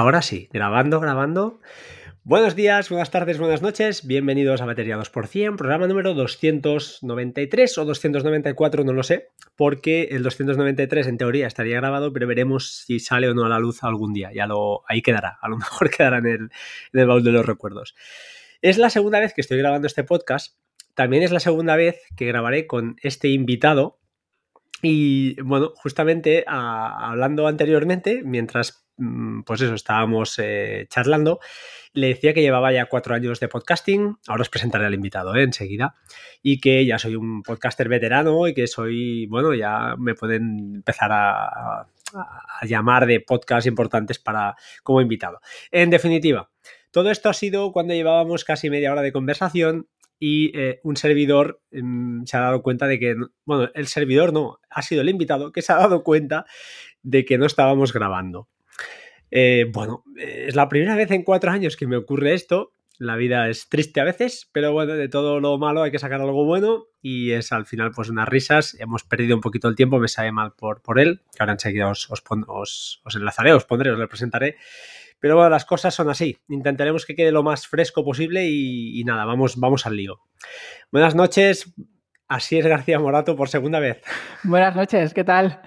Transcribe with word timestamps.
Ahora 0.00 0.22
sí, 0.22 0.48
grabando, 0.50 0.98
grabando. 0.98 1.60
Buenos 2.24 2.56
días, 2.56 2.88
buenas 2.88 3.10
tardes, 3.10 3.36
buenas 3.36 3.60
noches. 3.60 4.06
Bienvenidos 4.06 4.62
a 4.62 4.64
Batería 4.64 4.96
2%, 4.96 5.56
programa 5.56 5.86
número 5.88 6.14
293 6.14 7.76
o 7.76 7.84
294, 7.84 8.82
no 8.82 8.94
lo 8.94 9.02
sé, 9.02 9.28
porque 9.56 10.04
el 10.12 10.22
293 10.22 11.06
en 11.06 11.18
teoría 11.18 11.46
estaría 11.46 11.76
grabado, 11.76 12.14
pero 12.14 12.26
veremos 12.26 12.82
si 12.86 12.98
sale 12.98 13.28
o 13.28 13.34
no 13.34 13.44
a 13.44 13.50
la 13.50 13.58
luz 13.58 13.84
algún 13.84 14.14
día. 14.14 14.32
Ya 14.32 14.46
lo 14.46 14.84
ahí 14.88 15.02
quedará, 15.02 15.38
a 15.38 15.50
lo 15.50 15.56
mejor 15.58 15.90
quedará 15.90 16.16
en 16.16 16.50
el, 16.94 17.06
baúl 17.06 17.22
de 17.22 17.32
los 17.32 17.44
recuerdos. 17.44 17.94
Es 18.62 18.78
la 18.78 18.88
segunda 18.88 19.20
vez 19.20 19.34
que 19.34 19.42
estoy 19.42 19.58
grabando 19.58 19.86
este 19.86 20.02
podcast. 20.02 20.56
También 20.94 21.24
es 21.24 21.30
la 21.30 21.40
segunda 21.40 21.76
vez 21.76 22.00
que 22.16 22.24
grabaré 22.24 22.66
con 22.66 22.96
este 23.02 23.28
invitado. 23.28 23.98
Y 24.80 25.38
bueno, 25.42 25.72
justamente 25.74 26.44
a, 26.46 27.10
hablando 27.10 27.46
anteriormente, 27.46 28.22
mientras 28.24 28.80
pues 29.44 29.60
eso, 29.60 29.74
estábamos 29.74 30.38
eh, 30.38 30.86
charlando. 30.88 31.40
Le 31.92 32.08
decía 32.08 32.32
que 32.32 32.42
llevaba 32.42 32.72
ya 32.72 32.86
cuatro 32.86 33.14
años 33.14 33.40
de 33.40 33.48
podcasting, 33.48 34.16
ahora 34.28 34.42
os 34.42 34.48
presentaré 34.48 34.86
al 34.86 34.94
invitado 34.94 35.34
eh, 35.34 35.42
enseguida, 35.42 35.96
y 36.42 36.60
que 36.60 36.86
ya 36.86 36.98
soy 36.98 37.16
un 37.16 37.42
podcaster 37.42 37.88
veterano 37.88 38.46
y 38.46 38.54
que 38.54 38.66
soy, 38.66 39.26
bueno, 39.26 39.54
ya 39.54 39.96
me 39.98 40.14
pueden 40.14 40.76
empezar 40.76 41.10
a, 41.12 41.86
llamar 42.62 43.06
de 43.06 43.20
podcasts 43.20 43.66
importantes 43.66 44.18
para 44.18 44.56
como 44.82 45.00
invitado. 45.00 45.40
En 45.70 45.90
definitiva, 45.90 46.50
todo 46.90 47.10
esto 47.10 47.28
ha 47.28 47.34
sido 47.34 47.70
cuando 47.72 47.94
llevábamos 47.94 48.44
casi 48.44 48.68
media 48.68 48.90
hora 48.90 49.02
de 49.02 49.12
conversación 49.12 49.86
y 50.18 50.56
eh, 50.58 50.80
un 50.82 50.96
servidor 50.96 51.62
mm, 51.70 52.24
se 52.24 52.36
ha 52.36 52.40
dado 52.40 52.62
cuenta 52.62 52.86
de 52.86 52.98
que, 52.98 53.16
bueno, 53.44 53.70
el 53.74 53.86
servidor 53.86 54.32
no, 54.32 54.58
ha 54.68 54.82
sido 54.82 55.00
el 55.02 55.08
invitado 55.08 55.52
que 55.52 55.62
se 55.62 55.72
ha 55.72 55.76
dado 55.76 56.02
cuenta 56.02 56.44
de 57.02 57.24
que 57.24 57.38
no 57.38 57.46
estábamos 57.46 57.92
grabando. 57.92 58.48
Eh, 59.30 59.66
bueno, 59.72 60.04
es 60.16 60.54
la 60.54 60.68
primera 60.68 60.96
vez 60.96 61.10
en 61.10 61.22
cuatro 61.22 61.50
años 61.50 61.76
que 61.76 61.86
me 61.86 61.96
ocurre 61.96 62.34
esto. 62.34 62.72
La 62.98 63.16
vida 63.16 63.48
es 63.48 63.70
triste 63.70 64.00
a 64.00 64.04
veces, 64.04 64.50
pero 64.52 64.72
bueno, 64.72 64.92
de 64.92 65.08
todo 65.08 65.40
lo 65.40 65.56
malo 65.56 65.82
hay 65.82 65.90
que 65.90 65.98
sacar 65.98 66.20
algo 66.20 66.44
bueno 66.44 66.84
y 67.00 67.30
es 67.30 67.50
al 67.50 67.64
final 67.64 67.92
pues 67.92 68.10
unas 68.10 68.28
risas. 68.28 68.76
Hemos 68.78 69.04
perdido 69.04 69.34
un 69.34 69.40
poquito 69.40 69.68
el 69.68 69.74
tiempo, 69.74 69.98
me 69.98 70.08
sabe 70.08 70.32
mal 70.32 70.52
por, 70.52 70.82
por 70.82 71.00
él, 71.00 71.22
que 71.32 71.38
ahora 71.42 71.54
enseguida 71.54 71.88
os, 71.88 72.10
os, 72.10 72.22
os, 73.02 73.16
enlazaré, 73.16 73.54
os 73.54 73.64
pondré, 73.64 73.90
os 73.90 73.98
le 73.98 74.06
presentaré. 74.06 74.56
Pero 75.18 75.36
bueno, 75.36 75.48
las 75.48 75.64
cosas 75.64 75.94
son 75.94 76.10
así. 76.10 76.36
Intentaremos 76.50 77.06
que 77.06 77.14
quede 77.14 77.32
lo 77.32 77.42
más 77.42 77.66
fresco 77.66 78.04
posible 78.04 78.46
y, 78.46 79.00
y 79.00 79.04
nada, 79.04 79.24
vamos, 79.24 79.58
vamos 79.58 79.86
al 79.86 79.96
lío. 79.96 80.20
Buenas 80.92 81.14
noches, 81.14 81.72
así 82.28 82.58
es 82.58 82.66
García 82.66 82.98
Morato 82.98 83.34
por 83.34 83.48
segunda 83.48 83.80
vez. 83.80 84.02
Buenas 84.44 84.76
noches, 84.76 85.14
¿qué 85.14 85.24
tal? 85.24 85.62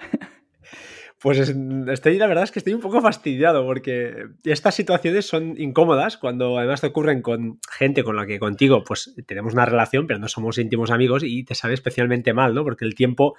Pues 1.24 1.38
estoy, 1.38 2.18
la 2.18 2.26
verdad 2.26 2.44
es 2.44 2.52
que 2.52 2.58
estoy 2.58 2.74
un 2.74 2.82
poco 2.82 3.00
fastidiado 3.00 3.64
porque 3.64 4.26
estas 4.44 4.74
situaciones 4.74 5.26
son 5.26 5.58
incómodas 5.58 6.18
cuando 6.18 6.58
además 6.58 6.82
te 6.82 6.88
ocurren 6.88 7.22
con 7.22 7.60
gente 7.72 8.04
con 8.04 8.14
la 8.14 8.26
que 8.26 8.38
contigo 8.38 8.84
pues 8.84 9.14
tenemos 9.26 9.54
una 9.54 9.64
relación 9.64 10.06
pero 10.06 10.18
no 10.18 10.28
somos 10.28 10.58
íntimos 10.58 10.90
amigos 10.90 11.22
y 11.24 11.42
te 11.42 11.54
sabe 11.54 11.72
especialmente 11.72 12.34
mal, 12.34 12.54
¿no? 12.54 12.62
Porque 12.62 12.84
el 12.84 12.94
tiempo 12.94 13.36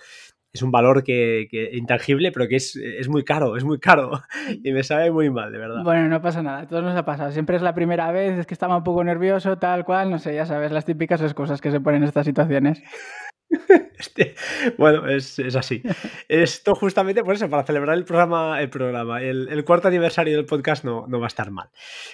es 0.51 0.63
un 0.63 0.71
valor 0.71 1.03
que, 1.03 1.47
intangible 1.73 2.31
pero 2.31 2.47
que 2.47 2.55
es, 2.55 2.75
es, 2.75 3.07
muy 3.07 3.23
caro, 3.23 3.55
es 3.55 3.63
muy 3.63 3.77
caro 3.77 4.19
y 4.63 4.71
me 4.71 4.81
sabe 4.81 5.11
muy 5.11 5.29
mal, 5.29 5.51
de 5.51 5.59
verdad. 5.59 5.83
Bueno, 5.83 6.07
no 6.07 6.23
pasa 6.23 6.41
nada, 6.41 6.65
todos 6.65 6.83
nos 6.83 6.95
ha 6.95 7.05
pasado. 7.05 7.31
Siempre 7.31 7.55
es 7.55 7.61
la 7.61 7.75
primera 7.75 8.11
vez, 8.11 8.39
es 8.39 8.47
que 8.47 8.55
estaba 8.55 8.77
un 8.77 8.83
poco 8.83 9.03
nervioso, 9.03 9.59
tal 9.59 9.85
cual, 9.85 10.09
no 10.09 10.17
sé, 10.17 10.33
ya 10.33 10.47
sabes, 10.47 10.71
las 10.71 10.85
típicas 10.85 11.21
cosas 11.35 11.61
que 11.61 11.69
se 11.69 11.79
ponen 11.79 12.01
en 12.01 12.07
estas 12.07 12.25
situaciones. 12.25 12.81
Este, 13.97 14.35
bueno, 14.77 15.07
es, 15.07 15.39
así. 15.55 15.81
Esto 16.27 16.75
justamente 16.75 17.23
por 17.23 17.33
eso, 17.33 17.49
para 17.49 17.63
celebrar 17.63 17.97
el 17.97 18.05
programa, 18.05 18.61
el 18.61 18.69
programa, 18.69 19.21
el, 19.21 19.63
cuarto 19.65 19.87
aniversario 19.87 20.35
del 20.35 20.45
podcast 20.45 20.83
no, 20.83 21.05
no, 21.07 21.19
va 21.19 21.25
a 21.25 21.27
estar 21.27 21.49
mal. 21.49 21.69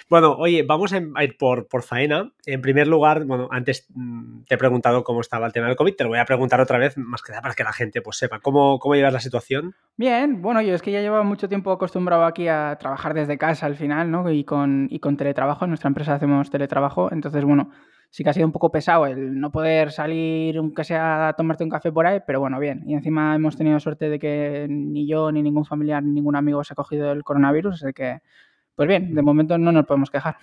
Bueno, 0.08 0.32
oye, 0.38 0.62
vamos 0.62 0.92
a 0.92 1.24
ir 1.24 1.36
por, 1.36 1.66
por 1.66 1.82
faena. 1.82 2.32
En 2.46 2.62
primer 2.62 2.86
lugar, 2.86 3.24
bueno, 3.24 3.48
antes 3.50 3.86
mm, 3.94 4.44
te 4.44 4.54
he 4.54 4.58
preguntado 4.58 5.04
cómo 5.04 5.20
estaba 5.20 5.46
el 5.46 5.52
tema 5.52 5.66
del 5.66 5.76
COVID, 5.76 5.94
te 5.94 6.04
lo 6.04 6.10
voy 6.10 6.18
a 6.18 6.24
preguntar 6.24 6.60
otra 6.60 6.78
vez, 6.78 6.96
más 6.96 7.20
que 7.22 7.32
nada 7.32 7.42
para 7.42 7.54
que 7.54 7.64
la 7.64 7.72
gente 7.72 8.00
pues 8.00 8.16
sepa 8.16 8.38
cómo, 8.38 8.78
cómo 8.78 8.94
llevas 8.94 9.12
la 9.12 9.20
situación. 9.20 9.74
Bien, 9.96 10.40
bueno, 10.40 10.62
yo 10.62 10.74
es 10.74 10.82
que 10.82 10.92
ya 10.92 11.00
llevo 11.00 11.22
mucho 11.24 11.48
tiempo 11.48 11.72
acostumbrado 11.72 12.24
aquí 12.24 12.48
a 12.48 12.76
trabajar 12.78 13.12
desde 13.12 13.38
casa 13.38 13.66
al 13.66 13.76
final, 13.76 14.10
¿no? 14.10 14.30
Y 14.30 14.44
con, 14.44 14.86
y 14.90 15.00
con 15.00 15.16
teletrabajo, 15.16 15.64
en 15.64 15.70
nuestra 15.70 15.88
empresa 15.88 16.14
hacemos 16.14 16.50
teletrabajo, 16.50 17.12
entonces, 17.12 17.44
bueno, 17.44 17.70
sí 18.12 18.22
que 18.22 18.28
ha 18.28 18.34
sido 18.34 18.44
un 18.46 18.52
poco 18.52 18.70
pesado 18.70 19.06
el 19.06 19.40
no 19.40 19.50
poder 19.50 19.90
salir, 19.90 20.58
aunque 20.58 20.84
sea 20.84 21.28
a 21.28 21.32
tomarte 21.32 21.64
un 21.64 21.70
café 21.70 21.90
por 21.90 22.06
ahí, 22.06 22.20
pero 22.26 22.40
bueno, 22.40 22.60
bien. 22.60 22.82
Y 22.86 22.92
encima 22.92 23.34
hemos 23.34 23.56
tenido 23.56 23.80
suerte 23.80 24.10
de 24.10 24.18
que 24.18 24.66
ni 24.68 25.06
yo, 25.06 25.32
ni 25.32 25.42
ningún 25.42 25.64
familiar, 25.64 26.02
ni 26.02 26.12
ningún 26.12 26.36
amigo 26.36 26.62
se 26.62 26.74
ha 26.74 26.76
cogido 26.76 27.10
el 27.10 27.24
coronavirus, 27.24 27.82
así 27.82 27.94
que, 27.94 28.20
pues 28.74 28.86
bien, 28.86 29.14
de 29.14 29.22
momento 29.22 29.56
no 29.56 29.72
nos 29.72 29.86
podemos 29.86 30.10
quejar. 30.10 30.36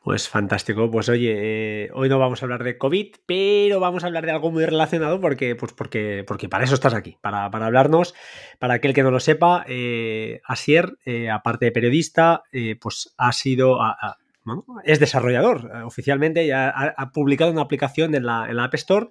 Pues 0.00 0.28
fantástico. 0.28 0.88
Pues 0.88 1.08
oye, 1.08 1.34
eh, 1.36 1.90
hoy 1.92 2.08
no 2.08 2.20
vamos 2.20 2.40
a 2.40 2.46
hablar 2.46 2.62
de 2.62 2.78
COVID, 2.78 3.16
pero 3.26 3.80
vamos 3.80 4.04
a 4.04 4.06
hablar 4.06 4.24
de 4.24 4.30
algo 4.30 4.52
muy 4.52 4.64
relacionado 4.64 5.20
porque, 5.20 5.56
pues 5.56 5.72
porque, 5.72 6.24
porque 6.28 6.48
para 6.48 6.62
eso 6.62 6.74
estás 6.74 6.94
aquí, 6.94 7.18
para, 7.20 7.46
hablarnos. 7.46 8.14
Para 8.60 8.74
aquel 8.74 8.94
que 8.94 9.02
no 9.02 9.10
lo 9.10 9.18
sepa, 9.18 9.64
eh, 9.66 10.40
Asier, 10.44 10.96
eh, 11.04 11.28
aparte 11.28 11.64
de 11.64 11.72
periodista, 11.72 12.44
pues 12.80 13.12
ha 13.18 13.32
sido, 13.32 13.80
es 14.84 15.00
desarrollador. 15.00 15.70
Eh, 15.74 15.82
oficialmente 15.82 16.46
ya 16.46 16.68
ha, 16.68 17.12
publicado 17.12 17.50
una 17.50 17.62
aplicación 17.62 18.14
en 18.14 18.26
la, 18.26 18.44
App 18.64 18.74
Store 18.74 19.08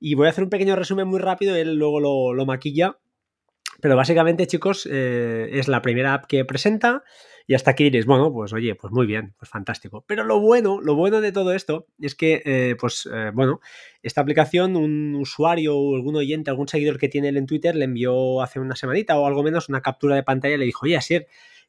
y 0.00 0.14
voy 0.14 0.26
a 0.26 0.30
hacer 0.30 0.44
un 0.44 0.50
pequeño 0.50 0.76
resumen 0.76 1.08
muy 1.08 1.20
rápido, 1.20 1.54
él 1.56 1.76
luego 1.76 2.00
lo, 2.34 2.46
maquilla. 2.46 2.98
Pero 3.80 3.96
básicamente, 3.96 4.46
chicos, 4.46 4.88
eh, 4.90 5.48
es 5.52 5.68
la 5.68 5.82
primera 5.82 6.14
app 6.14 6.26
que 6.26 6.44
presenta 6.44 7.02
y 7.46 7.54
hasta 7.54 7.72
aquí 7.72 7.84
diréis, 7.84 8.06
bueno, 8.06 8.32
pues 8.32 8.52
oye, 8.54 8.74
pues 8.74 8.92
muy 8.92 9.04
bien, 9.04 9.34
pues 9.38 9.50
fantástico. 9.50 10.04
Pero 10.06 10.24
lo 10.24 10.40
bueno, 10.40 10.80
lo 10.80 10.94
bueno 10.94 11.20
de 11.20 11.32
todo 11.32 11.52
esto 11.52 11.86
es 12.00 12.14
que, 12.14 12.42
eh, 12.46 12.76
pues 12.80 13.08
bueno, 13.34 13.60
esta 14.02 14.22
aplicación, 14.22 14.76
un 14.76 15.14
usuario 15.16 15.76
o 15.76 15.96
algún 15.96 16.16
oyente, 16.16 16.50
algún 16.50 16.68
seguidor 16.68 16.98
que 16.98 17.08
tiene 17.08 17.28
él 17.28 17.36
en 17.36 17.46
Twitter 17.46 17.74
le 17.74 17.84
envió 17.84 18.40
hace 18.40 18.60
una 18.60 18.76
semanita 18.76 19.18
o 19.18 19.26
algo 19.26 19.42
menos 19.42 19.68
una 19.68 19.82
captura 19.82 20.14
de 20.14 20.22
pantalla 20.22 20.54
y 20.54 20.58
le 20.58 20.64
dijo, 20.64 20.86
oye, 20.86 20.96
Asier, 20.96 21.26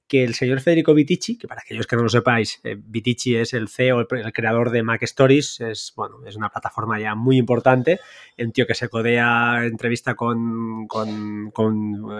que 0.08 0.24
el 0.24 0.36
señor 0.36 0.62
Federico 0.62 0.94
Vitici, 0.94 1.38
que 1.38 1.48
para 1.48 1.62
aquellos 1.62 1.88
que 1.88 1.96
no 1.96 2.04
lo 2.04 2.10
sepáis, 2.10 2.60
eh, 2.64 2.78
Vitici 2.78 3.36
es 3.36 3.54
el 3.54 3.68
CEO, 3.70 4.02
el, 4.02 4.34
creador 4.34 4.70
de 4.70 4.84
Mac 4.84 5.02
Stories, 5.04 5.62
es, 5.62 5.94
bueno, 5.96 6.20
es 6.26 6.36
una 6.36 6.50
plataforma 6.50 7.00
ya 7.00 7.16
muy 7.16 7.38
importante, 7.38 8.00
un 8.38 8.52
tío 8.52 8.68
que 8.68 8.76
se 8.76 8.88
codea 8.88 9.66
entrevista 9.66 10.14
con, 10.14 10.88
con, 10.88 11.52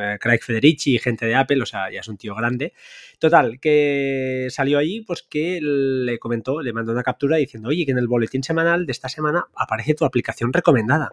eh, 0.02 0.18
Craig 0.20 0.40
Federici 0.42 0.96
y 0.96 1.00
gente 1.00 1.28
de 1.28 1.36
Apple, 1.36 1.62
o 1.62 1.66
sea, 1.66 1.92
ya 1.92 2.00
es 2.00 2.08
un 2.08 2.18
tío 2.18 2.34
grande. 2.34 2.74
Total, 3.20 3.60
que 3.60 4.48
salió 4.50 4.80
allí, 4.80 5.02
pues 5.02 5.22
que 5.22 5.60
le 5.62 6.18
comentó, 6.18 6.62
le 6.62 6.74
mandó 6.74 6.92
una 6.92 7.04
captura 7.04 7.38
diciendo, 7.38 7.70
oye, 7.70 7.86
que 7.86 7.92
en 7.92 8.00
el 8.00 8.08
boletín 8.08 8.44
semanal 8.44 8.86
de 8.86 8.92
esta 8.92 9.10
semana 9.10 9.48
aparece 9.56 9.94
tu 9.94 10.06
aplicación 10.06 10.52
recomendada. 10.52 11.12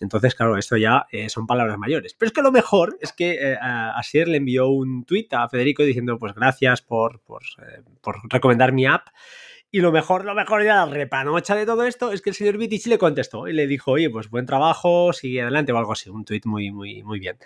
Entonces, 0.00 0.34
claro, 0.34 0.56
esto 0.56 0.76
ya 0.76 1.06
eh, 1.10 1.28
son 1.28 1.46
palabras 1.46 1.78
mayores. 1.78 2.14
Pero 2.14 2.28
es 2.28 2.32
que 2.32 2.42
lo 2.42 2.52
mejor 2.52 2.98
es 3.00 3.12
que 3.12 3.34
eh, 3.34 3.58
Asier 3.60 4.28
le 4.28 4.38
envió 4.38 4.68
un 4.68 5.04
tuit 5.04 5.32
a 5.34 5.48
Federico 5.48 5.82
diciendo, 5.82 6.18
pues 6.18 6.34
gracias 6.34 6.82
por, 6.82 7.20
por, 7.20 7.42
eh, 7.58 7.82
por 8.00 8.16
recomendar 8.30 8.72
mi 8.72 8.86
app. 8.86 9.08
Y 9.74 9.80
lo 9.80 9.90
mejor, 9.90 10.26
lo 10.26 10.34
mejor 10.34 10.62
ya 10.62 10.84
la 10.84 10.86
repanocha 10.86 11.56
de 11.56 11.64
todo 11.64 11.84
esto 11.84 12.12
es 12.12 12.20
que 12.20 12.28
el 12.28 12.36
señor 12.36 12.58
Vitici 12.58 12.90
le 12.90 12.98
contestó 12.98 13.48
y 13.48 13.54
le 13.54 13.66
dijo, 13.66 13.92
oye, 13.92 14.10
pues 14.10 14.28
buen 14.28 14.44
trabajo, 14.44 15.14
sigue 15.14 15.40
adelante 15.40 15.72
o 15.72 15.78
algo 15.78 15.92
así. 15.92 16.10
Un 16.10 16.26
tuit 16.26 16.44
muy, 16.44 16.70
muy, 16.70 17.02
muy 17.02 17.18
bien. 17.18 17.38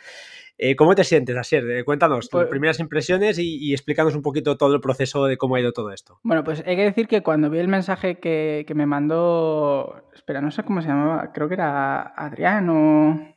Eh, 0.58 0.74
¿Cómo 0.74 0.96
te 0.96 1.04
sientes, 1.04 1.36
Asier? 1.36 1.70
Eh, 1.70 1.84
cuéntanos 1.84 2.28
tus 2.28 2.40
pues 2.40 2.48
primeras 2.48 2.80
impresiones 2.80 3.38
y, 3.38 3.72
explícanos 3.72 4.16
un 4.16 4.22
poquito 4.22 4.56
todo 4.56 4.74
el 4.74 4.80
proceso 4.80 5.26
de 5.26 5.36
cómo 5.36 5.54
ha 5.54 5.60
ido 5.60 5.72
todo 5.72 5.92
esto. 5.92 6.18
Bueno, 6.24 6.42
pues 6.42 6.64
hay 6.66 6.74
que 6.74 6.82
decir 6.82 7.06
que 7.06 7.22
cuando 7.22 7.48
vi 7.48 7.60
el 7.60 7.68
mensaje 7.68 8.18
que, 8.18 8.66
me 8.74 8.86
mandó, 8.86 10.10
espera, 10.12 10.40
no 10.40 10.50
sé 10.50 10.64
cómo 10.64 10.82
se 10.82 10.88
llamaba, 10.88 11.30
creo 11.32 11.46
que 11.46 11.54
era 11.54 12.02
Adrián 12.02 12.68
o... 12.70 13.34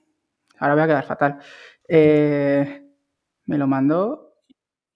Ahora 0.57 0.74
voy 0.74 0.83
a 0.83 0.88
quedar 0.88 1.06
fatal. 1.06 1.38
Eh, 1.88 2.81
me 3.45 3.57
lo 3.59 3.68
mandó... 3.68 4.33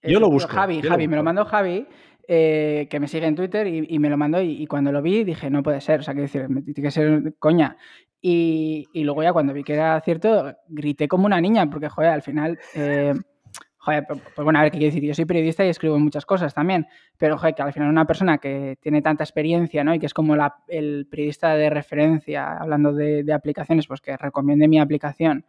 Yo 0.02 0.18
lo 0.18 0.28
busco. 0.28 0.52
Javi, 0.52 0.82
Javi, 0.82 1.06
me 1.06 1.16
lo 1.16 1.22
mandó 1.22 1.44
Javi. 1.44 1.86
Que 2.26 2.98
me 3.00 3.08
sigue 3.08 3.26
en 3.26 3.34
Twitter 3.34 3.66
y, 3.66 3.98
me 3.98 4.10
lo 4.10 4.16
mandó 4.16 4.40
y, 4.40 4.66
cuando 4.66 4.92
lo 4.92 5.02
vi 5.02 5.24
dije, 5.24 5.50
no 5.50 5.62
puede 5.62 5.80
ser, 5.80 6.00
o 6.00 6.02
sea, 6.02 6.14
que 6.14 6.22
decir, 6.22 6.46
tiene 6.46 6.82
que 6.82 6.90
ser 6.90 7.34
coña. 7.38 7.76
Y, 8.20 8.88
luego 8.94 9.22
ya 9.22 9.32
cuando 9.32 9.52
vi 9.52 9.64
que 9.64 9.74
era 9.74 10.00
cierto, 10.00 10.56
grité 10.68 11.08
como 11.08 11.26
una 11.26 11.40
niña, 11.40 11.68
porque, 11.68 11.88
joder, 11.88 12.10
al 12.10 12.22
final... 12.22 12.58
Eh, 12.74 13.14
joder, 13.84 14.04
pues, 14.08 14.20
pues 14.34 14.44
bueno, 14.44 14.58
a 14.58 14.62
ver 14.62 14.72
qué 14.72 14.78
quiero 14.78 14.94
decir. 14.94 15.06
Yo 15.06 15.14
soy 15.14 15.26
periodista 15.26 15.64
y 15.64 15.68
escribo 15.68 15.98
muchas 15.98 16.24
cosas 16.24 16.54
también, 16.54 16.86
pero 17.18 17.36
joder, 17.36 17.54
que 17.54 17.62
al 17.62 17.72
final 17.72 17.90
una 17.90 18.06
persona 18.06 18.38
que 18.38 18.78
tiene 18.80 19.02
tanta 19.02 19.24
experiencia, 19.24 19.84
¿no? 19.84 19.94
Y 19.94 19.98
que 19.98 20.06
es 20.06 20.14
como 20.14 20.36
la, 20.36 20.56
el 20.68 21.06
periodista 21.10 21.54
de 21.54 21.68
referencia, 21.68 22.56
hablando 22.56 22.92
de, 22.92 23.30
aplicaciones, 23.32 23.86
pues 23.86 24.00
que 24.00 24.16
recomiende 24.16 24.68
mi 24.68 24.80
aplicación, 24.80 25.44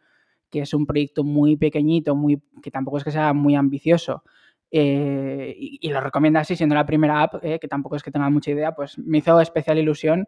que 0.52 0.62
es 0.62 0.74
un 0.74 0.86
proyecto 0.86 1.24
muy 1.24 1.56
pequeñito, 1.56 2.16
muy, 2.16 2.42
que 2.62 2.72
tampoco 2.72 2.98
es 2.98 3.06
que 3.06 3.12
sea 3.12 3.32
muy 3.34 3.56
ambicioso, 3.56 4.24
eh, 4.72 5.56
y, 5.58 5.90
lo 5.90 6.02
recomienda 6.02 6.42
así, 6.42 6.56
siendo 6.56 6.76
la 6.76 6.86
primera 6.86 7.22
app, 7.22 7.36
eh, 7.44 7.60
que 7.60 7.68
tampoco 7.68 7.96
es 7.96 8.04
que 8.04 8.12
tenga 8.12 8.30
mucha 8.30 8.52
idea, 8.52 8.74
pues 8.74 8.98
me 8.98 9.20
hizo 9.20 9.40
especial 9.40 9.78
ilusión 9.78 10.28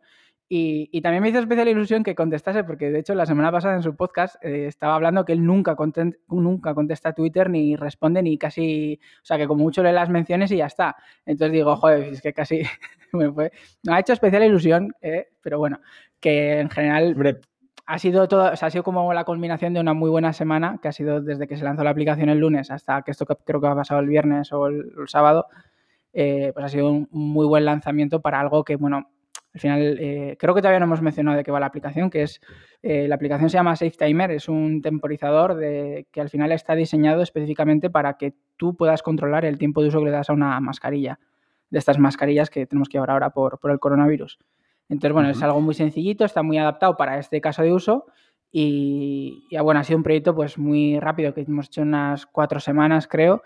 Y, 0.50 1.02
también 1.02 1.24
me 1.24 1.30
hizo 1.30 1.40
especial 1.40 1.68
ilusión 1.68 2.04
que 2.04 2.16
contestase, 2.16 2.64
porque 2.64 2.90
de 2.90 3.00
hecho 3.00 3.14
la 3.16 3.26
semana 3.26 3.52
pasada 3.52 3.76
en 3.76 3.84
su 3.84 3.96
podcast 3.96 4.36
eh, 4.44 4.68
estaba 4.68 4.96
hablando 4.96 5.26
que 5.26 5.34
él 5.34 5.46
nunca, 5.46 5.76
nunca 6.30 6.74
contesta 6.74 7.10
a 7.10 7.14
Twitter 7.14 7.50
ni 7.50 7.76
responde 7.76 8.22
ni 8.24 8.38
casi, 8.38 9.00
o 9.22 9.26
sea, 9.26 9.38
que 9.38 9.48
como 9.48 9.64
mucho 9.64 9.84
lee 9.84 9.92
las 9.92 10.10
menciones 10.10 10.52
y 10.52 10.58
ya 10.58 10.68
está. 10.68 10.96
Entonces 11.26 11.52
digo, 11.54 11.76
joder, 11.76 12.14
es 12.14 12.22
que 12.22 12.34
casi 12.34 12.62
me, 13.14 13.32
fue, 13.32 13.52
me 13.84 13.94
ha 13.94 14.00
hecho 14.00 14.14
especial 14.14 14.44
ilusión, 14.44 14.94
eh, 15.02 15.28
pero 15.42 15.60
bueno, 15.60 15.82
que 16.22 16.60
en 16.60 16.70
general 16.70 17.16
ha 17.88 18.00
sido 18.00 18.28
todo, 18.28 18.52
o 18.52 18.56
sea, 18.56 18.68
ha 18.68 18.72
sido 18.72 18.84
como 18.84 19.14
la 19.14 19.24
culminación 19.24 19.74
de 19.74 19.80
una 19.80 19.94
muy 19.94 20.10
buena 20.10 20.34
semana, 20.34 20.78
que 20.82 20.90
ha 20.90 20.92
sido 20.92 21.22
desde 21.22 21.48
que 21.48 21.56
se 21.56 21.64
lanzó 21.64 21.84
la 21.84 21.92
aplicación 21.92 22.30
el 22.30 22.40
lunes 22.40 22.70
hasta 22.70 23.02
que 23.02 23.12
esto 23.12 23.26
creo 23.26 23.62
que 23.62 23.68
ha 23.68 23.76
pasado 23.76 24.02
el 24.02 24.08
viernes 24.08 24.52
o 24.52 24.68
el, 24.68 24.92
sábado, 25.08 25.48
eh, 26.14 26.52
pues 26.54 26.66
ha 26.66 26.70
sido 26.70 26.92
un 26.92 27.08
muy 27.12 27.46
buen 27.48 27.64
lanzamiento 27.64 28.22
para 28.22 28.42
algo 28.42 28.66
que, 28.66 28.76
bueno, 28.76 29.10
al 29.54 29.62
final, 29.62 29.98
eh, 30.00 30.36
creo 30.38 30.54
que 30.54 30.62
todavía 30.62 30.80
no 30.80 30.86
hemos 30.86 31.02
mencionado 31.02 31.38
de 31.38 31.44
qué 31.44 31.50
va 31.50 31.60
la 31.60 31.66
aplicación, 31.66 32.10
que 32.10 32.24
es, 32.24 32.42
eh, 32.84 33.08
la 33.08 33.16
aplicación 33.16 33.50
se 33.50 33.58
llama 33.58 33.76
SafeTimer, 33.76 34.32
es 34.32 34.50
un 34.50 34.82
temporizador 34.82 35.56
de, 35.56 36.08
que 36.12 36.22
al 36.22 36.30
final 36.30 36.52
está 36.52 36.76
diseñado 36.76 37.22
específicamente 37.22 37.90
para 37.90 38.18
que 38.18 38.36
tú 38.58 38.76
puedas 38.76 39.02
controlar 39.02 39.46
el 39.46 39.58
tiempo 39.58 39.82
de 39.82 39.88
uso 39.88 40.00
que 40.00 40.06
le 40.06 40.12
das 40.12 40.30
a 40.30 40.34
una 40.34 40.60
mascarilla, 40.60 41.20
de 41.70 41.80
estas 41.80 41.98
mascarillas 41.98 42.50
que 42.50 42.68
tenemos 42.68 42.90
que 42.90 42.98
llevar 42.98 43.12
ahora 43.12 43.30
por, 43.32 43.60
el 43.64 43.80
coronavirus. 43.80 44.38
Entonces, 44.90 45.14
bueno, 45.14 45.30
es 45.30 45.42
algo 45.44 45.60
muy 45.62 45.74
sencillito, 45.74 46.26
está 46.26 46.44
muy 46.44 46.58
adaptado 46.58 46.96
para 46.96 47.20
este 47.20 47.42
caso 47.42 47.62
de 47.62 47.74
uso 47.74 48.06
y, 48.52 49.46
y, 49.50 49.58
bueno, 49.58 49.80
ha 49.80 49.84
sido 49.84 49.98
un 49.98 50.04
proyecto 50.04 50.34
pues 50.34 50.58
muy 50.58 51.00
rápido, 51.00 51.34
que 51.34 51.42
hemos 51.42 51.68
hecho 51.68 51.82
unas 51.82 52.26
cuatro 52.26 52.60
semanas, 52.60 53.08
creo, 53.08 53.44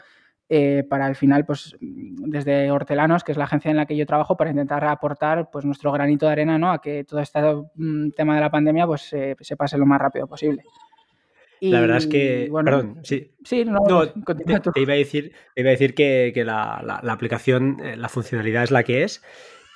eh, 0.53 0.83
para 0.83 1.07
el 1.07 1.15
final, 1.15 1.45
pues 1.45 1.77
desde 1.79 2.69
Hortelanos, 2.71 3.23
que 3.23 3.31
es 3.31 3.37
la 3.37 3.45
agencia 3.45 3.71
en 3.71 3.77
la 3.77 3.85
que 3.85 3.95
yo 3.95 4.05
trabajo, 4.05 4.35
para 4.35 4.49
intentar 4.49 4.83
aportar 4.83 5.49
pues 5.49 5.63
nuestro 5.63 5.93
granito 5.93 6.25
de 6.25 6.33
arena 6.33 6.57
¿no? 6.57 6.73
a 6.73 6.81
que 6.81 7.05
todo 7.05 7.21
este 7.21 7.39
mm, 7.75 8.09
tema 8.11 8.35
de 8.35 8.41
la 8.41 8.51
pandemia 8.51 8.85
pues 8.85 9.03
se 9.03 9.55
pase 9.57 9.77
lo 9.77 9.85
más 9.85 10.01
rápido 10.01 10.27
posible. 10.27 10.65
la 11.61 11.79
verdad 11.79 11.95
es 11.95 12.07
que, 12.07 12.51
perdón, 12.53 12.99
sí. 13.01 13.31
Sí, 13.45 13.63
no, 13.63 13.79
te, 13.85 14.81
iba 14.81 14.91
a 14.91 14.97
decir, 14.97 15.31
iba 15.55 15.69
a 15.69 15.71
decir 15.71 15.95
que, 15.95 16.33
la, 16.45 16.99
aplicación, 17.07 17.77
eh, 17.81 17.95
la 17.95 18.09
funcionalidad 18.09 18.63
es 18.63 18.71
la 18.71 18.83
que 18.83 19.03
es, 19.03 19.23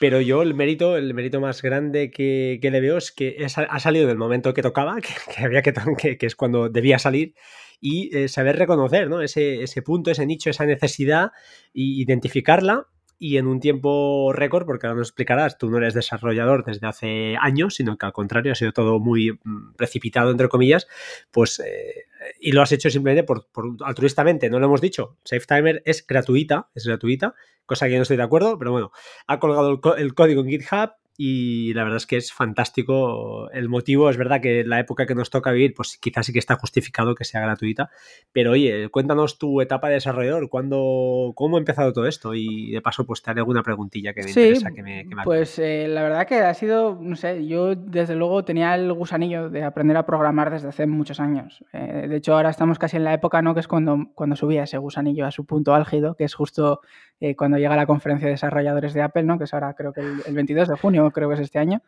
pero 0.05 0.21
yo 0.21 0.43
el 0.43 0.53
mérito, 0.53 0.97
el 0.97 1.15
mérito 1.15 1.41
más 1.41 1.63
grande 1.63 2.11
que, 2.11 2.59
le 2.61 2.79
veo 2.79 2.97
es 2.97 3.11
que 3.11 3.43
ha 3.43 3.79
salido 3.79 4.07
del 4.07 4.19
momento 4.19 4.53
que 4.53 4.61
tocaba, 4.61 4.97
que, 5.01 5.43
había 5.43 5.63
que, 5.63 5.73
que, 6.19 6.25
es 6.27 6.35
cuando 6.35 6.69
debía 6.69 6.99
salir, 6.99 7.33
y 7.81 8.15
eh, 8.15 8.27
saber 8.27 8.55
reconocer 8.59 9.09
¿no? 9.09 9.23
ese, 9.23 9.63
ese, 9.63 9.81
punto, 9.81 10.11
ese 10.11 10.27
nicho, 10.27 10.51
esa 10.51 10.67
necesidad 10.67 11.31
e 11.73 11.81
identificarla 11.81 12.85
y 13.17 13.37
en 13.37 13.47
un 13.47 13.59
tiempo 13.59 14.33
récord, 14.33 14.65
porque 14.65 14.87
ahora 14.87 14.99
nos 14.99 15.09
explicarás, 15.09 15.57
tú 15.57 15.69
no 15.69 15.77
eres 15.77 15.93
desarrollador 15.93 16.65
desde 16.65 16.87
hace 16.87 17.35
años, 17.39 17.75
sino 17.75 17.97
que 17.97 18.05
al 18.05 18.13
contrario 18.13 18.51
ha 18.51 18.55
sido 18.55 18.71
todo 18.71 18.99
muy 18.99 19.39
mm, 19.43 19.73
precipitado, 19.75 20.31
entre 20.31 20.49
comillas, 20.49 20.87
pues, 21.31 21.59
eh, 21.59 22.05
y 22.39 22.51
lo 22.51 22.61
has 22.61 22.71
hecho 22.71 22.89
simplemente 22.89 23.23
por, 23.23 23.47
altruistamente, 23.83 24.49
no 24.49 24.59
lo 24.59 24.65
hemos 24.65 24.81
dicho, 24.81 25.17
SafeTimer 25.23 25.81
es 25.85 26.05
gratuita, 26.05 26.69
es 26.75 26.85
gratuita, 26.85 27.35
cosa 27.65 27.85
que 27.85 27.93
yo 27.93 27.97
no 27.97 28.03
estoy 28.03 28.17
de 28.17 28.23
acuerdo, 28.23 28.57
pero 28.57 28.71
bueno, 28.71 28.91
ha 29.27 29.39
colgado 29.39 29.79
el 29.97 30.13
código 30.13 30.41
en 30.41 30.49
GitHub, 30.49 30.91
y 31.17 31.73
la 31.73 31.83
verdad 31.83 31.97
es 31.97 32.07
que 32.07 32.17
es 32.17 32.33
fantástico 32.33 33.49
el 33.51 33.69
motivo. 33.69 34.09
Es 34.09 34.17
verdad 34.17 34.41
que 34.41 34.63
la 34.65 34.79
época 34.79 35.05
que 35.05 35.15
nos 35.15 35.29
toca 35.29 35.51
vivir, 35.51 35.73
pues 35.73 35.97
quizás 35.97 36.25
sí 36.25 36.33
que 36.33 36.39
está 36.39 36.55
justificado 36.55 37.15
que 37.15 37.23
sea 37.23 37.41
gratuita. 37.41 37.89
Pero 38.33 38.51
oye, 38.51 38.89
cuéntanos 38.89 39.37
tu 39.37 39.61
etapa 39.61 39.87
de 39.87 39.95
desarrollador, 39.95 40.49
¿cuándo, 40.49 41.31
¿cómo 41.35 41.55
ha 41.55 41.59
empezado 41.59 41.93
todo 41.93 42.07
esto? 42.07 42.33
Y 42.33 42.71
de 42.71 42.81
paso, 42.81 43.05
pues 43.05 43.21
te 43.21 43.31
haré 43.31 43.39
alguna 43.39 43.63
preguntilla 43.63 44.13
que 44.13 44.23
me 44.23 44.29
interesa 44.29 44.71
que 44.71 44.83
me, 44.83 45.05
Pues 45.23 45.57
eh, 45.59 45.87
la 45.87 46.03
verdad 46.03 46.27
que 46.27 46.35
ha 46.35 46.53
sido, 46.53 46.97
no 47.01 47.15
sé, 47.15 47.47
yo 47.47 47.75
desde 47.75 48.15
luego 48.15 48.43
tenía 48.43 48.75
el 48.75 48.91
gusanillo 48.91 49.49
de 49.49 49.63
aprender 49.63 49.95
a 49.97 50.05
programar 50.05 50.51
desde 50.51 50.67
hace 50.67 50.85
muchos 50.85 51.19
años. 51.19 51.63
Eh, 51.71 52.07
de 52.09 52.15
hecho, 52.17 52.35
ahora 52.35 52.49
estamos 52.49 52.77
casi 52.77 52.97
en 52.97 53.05
la 53.05 53.13
época, 53.13 53.41
¿no? 53.41 53.53
Que 53.53 53.61
es 53.61 53.67
cuando, 53.67 54.07
cuando 54.15 54.35
subía 54.35 54.63
ese 54.63 54.77
gusanillo 54.77 55.25
a 55.25 55.31
su 55.31 55.45
punto 55.45 55.73
álgido, 55.73 56.15
que 56.15 56.25
es 56.25 56.33
justo 56.33 56.81
eh, 57.19 57.35
cuando 57.35 57.57
llega 57.57 57.75
la 57.75 57.85
conferencia 57.85 58.27
de 58.27 58.33
desarrolladores 58.33 58.93
de 58.93 59.01
Apple, 59.01 59.23
¿no? 59.23 59.37
Que 59.37 59.45
es 59.45 59.53
ahora 59.53 59.73
creo 59.73 59.93
que 59.93 60.01
el, 60.01 60.21
el 60.25 60.35
22 60.35 60.67
de 60.67 60.77
junio 60.77 61.11
creo 61.11 61.29
que 61.29 61.35
es 61.35 61.41
este 61.41 61.59
año. 61.59 61.81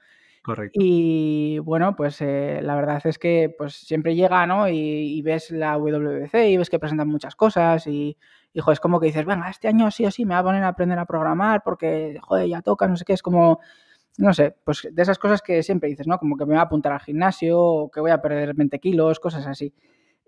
Correcto. 0.47 0.79
Y 0.81 1.59
bueno, 1.59 1.93
pues 1.97 2.21
eh, 2.21 2.61
la 2.63 2.75
verdad 2.75 3.01
es 3.05 3.19
que 3.19 3.53
pues 3.57 3.73
siempre 3.75 4.15
llega, 4.15 4.47
¿no? 4.47 4.69
Y, 4.69 5.21
ves 5.21 5.51
la 5.51 5.77
WWC 5.77 6.33
y 6.35 6.55
ves 6.55 6.69
que 6.69 6.79
presentan 6.79 7.09
muchas 7.09 7.35
cosas 7.35 7.85
y, 7.85 8.17
hijo 8.53 8.71
es 8.71 8.79
como 8.79 9.01
que 9.01 9.07
dices, 9.07 9.25
venga, 9.25 9.49
este 9.49 9.67
año 9.67 9.91
sí 9.91 10.05
o 10.05 10.11
sí 10.11 10.23
me 10.23 10.35
va 10.35 10.39
a 10.39 10.43
poner 10.43 10.63
a 10.63 10.69
aprender 10.69 10.97
a 10.99 11.05
programar 11.05 11.63
porque, 11.65 12.17
joder, 12.21 12.47
ya 12.47 12.61
toca, 12.61 12.87
no 12.87 12.95
sé 12.95 13.03
qué, 13.03 13.11
es 13.11 13.21
como, 13.21 13.59
no 14.17 14.33
sé, 14.33 14.55
pues 14.63 14.87
de 14.89 15.01
esas 15.01 15.19
cosas 15.19 15.41
que 15.41 15.61
siempre 15.63 15.89
dices, 15.89 16.07
¿no? 16.07 16.17
Como 16.17 16.37
que 16.37 16.45
me 16.45 16.51
voy 16.53 16.59
a 16.59 16.61
apuntar 16.61 16.93
al 16.93 17.01
gimnasio 17.01 17.59
o 17.59 17.91
que 17.91 17.99
voy 17.99 18.11
a 18.11 18.21
perder 18.21 18.53
20 18.53 18.79
kilos, 18.79 19.19
cosas 19.19 19.45
así. 19.47 19.73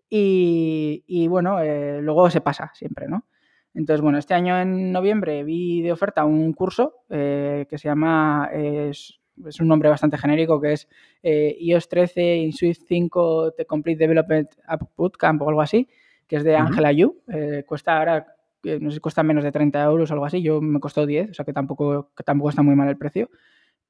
Y, 0.09 1.27
bueno, 1.29 1.61
eh, 1.61 2.01
luego 2.01 2.29
se 2.29 2.41
pasa 2.41 2.71
siempre, 2.73 3.07
¿no? 3.07 3.25
Entonces, 3.73 4.01
bueno, 4.01 4.17
este 4.17 4.33
año 4.33 4.59
en 4.59 4.91
noviembre 4.91 5.43
vi 5.43 5.81
de 5.81 5.91
oferta 5.91 6.25
un 6.25 6.53
curso 6.53 7.03
eh, 7.09 7.65
que 7.69 7.77
se 7.77 7.87
llama, 7.87 8.49
es, 8.53 9.19
un 9.59 9.67
nombre 9.67 9.89
bastante 9.89 10.17
genérico, 10.17 10.59
que 10.59 10.73
es 10.73 10.87
eh, 11.21 11.55
iOS 11.59 11.87
13 11.87 12.37
in 12.37 12.53
Swift 12.53 12.81
5 12.87 13.53
The 13.53 13.65
Complete 13.65 13.99
Development 13.99 14.49
App 14.65 14.81
Bootcamp 14.97 15.41
o 15.41 15.49
algo 15.49 15.61
así, 15.61 15.87
que 16.27 16.37
es 16.37 16.43
de 16.43 16.55
Angela 16.55 16.91
Yu. 16.91 17.21
Eh, 17.27 17.63
cuesta 17.65 17.97
ahora, 17.97 18.25
no 18.63 18.89
sé 18.89 18.95
si 18.95 18.99
cuesta 18.99 19.23
menos 19.23 19.43
de 19.43 19.51
30 19.51 19.83
euros 19.83 20.09
o 20.09 20.13
algo 20.13 20.25
así, 20.25 20.41
yo 20.41 20.61
me 20.61 20.79
costó 20.79 21.05
10, 21.05 21.29
o 21.29 21.33
sea 21.33 21.45
que 21.45 21.53
tampoco, 21.53 22.11
que 22.15 22.23
tampoco 22.23 22.49
está 22.49 22.63
muy 22.63 22.75
mal 22.75 22.89
el 22.89 22.97
precio. 22.97 23.29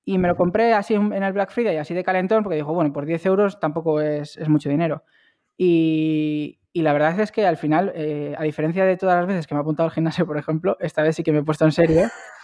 Y 0.03 0.17
me 0.17 0.27
lo 0.27 0.35
compré 0.35 0.73
así 0.73 0.95
en 0.95 1.11
el 1.11 1.33
Black 1.33 1.51
Friday, 1.51 1.77
así 1.77 1.93
de 1.93 2.03
calentón, 2.03 2.43
porque 2.43 2.55
dijo, 2.55 2.73
bueno, 2.73 2.91
por 2.91 3.05
10 3.05 3.25
euros 3.27 3.59
tampoco 3.59 4.01
es, 4.01 4.37
es 4.37 4.49
mucho 4.49 4.69
dinero. 4.69 5.03
Y, 5.61 6.57
y 6.71 6.83
la 6.83 6.93
verdad 6.93 7.19
es 7.19 7.33
que 7.33 7.45
al 7.45 7.57
final, 7.57 7.91
eh, 7.93 8.33
a 8.37 8.43
diferencia 8.43 8.85
de 8.85 8.95
todas 8.95 9.17
las 9.17 9.27
veces 9.27 9.45
que 9.45 9.53
me 9.53 9.59
he 9.59 9.61
apuntado 9.61 9.89
al 9.89 9.93
gimnasio, 9.93 10.25
por 10.25 10.37
ejemplo, 10.37 10.77
esta 10.79 11.03
vez 11.03 11.17
sí 11.17 11.23
que 11.23 11.33
me 11.33 11.39
he 11.39 11.43
puesto 11.43 11.65
en 11.65 11.73
serio. 11.73 12.03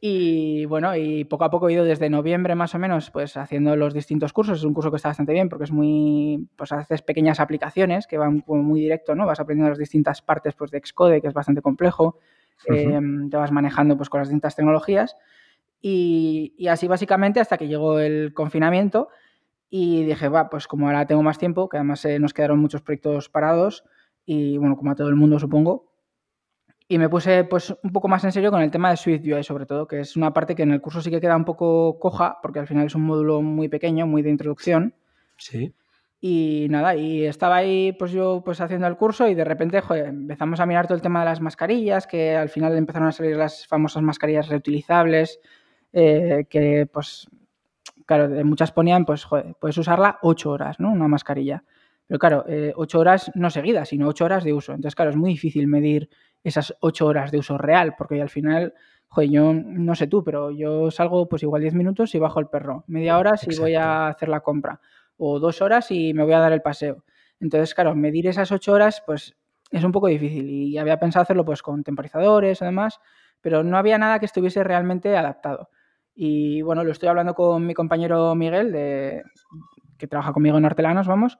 Y 0.00 0.64
bueno, 0.66 0.94
y 0.94 1.24
poco 1.24 1.42
a 1.42 1.50
poco 1.50 1.68
he 1.68 1.72
ido 1.72 1.84
desde 1.84 2.08
noviembre 2.08 2.54
más 2.54 2.72
o 2.72 2.78
menos, 2.78 3.10
pues 3.10 3.36
haciendo 3.36 3.74
los 3.74 3.92
distintos 3.92 4.32
cursos. 4.32 4.58
Es 4.58 4.64
un 4.64 4.72
curso 4.72 4.92
que 4.92 4.96
está 4.96 5.08
bastante 5.08 5.32
bien 5.32 5.48
porque 5.48 5.64
es 5.64 5.72
muy, 5.72 6.48
pues 6.54 6.70
haces 6.70 7.02
pequeñas 7.02 7.40
aplicaciones 7.40 8.06
que 8.06 8.16
van 8.16 8.42
como 8.42 8.62
muy 8.62 8.78
directo, 8.78 9.16
¿no? 9.16 9.26
Vas 9.26 9.40
aprendiendo 9.40 9.70
las 9.70 9.78
distintas 9.78 10.22
partes 10.22 10.54
pues, 10.54 10.70
de 10.70 10.80
Xcode, 10.84 11.20
que 11.20 11.26
es 11.26 11.34
bastante 11.34 11.62
complejo. 11.62 12.20
Em, 12.66 13.28
te 13.28 13.36
vas 13.36 13.50
manejando 13.50 13.96
pues 13.96 14.08
con 14.08 14.20
las 14.20 14.28
distintas 14.28 14.54
tecnologías. 14.54 15.16
Y, 15.82 16.54
y 16.56 16.68
así 16.68 16.86
básicamente 16.86 17.40
hasta 17.40 17.58
que 17.58 17.66
llegó 17.66 17.98
el 17.98 18.32
confinamiento 18.34 19.08
y 19.70 20.04
dije, 20.04 20.28
va, 20.28 20.48
pues 20.48 20.66
como 20.66 20.86
ahora 20.86 21.06
tengo 21.06 21.22
más 21.22 21.38
tiempo, 21.38 21.68
que 21.68 21.76
además 21.76 22.04
eh, 22.04 22.18
nos 22.18 22.32
quedaron 22.32 22.58
muchos 22.58 22.82
proyectos 22.82 23.28
parados, 23.28 23.84
y 24.24 24.58
bueno, 24.58 24.76
como 24.76 24.90
a 24.90 24.94
todo 24.94 25.08
el 25.08 25.16
mundo 25.16 25.38
supongo, 25.38 25.88
y 26.90 26.96
me 26.98 27.10
puse 27.10 27.44
pues 27.44 27.74
un 27.82 27.92
poco 27.92 28.08
más 28.08 28.24
en 28.24 28.32
serio 28.32 28.50
con 28.50 28.62
el 28.62 28.70
tema 28.70 28.90
de 28.90 28.96
Swift 28.96 29.22
UI 29.22 29.44
sobre 29.44 29.66
todo, 29.66 29.86
que 29.86 30.00
es 30.00 30.16
una 30.16 30.32
parte 30.32 30.54
que 30.54 30.62
en 30.62 30.72
el 30.72 30.80
curso 30.80 31.02
sí 31.02 31.10
que 31.10 31.20
queda 31.20 31.36
un 31.36 31.44
poco 31.44 31.98
coja, 31.98 32.38
porque 32.42 32.60
al 32.60 32.66
final 32.66 32.86
es 32.86 32.94
un 32.94 33.02
módulo 33.02 33.42
muy 33.42 33.68
pequeño, 33.68 34.06
muy 34.06 34.22
de 34.22 34.30
introducción. 34.30 34.94
Sí. 35.36 35.74
Y 36.20 36.66
nada, 36.70 36.96
y 36.96 37.26
estaba 37.26 37.56
ahí 37.56 37.92
pues 37.92 38.10
yo 38.10 38.42
pues 38.42 38.60
haciendo 38.62 38.86
el 38.86 38.96
curso 38.96 39.28
y 39.28 39.34
de 39.34 39.44
repente 39.44 39.82
joder, 39.82 40.06
empezamos 40.06 40.60
a 40.60 40.66
mirar 40.66 40.86
todo 40.86 40.96
el 40.96 41.02
tema 41.02 41.20
de 41.20 41.26
las 41.26 41.42
mascarillas, 41.42 42.06
que 42.06 42.34
al 42.34 42.48
final 42.48 42.76
empezaron 42.76 43.08
a 43.08 43.12
salir 43.12 43.36
las 43.36 43.66
famosas 43.66 44.02
mascarillas 44.02 44.48
reutilizables, 44.48 45.40
eh, 45.92 46.46
que 46.48 46.88
pues 46.90 47.28
claro, 48.08 48.44
muchas 48.46 48.72
ponían, 48.72 49.04
pues, 49.04 49.24
joder, 49.24 49.54
puedes 49.60 49.76
usarla 49.76 50.18
ocho 50.22 50.50
horas, 50.50 50.80
¿no? 50.80 50.90
Una 50.90 51.08
mascarilla. 51.08 51.62
Pero 52.06 52.18
claro, 52.18 52.44
eh, 52.48 52.72
ocho 52.74 53.00
horas 53.00 53.30
no 53.34 53.50
seguidas, 53.50 53.90
sino 53.90 54.08
ocho 54.08 54.24
horas 54.24 54.42
de 54.44 54.54
uso. 54.54 54.72
Entonces, 54.72 54.94
claro, 54.94 55.10
es 55.10 55.16
muy 55.16 55.30
difícil 55.30 55.68
medir 55.68 56.08
esas 56.42 56.74
ocho 56.80 57.04
horas 57.06 57.30
de 57.30 57.38
uso 57.38 57.58
real, 57.58 57.94
porque 57.98 58.22
al 58.22 58.30
final, 58.30 58.72
joder, 59.08 59.28
yo 59.28 59.52
no 59.52 59.94
sé 59.94 60.06
tú, 60.06 60.24
pero 60.24 60.50
yo 60.50 60.90
salgo 60.90 61.28
pues 61.28 61.42
igual 61.42 61.60
diez 61.60 61.74
minutos 61.74 62.14
y 62.14 62.18
bajo 62.18 62.40
el 62.40 62.46
perro. 62.46 62.84
Media 62.86 63.18
hora 63.18 63.36
si 63.36 63.54
voy 63.60 63.74
a 63.74 64.08
hacer 64.08 64.30
la 64.30 64.40
compra. 64.40 64.80
O 65.18 65.38
dos 65.38 65.60
horas 65.60 65.90
y 65.90 66.14
me 66.14 66.24
voy 66.24 66.32
a 66.32 66.38
dar 66.38 66.52
el 66.54 66.62
paseo. 66.62 67.04
Entonces, 67.40 67.74
claro, 67.74 67.94
medir 67.94 68.26
esas 68.26 68.50
ocho 68.52 68.72
horas, 68.72 69.02
pues 69.04 69.36
es 69.70 69.84
un 69.84 69.92
poco 69.92 70.06
difícil. 70.06 70.48
Y 70.48 70.78
había 70.78 70.98
pensado 70.98 71.24
hacerlo 71.24 71.44
pues 71.44 71.60
con 71.60 71.84
temporizadores 71.84 72.62
o 72.62 72.64
demás, 72.64 73.00
pero 73.42 73.62
no 73.62 73.76
había 73.76 73.98
nada 73.98 74.18
que 74.18 74.24
estuviese 74.24 74.64
realmente 74.64 75.14
adaptado. 75.14 75.68
Y 76.20 76.62
bueno, 76.62 76.82
lo 76.82 76.90
estoy 76.90 77.08
hablando 77.08 77.32
con 77.34 77.64
mi 77.64 77.74
compañero 77.74 78.34
Miguel, 78.34 78.72
de, 78.72 79.22
que 79.96 80.08
trabaja 80.08 80.32
conmigo 80.32 80.58
en 80.58 80.64
Hortelanos, 80.64 81.06
vamos, 81.06 81.38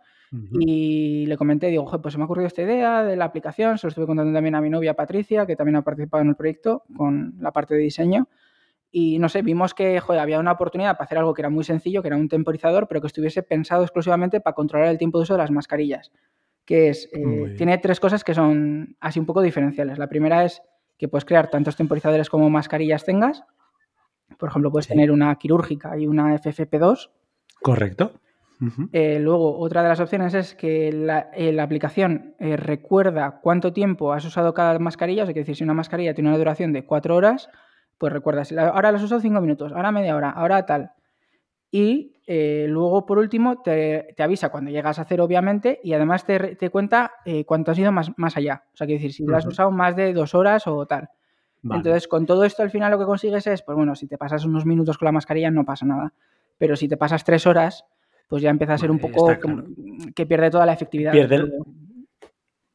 y 0.52 1.26
le 1.26 1.36
comenté, 1.36 1.66
digo, 1.66 1.90
pues 2.00 2.12
se 2.12 2.18
me 2.18 2.22
ha 2.22 2.26
ocurrido 2.26 2.46
esta 2.46 2.62
idea 2.62 3.02
de 3.02 3.16
la 3.16 3.24
aplicación, 3.24 3.76
se 3.76 3.88
lo 3.88 3.88
estuve 3.88 4.06
contando 4.06 4.32
también 4.32 4.54
a 4.54 4.60
mi 4.60 4.70
novia 4.70 4.94
Patricia, 4.94 5.46
que 5.46 5.56
también 5.56 5.74
ha 5.74 5.82
participado 5.82 6.22
en 6.22 6.28
el 6.28 6.36
proyecto 6.36 6.84
con 6.96 7.34
la 7.40 7.50
parte 7.50 7.74
de 7.74 7.80
diseño. 7.80 8.28
Y 8.92 9.18
no 9.18 9.28
sé, 9.28 9.42
vimos 9.42 9.74
que 9.74 10.00
había 10.06 10.38
una 10.38 10.52
oportunidad 10.52 10.92
para 10.92 11.06
hacer 11.06 11.18
algo 11.18 11.34
que 11.34 11.42
era 11.42 11.50
muy 11.50 11.64
sencillo, 11.64 12.00
que 12.00 12.08
era 12.08 12.16
un 12.16 12.28
temporizador, 12.28 12.86
pero 12.86 13.00
que 13.00 13.08
estuviese 13.08 13.42
pensado 13.42 13.82
exclusivamente 13.82 14.40
para 14.40 14.54
controlar 14.54 14.90
el 14.90 14.98
tiempo 14.98 15.18
de 15.18 15.24
uso 15.24 15.34
de 15.34 15.38
las 15.38 15.50
mascarillas. 15.50 16.12
Que 16.64 16.90
es, 16.90 17.10
eh, 17.12 17.54
tiene 17.56 17.78
tres 17.78 17.98
cosas 17.98 18.22
que 18.22 18.32
son 18.32 18.96
así 19.00 19.18
un 19.18 19.26
poco 19.26 19.42
diferenciales. 19.42 19.98
La 19.98 20.08
primera 20.08 20.44
es 20.44 20.62
que 20.98 21.08
puedes 21.08 21.24
crear 21.24 21.50
tantos 21.50 21.74
temporizadores 21.74 22.30
como 22.30 22.48
mascarillas 22.48 23.04
tengas. 23.04 23.42
Por 24.36 24.50
ejemplo, 24.50 24.70
puedes 24.70 24.88
tener 24.88 25.10
una 25.10 25.34
quirúrgica 25.36 25.98
y 25.98 26.06
una 26.06 26.34
FFP2. 26.34 27.10
Correcto. 27.62 28.12
Eh, 28.92 29.20
luego, 29.20 29.56
otra 29.58 29.82
de 29.82 29.88
las 29.88 30.00
opciones 30.00 30.34
es 30.34 30.54
que 30.54 30.92
la, 30.92 31.30
eh, 31.32 31.58
aplicación 31.60 32.34
eh, 32.40 32.56
recuerda 32.56 33.38
cuánto 33.40 33.72
tiempo 33.72 34.12
has 34.12 34.24
usado 34.24 34.52
cada 34.52 34.78
mascarilla. 34.78 35.22
O 35.22 35.26
sea, 35.26 35.34
que 35.34 35.40
decir, 35.40 35.56
si 35.56 35.64
una 35.64 35.74
mascarilla 35.74 36.14
tiene 36.14 36.30
una 36.30 36.38
duración 36.38 36.72
de 36.72 36.84
cuatro 36.84 37.14
horas, 37.14 37.48
pues 37.98 38.12
recuerdas, 38.12 38.52
ahora 38.52 38.90
las 38.92 39.00
has 39.00 39.06
usado 39.06 39.20
cinco 39.20 39.40
minutos, 39.40 39.72
ahora 39.72 39.92
media 39.92 40.16
hora, 40.16 40.30
ahora 40.30 40.66
tal. 40.66 40.92
Y 41.70 42.14
luego, 42.26 43.06
por 43.06 43.18
último, 43.18 43.62
te, 43.62 44.14
avisa 44.18 44.50
cuando 44.50 44.70
llegas 44.70 44.98
a 44.98 45.04
cero, 45.04 45.24
obviamente, 45.24 45.80
y 45.82 45.92
además 45.92 46.24
te, 46.24 46.70
cuenta 46.70 47.12
cuánto 47.46 47.72
has 47.72 47.78
ido 47.78 47.92
más, 47.92 48.10
más 48.16 48.36
allá. 48.36 48.64
O 48.72 48.76
sea, 48.76 48.86
que 48.86 48.94
decir, 48.94 49.12
si 49.12 49.24
lo 49.24 49.36
has 49.36 49.46
usado 49.46 49.70
más 49.70 49.96
de 49.96 50.12
dos 50.12 50.34
horas 50.34 50.66
o 50.66 50.86
tal. 50.86 51.10
Entonces, 51.62 52.08
con 52.08 52.26
todo 52.26 52.44
esto, 52.44 52.62
al 52.62 52.70
final 52.70 52.90
lo 52.90 52.98
que 52.98 53.04
consigues 53.04 53.46
es, 53.46 53.62
pues 53.62 53.76
bueno, 53.76 53.94
si 53.94 54.06
te 54.06 54.16
pasas 54.16 54.44
unos 54.44 54.64
minutos 54.64 54.96
con 54.98 55.06
la 55.06 55.12
mascarilla, 55.12 55.50
no 55.50 55.64
pasa 55.64 55.86
nada. 55.86 56.12
Pero 56.56 56.76
si 56.76 56.88
te 56.88 56.96
pasas 56.96 57.24
tres 57.24 57.46
horas, 57.46 57.84
pues 58.28 58.42
ya 58.42 58.50
empieza 58.50 58.74
a 58.74 58.78
ser 58.78 58.90
un 58.90 58.98
poco 58.98 59.28
que 60.14 60.26
pierde 60.26 60.50
toda 60.50 60.66
la 60.66 60.72
efectividad. 60.72 61.12
Pierde, 61.12 61.48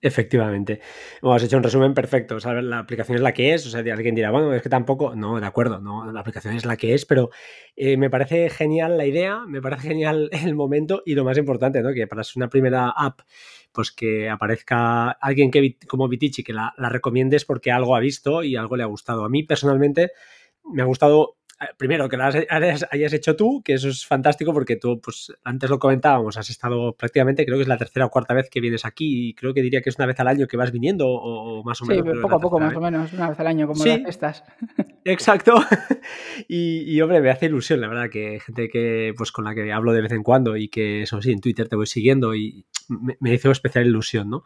Efectivamente. 0.06 0.82
Bueno, 1.22 1.36
has 1.36 1.44
hecho 1.44 1.56
un 1.56 1.64
resumen 1.64 1.94
perfecto. 1.94 2.36
O 2.36 2.54
la 2.62 2.80
aplicación 2.80 3.16
es 3.16 3.22
la 3.22 3.34
que 3.34 3.54
es. 3.54 3.66
O 3.66 3.70
sea, 3.70 3.80
alguien 3.80 4.14
dirá, 4.14 4.32
bueno, 4.32 4.54
es 4.54 4.62
que 4.62 4.68
tampoco. 4.68 5.16
No, 5.16 5.40
de 5.40 5.46
acuerdo, 5.46 5.80
no, 5.80 6.12
la 6.12 6.20
aplicación 6.20 6.56
es 6.56 6.66
la 6.66 6.76
que 6.76 6.94
es, 6.94 7.06
pero 7.06 7.30
eh, 7.78 7.96
me 7.96 8.10
parece 8.10 8.50
genial 8.50 8.98
la 8.98 9.06
idea, 9.06 9.46
me 9.48 9.62
parece 9.62 9.88
genial 9.88 10.30
el 10.46 10.56
momento 10.56 11.04
y 11.06 11.16
lo 11.16 11.24
más 11.24 11.38
importante, 11.38 11.82
¿no? 11.82 11.94
Que 11.94 12.06
para 12.06 12.26
ser 12.26 12.34
una 12.36 12.50
primera 12.50 12.90
app, 12.90 13.22
pues 13.74 13.92
que 13.92 14.30
aparezca 14.30 15.12
alguien 15.12 15.52
que 15.52 15.78
como 15.88 16.08
Vitici 16.08 16.44
que 16.44 16.54
la, 16.54 16.74
la 16.78 16.90
recomiendes 16.90 17.46
porque 17.46 17.72
algo 17.72 17.96
ha 17.96 18.00
visto 18.00 18.44
y 18.44 18.56
algo 18.56 18.78
le 18.78 18.84
ha 18.84 18.88
gustado. 18.88 19.26
A 19.26 19.30
mí 19.30 19.44
personalmente 19.44 20.12
me 20.72 20.82
ha 20.82 20.86
gustado 20.86 21.38
eh, 21.62 21.74
primero, 21.78 22.10
que 22.10 22.18
lo 22.18 22.24
hayas 22.24 23.14
hecho 23.14 23.36
tú, 23.36 23.62
que 23.64 23.74
eso 23.74 23.90
es 23.90 24.06
fantástico 24.06 24.54
porque 24.54 24.76
tú, 24.76 25.00
pues 25.02 25.32
antes 25.44 25.70
lo 25.70 25.80
comentábamos, 25.80 26.38
has 26.38 26.50
estado 26.50 26.96
prácticamente, 26.96 27.46
creo 27.46 27.58
que 27.58 27.64
es 27.64 27.68
la 27.68 27.78
tercera 27.78 28.06
o 28.06 28.10
cuarta 28.10 28.34
vez 28.34 28.50
que 28.50 28.60
vienes 28.60 28.86
aquí 28.86 29.30
y 29.30 29.34
creo 29.34 29.54
que 29.54 29.62
diría 29.62 29.82
que 29.82 29.90
es 29.90 29.98
una 29.98 30.08
vez 30.08 30.20
al 30.20 30.28
año 30.28 30.48
que 30.48 30.58
vas 30.58 30.72
viniendo 30.72 31.08
o, 31.08 31.64
más 31.64 31.82
o 31.82 31.86
menos. 31.86 32.06
Sí, 32.06 32.22
poco 32.22 32.36
a 32.36 32.40
poco, 32.40 32.60
más 32.60 32.76
o 32.76 32.82
menos, 32.82 33.14
una 33.14 33.30
vez 33.30 33.40
al 33.40 33.48
año, 33.48 33.68
como 33.68 33.86
las 33.86 34.00
estas. 34.08 34.44
Exacto. 35.06 35.56
Y, 36.48 37.00
hombre, 37.02 37.22
me 37.22 37.30
hace 37.30 37.46
ilusión, 37.46 37.80
la 37.80 37.88
verdad, 37.88 38.10
que 38.10 38.40
gente 38.40 38.68
que, 38.68 39.14
pues 39.18 39.32
con 39.32 39.46
la 39.46 39.56
que 39.56 39.72
hablo 39.72 39.94
de 39.94 40.02
vez 40.02 40.12
en 40.12 40.24
cuando 40.24 40.58
y 40.58 40.68
que, 40.68 41.04
eso 41.04 41.22
sí, 41.22 41.32
en 41.32 41.42
Twitter 41.42 41.70
te 41.70 41.76
voy 41.76 41.88
siguiendo 41.88 42.36
y 42.36 42.66
me, 43.20 43.34
hizo 43.34 43.50
especial 43.52 43.86
ilusión, 43.86 44.30
¿no? 44.30 44.44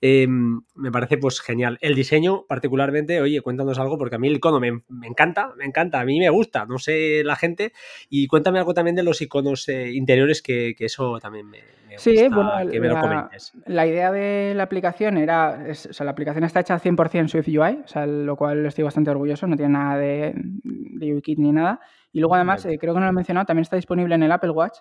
Em, 0.00 0.62
me 0.74 0.92
parece, 0.92 1.18
pues, 1.18 1.40
genial. 1.40 1.78
El 1.80 1.94
diseño, 1.94 2.46
particularmente, 2.46 3.20
oye, 3.20 3.40
cuéntanos 3.40 3.78
algo, 3.78 3.98
porque 3.98 4.16
a 4.16 4.18
mí 4.18 4.28
el 4.28 4.36
icono 4.36 4.60
me, 4.60 4.82
me 4.88 5.06
encanta, 5.06 5.52
me 5.56 5.64
encanta, 5.64 6.00
a 6.00 6.04
mí 6.04 6.18
me 6.18 6.30
gusta 6.30 6.60
no 6.66 6.78
sé 6.78 7.22
la 7.24 7.36
gente. 7.36 7.72
Y 8.08 8.26
cuéntame 8.26 8.58
algo 8.58 8.74
también 8.74 8.96
de 8.96 9.02
los 9.02 9.20
iconos 9.20 9.68
eh, 9.68 9.90
interiores, 9.92 10.42
que, 10.42 10.74
eso 10.78 11.18
también 11.20 11.48
me, 11.48 11.60
sí, 11.96 12.28
bueno, 12.28 12.52
que 12.70 12.80
me 12.80 12.88
la, 12.88 12.94
lo 12.94 13.00
comentes. 13.00 13.52
La 13.66 13.86
idea 13.86 14.10
de 14.12 14.52
la 14.54 14.64
aplicación 14.64 15.18
era, 15.18 15.66
o 15.70 15.74
sea, 15.74 16.04
la 16.04 16.12
aplicación 16.12 16.44
está 16.44 16.60
hecha 16.60 16.78
100% 16.78 17.28
Swift 17.28 17.48
UI, 17.48 17.82
o 17.84 17.88
sea, 17.88 18.06
lo 18.06 18.36
cual 18.36 18.66
estoy 18.66 18.84
bastante 18.84 19.10
orgulloso, 19.10 19.46
no 19.46 19.56
tiene 19.56 19.72
nada 19.72 19.98
de, 19.98 20.32
de 20.34 21.14
UIKit 21.14 21.38
ni 21.38 21.52
nada. 21.52 21.80
Y 22.12 22.20
luego 22.20 22.34
además, 22.34 22.64
eh, 22.66 22.78
creo 22.78 22.94
que 22.94 23.00
no 23.00 23.06
lo 23.06 23.10
he 23.10 23.14
mencionado, 23.14 23.46
también 23.46 23.62
está 23.62 23.76
disponible 23.76 24.14
en 24.14 24.22
el 24.22 24.32
Apple 24.32 24.50
Watch 24.50 24.78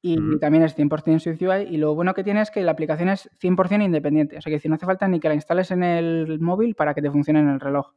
y 0.00 0.38
también 0.38 0.64
es 0.64 0.76
100% 0.76 1.20
Swift 1.20 1.42
UI. 1.42 1.74
Y 1.74 1.76
lo 1.76 1.94
bueno 1.94 2.14
que 2.14 2.24
tiene 2.24 2.40
es 2.40 2.50
que 2.50 2.62
la 2.62 2.72
aplicación 2.72 3.08
es 3.08 3.30
100% 3.40 3.84
independiente. 3.84 4.36
O 4.36 4.40
sea, 4.40 4.58
que 4.58 4.68
no 4.68 4.74
hace 4.74 4.86
falta 4.86 5.06
ni 5.06 5.20
que 5.20 5.28
la 5.28 5.34
instales 5.34 5.70
en 5.70 5.84
el 5.84 6.40
móvil 6.40 6.74
para 6.74 6.92
que 6.92 7.02
te 7.02 7.10
funcione 7.10 7.40
en 7.40 7.48
el 7.48 7.60
reloj 7.60 7.92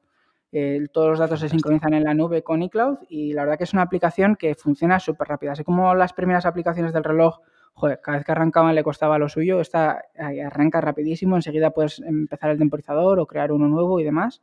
todos 0.92 1.10
los 1.10 1.20
datos 1.20 1.40
se 1.40 1.50
sincronizan 1.50 1.94
en 1.94 2.04
la 2.04 2.14
nube 2.14 2.42
con 2.42 2.62
iCloud 2.62 3.00
y 3.10 3.34
la 3.34 3.44
verdad 3.44 3.58
que 3.58 3.66
es 3.66 3.74
una 3.74 3.82
aplicación 3.82 4.36
que 4.36 4.56
funciona 4.56 5.00
súper 5.00 5.28
rápida. 5.28 5.52
Así 5.52 5.64
como 5.64 5.94
las 5.96 6.14
primeras 6.14 6.46
aplicaciones 6.46 6.94
del 6.94 7.04
reloj, 7.04 7.40
joder, 7.76 8.00
cada 8.02 8.18
vez 8.18 8.26
que 8.26 8.32
arrancaban 8.32 8.74
le 8.74 8.84
costaba 8.84 9.20
lo 9.20 9.30
suyo, 9.30 9.60
esta 9.60 10.02
arranca 10.18 10.82
rapidísimo, 10.82 11.36
enseguida 11.36 11.72
puedes 11.72 12.00
empezar 12.00 12.50
el 12.50 12.58
temporizador 12.58 13.20
o 13.20 13.28
crear 13.28 13.52
uno 13.52 13.68
nuevo 13.68 14.00
y 14.00 14.04
demás. 14.04 14.42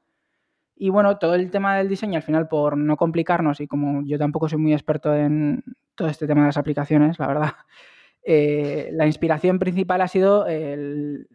Y 0.76 0.90
bueno, 0.90 1.18
todo 1.18 1.34
el 1.34 1.50
tema 1.50 1.76
del 1.76 1.88
diseño, 1.88 2.16
al 2.16 2.22
final, 2.22 2.48
por 2.48 2.76
no 2.76 2.96
complicarnos 2.96 3.60
y 3.60 3.66
como 3.66 4.02
yo 4.04 4.18
tampoco 4.18 4.48
soy 4.48 4.58
muy 4.58 4.72
experto 4.72 5.14
en 5.14 5.64
todo 5.94 6.08
este 6.08 6.26
tema 6.26 6.42
de 6.42 6.48
las 6.48 6.56
aplicaciones, 6.56 7.18
la 7.18 7.26
verdad, 7.26 7.52
eh, 8.24 8.90
la 8.92 9.06
inspiración 9.06 9.58
principal 9.58 10.00
ha 10.02 10.08
sido 10.08 10.46
el, 10.46 11.26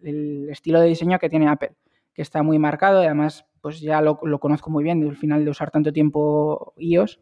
estilo 0.50 0.80
de 0.80 0.88
diseño 0.88 1.18
que 1.20 1.30
tiene 1.30 1.48
Apple, 1.48 1.74
que 2.14 2.22
está 2.22 2.44
muy 2.44 2.60
marcado 2.60 3.02
y 3.02 3.06
además 3.06 3.46
pues 3.62 3.82
ya 3.82 4.02
lo, 4.02 4.20
conozco 4.40 4.70
muy 4.70 4.84
bien, 4.84 5.02
del 5.02 5.18
final 5.18 5.44
de 5.44 5.52
usar 5.52 5.72
tanto 5.72 5.92
tiempo 5.92 6.74
iOS. 6.78 7.20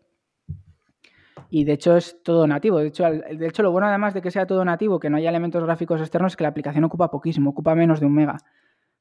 Y 1.49 1.63
de 1.63 1.73
hecho 1.73 1.95
es 1.95 2.21
todo 2.23 2.47
nativo. 2.47 2.79
De 2.79 2.87
hecho, 2.87 3.03
de 3.05 3.47
hecho, 3.47 3.63
lo 3.63 3.71
bueno 3.71 3.87
además 3.87 4.13
de 4.13 4.21
que 4.21 4.31
sea 4.31 4.47
todo 4.47 4.65
nativo, 4.65 4.99
que 4.99 5.09
no 5.09 5.17
haya 5.17 5.29
elementos 5.29 5.63
gráficos 5.63 6.01
externos, 6.01 6.33
es 6.33 6.37
que 6.37 6.43
la 6.43 6.49
aplicación 6.49 6.83
ocupa 6.83 7.09
poquísimo, 7.09 7.51
ocupa 7.51 7.75
menos 7.75 7.99
de 7.99 8.05
un 8.05 8.13
mega. 8.13 8.37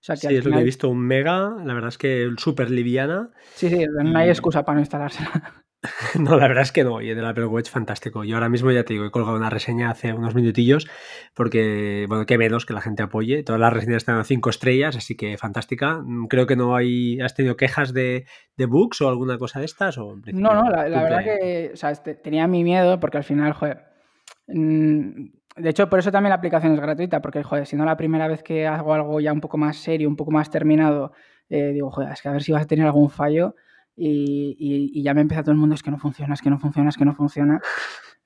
sí, 0.01 0.13
es 0.13 0.45
lo 0.45 0.53
que 0.53 0.61
he 0.61 0.65
visto, 0.65 0.89
un 0.89 1.01
mega, 1.01 1.57
la 1.65 1.75
verdad 1.75 1.89
es 1.89 1.99
que 1.99 2.31
súper 2.37 2.71
liviana. 2.71 3.31
Sí, 3.55 3.69
sí, 3.69 3.85
no 3.87 4.19
hay 4.19 4.29
excusa 4.29 4.65
para 4.65 4.77
no 4.77 4.81
instalársela. 4.81 5.31
No, 6.19 6.37
la 6.37 6.49
verdad 6.49 6.63
es 6.63 6.73
que 6.73 6.85
no. 6.85 7.01
Y 7.01 7.11
el 7.11 7.25
Apple 7.25 7.47
Watch, 7.47 7.71
fantástico. 7.71 8.25
Yo 8.25 8.37
ahora 8.37 8.49
mismo 8.49 8.71
ya 8.71 8.85
te 8.85 8.95
digo, 8.95 9.07
he 9.07 9.11
colgado 9.11 9.37
una 9.37 9.51
reseña 9.51 9.91
hace 9.91 10.13
unos 10.13 10.35
minutillos, 10.35 10.89
porque, 11.35 12.07
bueno, 12.09 12.27
qué 12.27 12.39
menos 12.39 12.67
que 12.67 12.75
la 12.75 12.81
gente 12.81 13.03
apoye. 13.03 13.43
Todas 13.43 13.61
las 13.61 13.73
reseñas 13.73 13.99
están 13.99 14.19
a 14.19 14.25
cinco 14.25 14.51
estrellas, 14.51 14.97
así 14.97 15.17
que 15.17 15.37
fantástica. 15.37 16.01
Mm, 16.03 16.27
creo 16.27 16.47
que 16.47 16.57
no 16.57 16.77
hay. 16.77 17.21
¿Has 17.21 17.35
tenido 17.35 17.57
quejas 17.57 17.93
de, 17.93 18.27
de 18.57 18.67
bugs 18.67 19.01
o 19.03 19.09
alguna 19.09 19.39
cosa 19.39 19.59
de 19.61 19.67
estas? 19.67 19.99
O 19.99 20.17
no, 20.33 20.55
no, 20.55 20.71
la, 20.71 21.03
verdad 21.03 21.25
que 21.25 21.71
o 21.75 21.77
sea, 21.77 21.91
este, 21.91 22.15
tenía 22.15 22.47
mi 22.47 22.65
miedo, 22.65 23.01
porque 23.01 23.19
al 23.19 23.25
final, 23.25 23.53
joder. 23.53 23.85
Mm, 24.47 25.27
de 25.57 25.71
hecho, 25.71 25.89
por 25.89 26.01
eso 26.01 26.11
también 26.11 26.31
la 26.31 26.37
aplicación 26.37 26.73
es 26.73 26.81
gratuita, 26.81 27.23
porque, 27.23 27.43
joder, 27.45 27.67
si 27.67 27.77
no 27.77 27.85
la 27.85 27.97
primera 27.97 28.27
vez 28.27 28.43
que 28.43 28.67
hago 28.67 28.93
algo 28.93 29.21
ya 29.21 29.33
un 29.33 29.41
poco 29.41 29.57
más 29.57 29.77
serio, 29.77 30.09
un 30.09 30.17
poco 30.17 30.33
más 30.33 30.51
terminado, 30.51 31.13
eh, 31.49 31.71
digo, 31.73 31.91
joder, 31.93 32.11
es 32.11 32.23
que 32.23 32.29
a 32.29 32.33
ver 32.33 32.43
si 32.43 32.51
vas 32.51 32.63
a 32.63 32.67
tener 32.67 32.87
algún 32.87 33.11
fallo 33.11 33.55
y, 33.97 35.03
ya 35.03 35.15
me 35.15 35.21
empieza 35.21 35.43
todo 35.43 35.53
el 35.53 35.59
mundo, 35.59 35.75
es 35.75 35.83
que 35.83 35.91
no 35.91 35.99
funciona, 35.99 36.35
es 36.35 36.43
que 36.43 36.51
no 36.51 36.59
funciona, 36.59 36.89
es 36.89 36.97
que 36.97 37.05
no 37.05 37.15
funciona. 37.15 37.61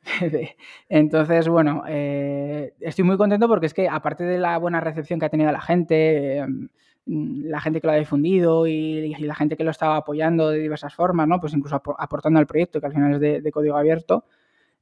Entonces, 0.89 1.49
bueno, 1.49 1.83
eh, 1.87 2.75
estoy 2.81 3.05
muy 3.05 3.17
contento 3.17 3.49
porque 3.49 3.67
es 3.67 3.75
que 3.75 3.89
aparte 3.89 4.25
de 4.25 4.39
la 4.39 4.59
buena 4.59 4.81
recepción 4.81 5.21
que 5.21 5.27
ha 5.27 5.31
tenido 5.31 5.53
la 5.53 5.61
gente, 5.61 6.39
em, 6.39 6.69
la 7.07 7.61
gente 7.61 7.81
que 7.81 7.87
lo 7.87 7.93
ha 7.93 7.97
difundido 7.97 8.67
y, 8.67 9.15
la 9.19 9.35
gente 9.35 9.57
que 9.57 9.65
lo 9.65 9.71
estaba 9.71 9.97
apoyando 9.97 10.51
de 10.51 10.59
diversas 10.59 10.95
formas, 10.95 11.29
¿no? 11.29 11.41
Pues 11.41 11.55
incluso 11.55 11.77
aportando 11.99 12.39
al 12.39 12.47
proyecto, 12.47 12.81
que 12.81 12.87
al 12.87 12.93
final 12.93 13.23
es 13.23 13.43
de, 13.43 13.53
código 13.53 13.77
abierto, 13.77 14.25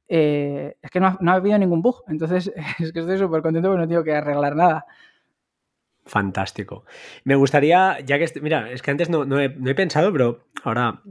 eh, 0.09 0.76
es 0.83 0.90
que 0.90 1.00
no 1.00 1.09
ha, 1.09 1.19
no 1.21 1.33
ha, 1.33 1.35
habido 1.35 1.59
ningún 1.59 1.83
bug. 1.83 2.02
Entonces, 2.09 2.52
es 2.78 2.93
que 2.93 3.00
estoy 3.00 3.19
súper 3.19 3.43
contento 3.43 3.69
porque 3.69 3.83
no 3.83 3.88
tengo 3.88 4.05
que 4.05 4.14
arreglar 4.14 4.57
nada. 4.57 4.87
Fantástico. 6.07 6.85
Me 7.25 7.35
gustaría, 7.35 7.99
ya 8.01 8.19
que, 8.19 8.41
mira, 8.41 8.71
es 8.71 8.81
que 8.81 8.93
antes 8.93 9.11
no, 9.11 9.25
no, 9.25 9.41
he, 9.41 9.75
pensado, 9.75 10.13
pero 10.13 10.47
ahora 10.63 11.03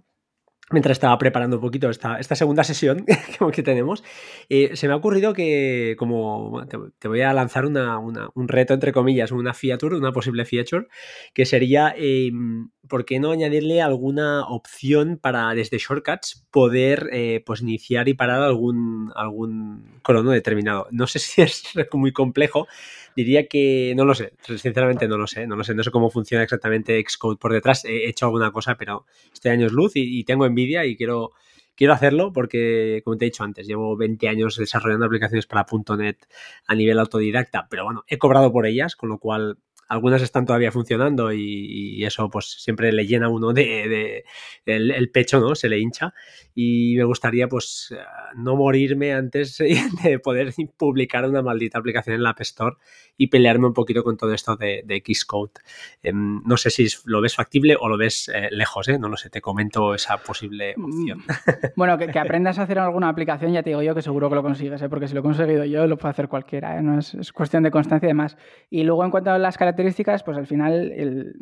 mientras 0.72 0.94
estaba 0.94 1.18
preparando 1.18 1.58
un 1.58 1.62
poquito 1.62 1.90
esta, 1.90 2.18
esta 2.18 2.36
segunda 2.36 2.64
sesión 2.64 3.06
que 3.54 3.62
tenemos, 3.62 4.04
eh, 4.50 4.76
se 4.76 4.88
me 4.88 4.94
ha 4.94 4.98
ocurrido 4.98 5.34
que, 5.34 5.96
como 6.00 6.66
te, 6.98 7.08
voy 7.08 7.22
a 7.22 7.34
lanzar 7.34 7.66
una, 7.66 8.00
un 8.00 8.48
reto, 8.48 8.74
entre 8.74 8.94
comillas, 8.94 9.32
una 9.32 9.54
feature, 9.54 9.98
una 9.98 10.14
posible 10.14 10.46
feature, 10.46 10.88
que 11.34 11.46
sería, 11.46 11.94
em, 11.98 12.70
¿por 12.88 13.04
qué 13.04 13.20
no 13.20 13.32
añadirle 13.32 13.82
alguna 13.82 14.46
opción 14.48 15.20
para 15.22 15.54
desde 15.54 15.78
shortcuts 15.78 16.48
poder 16.52 17.10
eh, 17.12 17.44
pues 17.46 17.62
iniciar 17.62 18.08
y 18.08 18.14
parar 18.14 18.42
algún, 18.42 19.12
algún 19.14 20.00
crono 20.04 20.32
determinado? 20.32 20.88
No 20.90 21.06
sé 21.06 21.20
si 21.20 21.42
es 21.44 21.64
muy 21.92 22.14
complejo, 22.14 22.68
diría 23.16 23.48
que 23.48 23.94
no 23.96 24.06
lo 24.06 24.14
sé, 24.14 24.34
sinceramente 24.44 25.08
no 25.08 25.18
lo 25.18 25.28
sé, 25.28 25.48
no 25.48 25.56
lo 25.56 25.64
sé, 25.64 25.74
no 25.74 25.84
sé 25.84 25.92
cómo 25.92 26.10
funciona 26.10 26.44
exactamente 26.44 27.04
Xcode 27.08 27.38
por 27.38 27.54
detrás, 27.54 27.86
he 27.86 28.10
hecho 28.10 28.26
alguna 28.26 28.52
cosa, 28.52 28.76
pero 28.76 29.06
estoy 29.34 29.52
años 29.52 29.72
luz 29.72 29.94
y, 29.96 30.24
tengo 30.26 30.46
envidia 30.46 30.86
y 30.86 30.98
quiero, 30.98 31.32
quiero 31.76 31.94
hacerlo 31.94 32.34
porque, 32.34 33.02
como 33.06 33.18
te 33.18 33.26
he 33.26 33.30
dicho 33.30 33.44
antes, 33.44 33.68
llevo 33.68 33.96
20 33.96 34.28
años 34.28 34.58
desarrollando 34.58 35.06
aplicaciones 35.06 35.48
para 35.48 35.66
.NET 35.98 36.28
a 36.68 36.76
nivel 36.76 37.00
autodidacta, 37.00 37.68
pero 37.70 37.86
bueno, 37.86 38.04
he 38.08 38.18
cobrado 38.18 38.52
por 38.52 38.66
ellas, 38.66 38.96
con 38.96 39.10
lo 39.10 39.20
cual 39.20 39.58
algunas 39.88 40.22
están 40.22 40.46
todavía 40.46 40.72
funcionando 40.72 41.32
y, 41.34 42.04
eso 42.06 42.30
pues 42.30 42.62
siempre 42.62 42.92
le 42.92 43.08
llena 43.08 43.30
uno 43.30 43.54
de, 43.54 44.24
el, 44.66 45.10
pecho, 45.12 45.40
¿no? 45.40 45.56
Se 45.56 45.70
le 45.70 45.80
hincha 45.80 46.14
y 46.54 46.96
me 46.98 47.04
gustaría 47.04 47.48
pues 47.48 47.96
no 48.36 48.56
morirme 48.56 49.14
antes 49.14 49.58
de 50.04 50.20
poder 50.20 50.54
publicar 50.78 51.28
una 51.28 51.42
maldita 51.42 51.80
aplicación 51.80 52.16
en 52.16 52.24
la 52.24 52.32
App 52.32 52.42
Store 52.42 52.76
y 53.18 53.28
pelearme 53.28 53.68
un 53.68 53.74
poquito 53.74 54.04
con 54.04 54.18
todo 54.18 54.34
esto 54.34 54.56
de, 54.56 54.84
de 54.86 55.02
Xcode. 55.06 55.54
Em, 56.04 56.42
no 56.44 56.58
sé 56.58 56.70
si 56.70 56.88
lo 57.06 57.22
ves 57.22 57.36
factible 57.36 57.78
o 57.80 57.88
lo 57.88 57.98
ves 57.98 58.30
eh, 58.34 58.50
lejos, 58.52 58.88
¿eh? 58.90 59.00
No 59.00 59.10
lo 59.10 59.18
sé, 59.18 59.30
te 59.30 59.42
comento 59.42 59.96
esa 59.96 60.18
posible 60.18 60.74
mm, 60.78 60.84
opción. 60.84 61.24
Bueno, 61.76 61.98
que, 61.98 62.06
aprendas 62.20 62.60
a 62.60 62.64
hacer 62.64 62.80
alguna 62.80 63.10
aplicación, 63.10 63.54
ya 63.54 63.64
te 63.64 63.70
digo 63.70 63.82
yo 63.82 63.96
que 63.96 64.02
seguro 64.02 64.30
que 64.30 64.36
lo 64.36 64.44
consigues, 64.44 64.82
¿eh? 64.82 64.90
porque 64.90 65.08
si 65.08 65.14
lo 65.14 65.22
he 65.22 65.24
conseguido 65.24 65.66
yo, 65.66 65.88
lo 65.88 65.98
puede 65.98 66.12
hacer 66.12 66.28
cualquiera, 66.28 66.78
¿eh? 66.78 66.82
No 66.82 67.00
es, 67.00 67.14
es, 67.14 67.32
cuestión 67.32 67.64
de 67.64 67.72
constancia 67.72 68.08
y 68.08 68.10
demás. 68.10 68.38
Y 68.70 68.84
luego 68.84 69.04
en 69.04 69.12
cuanto 69.12 69.32
a 69.32 69.38
las 69.38 69.58
características, 69.58 69.75
pues 70.24 70.38
al 70.38 70.48
final 70.48 71.36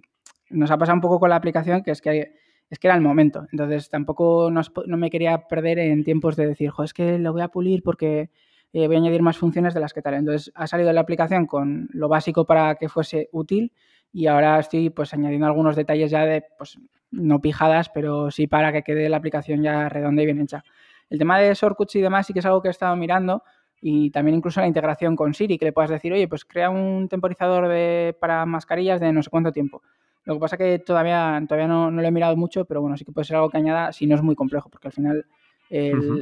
nos 0.49 0.71
ha 0.71 0.77
pasado 0.77 0.95
un 0.95 1.01
poco 1.01 1.19
con 1.19 1.29
la 1.29 1.35
aplicación, 1.35 1.83
que 1.83 1.91
es 1.91 2.01
que 2.01 2.33
es 2.69 2.79
que 2.79 2.87
era 2.87 2.95
el 2.95 3.01
momento. 3.01 3.45
Entonces 3.51 3.89
tampoco 3.89 4.49
no 4.49 4.97
me 4.97 5.09
quería 5.11 5.47
perder 5.47 5.77
en 5.79 6.03
tiempos 6.03 6.35
de 6.35 6.47
decir, 6.47 6.71
jo, 6.71 6.83
es 6.83 6.93
que 6.93 7.19
lo 7.19 7.31
voy 7.31 7.43
a 7.43 7.49
pulir 7.49 7.83
porque 7.83 8.31
eh, 8.73 8.87
voy 8.87 8.95
a 8.95 8.99
añadir 8.99 9.21
más 9.21 9.37
funciones 9.37 9.75
de 9.75 9.79
las 9.79 9.93
que 9.93 10.01
tal. 10.01 10.15
Entonces 10.15 10.51
ha 10.55 10.65
salido 10.65 10.91
la 10.91 11.01
aplicación 11.01 11.45
con 11.45 11.87
lo 11.93 12.09
básico 12.09 12.45
para 12.45 12.75
que 12.75 12.89
fuese 12.89 13.29
útil 13.31 13.71
y 14.11 14.25
ahora 14.25 14.59
estoy 14.59 14.89
pues 14.89 15.13
añadiendo 15.13 15.45
algunos 15.45 15.75
detalles 15.75 16.09
ya 16.09 16.25
de, 16.25 16.45
pues 16.57 16.79
no 17.11 17.41
pijadas, 17.41 17.89
pero 17.89 18.31
sí 18.31 18.47
para 18.47 18.71
que 18.71 18.81
quede 18.81 19.07
la 19.07 19.17
aplicación 19.17 19.61
ya 19.61 19.87
redonda 19.89 20.23
y 20.23 20.25
bien 20.25 20.41
hecha. 20.41 20.63
El 21.11 21.19
tema 21.19 21.37
de 21.39 21.53
shortcuts 21.53 21.95
y 21.95 22.01
demás 22.01 22.25
sí 22.25 22.33
que 22.33 22.39
es 22.39 22.45
algo 22.47 22.61
que 22.63 22.69
he 22.69 22.71
estado 22.71 22.95
mirando 22.95 23.43
y 23.85 24.11
también 24.11 24.37
incluso 24.37 24.61
la 24.61 24.67
integración 24.67 25.15
con 25.15 25.33
Siri, 25.33 25.57
que 25.57 25.65
le 25.65 25.73
puedas 25.73 25.91
decir, 25.91 26.13
oye, 26.13 26.27
pues 26.29 26.45
crea 26.45 26.69
un 26.69 27.09
temporizador 27.09 27.67
de, 27.67 28.15
para 28.17 28.45
mascarillas 28.45 29.01
de 29.01 29.11
no 29.11 29.21
sé 29.21 29.29
cuánto 29.29 29.51
tiempo. 29.51 29.83
Lo 30.23 30.35
que 30.35 30.39
pasa 30.39 30.55
que 30.55 30.79
todavía, 30.79 31.43
todavía 31.47 31.67
no, 31.67 31.91
no, 31.91 32.01
lo 32.01 32.07
he 32.07 32.11
mirado 32.11 32.37
mucho, 32.37 32.63
pero 32.63 32.79
bueno, 32.81 32.95
sí 32.95 33.03
que 33.03 33.11
puede 33.11 33.25
ser 33.25 33.35
algo 33.35 33.49
que 33.49 33.57
añada 33.57 33.91
si 33.91 34.07
no 34.07 34.15
es 34.15 34.21
muy 34.21 34.35
complejo, 34.35 34.69
porque 34.69 34.87
al 34.87 34.93
final 34.93 35.25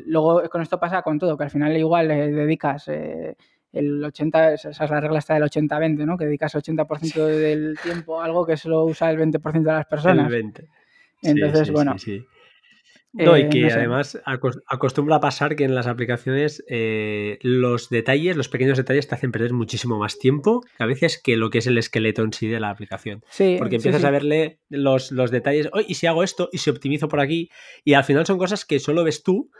Luego 0.05 0.43
con 0.49 0.61
esto 0.61 0.79
pasa 0.79 1.01
con 1.01 1.19
todo, 1.19 1.37
que 1.37 1.43
al 1.43 1.49
final 1.49 1.75
igual 1.75 2.07
le 2.07 2.31
dedicas 2.31 2.87
eh, 2.87 3.35
el 3.73 4.03
80, 4.03 4.53
esa 4.53 4.69
es 4.69 4.89
la 4.89 5.01
regla 5.01 5.19
está 5.19 5.33
del 5.33 5.43
80-20, 5.43 6.05
¿no? 6.05 6.17
Que 6.17 6.25
dedicas 6.25 6.55
el 6.55 6.61
80% 6.61 7.25
del 7.25 7.77
tiempo 7.83 8.21
a 8.21 8.25
algo 8.25 8.45
que 8.45 8.57
solo 8.57 8.85
usa 8.85 9.11
el 9.11 9.19
20% 9.19 9.51
de 9.61 9.71
las 9.71 9.85
personas. 9.85 10.25
El 10.27 10.31
20. 10.31 10.69
Entonces, 11.23 11.71
bueno. 11.71 11.95
No, 13.13 13.37
y 13.37 13.41
eh, 13.41 13.49
que 13.49 13.65
además 13.65 14.21
acostumbra 14.65 15.17
a 15.17 15.19
pasar 15.19 15.57
que 15.57 15.65
en 15.65 15.75
las 15.75 15.87
aplicaciones 15.87 16.63
eh, 16.69 17.39
los 17.41 17.89
detalles, 17.89 18.37
los 18.37 18.47
pequeños 18.47 18.77
detalles 18.77 19.07
te 19.07 19.15
hacen 19.15 19.33
perder 19.33 19.51
muchísimo 19.51 19.97
más 19.97 20.17
tiempo 20.17 20.61
que 20.77 20.83
a 20.83 20.85
veces 20.85 21.21
que 21.21 21.35
lo 21.35 21.49
que 21.49 21.57
es 21.57 21.67
el 21.67 21.77
esqueleto 21.77 22.23
en 22.23 22.31
sí 22.31 22.47
de 22.47 22.61
la 22.61 22.69
aplicación. 22.69 23.23
Sí, 23.29 23.57
Porque 23.59 23.75
empiezas 23.75 24.05
a 24.05 24.11
verle 24.11 24.59
los, 24.69 25.11
los 25.11 25.29
detalles, 25.29 25.69
oh, 25.73 25.81
y 25.85 25.95
si 25.95 26.07
hago 26.07 26.23
esto, 26.23 26.49
y 26.53 26.59
si 26.59 26.69
optimizo 26.69 27.09
por 27.09 27.19
aquí, 27.19 27.49
y 27.83 27.93
al 27.93 28.05
final 28.05 28.25
son 28.25 28.37
cosas 28.37 28.63
que 28.63 28.79
solo 28.79 29.03
ves 29.03 29.23
tú, 29.23 29.51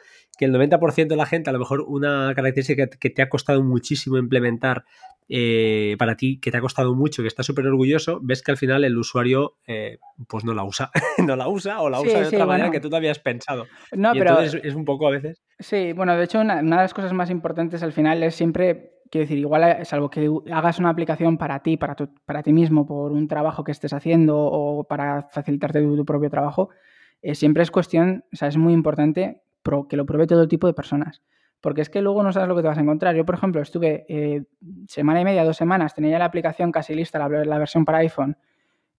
que 0.42 0.46
el 0.46 0.54
90% 0.56 1.08
de 1.08 1.16
la 1.16 1.28
gente, 1.28 1.52
a 1.52 1.54
lo 1.54 1.60
mejor 1.60 1.82
una 1.82 2.34
característica 2.34 2.88
que 2.88 3.12
te 3.12 3.22
ha 3.22 3.30
costado 3.30 3.62
muchísimo 3.62 4.18
implementar 4.18 4.86
eh, 5.30 5.96
para 6.00 6.16
ti, 6.16 6.40
que 6.40 6.50
te 6.50 6.58
ha 6.58 6.62
costado 6.62 6.96
mucho, 6.96 7.22
que 7.22 7.28
estás 7.28 7.46
súper 7.46 7.68
orgulloso, 7.68 8.18
ves 8.24 8.42
que 8.42 8.50
al 8.50 8.58
final 8.58 8.84
el 8.84 8.98
usuario 8.98 9.60
eh, 9.68 10.00
pues 10.28 10.44
no 10.44 10.56
la 10.56 10.64
usa, 10.64 10.90
no 11.20 11.36
la 11.36 11.48
usa 11.48 11.80
o 11.82 11.92
la 11.92 12.02
usa 12.02 12.22
de 12.22 12.28
otra 12.28 12.48
manera 12.48 12.72
que 12.72 12.80
tú 12.80 12.90
te 12.90 12.96
habías 12.96 13.20
pensado. 13.20 13.68
No, 13.92 14.14
pero 14.14 14.40
es 14.40 14.74
un 14.74 14.84
poco 14.84 15.08
a 15.08 15.12
veces. 15.12 15.44
Sí, 15.60 15.94
bueno, 15.94 16.16
de 16.16 16.24
hecho 16.24 16.40
una, 16.40 16.56
de 16.56 16.64
las 16.64 16.96
cosas 16.96 17.14
más 17.14 17.30
importantes 17.30 17.84
al 17.84 17.94
final 17.94 18.24
es 18.24 18.34
siempre 18.34 18.94
quiero 19.12 19.26
decir, 19.26 19.38
igual 19.38 19.64
es 19.80 19.94
eh, 19.94 19.96
algo 19.96 20.10
que 20.10 20.28
hagas 20.52 20.80
una 20.80 20.90
aplicación 20.90 21.38
para 21.38 21.60
ti, 21.60 21.78
para, 21.78 21.96
para 22.26 22.42
ti 22.42 22.52
mismo, 22.52 22.88
por 22.88 23.12
un 23.12 23.28
trabajo 23.28 23.64
que 23.64 23.74
estés 23.74 23.94
haciendo 23.94 24.40
o 24.40 24.86
para 24.86 25.30
facilitarte 25.30 25.82
tu, 25.84 26.04
propio 26.04 26.32
trabajo, 26.32 26.72
siempre 27.34 27.62
es 27.62 27.70
cuestión, 27.70 28.26
o 28.34 28.36
sea, 28.36 28.48
es 28.48 28.58
muy 28.58 28.74
importante 28.74 29.44
que 29.90 29.98
lo 29.98 30.06
pruebe 30.06 30.28
todo 30.28 30.48
tipo 30.48 30.68
de 30.68 30.74
personas 30.74 31.22
porque 31.62 31.82
es 31.82 31.90
que 31.90 32.02
luego 32.02 32.24
no 32.24 32.34
sabes 32.34 32.50
lo 32.50 32.56
que 32.56 32.64
te 32.64 32.68
vas 32.68 32.78
a 32.78 32.82
encontrar. 32.82 33.16
Yo, 33.16 33.24
por 33.24 33.36
ejemplo, 33.36 33.62
estuve 33.62 34.06
eh, 34.10 34.44
semana 34.88 35.22
y 35.22 35.26
media, 35.26 35.46
dos 35.46 35.58
semanas, 35.58 35.94
tenía 35.94 36.12
ya 36.12 36.20
la 36.20 36.26
aplicación 36.26 36.72
casi 36.72 36.96
lista, 36.96 37.20
la, 37.20 37.58
versión 37.58 37.86
para 37.86 38.00
iPhone, 38.00 38.36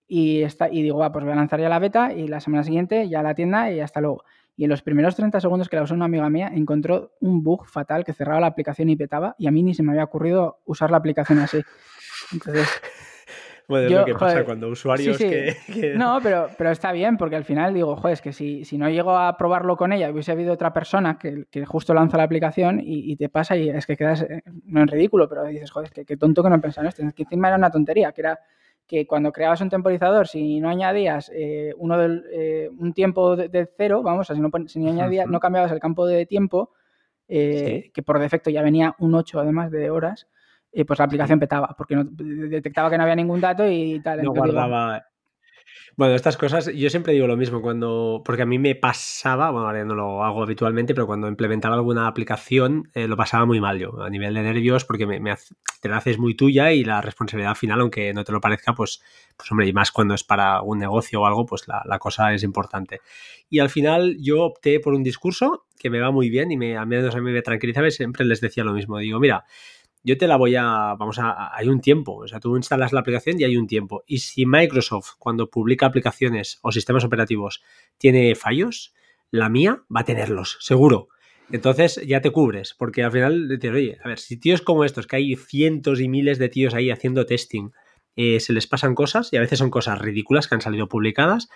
y, 0.06 0.42
está, 0.42 0.68
y 0.70 0.82
digo, 0.82 0.98
pues 1.12 1.24
voy 1.24 1.32
a 1.32 1.36
lanzar 1.36 1.60
ya 1.60 1.68
la 1.68 1.78
beta 1.78 2.12
y 2.12 2.28
la 2.28 2.40
semana 2.40 2.62
siguiente 2.62 3.08
ya 3.08 3.22
la 3.22 3.34
tienda 3.34 3.70
y 3.72 3.80
hasta 3.80 4.00
luego. 4.00 4.24
Y 4.56 4.64
en 4.64 4.70
los 4.70 4.82
primeros 4.82 5.16
30 5.16 5.40
segundos 5.40 5.68
que 5.68 5.76
la 5.76 5.82
usó 5.82 5.94
una 5.94 6.04
amiga 6.04 6.28
mía, 6.30 6.50
encontró 6.54 7.12
un 7.20 7.42
bug 7.42 7.66
fatal 7.66 8.04
que 8.04 8.12
cerraba 8.12 8.40
la 8.40 8.46
aplicación 8.46 8.90
y 8.90 8.96
petaba, 8.96 9.34
y 9.38 9.48
a 9.48 9.50
mí 9.50 9.62
ni 9.62 9.74
se 9.74 9.82
me 9.82 9.90
había 9.90 10.04
ocurrido 10.04 10.60
usar 10.64 10.90
la 10.90 10.98
aplicación 10.98 11.40
así. 11.40 11.62
Entonces, 12.32 12.68
bueno, 13.68 13.86
es 13.86 13.92
lo 13.92 14.04
que 14.04 14.14
pasa 14.14 14.44
cuando 14.44 14.68
usuarios 14.68 15.16
Que, 15.18 15.94
No, 15.96 16.18
pero, 16.22 16.48
pero 16.58 16.70
está 16.70 16.92
bien, 16.92 17.16
porque 17.16 17.36
al 17.36 17.44
final 17.44 17.74
digo, 17.74 17.96
joder, 17.96 18.14
es 18.14 18.22
que 18.22 18.32
si, 18.32 18.64
si 18.64 18.78
no 18.78 18.88
llego 18.88 19.16
a 19.16 19.36
probarlo 19.36 19.76
con 19.76 19.92
ella, 19.92 20.10
hubiese 20.10 20.32
habido 20.32 20.52
otra 20.52 20.72
persona 20.72 21.18
que, 21.18 21.46
que 21.50 21.64
justo 21.64 21.94
lanza 21.94 22.16
la 22.16 22.24
aplicación 22.24 22.80
y, 22.82 23.16
te 23.16 23.28
pasa 23.28 23.56
y 23.56 23.70
es 23.70 23.86
que 23.86 23.96
quedas, 23.96 24.22
eh, 24.22 24.42
no 24.64 24.82
en 24.82 24.88
ridículo, 24.88 25.28
pero 25.28 25.44
dices, 25.44 25.70
joder, 25.70 25.88
es 25.88 25.92
que 25.92 26.04
qué 26.04 26.16
tonto 26.16 26.42
que 26.42 26.50
no 26.50 26.56
en 26.56 26.86
esto. 26.86 27.02
Es 27.02 27.14
que 27.14 27.22
encima 27.22 27.48
era 27.48 27.56
una 27.56 27.70
tontería, 27.70 28.12
que 28.12 28.20
era 28.22 28.40
que 28.86 29.06
cuando 29.06 29.32
creabas 29.32 29.60
un 29.60 29.70
temporizador, 29.70 30.26
si 30.26 30.60
no 30.60 30.68
añadías 30.68 31.30
eh, 31.34 31.72
uno 31.78 31.96
del, 31.98 32.24
eh, 32.32 32.68
un 32.76 32.92
tiempo 32.92 33.36
de, 33.36 33.68
cero, 33.76 34.02
vamos, 34.02 34.26
si 34.26 34.40
no, 34.40 34.50
si 34.66 34.80
no, 34.80 34.90
añadías, 34.90 35.26
no 35.28 35.40
cambiabas 35.40 35.72
el 35.72 35.80
campo 35.80 36.06
de 36.06 36.26
tiempo, 36.26 36.70
que 37.28 38.02
por 38.04 38.18
defecto 38.18 38.50
ya 38.50 38.60
venía 38.60 38.94
un 38.98 39.14
8 39.14 39.40
además 39.40 39.70
de 39.70 39.88
horas, 39.88 40.26
y 40.72 40.84
pues 40.84 40.98
la 40.98 41.04
aplicación 41.04 41.38
petaba, 41.38 41.74
porque 41.76 41.96
no, 41.96 42.04
detectaba 42.04 42.90
que 42.90 42.96
no 42.96 43.02
había 43.02 43.16
ningún 43.16 43.40
dato 43.40 43.68
y 43.68 44.00
tal. 44.00 44.22
No 44.22 44.32
guardaba. 44.32 45.04
Bueno, 45.94 46.14
estas 46.14 46.38
cosas, 46.38 46.70
yo 46.74 46.88
siempre 46.88 47.12
digo 47.12 47.26
lo 47.26 47.36
mismo, 47.36 47.60
cuando, 47.60 48.22
porque 48.24 48.42
a 48.42 48.46
mí 48.46 48.58
me 48.58 48.74
pasaba, 48.74 49.50
bueno, 49.50 49.66
ahora 49.66 49.84
no 49.84 49.94
lo 49.94 50.24
hago 50.24 50.42
habitualmente, 50.42 50.94
pero 50.94 51.06
cuando 51.06 51.28
implementaba 51.28 51.74
alguna 51.74 52.06
aplicación 52.06 52.90
eh, 52.94 53.06
lo 53.06 53.16
pasaba 53.16 53.44
muy 53.44 53.60
mal 53.60 53.78
yo, 53.78 54.00
a 54.00 54.08
nivel 54.08 54.32
de 54.32 54.42
nervios, 54.42 54.86
porque 54.86 55.06
me, 55.06 55.20
te 55.80 55.88
la 55.90 55.98
haces 55.98 56.18
muy 56.18 56.34
tuya 56.34 56.72
y 56.72 56.82
la 56.82 57.02
responsabilidad 57.02 57.54
final, 57.54 57.80
aunque 57.80 58.14
no 58.14 58.24
te 58.24 58.32
lo 58.32 58.40
parezca, 58.40 58.74
pues, 58.74 59.02
pues 59.36 59.52
hombre, 59.52 59.66
y 59.66 59.74
más 59.74 59.92
cuando 59.92 60.14
es 60.14 60.24
para 60.24 60.62
un 60.62 60.78
negocio 60.78 61.20
o 61.20 61.26
algo, 61.26 61.44
pues 61.44 61.68
la, 61.68 61.82
la 61.84 61.98
cosa 61.98 62.32
es 62.32 62.42
importante. 62.42 63.00
Y 63.50 63.58
al 63.58 63.68
final 63.68 64.16
yo 64.18 64.44
opté 64.44 64.80
por 64.80 64.94
un 64.94 65.02
discurso 65.02 65.66
que 65.78 65.90
me 65.90 66.00
va 66.00 66.10
muy 66.10 66.30
bien 66.30 66.50
y 66.52 66.56
me, 66.56 66.78
al 66.78 66.86
menos 66.86 67.14
a 67.14 67.20
mí 67.20 67.30
me 67.30 67.42
tranquiliza, 67.42 67.82
siempre 67.90 68.24
les 68.24 68.40
decía 68.40 68.64
lo 68.64 68.72
mismo, 68.72 68.96
digo, 68.98 69.20
mira, 69.20 69.44
yo 70.04 70.18
te 70.18 70.26
la 70.26 70.36
voy 70.36 70.56
a, 70.56 70.94
vamos 70.98 71.18
a, 71.18 71.56
hay 71.56 71.68
un 71.68 71.80
tiempo, 71.80 72.16
o 72.16 72.28
sea, 72.28 72.40
tú 72.40 72.56
instalas 72.56 72.92
la 72.92 73.00
aplicación 73.00 73.40
y 73.40 73.44
hay 73.44 73.56
un 73.56 73.66
tiempo. 73.66 74.02
Y 74.06 74.18
si 74.18 74.46
Microsoft, 74.46 75.12
cuando 75.18 75.48
publica 75.48 75.86
aplicaciones 75.86 76.58
o 76.62 76.72
sistemas 76.72 77.04
operativos, 77.04 77.62
tiene 77.98 78.34
fallos, 78.34 78.94
la 79.30 79.48
mía 79.48 79.82
va 79.94 80.00
a 80.00 80.04
tenerlos, 80.04 80.58
seguro. 80.60 81.08
Entonces 81.50 82.00
ya 82.06 82.20
te 82.20 82.30
cubres, 82.30 82.74
porque 82.78 83.02
al 83.02 83.12
final 83.12 83.58
te 83.60 83.70
oye, 83.70 83.98
a 84.02 84.08
ver, 84.08 84.18
si 84.18 84.38
tíos 84.38 84.62
como 84.62 84.84
estos, 84.84 85.06
que 85.06 85.16
hay 85.16 85.36
cientos 85.36 86.00
y 86.00 86.08
miles 86.08 86.38
de 86.38 86.48
tíos 86.48 86.74
ahí 86.74 86.90
haciendo 86.90 87.26
testing, 87.26 87.70
eh, 88.16 88.40
se 88.40 88.52
les 88.52 88.66
pasan 88.66 88.94
cosas 88.94 89.32
y 89.32 89.36
a 89.36 89.40
veces 89.40 89.58
son 89.58 89.70
cosas 89.70 89.98
ridículas 89.98 90.46
que 90.46 90.54
han 90.54 90.60
salido 90.60 90.88
publicadas, 90.88 91.48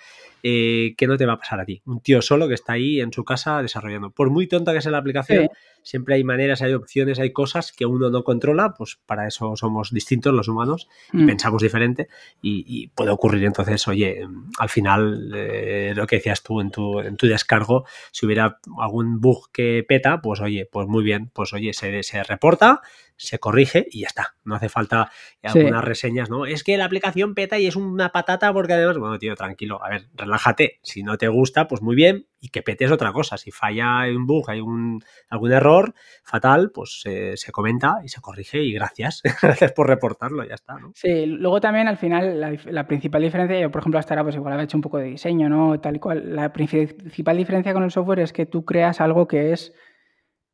eh, 0.42 0.94
que 0.96 1.06
no 1.06 1.16
te 1.16 1.26
va 1.26 1.34
a 1.34 1.38
pasar 1.38 1.60
a 1.60 1.64
ti. 1.64 1.82
Un 1.86 2.00
tío 2.00 2.22
solo 2.22 2.48
que 2.48 2.54
está 2.54 2.74
ahí 2.74 3.00
en 3.00 3.12
su 3.12 3.24
casa 3.24 3.62
desarrollando. 3.62 4.10
Por 4.10 4.30
muy 4.30 4.46
tonta 4.46 4.72
que 4.72 4.80
sea 4.80 4.92
la 4.92 4.98
aplicación, 4.98 5.48
siempre 5.82 6.16
hay 6.16 6.24
maneras, 6.24 6.62
hay 6.62 6.74
opciones, 6.74 7.18
hay 7.18 7.32
cosas 7.32 7.72
que 7.72 7.86
uno 7.86 8.10
no 8.10 8.24
controla, 8.24 8.74
pues 8.76 8.98
para 9.06 9.26
eso 9.28 9.54
somos 9.56 9.92
distintos 9.92 10.34
los 10.34 10.48
humanos 10.48 10.88
y 11.12 11.18
mm. 11.18 11.26
pensamos 11.26 11.62
diferente 11.62 12.08
y, 12.42 12.88
puede 12.88 13.10
ocurrir 13.10 13.44
entonces, 13.44 13.86
oye, 13.88 14.26
al 14.58 14.68
final 14.68 15.32
eh, 15.34 15.92
lo 15.94 16.06
que 16.06 16.16
decías 16.16 16.42
tú 16.42 16.60
en 16.60 16.70
tu, 16.70 17.00
en 17.00 17.16
tu 17.16 17.26
descargo, 17.26 17.84
si 18.10 18.26
hubiera 18.26 18.58
algún 18.78 19.20
bug 19.20 19.50
que 19.52 19.84
peta, 19.86 20.20
pues 20.20 20.40
oye, 20.40 20.68
pues 20.70 20.88
muy 20.88 21.04
bien, 21.04 21.30
pues 21.32 21.52
oye, 21.52 21.72
se, 21.72 22.02
se 22.02 22.22
reporta, 22.22 22.80
se 23.16 23.38
corrige 23.38 23.86
y 23.90 24.00
ya 24.00 24.08
está. 24.08 24.34
No 24.44 24.54
hace 24.54 24.68
falta 24.68 25.10
algunas 25.42 25.84
reseñas, 25.84 26.30
¿no? 26.30 26.46
Es 26.46 26.64
que 26.64 26.76
la 26.76 26.84
aplicación 26.84 27.34
peta 27.34 27.58
y 27.58 27.66
es 27.66 27.76
una 27.76 28.10
patata 28.10 28.52
porque 28.52 28.74
además, 28.74 28.98
bueno, 28.98 29.18
tío, 29.18 29.34
tranquilo, 29.34 29.82
a 29.82 29.88
ver, 29.88 30.06
relájate. 30.26 30.80
Si 30.82 31.02
no 31.02 31.16
te 31.16 31.28
gusta, 31.28 31.66
pues 31.66 31.80
muy 31.82 31.96
bien 31.96 32.26
y 32.40 32.50
que 32.50 32.62
pete 32.62 32.84
es 32.84 32.92
otra 32.92 33.12
cosa. 33.12 33.36
Si 33.36 33.50
falla 33.50 34.04
un 34.14 34.26
bug, 34.26 34.50
hay 34.50 34.60
un, 34.60 35.02
algún 35.28 35.52
error 35.52 35.94
fatal, 36.22 36.70
pues 36.72 37.02
se 37.02 37.52
comenta 37.52 38.00
y 38.04 38.08
se 38.08 38.20
corrige 38.20 38.62
y 38.62 38.72
gracias. 38.72 39.22
gracias 39.42 39.72
por 39.72 39.88
reportarlo, 39.88 40.44
ya 40.44 40.54
está, 40.54 40.78
¿no? 40.78 40.92
Sí, 40.94 41.26
luego 41.26 41.60
también 41.60 41.88
al 41.88 41.96
final 41.96 42.40
la, 42.40 42.86
principal 42.86 43.22
diferencia, 43.22 43.58
yo 43.58 43.70
por 43.70 43.80
ejemplo 43.80 43.98
hasta 43.98 44.14
ahora 44.14 44.24
pues 44.24 44.36
igual 44.36 44.52
había 44.52 44.64
hecho 44.64 44.76
un 44.76 44.82
poco 44.82 44.98
de 44.98 45.06
diseño, 45.06 45.48
¿no? 45.48 45.80
Tal 45.80 45.96
y 45.96 45.98
cual. 45.98 46.34
La 46.34 46.52
principal 46.52 47.36
diferencia 47.36 47.72
con 47.72 47.82
el 47.82 47.90
software 47.90 48.20
es 48.20 48.32
que 48.32 48.46
tú 48.46 48.64
creas 48.64 49.00
algo 49.00 49.26
que 49.26 49.52
es 49.52 49.72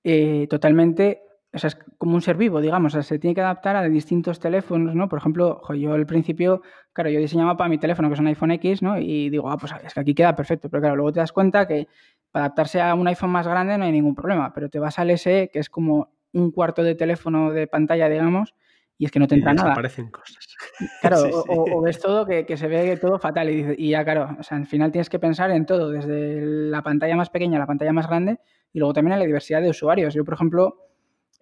eh, 0.04 0.46
totalmente 0.48 1.22
o 1.54 1.58
sea, 1.58 1.68
es 1.68 1.78
como 1.98 2.14
un 2.14 2.22
ser 2.22 2.36
vivo, 2.36 2.60
digamos, 2.60 2.94
o 2.94 2.96
sea, 2.96 3.02
se 3.02 3.18
tiene 3.18 3.34
que 3.34 3.42
adaptar 3.42 3.76
a 3.76 3.82
distintos 3.82 4.40
teléfonos, 4.40 4.94
¿no? 4.94 5.08
Por 5.08 5.18
ejemplo, 5.18 5.60
yo 5.74 5.92
al 5.92 6.06
principio, 6.06 6.62
claro, 6.94 7.10
yo 7.10 7.20
diseñaba 7.20 7.56
para 7.58 7.68
mi 7.68 7.78
teléfono, 7.78 8.08
que 8.08 8.14
es 8.14 8.20
un 8.20 8.26
iPhone 8.28 8.52
X, 8.52 8.80
¿no? 8.80 8.98
Y 8.98 9.28
digo, 9.28 9.50
ah, 9.50 9.58
pues 9.58 9.72
es 9.84 9.92
que 9.92 10.00
aquí 10.00 10.14
queda 10.14 10.34
perfecto, 10.34 10.70
pero 10.70 10.80
claro, 10.80 10.96
luego 10.96 11.12
te 11.12 11.20
das 11.20 11.32
cuenta 11.32 11.66
que 11.66 11.88
para 12.30 12.46
adaptarse 12.46 12.80
a 12.80 12.94
un 12.94 13.06
iPhone 13.06 13.30
más 13.30 13.46
grande 13.46 13.76
no 13.76 13.84
hay 13.84 13.92
ningún 13.92 14.14
problema, 14.14 14.52
pero 14.54 14.70
te 14.70 14.78
vas 14.78 14.98
al 14.98 15.10
SE, 15.10 15.50
que 15.52 15.58
es 15.58 15.68
como 15.68 16.14
un 16.32 16.50
cuarto 16.52 16.82
de 16.82 16.94
teléfono 16.94 17.50
de 17.50 17.66
pantalla, 17.66 18.08
digamos, 18.08 18.54
y 18.96 19.04
es 19.04 19.10
que 19.10 19.18
no 19.18 19.26
te 19.28 19.34
entra 19.34 19.52
y 19.52 19.56
nada. 19.56 19.72
aparecen 19.72 20.10
cosas. 20.10 20.46
Claro, 21.02 21.44
O, 21.48 21.82
ves 21.82 22.00
todo 22.00 22.24
que, 22.24 22.46
que, 22.46 22.56
se 22.56 22.66
ve 22.66 22.96
todo 22.96 23.18
fatal 23.18 23.50
y, 23.50 23.74
y 23.76 23.90
ya, 23.90 24.04
claro, 24.04 24.36
o 24.38 24.42
sea, 24.42 24.56
al 24.56 24.66
final 24.66 24.90
tienes 24.90 25.10
que 25.10 25.18
pensar 25.18 25.50
en 25.50 25.66
todo, 25.66 25.90
desde 25.90 26.40
la 26.40 26.82
pantalla 26.82 27.14
más 27.14 27.28
pequeña 27.28 27.56
a 27.56 27.60
la 27.60 27.66
pantalla 27.66 27.92
más 27.92 28.08
grande 28.08 28.38
y 28.72 28.78
luego 28.78 28.94
también 28.94 29.14
en 29.14 29.18
la 29.18 29.26
diversidad 29.26 29.60
de 29.60 29.68
usuarios. 29.68 30.14
Yo, 30.14 30.24
por 30.24 30.34
ejemplo, 30.34 30.91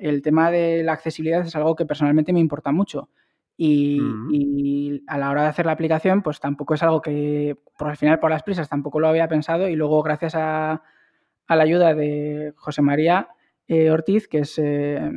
el 0.01 0.23
tema 0.23 0.51
de 0.51 0.83
la 0.83 0.93
accesibilidad 0.93 1.47
es 1.47 1.55
algo 1.57 1.77
que 1.77 1.87
personalmente 1.87 2.33
me 2.33 2.41
importa 2.41 2.73
mucho. 2.73 3.09
Mm. 3.59 4.29
Y, 4.33 5.05
a 5.07 5.19
la 5.19 5.31
hora 5.31 5.43
de 5.43 5.49
hacer 5.49 5.67
la 5.67 5.73
aplicación, 5.73 6.23
pues 6.23 6.41
tampoco 6.41 6.75
es 6.75 6.83
algo 6.83 7.01
que, 7.01 7.57
por 7.79 7.89
al 7.89 7.97
final, 7.97 8.19
por 8.19 8.31
las 8.31 8.43
prisas, 8.43 8.69
tampoco 8.69 9.01
lo 9.01 9.09
había 9.09 9.29
pensado. 9.29 9.69
Y 9.69 9.77
luego, 9.77 10.03
gracias 10.03 10.35
a, 10.35 10.83
la 11.49 11.63
ayuda 11.63 11.95
de 11.95 12.53
José 12.57 12.81
María 12.81 13.29
eh, 13.67 13.91
Ortiz, 13.91 14.29
que 14.29 14.39
es 14.41 14.59
eh, 14.59 15.11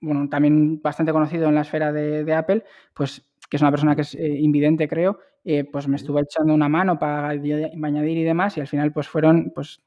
bueno, 0.00 0.28
también 0.28 0.80
bastante 0.80 1.12
conocido 1.12 1.48
en 1.48 1.54
la 1.54 1.60
esfera 1.62 1.92
de, 1.92 2.34
Apple, 2.34 2.64
pues 2.94 3.26
que 3.48 3.56
es 3.56 3.62
una 3.62 3.70
persona 3.70 3.94
que 3.94 4.02
es 4.02 4.14
eh, 4.14 4.38
invidente, 4.38 4.88
creo, 4.88 5.18
eh, 5.44 5.64
pues 5.64 5.88
me 5.88 5.96
estuvo 5.96 6.20
echando 6.20 6.54
una 6.54 6.68
mano 6.68 6.98
para 6.98 7.30
añadir 7.30 8.18
y 8.18 8.24
demás, 8.24 8.56
y 8.56 8.60
al 8.60 8.68
final, 8.68 8.92
pues 8.92 9.08
fueron, 9.08 9.52
pues, 9.54 9.82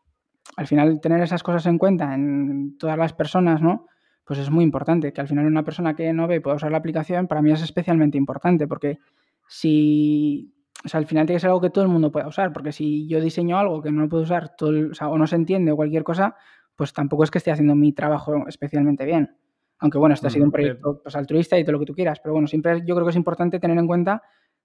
al 0.57 0.67
final 0.67 0.99
tener 0.99 1.21
esas 1.21 1.41
cosas 1.41 1.65
en 1.65 1.77
cuenta 1.77 2.13
en 2.13 2.77
todas 2.77 2.97
las 2.97 3.13
personas, 3.13 3.61
¿no? 3.61 3.87
Pues 4.25 4.39
es 4.39 4.49
muy 4.49 4.63
importante, 4.63 5.11
que 5.11 5.21
al 5.21 5.27
final 5.27 5.45
una 5.45 5.63
persona 5.63 5.95
que 5.95 6.13
no 6.13 6.27
ve 6.27 6.41
pueda 6.41 6.55
usar 6.55 6.71
la 6.71 6.77
aplicación, 6.77 7.27
para 7.27 7.41
mí 7.41 7.51
es 7.51 7.61
especialmente 7.61 8.17
importante, 8.17 8.67
porque 8.67 8.99
si, 9.47 10.53
o 10.85 10.87
sea, 10.87 10.99
al 10.99 11.05
final 11.05 11.25
tiene 11.25 11.37
que 11.37 11.41
ser 11.41 11.49
algo 11.49 11.61
que 11.61 11.69
todo 11.69 11.83
el 11.83 11.89
mundo 11.89 12.11
pueda 12.11 12.27
usar, 12.27 12.53
porque 12.53 12.71
si 12.71 13.07
yo 13.07 13.19
diseño 13.19 13.57
algo 13.57 13.81
que 13.81 13.91
no 13.91 14.01
lo 14.01 14.09
puedo 14.09 14.23
usar, 14.23 14.55
todo 14.55 14.91
o, 14.91 14.93
sea, 14.93 15.09
o 15.09 15.17
no 15.17 15.27
se 15.27 15.35
entiende 15.35 15.71
o 15.71 15.75
cualquier 15.75 16.03
cosa, 16.03 16.35
pues 16.75 16.93
tampoco 16.93 17.23
es 17.23 17.31
que 17.31 17.37
esté 17.37 17.51
haciendo 17.51 17.75
mi 17.75 17.91
trabajo 17.93 18.47
especialmente 18.47 19.05
bien. 19.05 19.35
Aunque 19.79 19.97
bueno, 19.97 20.13
este 20.13 20.27
ha 20.27 20.29
sido 20.29 20.45
un 20.45 20.51
proyecto 20.51 21.01
pues, 21.03 21.15
altruista 21.15 21.59
y 21.59 21.63
todo 21.63 21.73
lo 21.73 21.79
que 21.79 21.85
tú 21.85 21.93
quieras, 21.93 22.19
pero 22.21 22.33
bueno, 22.33 22.47
siempre 22.47 22.83
yo 22.85 22.95
creo 22.95 23.05
que 23.05 23.11
es 23.11 23.17
importante 23.17 23.59
tener 23.59 23.77
en 23.77 23.87
cuenta 23.87 24.23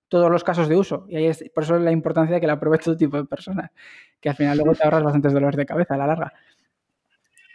todos 0.08 0.30
los 0.30 0.42
casos 0.44 0.68
de 0.68 0.76
uso. 0.76 1.06
Y 1.08 1.16
ahí 1.16 1.26
es, 1.26 1.44
por 1.54 1.64
eso 1.64 1.76
es 1.76 1.82
la 1.82 1.92
importancia 1.92 2.34
de 2.34 2.40
que 2.40 2.46
la 2.46 2.54
apruebe 2.54 2.78
todo 2.84 2.96
tipo 2.96 3.16
de 3.16 3.24
personas, 3.24 3.70
que 4.20 4.28
al 4.28 4.36
final 4.36 4.56
luego 4.56 4.74
te 4.74 4.84
ahorras 4.84 5.02
bastantes 5.02 5.32
dolores 5.32 5.56
de 5.56 5.66
cabeza 5.66 5.94
a 5.94 5.98
la 5.98 6.06
larga. 6.06 6.32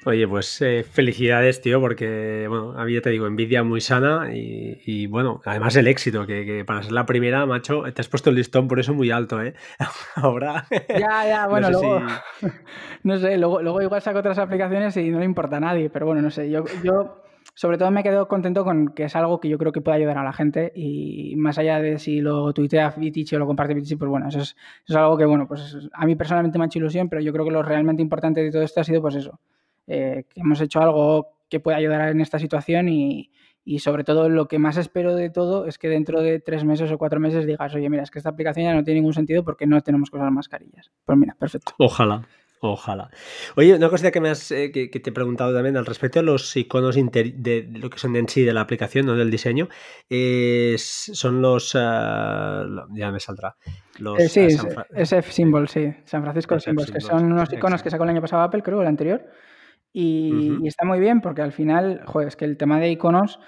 Oye, 0.05 0.27
pues 0.27 0.61
eh, 0.61 0.83
felicidades, 0.83 1.61
tío, 1.61 1.79
porque, 1.79 2.45
bueno, 2.49 2.73
a 2.77 2.83
mí 2.83 2.93
ya 2.93 3.01
te 3.01 3.09
digo, 3.09 3.25
envidia 3.25 3.63
muy 3.63 3.79
sana 3.79 4.29
y, 4.33 5.07
bueno, 5.07 5.41
además 5.45 5.75
el 5.77 5.87
éxito, 5.87 6.25
que, 6.27 6.63
para 6.65 6.83
ser 6.83 6.91
la 6.91 7.05
primera, 7.05 7.45
macho, 7.45 7.83
te 7.93 8.01
has 8.01 8.09
puesto 8.09 8.29
el 8.29 8.35
listón 8.35 8.67
por 8.67 8.79
eso 8.79 8.93
muy 8.93 9.11
alto, 9.11 9.41
¿eh? 9.41 9.53
Ahora... 10.15 10.65
Ya, 10.89 11.25
ya, 11.25 11.47
bueno, 11.47 11.69
no 11.69 11.79
sé 11.79 11.85
luego, 11.85 12.01
no 13.03 13.17
sé, 13.17 13.37
luego, 13.37 13.61
luego, 13.61 13.81
igual 13.81 14.01
saco 14.01 14.19
otras 14.19 14.37
aplicaciones 14.39 14.97
y 14.97 15.09
no 15.09 15.19
le 15.19 15.25
importa 15.25 15.57
a 15.57 15.61
nadie, 15.61 15.89
pero 15.89 16.05
bueno, 16.05 16.21
no 16.21 16.31
sé, 16.31 16.49
yo, 16.49 16.65
yo 16.83 17.23
sobre 17.53 17.77
todo 17.77 17.91
me 17.91 18.03
quedo 18.03 18.27
contento 18.27 18.63
con 18.65 18.89
que 18.89 19.03
es 19.03 19.15
algo 19.15 19.39
que 19.39 19.47
yo 19.47 19.57
creo 19.57 19.71
que 19.71 19.81
puede 19.81 19.97
ayudar 19.97 20.17
a 20.17 20.23
la 20.23 20.33
gente 20.33 20.71
y 20.75 21.35
más 21.37 21.57
allá 21.57 21.79
de 21.79 21.99
si 21.99 22.19
lo 22.19 22.51
tuitea 22.53 22.91
Fitich 22.91 23.33
o 23.33 23.39
lo 23.39 23.45
comparte 23.45 23.75
Fitich, 23.75 23.97
pues 23.97 24.09
bueno, 24.09 24.27
eso 24.27 24.39
es, 24.39 24.49
eso 24.49 24.57
es 24.87 24.95
algo 24.95 25.17
que, 25.17 25.25
bueno, 25.25 25.47
pues 25.47 25.77
a 25.93 26.05
mí 26.05 26.15
personalmente 26.15 26.57
me 26.57 26.65
ha 26.65 26.67
hecho 26.67 26.79
ilusión, 26.79 27.09
pero 27.09 27.21
yo 27.21 27.31
creo 27.31 27.45
que 27.45 27.51
lo 27.51 27.63
realmente 27.63 28.01
importante 28.01 28.43
de 28.43 28.51
todo 28.51 28.63
esto 28.63 28.81
ha 28.81 28.83
sido 28.83 29.01
pues 29.01 29.15
eso, 29.15 29.39
eh, 29.87 30.25
que 30.29 30.41
hemos 30.41 30.61
hecho 30.61 30.81
algo 30.81 31.27
que 31.49 31.59
puede 31.59 31.77
ayudar 31.77 32.09
en 32.09 32.21
esta 32.21 32.39
situación 32.39 32.89
y, 32.89 33.31
y, 33.63 33.79
sobre 33.79 34.03
todo 34.03 34.29
lo 34.29 34.47
que 34.47 34.59
más 34.59 34.77
espero 34.77 35.15
de 35.15 35.29
todo 35.29 35.67
es 35.67 35.77
que 35.77 35.89
dentro 35.89 36.21
de 36.21 36.39
tres 36.39 36.63
meses 36.63 36.91
o 36.91 36.97
cuatro 36.97 37.19
meses 37.19 37.45
digas, 37.45 37.73
oye, 37.75 37.89
mira, 37.89 38.03
es 38.03 38.11
que 38.11 38.19
esta 38.19 38.29
aplicación 38.29 38.65
ya 38.65 38.73
no 38.73 38.83
tiene 38.83 38.99
ningún 38.99 39.13
sentido 39.13 39.43
porque 39.43 39.67
no 39.67 39.79
tenemos 39.81 40.09
que 40.09 40.17
usar 40.17 40.31
mascarillas. 40.31 40.91
Pues 41.05 41.17
mira, 41.17 41.35
perfecto. 41.39 41.73
Ojalá. 41.77 42.25
Ojalá. 42.65 43.09
Oye, 43.57 43.75
una 43.75 43.89
cosa 43.89 44.09
que 44.09 44.21
me 44.21 44.29
has 44.29 44.49
eh, 44.51 44.71
que, 44.71 44.87
te 44.87 45.09
he 45.09 45.13
preguntado 45.13 45.53
también 45.53 45.75
al 45.75 45.85
respecto 45.85 46.19
de 46.19 46.23
los 46.23 46.55
iconos 46.55 46.95
de 46.95 47.69
lo 47.73 47.89
que 47.89 47.99
son 47.99 48.15
en 48.15 48.29
sí 48.29 48.43
de 48.43 48.53
la 48.53 48.61
aplicación, 48.61 49.05
no 49.05 49.15
del 49.15 49.29
diseño, 49.29 49.67
son 50.77 51.41
los 51.41 51.75
ah, 51.75 52.63
ya 52.91 53.11
me 53.11 53.19
saldrá. 53.19 53.57
Los, 53.99 54.17
eh, 54.17 54.29
sí, 54.29 54.57
SF 54.95 55.29
Symbol, 55.29 55.67
sí, 55.67 55.93
San 56.05 56.23
Francisco 56.23 56.57
Symbols, 56.57 56.89
que 56.89 57.01
son 57.01 57.33
unos 57.33 57.51
iconos 57.51 57.83
que 57.83 57.89
sacó 57.89 58.05
el 58.05 58.11
año 58.11 58.21
pasado 58.21 58.43
Apple, 58.43 58.63
creo, 58.63 58.81
el 58.81 58.87
anterior. 58.87 59.25
Y, 59.93 60.67
está 60.67 60.85
muy 60.85 60.99
bien 60.99 61.21
porque 61.21 61.43
al 61.43 61.51
final, 61.51 62.01
joder, 62.05 62.27
es 62.27 62.35
que 62.35 62.45
el 62.45 62.57
tema 62.57 62.79
de 62.79 62.89
iconos 62.89 63.39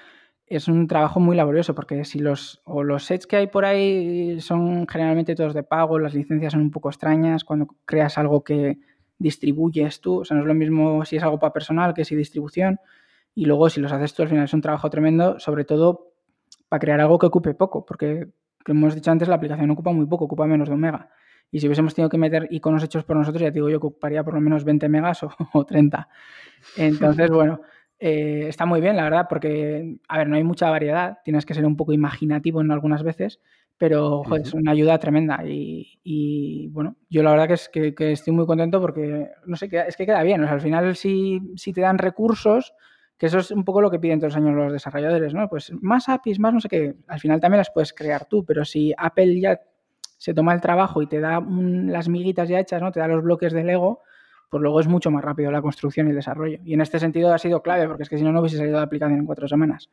es 0.46 0.68
un 0.68 0.88
trabajo 0.88 1.20
muy 1.20 1.36
laborioso 1.36 1.74
porque 1.74 2.06
si 2.06 2.20
los, 2.20 2.62
o 2.66 2.84
los 2.84 3.04
sets 3.04 3.26
que 3.26 3.36
hay 3.36 3.48
por 3.48 3.66
ahí 3.66 4.40
son 4.42 4.88
generalmente 4.88 5.34
todos 5.34 5.56
de 5.56 5.64
pago, 5.64 5.98
las 5.98 6.14
licencias 6.14 6.54
son 6.54 6.62
un 6.62 6.70
poco 6.70 6.90
extrañas, 6.90 7.44
cuando 7.44 7.68
creas 7.86 8.20
algo 8.20 8.44
que 8.44 8.78
distribuyes 9.18 10.02
tú, 10.02 10.22
o 10.22 10.26
sea, 10.26 10.38
no 10.38 10.44
es 10.44 10.48
lo 10.48 10.54
mismo 10.54 11.04
si 11.04 11.18
es 11.18 11.24
algo 11.24 11.40
para 11.40 11.52
personal 11.52 11.96
que 11.96 12.06
si 12.06 12.16
distribución, 12.16 12.80
y 13.34 13.46
luego 13.46 13.70
si 13.70 13.82
los 13.82 13.92
haces 13.92 14.14
tú 14.14 14.22
al 14.22 14.30
final 14.30 14.44
es 14.44 14.54
un 14.54 14.62
trabajo 14.62 14.90
tremendo, 14.92 15.40
sobre 15.40 15.66
todo 15.66 16.12
para 16.70 16.80
crear 16.80 17.02
algo 17.02 17.18
que 17.18 17.26
ocupe 17.26 17.56
poco, 17.56 17.84
porque 17.84 18.28
como 18.64 18.82
hemos 18.82 18.96
dicho 18.96 19.12
antes, 19.12 19.28
la 19.28 19.36
aplicación 19.36 19.70
ocupa 19.72 19.92
muy 19.92 20.06
poco, 20.08 20.26
ocupa 20.26 20.46
menos 20.48 20.68
de 20.68 20.76
un 20.76 20.82
mega. 20.82 21.10
Y 21.52 21.60
si 21.60 21.68
hubiésemos 21.68 21.94
tenido 21.94 22.10
que 22.10 22.18
meter 22.18 22.48
iconos 22.50 22.84
hechos 22.84 23.04
por 23.04 23.16
nosotros, 23.16 23.42
ya 23.42 23.50
te 23.50 23.56
digo, 23.56 23.70
yo 23.70 23.78
ocuparía 23.78 24.24
por 24.24 24.34
lo 24.34 24.42
menos 24.42 24.64
20 24.64 24.90
megas 24.90 25.24
o, 25.24 25.66
30. 25.66 26.08
Entonces, 26.78 27.30
bueno, 27.30 27.62
eh, 28.00 28.46
está 28.48 28.66
muy 28.66 28.82
bien, 28.82 28.96
la 28.98 29.04
verdad, 29.04 29.28
porque, 29.30 29.98
a 30.08 30.18
ver, 30.18 30.28
no 30.28 30.36
hay 30.36 30.44
mucha 30.44 30.70
variedad, 30.70 31.20
tienes 31.24 31.46
que 31.46 31.54
ser 31.54 31.66
un 31.66 31.78
poco 31.78 31.94
imaginativo 31.94 32.62
en 32.62 32.72
algunas 32.72 33.04
veces, 33.04 33.40
pero 33.78 34.24
joder, 34.24 34.42
es 34.42 34.54
una 34.54 34.72
ayuda 34.72 35.00
tremenda. 35.00 35.42
Y, 35.46 36.68
bueno, 36.72 36.98
yo 37.10 37.24
la 37.24 37.32
verdad 37.32 37.48
que, 37.48 37.54
es, 37.54 37.70
que, 37.70 38.12
estoy 38.12 38.34
muy 38.34 38.46
contento 38.46 38.82
porque, 38.82 39.30
no 39.46 39.56
sé, 39.56 39.70
es 39.88 39.96
que 39.96 40.06
queda 40.06 40.24
bien, 40.24 40.42
o 40.42 40.46
sea, 40.46 40.56
al 40.56 40.62
final 40.62 40.96
si, 40.96 41.42
si 41.56 41.74
te 41.74 41.82
dan 41.82 41.98
recursos, 41.98 42.74
que 43.18 43.28
eso 43.28 43.40
es 43.40 43.52
un 43.52 43.64
poco 43.64 43.82
lo 43.82 43.92
que 43.92 44.00
piden 44.00 44.20
todos 44.20 44.34
los 44.34 44.44
años 44.44 44.56
los 44.56 44.74
desarrolladores, 44.74 45.34
¿no? 45.34 45.48
Pues 45.48 45.72
más 45.82 46.10
APIs, 46.10 46.40
más 46.40 46.54
no 46.54 46.60
sé 46.60 46.68
qué, 46.68 46.96
al 47.08 47.20
final 47.20 47.40
también 47.40 47.60
las 47.60 47.72
puedes 47.72 47.94
crear 47.94 48.26
tú, 48.26 48.44
pero 48.44 48.66
si 48.66 48.94
Apple 48.98 49.40
ya 49.40 49.62
se 50.18 50.34
toma 50.34 50.54
el 50.54 50.62
trabajo 50.62 51.02
y 51.02 51.08
te 51.08 51.20
da 51.20 51.42
las 51.42 52.10
miguitas 52.10 52.50
ya 52.50 52.60
hechas, 52.60 52.82
¿no? 52.82 52.92
Te 52.92 53.00
da 53.00 53.08
los 53.08 53.24
bloques 53.24 53.54
de 53.54 53.64
Lego, 53.64 54.02
pues 54.50 54.62
luego 54.62 54.80
es 54.80 54.88
mucho 54.88 55.12
más 55.12 55.24
rápido 55.24 55.52
la 55.52 55.62
construcción 55.62 56.08
y 56.08 56.12
el 56.12 56.16
desarrollo. 56.16 56.60
Y 56.64 56.74
en 56.74 56.82
este 56.82 57.00
sentido 57.00 57.34
ha 57.34 57.38
sido 57.38 57.62
clave, 57.62 57.88
porque 57.88 58.04
es 58.04 58.10
que 58.10 58.18
si 58.18 58.24
no, 58.24 58.32
no 58.32 58.40
hubiese 58.40 58.58
salido 58.58 58.78
la 58.78 58.84
aplicación 58.84 59.20
en 59.20 59.26
cuatro 59.26 59.48
semanas. 59.48 59.90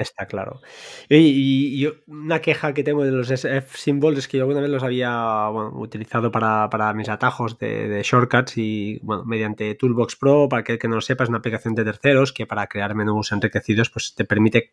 Está 0.00 0.24
claro. 0.26 0.62
Y, 1.10 1.86
una 2.06 2.40
queja 2.40 2.72
que 2.72 2.82
tengo 2.82 3.04
de 3.04 3.10
los 3.10 3.30
SF 3.30 3.76
symbols 3.76 4.18
es 4.18 4.28
que 4.28 4.38
yo 4.38 4.44
alguna 4.44 4.62
vez 4.62 4.70
los 4.70 4.82
había 4.82 5.50
utilizado 5.50 6.30
para, 6.30 6.94
mis 6.94 7.10
atajos 7.10 7.58
de, 7.58 8.00
shortcuts 8.02 8.56
y 8.56 8.98
bueno, 9.02 9.24
mediante 9.26 9.74
Toolbox 9.74 10.16
Pro, 10.16 10.48
para 10.48 10.64
que 10.64 10.78
que 10.78 10.88
no 10.88 10.94
lo 10.94 11.00
sepa, 11.02 11.24
es 11.24 11.28
una 11.28 11.38
aplicación 11.38 11.74
de 11.74 11.84
terceros 11.84 12.32
que 12.32 12.46
para 12.46 12.66
crear 12.66 12.94
menús 12.94 13.32
enriquecidos 13.32 13.90
pues 13.90 14.14
te 14.14 14.24
permite 14.24 14.72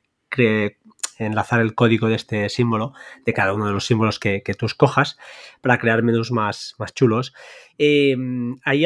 enlazar 1.17 1.61
el 1.61 1.75
código 1.75 2.07
de 2.07 2.15
este 2.15 2.49
símbolo, 2.49 2.93
de 3.25 3.33
cada 3.33 3.53
uno 3.53 3.67
de 3.67 3.73
los 3.73 3.85
símbolos 3.85 4.19
que, 4.19 4.41
tú 4.57 4.65
escojas, 4.65 5.17
para 5.61 5.77
crear 5.77 6.03
menús 6.03 6.31
más, 6.31 6.75
más 6.77 6.93
chulos. 6.93 7.33
Em, 7.79 8.57
ahí 8.63 8.85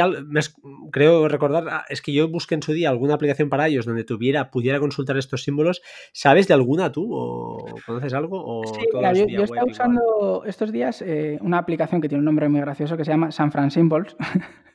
creo 0.92 1.28
recordar, 1.28 1.68
ah, 1.70 1.86
es 1.88 2.02
que 2.02 2.12
yo 2.12 2.28
busqué 2.28 2.56
en 2.56 2.64
su 2.64 2.74
día 2.74 2.90
alguna 2.90 3.14
aplicación 3.14 3.50
para 3.50 3.68
ellos 3.68 3.86
donde 3.86 4.04
tuviera, 4.04 4.52
pudiera 4.52 4.80
consultar 4.80 5.18
estos 5.18 5.44
símbolos. 5.44 5.82
¿Sabes 6.12 6.48
de 6.48 6.54
alguna 6.54 6.92
tú? 6.92 7.08
¿O 7.14 7.66
conoces 7.86 8.14
algo? 8.14 8.64
sí, 8.66 8.82
yo, 8.94 9.28
yo 9.28 9.44
estaba 9.44 9.66
usando 9.66 10.44
estos 10.46 10.72
días 10.72 11.02
eh, 11.02 11.38
una 11.42 11.58
aplicación 11.58 12.02
que 12.02 12.10
tiene 12.10 12.20
un 12.20 12.26
nombre 12.26 12.50
muy 12.50 12.62
gracioso 12.62 12.98
que 12.98 13.06
se 13.06 13.12
llama 13.12 13.32
San 13.32 13.52
Fran 13.52 13.72
Symbols. 13.72 14.16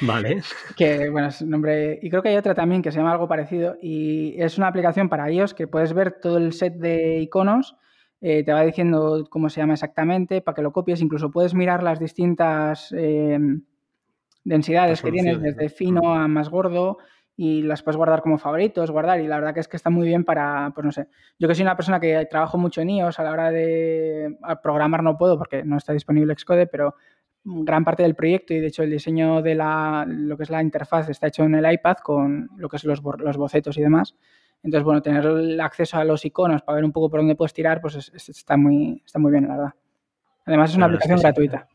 Vale. 0.00 0.42
Que, 0.76 1.08
bueno, 1.08 1.28
es 1.28 1.40
un 1.40 1.50
nombre. 1.50 1.98
Y 2.02 2.10
creo 2.10 2.22
que 2.22 2.30
hay 2.30 2.36
otra 2.36 2.54
también 2.54 2.82
que 2.82 2.92
se 2.92 2.98
llama 2.98 3.12
algo 3.12 3.28
parecido. 3.28 3.76
Y 3.80 4.40
es 4.40 4.58
una 4.58 4.68
aplicación 4.68 5.08
para 5.08 5.28
ellos 5.28 5.54
que 5.54 5.66
puedes 5.66 5.92
ver 5.92 6.18
todo 6.20 6.38
el 6.38 6.52
set 6.52 6.74
de 6.74 7.18
iconos. 7.20 7.76
Eh, 8.20 8.42
te 8.44 8.52
va 8.52 8.62
diciendo 8.62 9.26
cómo 9.30 9.48
se 9.48 9.60
llama 9.60 9.74
exactamente 9.74 10.40
para 10.40 10.54
que 10.54 10.62
lo 10.62 10.72
copies. 10.72 11.00
Incluso 11.00 11.30
puedes 11.30 11.54
mirar 11.54 11.82
las 11.82 12.00
distintas 12.00 12.92
em, 12.92 13.62
densidades 14.44 15.02
que 15.02 15.12
tienes, 15.12 15.40
desde 15.40 15.68
fino 15.68 16.14
a 16.14 16.28
más 16.28 16.48
gordo. 16.48 16.98
Y 17.36 17.62
las 17.62 17.84
puedes 17.84 17.96
guardar 17.96 18.20
como 18.20 18.38
favoritos, 18.38 18.90
guardar. 18.90 19.20
Y 19.20 19.28
la 19.28 19.36
verdad 19.36 19.54
que 19.54 19.60
es 19.60 19.68
que 19.68 19.76
está 19.76 19.90
muy 19.90 20.08
bien 20.08 20.24
para, 20.24 20.72
pues 20.74 20.84
no 20.84 20.90
sé. 20.90 21.06
Yo 21.38 21.46
que 21.46 21.54
soy 21.54 21.62
una 21.62 21.76
persona 21.76 22.00
que 22.00 22.26
trabajo 22.26 22.58
mucho 22.58 22.80
en 22.80 22.90
iOS, 22.90 23.20
a 23.20 23.22
la 23.22 23.30
hora 23.30 23.50
de 23.52 24.36
programar 24.60 25.04
no 25.04 25.16
puedo 25.16 25.38
porque 25.38 25.62
no 25.62 25.76
está 25.76 25.92
disponible 25.92 26.34
Xcode, 26.36 26.66
pero 26.66 26.96
gran 27.64 27.84
parte 27.84 28.02
del 28.02 28.14
proyecto 28.14 28.54
y 28.54 28.60
de 28.60 28.66
hecho 28.68 28.82
el 28.82 28.90
diseño 28.90 29.42
de 29.42 29.54
la, 29.54 30.04
lo 30.06 30.36
que 30.36 30.42
es 30.42 30.50
la 30.50 30.62
interfaz 30.62 31.08
está 31.08 31.28
hecho 31.28 31.44
en 31.44 31.54
el 31.54 31.72
iPad 31.72 31.96
con 32.02 32.50
lo 32.56 32.68
que 32.68 32.78
son 32.78 32.90
los, 32.90 33.02
los 33.18 33.36
bocetos 33.36 33.76
y 33.78 33.82
demás. 33.82 34.14
Entonces, 34.62 34.84
bueno, 34.84 35.02
tener 35.02 35.24
el 35.24 35.60
acceso 35.60 35.98
a 35.98 36.04
los 36.04 36.24
iconos 36.24 36.62
para 36.62 36.76
ver 36.76 36.84
un 36.84 36.92
poco 36.92 37.08
por 37.08 37.20
dónde 37.20 37.36
puedes 37.36 37.52
tirar, 37.52 37.80
pues 37.80 38.10
está, 38.28 38.56
muy, 38.56 39.02
está 39.04 39.18
muy 39.18 39.30
bien, 39.30 39.46
la 39.46 39.56
verdad. 39.56 39.74
Además, 40.46 40.70
es 40.70 40.76
una 40.76 40.86
aplicación 40.86 41.20
gratuita. 41.20 41.68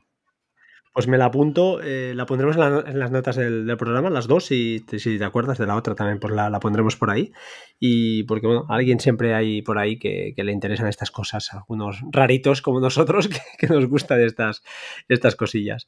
Pues 0.93 1.07
me 1.07 1.17
la 1.17 1.25
apunto, 1.25 1.81
eh, 1.81 2.13
la 2.15 2.27
pondremos 2.27 2.55
en, 2.55 2.99
las 2.99 3.09
notas 3.09 3.35
del, 3.35 3.65
programa, 3.77 4.11
las 4.11 4.27
dos, 4.27 4.51
y 4.51 4.85
si 4.95 5.17
te 5.17 5.23
acuerdas 5.25 5.57
de 5.57 5.65
la 5.65 5.75
otra 5.75 5.95
también, 5.95 6.19
pues 6.19 6.31
la, 6.31 6.59
pondremos 6.59 6.95
por 6.95 7.09
ahí. 7.09 7.31
Y 7.79 8.23
porque, 8.23 8.45
bueno, 8.45 8.67
alguien 8.69 8.99
siempre 8.99 9.33
hay 9.33 9.63
por 9.63 9.79
ahí 9.79 9.97
que, 9.97 10.35
le 10.37 10.51
interesan 10.51 10.87
estas 10.87 11.09
cosas, 11.09 11.51
algunos 11.51 11.99
raritos 12.11 12.61
como 12.61 12.79
nosotros, 12.79 13.27
que, 13.57 13.67
nos 13.67 13.87
gusta 13.87 14.15
de 14.17 14.27
estas, 14.27 14.61
estas 15.09 15.35
cosillas. 15.35 15.87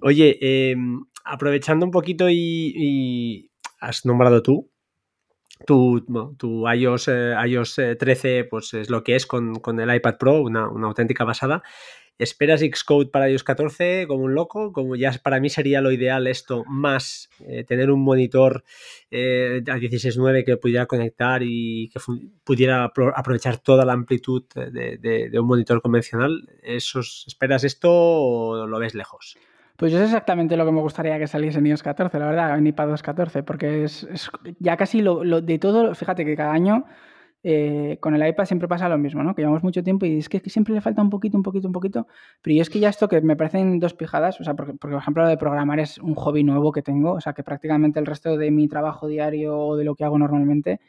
Oye, 0.00 0.38
em, 0.40 1.04
aprovechando 1.24 1.84
un 1.84 1.92
poquito 1.92 2.30
y, 2.30 3.50
has 3.80 4.06
nombrado 4.06 4.42
tú, 4.42 4.70
tu, 5.66 6.06
tu 6.38 6.66
iOS, 6.66 7.08
eh, 7.08 7.34
iOS 7.46 7.80
13 7.98 8.38
eh, 8.38 8.44
pues 8.44 8.72
es 8.72 8.88
lo 8.88 9.04
que 9.04 9.14
es 9.14 9.26
con, 9.26 9.52
el 9.78 9.94
iPad 9.94 10.16
Pro, 10.16 10.40
una, 10.40 10.70
una 10.70 10.86
auténtica 10.86 11.24
basada. 11.24 11.62
¿Esperas 12.18 12.60
Xcode 12.60 13.10
para 13.10 13.30
iOS 13.30 13.44
14 13.44 14.06
como 14.08 14.24
un 14.24 14.34
loco? 14.34 14.72
Como 14.72 14.96
ya 14.96 15.12
para 15.22 15.38
mí 15.38 15.50
sería 15.50 15.80
lo 15.80 15.92
ideal 15.92 16.26
esto, 16.26 16.64
más 16.66 17.30
eh, 17.46 17.62
tener 17.62 17.92
un 17.92 18.00
monitor 18.00 18.64
eh, 19.10 19.62
a 19.68 19.76
16.9 19.76 20.44
que 20.44 20.56
pudiera 20.56 20.86
conectar 20.86 21.42
y 21.44 21.90
que 21.90 22.00
pudiera 22.42 22.84
aprovechar 22.84 23.58
toda 23.58 23.84
la 23.84 23.92
amplitud 23.92 24.44
de, 24.54 25.30
un 25.38 25.46
monitor 25.46 25.80
convencional. 25.80 26.48
¿Esos, 26.62 27.24
¿Esperas 27.28 27.62
esto 27.62 27.90
o 27.92 28.66
lo 28.66 28.78
ves 28.80 28.94
lejos? 28.94 29.36
Pues 29.76 29.92
yo 29.92 29.98
es 29.98 30.06
exactamente 30.06 30.56
lo 30.56 30.66
que 30.66 30.72
me 30.72 30.80
gustaría 30.80 31.20
que 31.20 31.28
saliese 31.28 31.60
en 31.60 31.68
iOS 31.68 31.84
14, 31.84 32.18
la 32.18 32.26
verdad, 32.26 32.58
en 32.58 32.66
iPadOS 32.66 33.00
14, 33.00 33.44
porque 33.44 33.84
es, 33.84 34.08
ya 34.58 34.76
casi 34.76 35.02
lo, 35.02 35.22
de 35.40 35.58
todo, 35.60 35.94
fíjate 35.94 36.24
que 36.24 36.34
cada 36.34 36.50
año 36.50 36.84
eh, 37.42 37.98
con 38.00 38.14
el 38.14 38.26
iPad 38.26 38.44
siempre 38.46 38.66
pasa 38.68 38.88
lo 38.88 38.98
mismo, 38.98 39.22
¿no? 39.22 39.34
Que 39.34 39.42
llevamos 39.42 39.62
mucho 39.62 39.82
tiempo 39.82 40.06
y 40.06 40.18
es 40.18 40.28
que, 40.28 40.40
siempre 40.50 40.74
le 40.74 40.80
falta 40.80 41.02
un 41.02 41.10
poquito, 41.10 41.36
un 41.36 41.42
poquito, 41.42 41.68
un 41.68 41.72
poquito. 41.72 42.06
Pero 42.42 42.56
yo 42.56 42.62
es 42.62 42.70
que 42.70 42.80
ya 42.80 42.88
esto 42.88 43.08
que 43.08 43.20
me 43.20 43.36
parecen 43.36 43.78
dos 43.78 43.94
pijadas, 43.94 44.40
o 44.40 44.44
sea, 44.44 44.54
porque, 44.54 44.74
por 44.74 44.92
ejemplo 44.92 45.22
lo 45.22 45.28
de 45.28 45.36
programar 45.36 45.78
es 45.80 45.98
un 45.98 46.14
hobby 46.14 46.42
nuevo 46.44 46.72
que 46.72 46.82
tengo, 46.82 47.12
o 47.12 47.20
sea, 47.20 47.32
que 47.34 47.44
prácticamente 47.44 48.00
el 48.00 48.06
resto 48.06 48.36
de 48.36 48.50
mi 48.50 48.68
trabajo 48.68 49.06
diario 49.06 49.56
o 49.58 49.76
de 49.76 49.84
lo 49.84 49.94
que 49.94 50.04
hago 50.04 50.18
normalmente 50.18 50.80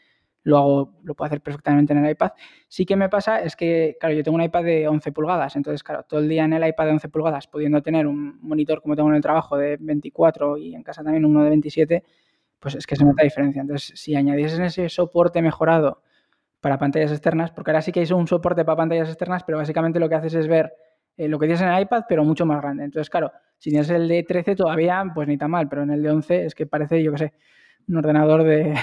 lo 0.44 0.58
hago, 0.58 0.94
lo 1.04 1.16
puedo 1.16 1.28
hacer 1.28 1.42
perfectamente 1.42 1.94
en 1.94 2.04
el 2.06 2.12
iPad. 2.12 2.32
Sí 2.68 2.86
que 2.86 2.96
me 2.96 3.10
pasa 3.10 3.42
es 3.42 3.56
que, 3.56 3.98
claro, 4.00 4.16
yo 4.16 4.24
tengo 4.24 4.36
un 4.36 4.44
iPad 4.44 4.64
de 4.64 4.88
11 4.88 5.12
pulgadas, 5.12 5.56
entonces, 5.56 5.84
claro, 5.84 6.04
todo 6.08 6.20
el 6.22 6.30
día 6.30 6.46
en 6.46 6.54
el 6.54 6.68
iPad 6.68 6.86
de 6.86 6.92
11 6.94 7.10
pulgadas, 7.10 7.48
pudiendo 7.48 7.82
tener 7.84 8.08
un 8.08 8.40
monitor 8.42 8.82
como 8.82 8.96
tengo 8.96 9.10
en 9.10 9.16
el 9.16 9.22
trabajo 9.22 9.58
de 9.58 9.78
24 9.80 10.58
y 10.58 10.76
en 10.76 10.84
casa 10.84 11.04
también 11.04 11.26
uno 11.26 11.44
de 11.44 11.50
27, 11.50 12.04
pues 12.60 12.76
es 12.76 12.88
que 12.88 12.96
se 12.96 13.06
nota 13.06 13.24
diferencia. 13.24 13.62
Entonces, 13.62 13.92
si 14.00 14.16
añadiesen 14.16 14.64
ese 14.64 14.90
soporte 14.90 15.42
mejorado 15.42 16.02
para 16.62 16.78
pantallas 16.78 17.12
externas, 17.12 17.52
porque 17.52 17.72
ahora 17.72 17.82
sí 17.82 17.92
que 17.92 18.02
hay 18.02 18.12
un 18.12 18.28
soporte 18.28 18.66
para 18.66 18.78
pantallas 18.78 19.10
externas, 19.10 19.44
pero 19.44 19.58
básicamente 19.58 20.00
lo 20.00 20.10
que 20.10 20.16
haces 20.16 20.34
es 20.34 20.48
ver 20.48 20.74
eh, 21.18 21.28
lo 21.28 21.40
que 21.40 21.48
tienes 21.48 21.62
en 21.62 21.70
el 21.70 21.82
iPad, 21.82 22.04
pero 22.08 22.24
mucho 22.24 22.46
más 22.46 22.62
grande. 22.62 22.84
Entonces, 22.84 23.10
claro, 23.10 23.32
si 23.58 23.70
tienes 23.70 23.90
el 23.90 24.08
de 24.08 24.24
13 24.24 24.56
todavía, 24.56 25.04
pues 25.14 25.28
ni 25.28 25.38
tan 25.38 25.52
mal, 25.52 25.68
pero 25.70 25.84
en 25.84 25.92
el 25.92 26.04
de 26.04 26.12
11 26.12 26.46
es 26.46 26.56
que 26.56 26.66
parece, 26.66 27.02
yo 27.04 27.12
qué 27.12 27.18
sé, 27.18 27.34
un 27.88 27.98
ordenador 27.98 28.44
de, 28.44 28.74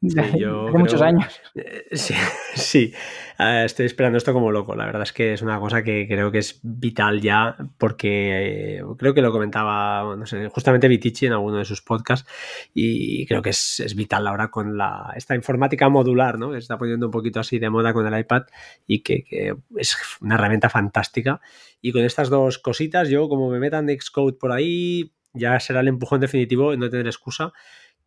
de, 0.00 0.38
yo 0.38 0.68
muchos 0.68 1.02
años. 1.02 1.40
Eh, 1.54 1.86
sí, 1.92 2.14
sí. 2.54 2.92
Estoy 3.38 3.86
esperando 3.86 4.18
esto 4.18 4.32
como 4.32 4.50
loco. 4.50 4.74
La 4.74 4.86
verdad 4.86 5.02
es 5.02 5.12
que 5.12 5.32
es 5.32 5.42
una 5.42 5.60
cosa 5.60 5.84
que 5.84 6.08
creo 6.08 6.32
que 6.32 6.38
es 6.38 6.58
vital 6.62 7.20
ya, 7.20 7.56
porque 7.78 8.78
eh, 8.78 8.82
creo 8.96 9.14
que 9.14 9.22
lo 9.22 9.30
comentaba, 9.30 10.16
no 10.16 10.26
sé, 10.26 10.48
justamente 10.48 10.88
Vitici 10.88 11.26
en 11.26 11.32
alguno 11.32 11.58
de 11.58 11.64
sus 11.64 11.80
podcasts, 11.80 12.28
y 12.74 13.26
creo 13.26 13.40
que 13.40 13.50
es, 13.50 13.78
es, 13.78 13.94
vital 13.94 14.26
ahora 14.26 14.50
con 14.50 14.76
la, 14.76 15.12
esta 15.16 15.36
informática 15.36 15.88
modular, 15.88 16.36
¿no? 16.36 16.50
Que 16.50 16.56
se 16.56 16.62
está 16.62 16.78
poniendo 16.78 17.06
un 17.06 17.12
poquito 17.12 17.38
así 17.38 17.60
de 17.60 17.70
moda 17.70 17.92
con 17.92 18.12
el 18.12 18.18
iPad 18.18 18.42
y 18.88 19.02
que, 19.02 19.22
que 19.22 19.54
es 19.76 19.96
una 20.20 20.34
herramienta 20.34 20.68
fantástica. 20.68 21.40
Y 21.80 21.92
con 21.92 22.02
estas 22.02 22.30
dos 22.30 22.58
cositas, 22.58 23.08
yo 23.08 23.28
como 23.28 23.50
me 23.50 23.60
metan 23.60 23.86
Xcode 23.88 24.36
por 24.36 24.50
ahí, 24.50 25.12
ya 25.32 25.60
será 25.60 25.78
el 25.80 25.88
empujón 25.88 26.20
definitivo, 26.20 26.74
no 26.76 26.90
tener 26.90 27.06
excusa 27.06 27.52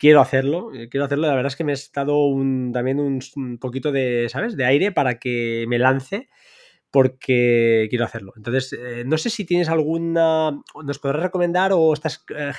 quiero 0.02 0.20
hacerlo, 0.20 0.74
eh, 0.74 0.90
quiero 0.90 1.06
hacerlo. 1.06 1.28
La 1.28 1.36
verdad 1.36 1.52
es 1.52 1.56
que 1.56 1.64
me 1.64 1.74
ha 1.74 1.76
estado 1.76 2.26
un, 2.26 2.72
también 2.74 3.00
un, 3.00 3.20
poquito 3.60 3.92
de, 3.92 4.28
¿sabes? 4.30 4.58
De 4.58 4.66
aire 4.66 4.92
para 4.92 5.20
que 5.20 5.66
me 5.68 5.78
lance 5.78 6.28
porque 6.90 7.86
quiero 7.92 8.06
hacerlo. 8.06 8.34
Entonces, 8.36 8.74
eh, 8.74 9.04
no 9.06 9.20
sé 9.20 9.30
si 9.30 9.46
tienes 9.46 9.70
alguna, 9.70 10.60
nos 10.84 10.98
podrás 10.98 11.22
recomendar 11.22 11.72
o 11.72 11.94
estás 11.94 12.26
eh, 12.36 12.52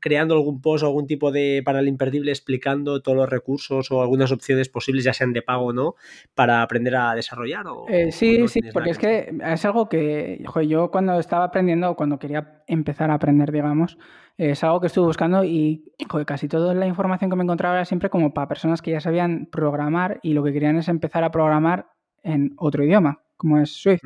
creando 0.00 0.34
algún 0.34 0.60
post 0.60 0.82
o 0.82 0.86
algún 0.86 1.06
tipo 1.06 1.30
de 1.30 1.62
para 1.64 1.80
el 1.80 1.88
imperdible 1.88 2.30
explicando 2.30 3.02
todos 3.02 3.16
los 3.16 3.28
recursos 3.28 3.90
o 3.90 4.02
algunas 4.02 4.32
opciones 4.32 4.68
posibles, 4.68 5.04
ya 5.04 5.12
sean 5.12 5.32
de 5.32 5.42
pago 5.42 5.66
o 5.66 5.72
no, 5.72 5.94
para 6.34 6.62
aprender 6.62 6.96
a 6.96 7.14
desarrollar. 7.14 7.66
O, 7.66 7.86
sí, 8.10 8.48
sí, 8.48 8.60
porque 8.72 8.90
es 8.90 8.98
que 8.98 9.32
es 9.44 9.64
algo 9.64 9.88
que 9.88 10.42
yo 10.66 10.90
cuando 10.90 11.18
estaba 11.18 11.44
aprendiendo, 11.44 11.94
cuando 11.94 12.18
quería 12.18 12.62
empezar 12.66 13.10
a 13.10 13.14
aprender, 13.14 13.52
digamos, 13.52 13.98
es 14.36 14.64
algo 14.64 14.80
que 14.80 14.86
estuve 14.86 15.06
buscando 15.06 15.44
y 15.44 15.84
casi 16.26 16.48
toda 16.48 16.72
la 16.72 16.86
información 16.86 17.28
que 17.30 17.36
me 17.36 17.42
encontraba 17.42 17.74
era 17.74 17.84
siempre 17.84 18.08
como 18.08 18.32
para 18.32 18.48
personas 18.48 18.80
que 18.80 18.90
ya 18.90 19.00
sabían 19.00 19.46
programar 19.52 20.18
y 20.22 20.32
lo 20.32 20.42
que 20.42 20.52
querían 20.52 20.78
es 20.78 20.88
empezar 20.88 21.24
a 21.24 21.30
programar 21.30 21.88
en 22.22 22.54
otro 22.56 22.82
idioma, 22.82 23.22
como 23.36 23.58
es 23.58 23.70
Swift. 23.70 24.00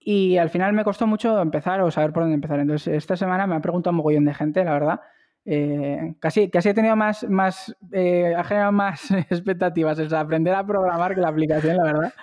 Y 0.00 0.38
al 0.38 0.48
final 0.48 0.72
me 0.72 0.82
costó 0.82 1.06
mucho 1.06 1.40
empezar 1.40 1.82
o 1.82 1.90
saber 1.90 2.12
por 2.12 2.22
dónde 2.22 2.34
empezar. 2.34 2.58
Entonces, 2.58 2.94
esta 2.94 3.16
semana 3.16 3.46
me 3.46 3.54
ha 3.54 3.60
preguntado 3.60 3.92
un 3.92 3.98
mogollón 3.98 4.24
de 4.24 4.34
gente, 4.34 4.64
la 4.64 4.72
verdad. 4.72 5.00
Eh, 5.44 6.14
casi, 6.20 6.50
casi 6.50 6.70
he 6.70 6.74
tenido 6.74 6.96
más, 6.96 7.28
más 7.28 7.74
eh, 7.92 8.34
ha 8.36 8.44
generado 8.44 8.72
más 8.72 9.10
expectativas 9.30 9.98
el 9.98 10.14
aprender 10.14 10.54
a 10.54 10.66
programar 10.66 11.14
que 11.14 11.20
la 11.20 11.28
aplicación, 11.28 11.76
la 11.76 11.84
verdad. 11.84 12.14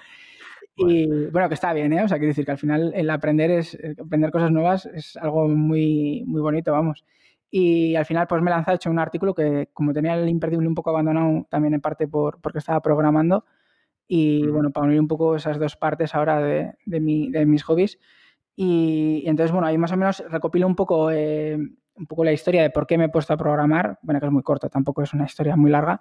Y 0.76 1.28
bueno, 1.28 1.48
que 1.48 1.56
está 1.56 1.74
bien, 1.74 1.94
¿eh? 1.94 2.04
O 2.04 2.08
sea, 2.08 2.18
quiero 2.18 2.30
decir 2.30 2.46
que 2.46 2.52
al 2.52 2.58
final 2.60 2.92
el 2.96 3.10
aprender 3.10 3.50
es 3.52 3.78
aprender 4.00 4.32
cosas 4.32 4.52
nuevas 4.52 4.86
es 4.86 5.18
algo 5.18 5.48
muy, 5.48 6.24
muy 6.28 6.42
bonito, 6.42 6.72
vamos. 6.72 7.04
Y 7.50 7.96
al 7.96 8.06
final, 8.06 8.28
pues 8.28 8.42
me 8.42 8.52
he 8.52 8.74
hecho 8.74 8.90
un 8.90 9.00
artículo 9.00 9.34
que, 9.34 9.70
como 9.74 9.94
tenía 9.94 10.16
el 10.16 10.28
imperdible 10.30 10.68
un 10.68 10.76
poco 10.76 10.90
abandonado, 10.90 11.48
también 11.50 11.74
en 11.74 11.82
parte 11.82 12.08
por, 12.08 12.40
porque 12.42 12.60
estaba 12.60 12.82
programando. 12.82 13.46
Y 14.08 14.48
bueno, 14.48 14.72
para 14.72 14.88
unir 14.88 15.00
un 15.00 15.08
poco 15.08 15.36
esas 15.36 15.60
dos 15.60 15.76
partes 15.76 16.16
ahora 16.16 16.40
de, 16.40 16.74
de, 16.86 17.00
mi, 17.00 17.30
de 17.30 17.46
mis 17.46 17.64
hobbies. 17.64 18.00
Y, 18.56 19.24
entonces, 19.26 19.52
bueno, 19.52 19.68
ahí 19.68 19.78
más 19.78 19.92
o 19.92 19.98
menos 19.98 20.24
recopilo 20.30 20.66
un 20.66 20.76
poco, 20.76 21.12
eh, 21.12 21.56
un 21.56 22.08
poco 22.08 22.24
la 22.24 22.32
historia 22.32 22.62
de 22.62 22.70
por 22.70 22.88
qué 22.88 22.98
me 22.98 23.06
he 23.06 23.10
puesto 23.10 23.34
a 23.34 23.38
programar. 23.38 24.00
Bueno, 24.02 24.20
que 24.20 24.26
es 24.26 24.32
muy 24.32 24.44
corta, 24.44 24.70
tampoco 24.70 25.04
es 25.04 25.14
una 25.14 25.26
historia 25.26 25.56
muy 25.56 25.70
larga. 25.70 26.00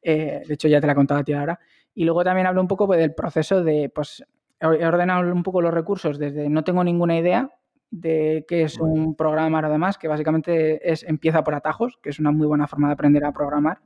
Eh, 0.00 0.42
de 0.46 0.54
hecho, 0.54 0.68
ya 0.68 0.80
te 0.80 0.86
la 0.86 0.92
he 0.92 0.96
contado 0.96 1.20
a 1.20 1.24
ti 1.24 1.32
ahora. 1.32 1.58
Y 1.94 2.04
luego 2.04 2.22
también 2.22 2.46
hablo 2.46 2.60
un 2.60 2.68
poco 2.68 2.86
pues, 2.86 3.00
del 3.00 3.14
proceso 3.14 3.64
de, 3.64 3.90
pues, 3.92 4.24
he 4.60 4.86
ordenado 4.86 5.32
un 5.32 5.42
poco 5.42 5.60
los 5.60 5.72
recursos 5.72 6.18
desde 6.18 6.48
no 6.48 6.64
tengo 6.64 6.82
ninguna 6.82 7.16
idea 7.16 7.50
de 7.90 8.44
qué 8.48 8.62
es 8.62 8.78
un 8.78 9.14
programar 9.14 9.64
además, 9.64 9.98
que 9.98 10.08
básicamente 10.08 10.90
es 10.90 11.04
empieza 11.04 11.44
por 11.44 11.54
atajos, 11.54 11.98
que 12.02 12.10
es 12.10 12.18
una 12.18 12.32
muy 12.32 12.46
buena 12.46 12.66
forma 12.66 12.88
de 12.88 12.94
aprender 12.94 13.24
a 13.24 13.32
programar, 13.32 13.80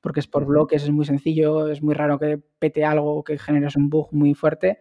porque 0.00 0.20
es 0.20 0.26
por 0.26 0.44
bloques, 0.44 0.82
es 0.84 0.90
muy 0.90 1.04
sencillo, 1.04 1.68
es 1.68 1.82
muy 1.82 1.94
raro 1.94 2.18
que 2.18 2.40
pete 2.58 2.84
algo, 2.84 3.24
que 3.24 3.38
generes 3.38 3.76
un 3.76 3.90
bug 3.90 4.08
muy 4.12 4.34
fuerte. 4.34 4.80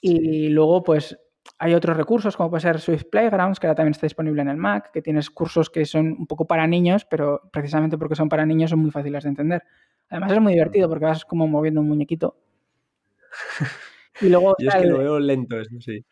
Y 0.00 0.48
luego, 0.50 0.82
pues, 0.82 1.18
hay 1.58 1.74
otros 1.74 1.96
recursos, 1.96 2.36
como 2.36 2.50
puede 2.50 2.62
ser 2.62 2.80
Swift 2.80 3.04
Playgrounds, 3.10 3.58
que 3.58 3.66
ahora 3.66 3.76
también 3.76 3.92
está 3.92 4.06
disponible 4.06 4.42
en 4.42 4.48
el 4.48 4.56
Mac, 4.56 4.90
que 4.92 5.02
tienes 5.02 5.30
cursos 5.30 5.70
que 5.70 5.84
son 5.84 6.08
un 6.18 6.26
poco 6.26 6.46
para 6.46 6.66
niños, 6.66 7.04
pero 7.04 7.42
precisamente 7.52 7.98
porque 7.98 8.14
son 8.14 8.28
para 8.28 8.44
niños 8.44 8.70
son 8.70 8.80
muy 8.80 8.90
fáciles 8.90 9.24
de 9.24 9.30
entender. 9.30 9.62
Además 10.08 10.32
es 10.32 10.40
muy 10.40 10.52
divertido 10.52 10.88
porque 10.88 11.04
vas 11.06 11.24
como 11.24 11.46
moviendo 11.46 11.80
un 11.80 11.88
muñequito. 11.88 12.36
Y 14.18 14.30
luego, 14.30 14.54
Yo 14.58 14.70
es 14.70 14.74
que 14.76 14.86
lo 14.86 14.96
veo 14.96 15.20
lento, 15.20 15.60
eso 15.60 15.78
sí. 15.78 16.02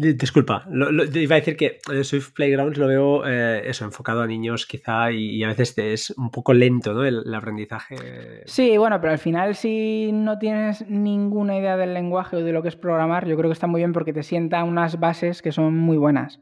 Disculpa, 0.00 0.64
iba 0.70 1.34
a 1.34 1.38
decir 1.40 1.56
que 1.56 1.80
el 1.90 2.04
Swift 2.04 2.32
Playgrounds 2.32 2.78
lo 2.78 2.86
veo 2.86 3.26
eh, 3.26 3.68
eso, 3.68 3.84
enfocado 3.84 4.22
a 4.22 4.28
niños 4.28 4.64
quizá 4.64 5.10
y, 5.10 5.42
a 5.42 5.48
veces 5.48 5.76
es 5.76 6.10
un 6.10 6.30
poco 6.30 6.54
lento 6.54 6.94
¿no? 6.94 7.04
el, 7.04 7.34
aprendizaje. 7.34 7.96
Sí, 8.44 8.78
bueno, 8.78 9.00
pero 9.00 9.12
al 9.12 9.18
final 9.18 9.56
si 9.56 10.12
no 10.12 10.38
tienes 10.38 10.88
ninguna 10.88 11.58
idea 11.58 11.76
del 11.76 11.94
lenguaje 11.94 12.36
o 12.36 12.44
de 12.44 12.52
lo 12.52 12.62
que 12.62 12.68
es 12.68 12.76
programar, 12.76 13.26
yo 13.26 13.36
creo 13.36 13.50
que 13.50 13.54
está 13.54 13.66
muy 13.66 13.80
bien 13.80 13.92
porque 13.92 14.12
te 14.12 14.22
sienta 14.22 14.62
unas 14.62 15.00
bases 15.00 15.42
que 15.42 15.50
son 15.50 15.76
muy 15.76 15.96
buenas. 15.96 16.38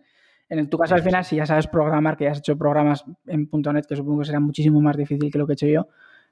En 0.51 0.69
tu 0.69 0.77
caso, 0.77 0.95
al 0.95 1.03
final, 1.03 1.25
si 1.25 1.37
ya 1.37 1.47
sabes 1.47 1.67
programar, 1.67 2.19
que 2.19 2.25
ya 2.25 2.33
has 2.33 2.39
hecho 2.39 2.59
programas 2.59 3.05
en 3.27 3.49
.NET, 3.51 3.87
que 3.87 3.97
supongo 3.97 4.21
que 4.21 4.27
será 4.27 4.39
muchísimo 4.39 4.83
más 4.83 4.99
difícil 4.99 5.33
que 5.33 5.39
lo 5.39 5.47
que 5.47 5.53
he 5.53 5.55
hecho 5.55 5.67
yo, 5.67 5.89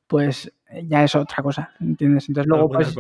pues 0.07 0.53
ya 0.83 1.05
es 1.05 1.15
otra 1.15 1.43
cosa, 1.43 1.73
¿entiendes? 1.81 2.29
Entonces 2.29 2.49
luego 2.49 2.69
pues 2.69 2.95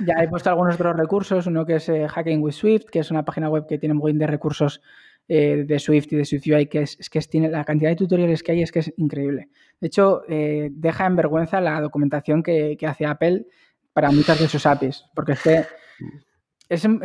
ya 0.00 0.22
he 0.22 0.28
puesto 0.28 0.50
algunos 0.50 0.74
otros 0.74 0.96
recursos, 0.96 1.46
uno 1.46 1.66
que 1.66 1.76
es 1.76 1.88
eh, 1.88 2.06
Hacking 2.08 2.42
with 2.42 2.52
Swift, 2.52 2.84
que 2.90 3.00
es 3.00 3.10
una 3.10 3.24
página 3.24 3.48
web 3.48 3.66
que 3.66 3.78
tiene 3.78 3.94
un 3.94 4.00
buen 4.00 4.18
de 4.18 4.26
recursos 4.26 4.80
eh, 5.26 5.64
de 5.66 5.78
Swift 5.78 6.12
y 6.12 6.16
de 6.16 6.24
Swift 6.24 6.46
UI, 6.46 6.66
que 6.66 6.82
es, 6.82 7.10
que 7.10 7.20
tiene 7.20 7.48
la 7.48 7.64
cantidad 7.64 7.90
de 7.90 7.96
tutoriales 7.96 8.42
que 8.42 8.52
hay 8.52 8.62
es 8.62 8.72
que 8.72 8.80
es 8.80 8.92
increíble. 8.96 9.48
De 9.80 9.86
hecho, 9.88 10.22
eh, 10.28 10.70
deja 10.72 11.06
en 11.06 11.16
vergüenza 11.16 11.60
la 11.60 11.80
documentación 11.80 12.42
que, 12.42 12.76
que 12.78 12.86
hace 12.86 13.06
Apple 13.06 13.46
para 13.92 14.10
muchas 14.10 14.38
de 14.40 14.48
sus 14.48 14.66
APIs, 14.66 15.04
porque 15.14 15.32
es 15.32 15.42
que 15.42 15.64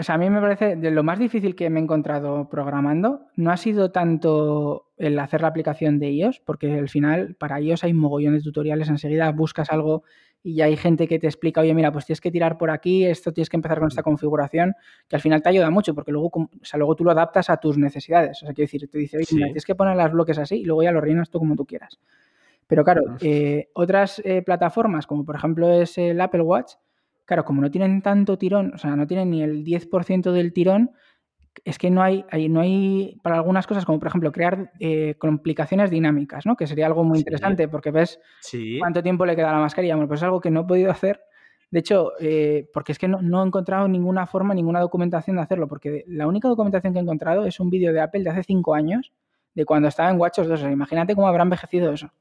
a 0.07 0.17
mí 0.17 0.29
me 0.29 0.41
parece 0.41 0.75
de 0.75 0.91
lo 0.91 1.03
más 1.03 1.19
difícil 1.19 1.55
que 1.55 1.69
me 1.69 1.79
he 1.79 1.83
encontrado 1.83 2.49
programando 2.49 3.27
no 3.35 3.51
ha 3.51 3.57
sido 3.57 3.91
tanto 3.91 4.88
el 4.99 5.17
hacer 5.17 5.41
la 5.41 5.47
aplicación 5.47 5.97
de 5.97 6.11
iOS, 6.11 6.41
porque 6.41 6.77
al 6.77 6.89
final 6.89 7.35
para 7.35 7.59
iOS 7.59 7.85
hay 7.85 7.91
un 7.91 7.99
mogollón 7.99 8.35
de 8.35 8.41
tutoriales, 8.41 8.89
enseguida 8.89 9.31
buscas 9.31 9.71
algo 9.71 10.03
y 10.43 10.55
ya 10.55 10.65
hay 10.65 10.77
gente 10.77 11.07
que 11.07 11.19
te 11.19 11.27
explica, 11.27 11.61
oye, 11.61 11.73
mira, 11.73 11.91
pues 11.91 12.05
tienes 12.05 12.21
que 12.21 12.31
tirar 12.31 12.57
por 12.57 12.69
aquí, 12.69 13.05
esto 13.05 13.33
tienes 13.33 13.49
que 13.49 13.57
empezar 13.57 13.79
con 13.79 13.87
esta 13.87 14.03
configuración, 14.03 14.73
que 15.07 15.15
al 15.15 15.21
final 15.21 15.41
te 15.41 15.49
ayuda 15.49 15.69
mucho, 15.69 15.95
porque 15.95 16.11
luego, 16.11 16.27
o 16.27 16.49
sea, 16.61 16.77
luego 16.77 16.95
tú 16.95 17.03
lo 17.03 17.11
adaptas 17.11 17.49
a 17.49 17.57
tus 17.57 17.77
necesidades. 17.77 18.43
O 18.43 18.45
sea, 18.45 18.53
quiero 18.53 18.65
decir, 18.65 18.89
te 18.89 18.97
dice, 18.97 19.17
oye, 19.17 19.27
mira, 19.31 19.47
tienes 19.47 19.65
que 19.65 19.75
poner 19.75 19.95
las 19.95 20.11
bloques 20.11 20.37
así 20.37 20.57
y 20.57 20.65
luego 20.65 20.83
ya 20.83 20.91
lo 20.91 21.01
rellenas 21.01 21.29
tú 21.29 21.39
como 21.39 21.55
tú 21.55 21.65
quieras. 21.65 21.99
Pero 22.67 22.83
claro, 22.83 23.01
eh, 23.21 23.69
otras 23.73 24.21
eh, 24.23 24.41
plataformas, 24.41 25.07
como 25.07 25.25
por 25.25 25.35
ejemplo 25.35 25.71
es 25.71 25.97
el 25.97 26.21
Apple 26.21 26.41
Watch, 26.41 26.73
Claro, 27.29 27.45
como 27.45 27.61
no 27.61 27.69
tienen 27.69 28.01
tanto 28.01 28.39
tirón, 28.39 28.73
o 28.73 28.79
sea, 28.79 28.95
no 28.95 29.05
tienen 29.05 29.29
ni 29.29 29.43
el 29.43 29.63
10% 29.63 30.31
del 30.31 30.51
tirón, 30.51 30.93
es 31.65 31.77
que 31.77 31.89
no 31.89 32.01
hay, 32.01 32.25
no 32.49 32.61
hay 32.61 33.19
para 33.21 33.35
algunas 33.35 33.67
cosas, 33.67 33.85
como 33.85 33.99
por 33.99 34.07
ejemplo 34.07 34.31
crear 34.31 34.71
eh, 34.79 35.15
complicaciones 35.17 35.89
dinámicas, 35.89 36.45
¿no? 36.45 36.55
Que 36.55 36.67
sería 36.67 36.85
algo 36.85 37.03
muy 37.03 37.19
interesante 37.19 37.67
porque 37.67 37.91
ves 37.91 38.19
cuánto 38.79 39.03
tiempo 39.03 39.25
le 39.25 39.35
queda 39.35 39.49
a 39.49 39.53
la 39.53 39.59
mascarilla. 39.59 39.95
Bueno, 39.95 40.07
pues 40.07 40.19
es 40.19 40.23
algo 40.23 40.41
que 40.41 40.51
no 40.51 40.61
he 40.61 40.65
podido 40.65 40.91
hacer. 40.91 41.21
De 41.71 41.79
hecho, 41.79 42.13
eh, 42.19 42.67
porque 42.73 42.93
es 42.93 42.99
que 42.99 43.07
no, 43.07 43.43
he 43.43 43.47
encontrado 43.47 43.87
ninguna 43.87 44.25
forma, 44.25 44.53
ninguna 44.53 44.79
documentación 44.79 45.35
de 45.35 45.43
hacerlo, 45.43 45.67
porque 45.67 46.03
la 46.07 46.27
única 46.27 46.47
documentación 46.47 46.93
que 46.93 46.99
he 46.99 47.01
encontrado 47.03 47.45
es 47.45 47.59
un 47.59 47.69
vídeo 47.69 47.93
de 47.93 48.01
Apple 48.01 48.23
de 48.23 48.31
hace 48.31 48.43
cinco 48.43 48.73
años, 48.73 49.11
de 49.53 49.65
cuando 49.65 49.87
estaba 49.87 50.09
en 50.09 50.19
WatchOS 50.19 50.47
2. 50.47 50.61
Imagínate 50.63 51.13
cómo 51.15 51.27
habrá 51.27 51.43
envejecido 51.43 51.93
eso. 51.93 52.11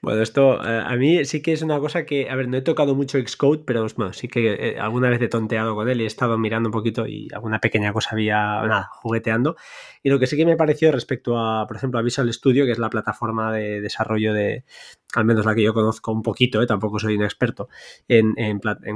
Bueno, 0.00 0.22
esto 0.22 0.64
eh, 0.64 0.82
a 0.84 0.96
mí 0.96 1.24
sí 1.24 1.42
que 1.42 1.52
es 1.52 1.62
una 1.62 1.80
cosa 1.80 2.06
que, 2.06 2.30
a 2.30 2.36
ver, 2.36 2.48
no 2.48 2.56
he 2.56 2.62
tocado 2.62 2.94
mucho 2.94 3.18
Xcode, 3.18 3.64
pero 3.64 3.88
sí 4.12 4.28
que 4.28 4.54
eh, 4.54 4.78
alguna 4.78 5.10
vez 5.10 5.20
he 5.20 5.28
tonteado 5.28 5.74
con 5.74 5.88
él 5.88 6.00
y 6.00 6.04
he 6.04 6.06
estado 6.06 6.38
mirando 6.38 6.68
un 6.68 6.72
poquito 6.72 7.06
y 7.06 7.28
alguna 7.34 7.58
pequeña 7.58 7.92
cosa 7.92 8.10
había, 8.12 8.36
nada, 8.36 8.90
jugueteando. 8.92 9.56
Y 10.02 10.10
lo 10.10 10.18
que 10.20 10.28
sí 10.28 10.36
que 10.36 10.46
me 10.46 10.56
pareció 10.56 10.92
respecto 10.92 11.36
a, 11.38 11.66
por 11.66 11.76
ejemplo, 11.76 11.98
a 11.98 12.02
Visual 12.02 12.32
Studio, 12.32 12.64
que 12.64 12.72
es 12.72 12.78
la 12.78 12.90
plataforma 12.90 13.52
de 13.52 13.80
desarrollo 13.80 14.32
de, 14.32 14.64
al 15.14 15.24
menos 15.24 15.44
la 15.44 15.54
que 15.54 15.62
yo 15.64 15.74
conozco 15.74 16.12
un 16.12 16.22
poquito, 16.22 16.64
tampoco 16.66 16.98
soy 17.00 17.16
un 17.16 17.24
experto 17.24 17.68
en, 18.06 18.34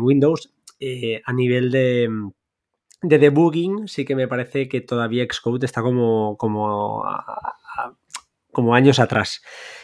Windows, 0.01 0.53
a 1.25 1.33
nivel 1.33 1.71
de 1.73 2.09
de 3.03 3.19
debugging 3.19 3.89
sí 3.89 4.05
que 4.05 4.15
me 4.15 4.29
parece 4.29 4.69
que 4.69 4.81
todavía 4.81 5.27
Xcode 5.29 5.67
está 5.67 5.83
como, 5.83 6.37
como, 6.37 7.05
como 8.53 8.75
años 8.75 8.99
atrás. 8.99 9.43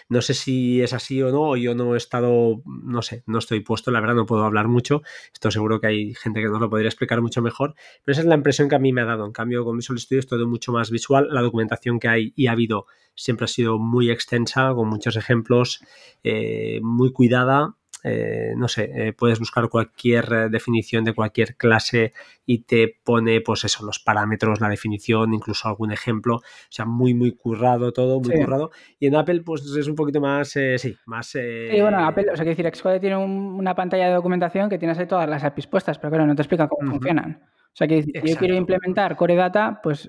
No 0.09 0.23
sé 0.23 0.35
si 0.35 0.81
es 0.81 0.93
así 0.93 1.21
o 1.23 1.31
no, 1.31 1.57
yo 1.57 1.75
no 1.75 1.95
he 1.95 1.97
estado, 1.97 2.63
no 2.65 3.03
sé, 3.03 3.23
no 3.27 3.39
estoy 3.39 3.61
puesto, 3.61 3.91
la 3.91 4.01
verdad 4.01 4.15
no 4.15 4.27
puedo 4.27 4.45
hablar 4.45 4.69
mucho. 4.69 5.03
Esto 5.33 5.51
seguro 5.51 5.81
que 5.81 5.89
hay 5.89 6.15
gente 6.15 6.41
que 6.41 6.49
nos 6.49 6.61
lo 6.61 6.71
podría 6.71 6.89
explicar 6.89 7.21
mucho 7.21 7.43
mejor, 7.43 7.75
pero 8.05 8.13
esa 8.13 8.23
es 8.23 8.27
la 8.27 8.35
impresión 8.35 8.69
que 8.69 8.77
a 8.77 8.79
mí 8.79 8.93
me 8.93 9.03
ha 9.03 9.07
dado. 9.07 9.27
En 9.27 9.33
cambio, 9.33 9.65
con 9.65 9.77
Visual 9.77 9.99
Studio 9.99 10.21
es 10.21 10.27
todo 10.27 10.47
mucho 10.47 10.73
más 10.73 10.91
visual. 10.91 11.29
La 11.31 11.43
documentación 11.43 11.99
que 11.99 12.09
hay 12.09 12.33
y 12.37 12.47
ha 12.47 12.53
habido 12.53 12.87
siempre 13.15 13.45
ha 13.45 13.49
sido 13.49 13.79
muy 13.79 14.11
extensa, 14.11 14.73
con 14.75 14.89
muchos 14.89 15.17
ejemplos, 15.17 15.81
eh, 16.23 16.81
muy 16.83 17.13
cuidada 17.13 17.78
eh, 18.05 18.53
no 18.57 18.69
sé, 18.69 18.91
eh, 18.95 19.13
puedes 19.13 19.39
buscar 19.39 19.69
cualquier 19.69 20.33
eh, 20.33 20.49
definición 20.49 21.05
de 21.05 21.15
cualquier 21.15 21.57
clase 21.57 22.13
y 22.47 22.65
te 22.65 22.97
pone, 23.03 23.41
pues 23.41 23.65
eso, 23.65 23.85
los 23.85 23.99
parámetros, 23.99 24.61
la 24.61 24.69
definición, 24.69 25.35
incluso 25.35 25.69
algún 25.69 25.93
ejemplo. 25.93 26.37
O 26.37 26.43
sea, 26.71 26.85
muy, 26.85 27.15
muy 27.15 27.33
currado 27.33 27.93
todo, 27.93 28.21
muy 28.21 28.41
currado. 28.41 28.71
Y 28.99 29.07
en 29.07 29.17
Apple, 29.17 29.43
pues 29.43 29.65
es 29.65 29.89
un 29.89 29.95
poquito 29.95 30.21
más, 30.21 30.49
sí, 30.49 30.97
más... 31.07 31.27
Sí, 31.27 31.81
bueno, 31.81 32.07
Apple, 32.07 32.27
o 32.33 32.37
sea, 32.37 32.45
que 32.45 32.51
decir, 32.51 32.71
Xcode 32.73 33.01
tiene 33.01 33.17
una 33.17 33.75
pantalla 33.75 34.09
de 34.09 34.15
documentación 34.15 34.69
que 34.69 34.79
tienes 34.79 34.99
ahí 34.99 35.07
todas 35.07 35.29
las 35.29 35.45
APIs 35.45 35.67
puestas, 35.67 35.99
pero 35.99 36.11
claro, 36.11 36.27
no 36.27 36.35
te 36.35 36.43
explica 36.43 36.69
cómo 36.69 36.91
funcionan. 36.91 37.43
O 37.43 37.77
sea, 37.79 37.87
que 37.87 38.03
yo 38.03 38.37
quiero 38.37 38.55
implementar 38.55 39.17
Core 39.17 39.37
Data, 39.37 39.81
pues... 39.83 40.09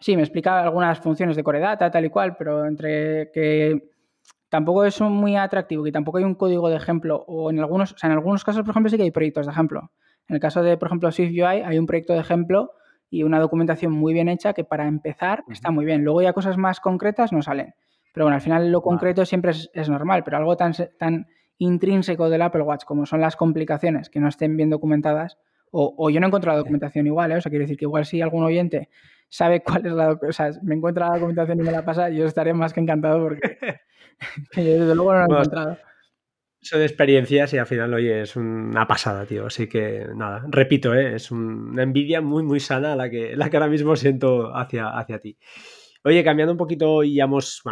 Sí, 0.00 0.16
me 0.16 0.22
explica 0.22 0.60
algunas 0.60 0.98
funciones 0.98 1.34
de 1.34 1.42
Core 1.42 1.60
Data, 1.60 1.90
tal 1.90 2.04
y 2.04 2.10
cual, 2.10 2.36
pero 2.36 2.66
entre 2.66 3.30
que 3.32 3.93
tampoco 4.54 4.84
es 4.84 5.00
muy 5.00 5.34
atractivo 5.34 5.84
y 5.84 5.90
tampoco 5.90 6.18
hay 6.18 6.24
un 6.24 6.36
código 6.36 6.68
de 6.68 6.76
ejemplo 6.76 7.24
o 7.26 7.50
en 7.50 7.58
algunos, 7.58 7.92
o 7.92 7.98
sea, 7.98 8.06
en 8.06 8.12
algunos 8.12 8.44
casos, 8.44 8.62
por 8.62 8.70
ejemplo, 8.70 8.88
sí 8.88 8.96
que 8.96 9.02
hay 9.02 9.10
proyectos 9.10 9.46
de 9.46 9.52
ejemplo. 9.52 9.90
En 10.28 10.34
el 10.36 10.40
caso 10.40 10.62
de, 10.62 10.76
por 10.76 10.86
ejemplo, 10.86 11.10
SwiftUI 11.10 11.42
hay 11.42 11.76
un 11.76 11.86
proyecto 11.86 12.12
de 12.12 12.20
ejemplo 12.20 12.70
y 13.10 13.24
una 13.24 13.40
documentación 13.40 13.90
muy 13.90 14.12
bien 14.12 14.28
hecha 14.28 14.52
que 14.52 14.62
para 14.62 14.86
empezar 14.86 15.42
está 15.48 15.72
muy 15.72 15.84
bien. 15.84 16.04
Luego 16.04 16.22
ya 16.22 16.32
cosas 16.32 16.56
más 16.56 16.78
concretas 16.78 17.32
no 17.32 17.42
salen. 17.42 17.74
Pero 18.12 18.26
bueno, 18.26 18.36
al 18.36 18.42
final 18.42 18.70
lo 18.70 18.80
concreto 18.80 19.24
siempre 19.24 19.50
es, 19.50 19.88
normal, 19.88 20.22
pero 20.22 20.36
algo 20.36 20.56
tan, 20.56 20.72
tan 21.00 21.26
intrínseco 21.58 22.30
del 22.30 22.42
Apple 22.42 22.62
Watch 22.62 22.84
como 22.84 23.06
son 23.06 23.20
las 23.20 23.34
complicaciones 23.34 24.08
que 24.08 24.20
no 24.20 24.28
estén 24.28 24.56
bien 24.56 24.70
documentadas, 24.70 25.36
o, 25.72 26.08
yo 26.10 26.20
no 26.20 26.28
encuentro 26.28 26.52
la 26.52 26.58
documentación 26.58 27.08
igual, 27.08 27.32
¿eh? 27.32 27.36
o 27.38 27.40
sea, 27.40 27.50
quiero 27.50 27.64
decir 27.64 27.76
que 27.76 27.86
igual 27.86 28.04
si 28.04 28.22
algún 28.22 28.44
oyente 28.44 28.88
sabe 29.28 29.64
cuál 29.64 29.84
es 29.84 29.92
la 29.92 30.06
documentación, 30.10 30.50
o 30.50 30.52
sea, 30.52 30.62
me 30.62 30.76
encuentra 30.76 31.08
la 31.08 31.14
documentación 31.14 31.58
y 31.58 31.62
me 31.64 31.72
la 31.72 31.84
pasa, 31.84 32.10
yo 32.10 32.26
estaré 32.26 32.54
más 32.54 32.72
que 32.72 32.78
encantado 32.78 33.20
porque 33.20 33.40
desde 34.56 34.94
luego 34.94 35.12
no 35.12 35.18
lo 35.18 35.22
he 35.22 35.38
encontrado. 35.40 35.78
Son 36.60 36.80
experiencias 36.80 37.52
y 37.52 37.58
al 37.58 37.66
final, 37.66 37.92
oye, 37.92 38.22
es 38.22 38.36
una 38.36 38.86
pasada, 38.86 39.26
tío. 39.26 39.46
Así 39.46 39.68
que 39.68 40.06
nada, 40.14 40.46
repito, 40.48 40.94
¿eh? 40.94 41.16
es 41.16 41.30
una 41.30 41.82
envidia 41.82 42.22
muy, 42.22 42.42
muy 42.42 42.58
sana 42.58 42.96
la 42.96 43.10
que, 43.10 43.36
la 43.36 43.50
que 43.50 43.56
ahora 43.58 43.68
mismo 43.68 43.94
siento 43.96 44.56
hacia, 44.56 44.88
hacia 44.98 45.18
ti. 45.18 45.36
Oye, 46.06 46.22
cambiando 46.22 46.52
un 46.52 46.58
poquito 46.58 47.02
y 47.02 47.14
ya 47.14 47.24
hemos 47.24 47.62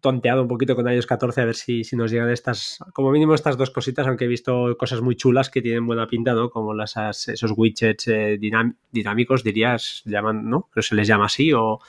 tonteado 0.00 0.42
un 0.42 0.46
poquito 0.46 0.76
con 0.76 0.88
iOS 0.88 1.06
14 1.06 1.40
a 1.40 1.44
ver 1.44 1.56
si, 1.56 1.82
si, 1.82 1.96
nos 1.96 2.12
llegan 2.12 2.30
estas, 2.30 2.78
como 2.94 3.10
mínimo 3.10 3.34
estas 3.34 3.56
dos 3.56 3.70
cositas, 3.70 4.06
aunque 4.06 4.26
he 4.26 4.28
visto 4.28 4.76
cosas 4.78 5.00
muy 5.00 5.16
chulas 5.16 5.50
que 5.50 5.60
tienen 5.60 5.88
buena 5.88 6.06
pinta, 6.06 6.32
¿no? 6.32 6.50
Como 6.50 6.72
las, 6.72 6.96
esos 7.26 7.52
widgets 7.56 8.06
eh, 8.06 8.38
dinámicos, 8.38 9.42
dirías, 9.42 10.02
llaman, 10.04 10.48
¿no? 10.48 10.68
Pero 10.72 10.82
se 10.84 10.94
les 10.94 11.08
llama 11.08 11.24
así 11.24 11.52
o 11.52 11.80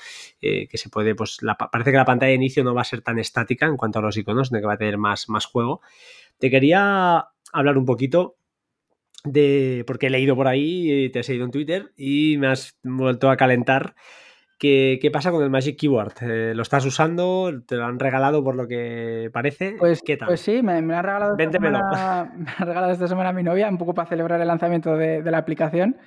eh, 0.41 0.67
que 0.67 0.79
se 0.79 0.89
puede, 0.89 1.13
pues 1.13 1.37
parece 1.71 1.91
que 1.91 1.97
la 1.97 2.05
pantalla 2.05 2.31
de 2.31 2.35
inicio 2.35 2.63
no 2.63 2.73
va 2.73 2.81
a 2.81 2.85
ser 2.85 3.03
tan 3.03 3.19
estática 3.19 3.67
en 3.67 3.77
cuanto 3.77 3.99
a 3.99 4.01
los 4.01 4.17
iconos, 4.17 4.49
de 4.49 4.59
que 4.59 4.65
va 4.65 4.73
a 4.73 4.77
tener 4.77 4.97
más, 4.97 5.29
más 5.29 5.45
juego. 5.45 5.81
Te 6.39 6.49
quería 6.49 7.27
hablar 7.53 7.77
un 7.77 7.85
poquito 7.85 8.37
de, 9.23 9.83
porque 9.85 10.07
he 10.07 10.09
leído 10.09 10.35
por 10.35 10.47
ahí, 10.47 11.11
te 11.11 11.19
he 11.19 11.23
seguido 11.23 11.45
en 11.45 11.51
Twitter 11.51 11.93
y 11.95 12.37
me 12.39 12.47
has 12.47 12.75
vuelto 12.81 13.29
a 13.29 13.37
calentar 13.37 13.93
¿Qué, 14.61 15.09
pasa 15.11 15.31
con 15.31 15.41
el 15.41 15.49
Magic 15.49 15.75
Keyboard? 15.75 16.13
Eh, 16.21 16.53
¿Lo 16.53 16.61
estás 16.61 16.85
usando? 16.85 17.51
¿Te 17.65 17.77
lo 17.77 17.85
han 17.85 17.97
regalado 17.97 18.43
por 18.43 18.53
lo 18.53 18.67
que 18.67 19.31
parece? 19.33 19.75
Pues, 19.79 20.03
¿Qué 20.05 20.17
tal? 20.17 20.27
pues 20.27 20.41
sí, 20.41 20.61
me, 20.61 20.73
ha 20.73 21.01
regalado 21.01 21.35
esta 21.35 21.51
semana, 21.51 22.31
me 22.37 22.45
ha 22.47 22.65
regalado 22.65 22.93
esta 22.93 23.07
semana 23.07 23.33
mi 23.33 23.41
novia, 23.41 23.67
un 23.67 23.79
poco 23.79 23.95
para 23.95 24.07
celebrar 24.07 24.39
el 24.39 24.47
lanzamiento 24.47 24.95
de, 24.95 25.23
la 25.23 25.39
aplicación. 25.39 25.97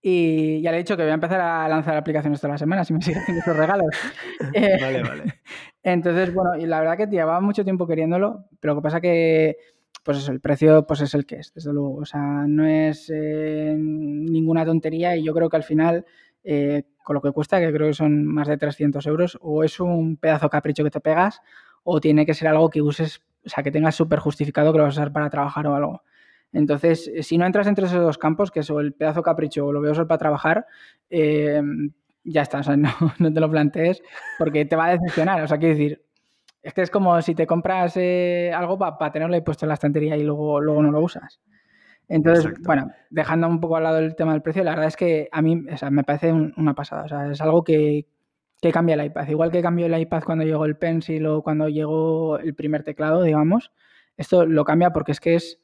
Y 0.00 0.62
ya 0.62 0.70
le 0.70 0.76
he 0.76 0.80
dicho 0.82 0.96
que 0.96 1.02
voy 1.02 1.10
a 1.10 1.14
empezar 1.14 1.40
a 1.40 1.66
lanzar 1.66 1.96
aplicaciones 1.96 2.40
toda 2.40 2.52
la 2.52 2.58
semana, 2.58 2.84
si 2.84 2.92
me 2.92 3.02
siguen 3.02 3.22
haciendo 3.22 3.40
estos 3.40 3.56
regalos. 3.56 3.88
Eh, 4.54 4.78
vale, 4.80 5.02
vale. 5.02 5.24
Entonces, 5.82 6.32
bueno, 6.32 6.54
y 6.56 6.66
la 6.66 6.78
verdad 6.78 6.96
que 6.96 7.06
llevaba 7.06 7.40
mucho 7.40 7.64
tiempo 7.64 7.88
queriéndolo, 7.88 8.44
pero 8.60 8.74
lo 8.74 8.80
que 8.80 8.84
pasa 8.84 9.00
que, 9.00 9.56
pues 10.04 10.18
eso, 10.18 10.30
el 10.30 10.40
precio 10.40 10.86
pues 10.86 11.00
es 11.00 11.12
el 11.14 11.26
que 11.26 11.40
es, 11.40 11.52
desde 11.52 11.72
luego. 11.72 11.96
O 11.96 12.04
sea, 12.04 12.44
no 12.46 12.64
es 12.68 13.10
eh, 13.12 13.74
ninguna 13.76 14.64
tontería 14.64 15.16
y 15.16 15.24
yo 15.24 15.34
creo 15.34 15.50
que 15.50 15.56
al 15.56 15.64
final 15.64 16.04
eh, 16.44 16.84
con 17.06 17.14
lo 17.14 17.22
que 17.22 17.30
cuesta, 17.30 17.60
que 17.60 17.72
creo 17.72 17.86
que 17.86 17.94
son 17.94 18.26
más 18.26 18.48
de 18.48 18.58
300 18.58 19.06
euros, 19.06 19.38
o 19.40 19.62
es 19.62 19.78
un 19.78 20.16
pedazo 20.16 20.50
capricho 20.50 20.82
que 20.82 20.90
te 20.90 20.98
pegas, 20.98 21.40
o 21.84 22.00
tiene 22.00 22.26
que 22.26 22.34
ser 22.34 22.48
algo 22.48 22.68
que 22.68 22.82
uses, 22.82 23.22
o 23.44 23.48
sea, 23.48 23.62
que 23.62 23.70
tengas 23.70 23.94
súper 23.94 24.18
justificado 24.18 24.72
que 24.72 24.78
lo 24.78 24.84
vas 24.84 24.98
a 24.98 25.02
usar 25.02 25.12
para 25.12 25.30
trabajar 25.30 25.68
o 25.68 25.76
algo. 25.76 26.02
Entonces, 26.52 27.08
si 27.20 27.38
no 27.38 27.46
entras 27.46 27.68
entre 27.68 27.86
esos 27.86 28.00
dos 28.00 28.18
campos, 28.18 28.50
que 28.50 28.58
es 28.58 28.70
o 28.70 28.80
el 28.80 28.92
pedazo 28.92 29.22
capricho 29.22 29.66
o 29.66 29.72
lo 29.72 29.78
voy 29.78 29.90
a 29.90 29.92
usar 29.92 30.08
para 30.08 30.18
trabajar, 30.18 30.66
eh, 31.08 31.62
ya 32.24 32.42
está, 32.42 32.58
o 32.58 32.62
sea, 32.64 32.76
no, 33.20 33.32
te 33.32 33.40
lo 33.40 33.48
plantees 33.48 34.02
porque 34.36 34.64
te 34.64 34.74
va 34.74 34.86
a 34.86 34.98
decepcionar. 34.98 35.40
O 35.44 35.46
sea, 35.46 35.58
quiero 35.58 35.76
decir, 35.76 36.02
es 36.60 36.74
que 36.74 36.82
es 36.82 36.90
como 36.90 37.22
si 37.22 37.36
te 37.36 37.46
compras 37.46 37.96
eh, 37.96 38.50
algo 38.52 38.76
para 38.80 39.12
tenerlo 39.12 39.36
ahí 39.36 39.42
puesto 39.42 39.64
en 39.64 39.68
la 39.68 39.74
estantería 39.74 40.16
y 40.16 40.24
luego, 40.24 40.60
luego 40.60 40.82
no 40.82 40.90
lo 40.90 41.00
usas. 41.02 41.38
Entonces, 42.08 42.52
bueno, 42.62 42.90
dejando 43.10 43.48
un 43.48 43.60
poco 43.60 43.76
al 43.76 43.82
lado 43.82 43.98
el 43.98 44.14
tema 44.14 44.32
del 44.32 44.42
precio, 44.42 44.62
la 44.62 44.70
verdad 44.70 44.86
es 44.86 44.96
que 44.96 45.28
a 45.32 45.42
mí 45.42 45.56
me 45.56 46.04
parece 46.04 46.32
una 46.32 46.74
pasada. 46.74 47.04
O 47.04 47.08
sea, 47.08 47.30
es 47.30 47.40
algo 47.40 47.64
que, 47.64 48.06
que, 48.60 48.72
cambia 48.72 48.94
el 48.94 49.04
iPad. 49.06 49.28
Igual 49.28 49.50
que 49.50 49.62
cambió 49.62 49.86
el 49.86 49.98
iPad 50.00 50.22
cuando 50.24 50.44
llegó 50.44 50.64
el 50.66 50.76
Pencil 50.76 51.26
o 51.26 51.42
cuando 51.42 51.68
llegó 51.68 52.38
el 52.38 52.54
primer 52.54 52.84
teclado, 52.84 53.22
digamos. 53.22 53.72
Esto 54.16 54.46
lo 54.46 54.64
cambia 54.64 54.92
porque 54.92 55.12
es 55.12 55.20
que 55.20 55.34
es, 55.34 55.60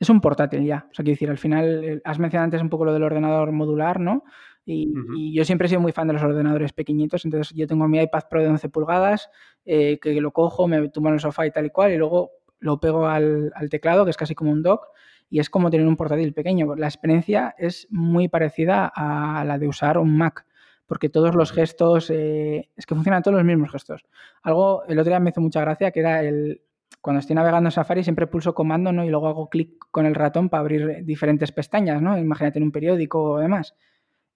es 0.00 0.08
un 0.08 0.20
portátil 0.20 0.64
ya. 0.64 0.86
O 0.90 0.94
sea, 0.94 1.04
quiero 1.04 1.14
decir, 1.14 1.30
al 1.30 1.38
final, 1.38 1.84
eh, 1.84 2.00
has 2.04 2.18
mencionado 2.18 2.44
antes 2.44 2.62
un 2.62 2.70
poco 2.70 2.86
lo 2.86 2.94
del 2.94 3.02
ordenador 3.02 3.52
modular, 3.52 4.00
¿no? 4.00 4.24
Y, 4.64 5.34
yo 5.34 5.44
siempre 5.44 5.66
he 5.66 5.68
sido 5.68 5.80
muy 5.80 5.92
fan 5.92 6.06
de 6.06 6.14
los 6.14 6.22
ordenadores 6.22 6.72
pequeñitos. 6.72 7.24
Entonces, 7.24 7.54
yo 7.54 7.66
tengo 7.66 7.86
mi 7.86 8.00
iPad 8.00 8.22
Pro 8.30 8.40
de 8.42 8.48
11 8.48 8.68
pulgadas, 8.70 9.28
eh, 9.66 9.98
que 10.00 10.20
lo 10.20 10.32
cojo, 10.32 10.66
me 10.68 10.88
tumbo 10.88 11.08
en 11.10 11.14
el 11.14 11.20
sofá 11.20 11.46
y 11.46 11.50
tal 11.50 11.66
y 11.66 11.70
cual, 11.70 11.92
y 11.92 11.98
luego 11.98 12.30
lo 12.60 12.80
pego 12.80 13.06
al, 13.06 13.52
al 13.54 13.68
teclado, 13.68 14.04
que 14.04 14.12
es 14.12 14.16
casi 14.16 14.34
como 14.34 14.52
un 14.52 14.62
dock 14.62 14.86
y 15.32 15.40
es 15.40 15.48
como 15.48 15.70
tener 15.70 15.86
un 15.86 15.96
portátil 15.96 16.34
pequeño. 16.34 16.76
La 16.76 16.86
experiencia 16.86 17.54
es 17.56 17.88
muy 17.90 18.28
parecida 18.28 18.92
a 18.94 19.42
la 19.46 19.58
de 19.58 19.66
usar 19.66 19.96
un 19.96 20.14
Mac, 20.14 20.44
porque 20.86 21.08
todos 21.08 21.34
los 21.34 21.52
gestos, 21.52 22.10
eh, 22.10 22.68
es 22.76 22.84
que 22.84 22.94
funcionan 22.94 23.22
todos 23.22 23.38
los 23.38 23.44
mismos 23.44 23.72
gestos. 23.72 24.04
Algo, 24.42 24.84
el 24.84 24.98
otro 24.98 25.08
día 25.08 25.20
me 25.20 25.30
hizo 25.30 25.40
mucha 25.40 25.62
gracia, 25.62 25.90
que 25.90 26.00
era 26.00 26.22
el, 26.22 26.60
cuando 27.00 27.20
estoy 27.20 27.34
navegando 27.34 27.68
en 27.68 27.70
Safari 27.70 28.04
siempre 28.04 28.26
pulso 28.26 28.52
comando 28.52 28.92
¿no? 28.92 29.06
y 29.06 29.08
luego 29.08 29.26
hago 29.26 29.48
clic 29.48 29.70
con 29.90 30.04
el 30.04 30.14
ratón 30.14 30.50
para 30.50 30.60
abrir 30.60 31.02
diferentes 31.02 31.50
pestañas, 31.50 32.02
¿no? 32.02 32.18
imagínate 32.18 32.58
en 32.58 32.64
un 32.64 32.70
periódico 32.70 33.22
o 33.22 33.38
demás. 33.38 33.74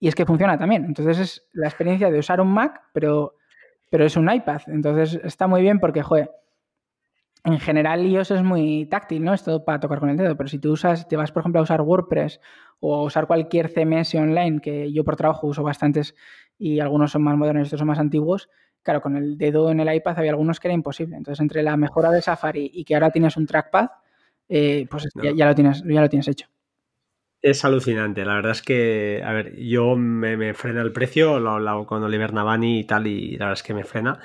Y 0.01 0.09
es 0.09 0.15
que 0.15 0.25
funciona 0.25 0.57
también. 0.57 0.87
Entonces 0.87 1.19
es 1.19 1.49
la 1.53 1.67
experiencia 1.67 2.11
de 2.11 2.19
usar 2.19 2.41
un 2.41 2.49
Mac, 2.49 2.85
pero, 2.95 3.35
pero 3.91 4.07
es 4.07 4.17
un 4.17 4.33
iPad. 4.33 4.63
Entonces 4.69 5.21
está 5.25 5.47
muy 5.47 5.61
bien 5.61 5.79
porque, 5.79 6.03
joder, 6.03 6.31
en 7.47 7.61
general 7.61 8.05
iOS 8.05 8.33
es 8.33 8.43
muy 8.43 8.87
táctil, 8.87 9.23
¿no? 9.23 9.33
Es 9.33 9.45
todo 9.45 9.65
para 9.65 9.79
tocar 9.79 10.01
con 10.01 10.11
el 10.11 10.17
dedo, 10.17 10.37
pero 10.37 10.49
si 10.49 10.59
tú 10.59 10.73
usas, 10.73 11.07
te 11.07 11.17
vas 11.17 11.31
por 11.31 11.43
ejemplo 11.43 11.61
a 11.61 11.63
usar 11.63 11.81
WordPress 11.81 12.41
o 12.81 12.97
a 12.97 13.03
usar 13.05 13.29
cualquier 13.29 13.69
CMS 13.69 14.17
online, 14.17 14.61
que 14.61 14.93
yo 14.93 15.05
por 15.05 15.15
trabajo 15.15 15.47
uso 15.47 15.63
bastantes 15.63 16.17
y 16.59 16.81
algunos 16.81 17.13
son 17.13 17.23
más 17.23 17.37
modernos 17.37 17.67
y 17.67 17.69
otros 17.69 17.79
son 17.79 17.87
más 17.87 18.01
antiguos, 18.01 18.51
claro, 18.83 19.01
con 19.01 19.17
el 19.17 19.39
dedo 19.39 19.71
en 19.71 19.79
el 19.79 19.95
iPad 19.95 20.19
había 20.19 20.33
algunos 20.33 20.59
que 20.59 20.67
era 20.67 20.75
imposible. 20.75 21.17
Entonces, 21.17 21.41
entre 21.41 21.63
la 21.63 21.77
mejora 21.77 22.11
de 22.11 22.21
Safari 22.21 22.69
y 22.75 22.85
que 22.85 22.95
ahora 22.95 23.11
tienes 23.11 23.37
un 23.37 23.47
trackpad, 23.47 23.91
eh, 24.49 24.87
pues 24.91 25.09
ya, 25.15 25.47
lo 25.47 25.55
tienes, 25.55 25.85
ya 25.85 26.01
lo 26.01 26.09
tienes 26.09 26.27
hecho. 26.27 26.49
Es 27.41 27.65
alucinante, 27.65 28.25
la 28.25 28.35
verdad 28.35 28.53
es 28.53 28.63
que, 28.63 29.23
a 29.25 29.33
ver, 29.33 29.55
yo 29.57 29.95
me, 29.95 30.37
me 30.37 30.53
frena 30.53 30.83
el 30.83 30.91
precio, 30.91 31.39
lo 31.39 31.51
he 31.51 31.55
hablado 31.55 31.87
con 31.87 32.03
Oliver 32.03 32.33
Navani 32.33 32.81
y 32.81 32.85
tal, 32.85 33.07
y 33.07 33.37
la 33.37 33.47
verdad 33.47 33.61
es 33.61 33.63
que 33.63 33.75
me 33.75 33.85
frena 33.85 34.19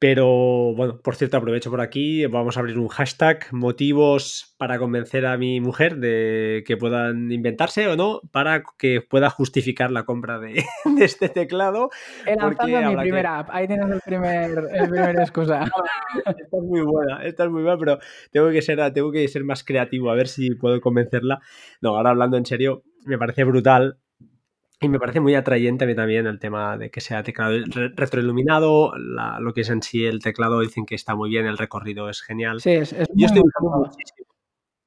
Pero 0.00 0.74
bueno, 0.76 1.00
por 1.02 1.16
cierto, 1.16 1.36
aprovecho 1.38 1.70
por 1.70 1.80
aquí, 1.80 2.24
vamos 2.26 2.56
a 2.56 2.60
abrir 2.60 2.78
un 2.78 2.86
hashtag, 2.86 3.46
motivos 3.50 4.54
para 4.56 4.78
convencer 4.78 5.26
a 5.26 5.36
mi 5.36 5.60
mujer 5.60 5.96
de 5.96 6.62
que 6.64 6.76
puedan 6.76 7.32
inventarse 7.32 7.88
o 7.88 7.96
no, 7.96 8.20
para 8.30 8.62
que 8.78 9.00
pueda 9.00 9.28
justificar 9.28 9.90
la 9.90 10.04
compra 10.04 10.38
de, 10.38 10.64
este 11.00 11.28
teclado. 11.28 11.90
He 12.26 12.36
lanzado 12.36 12.68
mi 12.68 12.96
primera 12.96 13.40
app, 13.40 13.48
ahí 13.50 13.66
tienes 13.66 13.90
el 13.90 14.00
primer, 14.00 14.50
el 14.72 14.88
primer 14.88 15.16
excusa. 15.18 15.64
esta 16.16 16.30
es 16.30 16.62
muy 16.62 16.82
buena, 16.82 17.24
esta 17.24 17.44
es 17.44 17.50
muy 17.50 17.62
buena, 17.64 17.78
pero 17.78 17.98
tengo 18.30 18.50
que, 18.50 18.62
ser, 18.62 18.92
tengo 18.92 19.10
que 19.10 19.26
ser 19.26 19.42
más 19.42 19.64
creativo, 19.64 20.10
a 20.10 20.14
ver 20.14 20.28
si 20.28 20.54
puedo 20.54 20.80
convencerla. 20.80 21.40
No, 21.80 21.96
ahora 21.96 22.10
hablando 22.10 22.36
en 22.36 22.46
serio, 22.46 22.84
me 23.04 23.18
parece 23.18 23.42
brutal 23.42 23.98
y 24.80 24.88
me 24.88 24.98
parece 24.98 25.20
muy 25.20 25.34
atrayente 25.34 25.84
a 25.84 25.86
mí 25.86 25.94
también 25.94 26.26
el 26.26 26.38
tema 26.38 26.76
de 26.76 26.90
que 26.90 27.00
sea 27.00 27.22
teclado 27.22 27.56
retroiluminado, 27.96 28.92
lo 28.96 29.52
que 29.52 29.62
es 29.62 29.70
en 29.70 29.82
sí 29.82 30.04
el 30.04 30.20
teclado, 30.20 30.60
dicen 30.60 30.86
que 30.86 30.94
está 30.94 31.16
muy 31.16 31.30
bien, 31.30 31.46
el 31.46 31.58
recorrido 31.58 32.08
es 32.08 32.22
genial. 32.22 32.60
Sí, 32.60 32.70
es, 32.70 32.94
muy, 33.12 33.24
estoy 33.24 33.42
cómodo. 33.54 33.90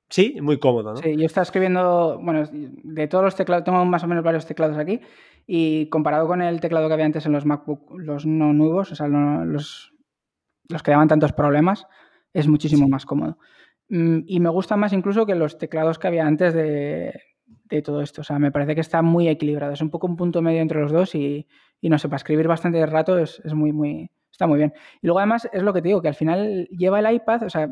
Sí, 0.10 0.38
muy 0.42 0.60
cómodo, 0.60 0.94
¿no? 0.94 0.98
Sí, 0.98 1.16
yo 1.18 1.26
estaba 1.26 1.44
escribiendo, 1.44 2.20
bueno, 2.22 2.44
de 2.52 3.08
todos 3.08 3.24
los 3.24 3.36
teclados, 3.36 3.66
tengo 3.66 3.84
más 3.86 4.04
o 4.04 4.08
menos 4.08 4.24
varios 4.24 4.46
teclados 4.46 4.78
aquí, 4.78 5.02
y 5.46 5.90
comparado 5.90 6.28
con 6.28 6.42
el 6.42 6.62
teclado 6.62 6.88
que 6.88 6.94
había 6.94 7.06
antes 7.06 7.26
en 7.26 7.34
los 7.34 7.46
MacBook, 7.46 7.92
los 7.98 8.26
no 8.26 8.54
nuevos, 8.54 8.92
o 8.92 8.96
sea, 8.96 9.08
los, 9.08 9.94
los 10.70 10.84
que 10.84 10.92
daban 10.92 11.08
tantos 11.10 11.34
problemas, 11.34 11.88
es 12.34 12.48
muchísimo 12.48 12.88
más 12.88 13.06
cómodo. 13.06 13.38
Mm, 13.90 14.20
y 14.26 14.40
me 14.40 14.50
gusta 14.50 14.78
más 14.78 14.94
incluso 14.94 15.26
que 15.26 15.36
los 15.36 15.58
teclados 15.58 16.00
que 16.00 16.08
había 16.08 16.26
antes 16.26 16.54
de, 16.54 17.14
de 17.78 17.82
todo 17.82 18.02
esto. 18.02 18.22
O 18.22 18.24
sea, 18.24 18.40
me 18.40 18.52
parece 18.52 18.76
que 18.76 18.82
está 18.82 19.02
muy 19.02 19.28
equilibrado. 19.28 19.74
Es 19.74 19.82
un 19.82 19.90
poco 19.90 20.08
un 20.08 20.16
punto 20.16 20.42
medio 20.42 20.62
entre 20.62 20.80
los 20.82 20.92
dos 20.92 21.16
y, 21.16 21.48
no 21.82 21.98
sé, 21.98 22.08
para 22.10 22.18
escribir 22.18 22.48
bastante 22.48 22.86
rato 22.86 23.18
es, 23.18 23.42
muy, 23.54 23.72
muy, 23.72 24.12
está 24.32 24.48
muy 24.48 24.58
bien. 24.58 24.74
Y 25.02 25.08
luego 25.08 25.20
además 25.20 25.50
es 25.52 25.64
lo 25.64 25.74
que 25.74 25.82
te 25.82 25.90
digo, 25.90 26.02
que 26.02 26.08
al 26.08 26.16
final 26.16 26.68
lleva 26.72 27.00
el 27.00 27.14
iPad, 27.14 27.44
o 27.44 27.50
sea, 27.50 27.70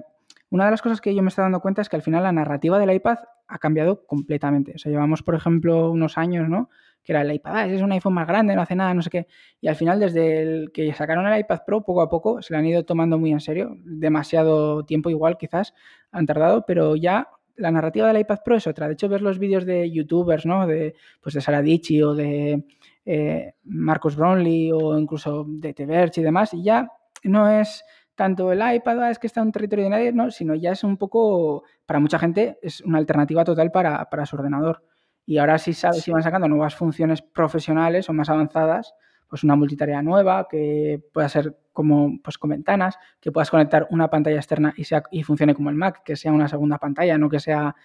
una 0.51 0.65
de 0.65 0.71
las 0.71 0.81
cosas 0.81 0.99
que 0.99 1.13
yo 1.13 1.21
me 1.21 1.29
estoy 1.29 1.43
dando 1.43 1.61
cuenta 1.61 1.81
es 1.81 1.89
que 1.89 1.95
al 1.95 2.01
final 2.01 2.23
la 2.23 2.31
narrativa 2.31 2.79
del 2.79 2.91
iPad 2.91 3.19
ha 3.47 3.59
cambiado 3.59 4.05
completamente. 4.05 4.73
O 4.75 4.77
sea, 4.77 4.91
llevamos, 4.91 5.21
por 5.21 5.35
ejemplo, 5.35 5.91
unos 5.91 6.17
años, 6.17 6.49
¿no? 6.49 6.69
Que 7.03 7.13
era 7.13 7.21
el 7.21 7.31
iPad, 7.31 7.55
ah, 7.55 7.65
es 7.67 7.81
un 7.81 7.91
iPhone 7.91 8.13
más 8.13 8.27
grande, 8.27 8.55
no 8.55 8.61
hace 8.61 8.75
nada, 8.75 8.93
no 8.93 9.01
sé 9.01 9.09
qué. 9.09 9.27
Y 9.61 9.67
al 9.67 9.75
final, 9.75 9.99
desde 9.99 10.41
el 10.41 10.71
que 10.71 10.93
sacaron 10.93 11.25
el 11.27 11.39
iPad 11.39 11.61
Pro, 11.65 11.83
poco 11.83 12.01
a 12.01 12.09
poco 12.09 12.41
se 12.41 12.53
le 12.53 12.59
han 12.59 12.65
ido 12.65 12.83
tomando 12.83 13.17
muy 13.17 13.31
en 13.31 13.39
serio. 13.39 13.75
Demasiado 13.83 14.85
tiempo 14.85 15.09
igual 15.09 15.37
quizás 15.37 15.73
han 16.11 16.25
tardado, 16.25 16.65
pero 16.65 16.95
ya 16.95 17.29
la 17.59 17.71
narrativa 17.71 18.07
del 18.07 18.21
iPad 18.21 18.39
Pro 18.43 18.55
es 18.55 18.67
otra. 18.67 18.87
De 18.87 18.93
hecho, 18.93 19.09
ves 19.09 19.21
los 19.21 19.39
vídeos 19.39 19.65
de 19.65 19.91
youtubers, 19.91 20.45
¿no? 20.45 20.65
De, 20.65 20.95
pues 21.21 21.35
de 21.35 21.41
Saradici 21.41 22.01
o 22.01 22.15
de 22.15 22.63
eh, 23.05 23.53
Marcus 23.63 24.15
Brownlee 24.15 24.71
o 24.71 24.97
incluso 24.97 25.45
de 25.47 25.73
Teverge 25.73 26.21
y 26.21 26.23
demás, 26.23 26.53
y 26.53 26.63
ya 26.63 26.87
no 27.23 27.49
es 27.49 27.83
tanto 28.15 28.51
el 28.51 28.59
iPad, 28.59 29.01
ah, 29.01 29.11
es 29.11 29.17
que 29.17 29.27
está 29.27 29.39
en 29.39 29.47
un 29.47 29.51
territorio 29.53 29.85
de 29.85 29.91
nadie, 29.91 30.11
no, 30.11 30.29
sino 30.29 30.53
ya 30.53 30.73
es 30.73 30.83
un 30.83 30.97
poco, 30.97 31.63
para 31.85 31.99
mucha 31.99 32.19
gente, 32.19 32.59
es 32.61 32.81
una 32.81 32.97
alternativa 32.97 33.45
total 33.45 33.71
para, 33.71 34.25
su 34.25 34.35
ordenador. 34.35 34.83
Y 35.25 35.37
ahora 35.37 35.57
sí 35.57 35.73
sabes 35.73 36.03
si 36.03 36.11
van 36.11 36.21
sacando 36.21 36.49
nuevas 36.49 36.75
funciones 36.75 37.21
profesionales 37.21 38.09
o 38.09 38.13
más 38.13 38.29
avanzadas, 38.29 38.93
pues 39.29 39.43
una 39.43 39.55
multitarea 39.55 40.01
nueva 40.01 40.47
que 40.49 41.01
pueda 41.13 41.29
ser 41.29 41.55
como 41.71 42.19
pues 42.21 42.37
con 42.37 42.49
ventanas, 42.49 42.97
que 43.21 43.31
puedas 43.31 43.49
conectar 43.49 43.87
una 43.91 44.09
pantalla 44.09 44.37
externa 44.37 44.73
y, 44.75 44.83
sea, 44.83 45.03
y 45.11 45.23
funcione 45.23 45.55
como 45.55 45.69
el 45.69 45.75
Mac, 45.75 46.01
que 46.03 46.15
sea 46.15 46.31
una 46.31 46.47
segunda 46.47 46.77
pantalla, 46.77 47.17
no 47.17 47.29
que 47.29 47.39
sea 47.39 47.75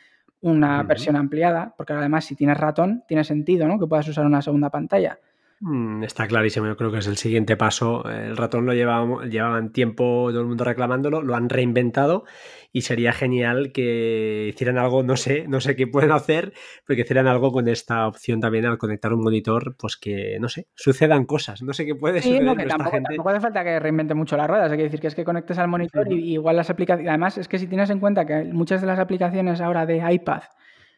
una 0.40 0.82
versión 0.82 1.16
ampliada, 1.16 1.74
porque 1.76 1.92
además 1.92 2.24
si 2.24 2.34
tienes 2.34 2.58
ratón 2.58 3.04
tiene 3.06 3.24
sentido, 3.24 3.66
¿no? 3.68 3.78
Que 3.78 3.86
puedas 3.86 4.08
usar 4.08 4.26
una 4.26 4.42
segunda 4.42 4.70
pantalla. 4.70 5.18
Mm, 5.60 6.02
está 6.02 6.26
clarísimo, 6.26 6.66
yo 6.66 6.76
creo 6.76 6.90
que 6.90 6.98
es 6.98 7.06
el 7.06 7.16
siguiente 7.16 7.56
paso. 7.56 8.08
El 8.08 8.36
ratón 8.36 8.66
lo 8.66 8.74
llevaban, 8.74 9.30
llevaban 9.30 9.72
tiempo 9.72 10.26
todo 10.30 10.40
el 10.40 10.46
mundo 10.46 10.64
reclamándolo, 10.64 11.22
lo 11.22 11.34
han 11.34 11.48
reinventado 11.48 12.24
y 12.72 12.82
sería 12.82 13.12
genial 13.12 13.70
que 13.72 14.50
hicieran 14.52 14.78
algo, 14.78 15.04
no 15.04 15.16
sé, 15.16 15.46
no 15.46 15.60
sé 15.60 15.76
qué 15.76 15.86
pueden 15.86 16.10
hacer, 16.10 16.52
pero 16.84 16.96
que 16.96 17.02
hicieran 17.02 17.28
algo 17.28 17.52
con 17.52 17.68
esta 17.68 18.08
opción 18.08 18.40
también 18.40 18.66
al 18.66 18.78
conectar 18.78 19.12
un 19.12 19.22
monitor, 19.22 19.76
pues 19.78 19.96
que, 19.96 20.38
no 20.40 20.48
sé, 20.48 20.66
sucedan 20.74 21.24
cosas, 21.24 21.62
no 21.62 21.72
sé 21.72 21.86
qué 21.86 21.94
puede 21.94 22.20
sí, 22.20 22.30
suceder. 22.30 22.44
No, 22.44 22.56
que 22.56 22.66
tampoco, 22.66 22.90
gente. 22.90 23.08
tampoco 23.10 23.28
hace 23.30 23.40
falta 23.40 23.62
que 23.62 23.78
reinvente 23.78 24.14
mucho 24.14 24.36
las 24.36 24.48
ruedas, 24.48 24.72
hay 24.72 24.76
que 24.76 24.84
decir 24.84 25.00
que 25.00 25.06
es 25.06 25.14
que 25.14 25.24
conectes 25.24 25.56
al 25.58 25.68
monitor 25.68 26.12
y, 26.12 26.32
igual 26.32 26.56
las 26.56 26.68
aplicaciones, 26.68 27.08
además 27.08 27.38
es 27.38 27.46
que 27.46 27.60
si 27.60 27.68
tienes 27.68 27.90
en 27.90 28.00
cuenta 28.00 28.26
que 28.26 28.44
muchas 28.44 28.80
de 28.80 28.88
las 28.88 28.98
aplicaciones 28.98 29.60
ahora 29.60 29.86
de 29.86 30.02
iPad 30.12 30.42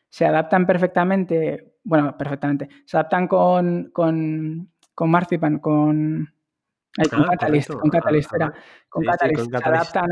se 0.08 0.24
adaptan 0.24 0.66
perfectamente, 0.66 1.75
bueno, 1.86 2.16
perfectamente, 2.18 2.68
se 2.84 2.96
adaptan 2.96 3.28
con, 3.28 3.90
con, 3.92 4.72
con 4.92 5.10
Marzipan, 5.10 5.60
con 5.60 6.32
con 7.10 7.22
ah, 7.22 7.28
Catalyst, 7.30 7.70
con 7.70 7.90
Catalyst, 7.90 8.30
con 8.88 9.04
Catalyst, 9.04 9.50
se 9.50 9.56
adaptan 9.56 10.08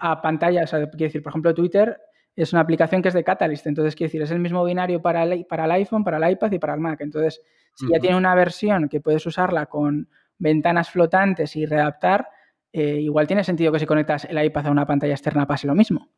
a, 0.00 0.20
pantallas. 0.22 0.70
quiero 0.70 0.88
decir, 0.90 1.22
por 1.22 1.30
ejemplo, 1.30 1.54
Twitter 1.54 1.96
es 2.34 2.52
una 2.52 2.60
aplicación 2.62 3.00
que 3.00 3.08
es 3.08 3.14
de 3.14 3.22
Catalyst, 3.22 3.66
entonces 3.68 3.94
quiero 3.94 4.08
decir, 4.08 4.22
es 4.22 4.32
el 4.32 4.40
mismo 4.40 4.64
binario 4.64 5.00
para 5.00 5.22
el, 5.22 5.46
para 5.46 5.66
el 5.66 5.70
iPhone, 5.70 6.02
para 6.02 6.16
el 6.16 6.32
iPad 6.32 6.50
y 6.50 6.58
para 6.58 6.74
el 6.74 6.80
Mac. 6.80 7.00
Entonces, 7.00 7.40
si 7.74 7.88
ya 7.88 8.00
tiene 8.00 8.16
una 8.16 8.34
versión 8.34 8.88
que 8.88 9.00
puedes 9.00 9.24
usarla 9.24 9.66
con 9.66 10.08
ventanas 10.36 10.90
flotantes 10.90 11.54
y 11.54 11.64
readaptar, 11.64 12.28
eh, 12.72 12.98
igual 13.00 13.28
tiene 13.28 13.44
sentido 13.44 13.70
que 13.70 13.78
si 13.78 13.86
conectas 13.86 14.24
el 14.24 14.44
iPad 14.44 14.66
a 14.66 14.70
una 14.72 14.86
pantalla 14.86 15.14
externa 15.14 15.46
pase 15.46 15.68
lo 15.68 15.76
mismo. 15.76 16.10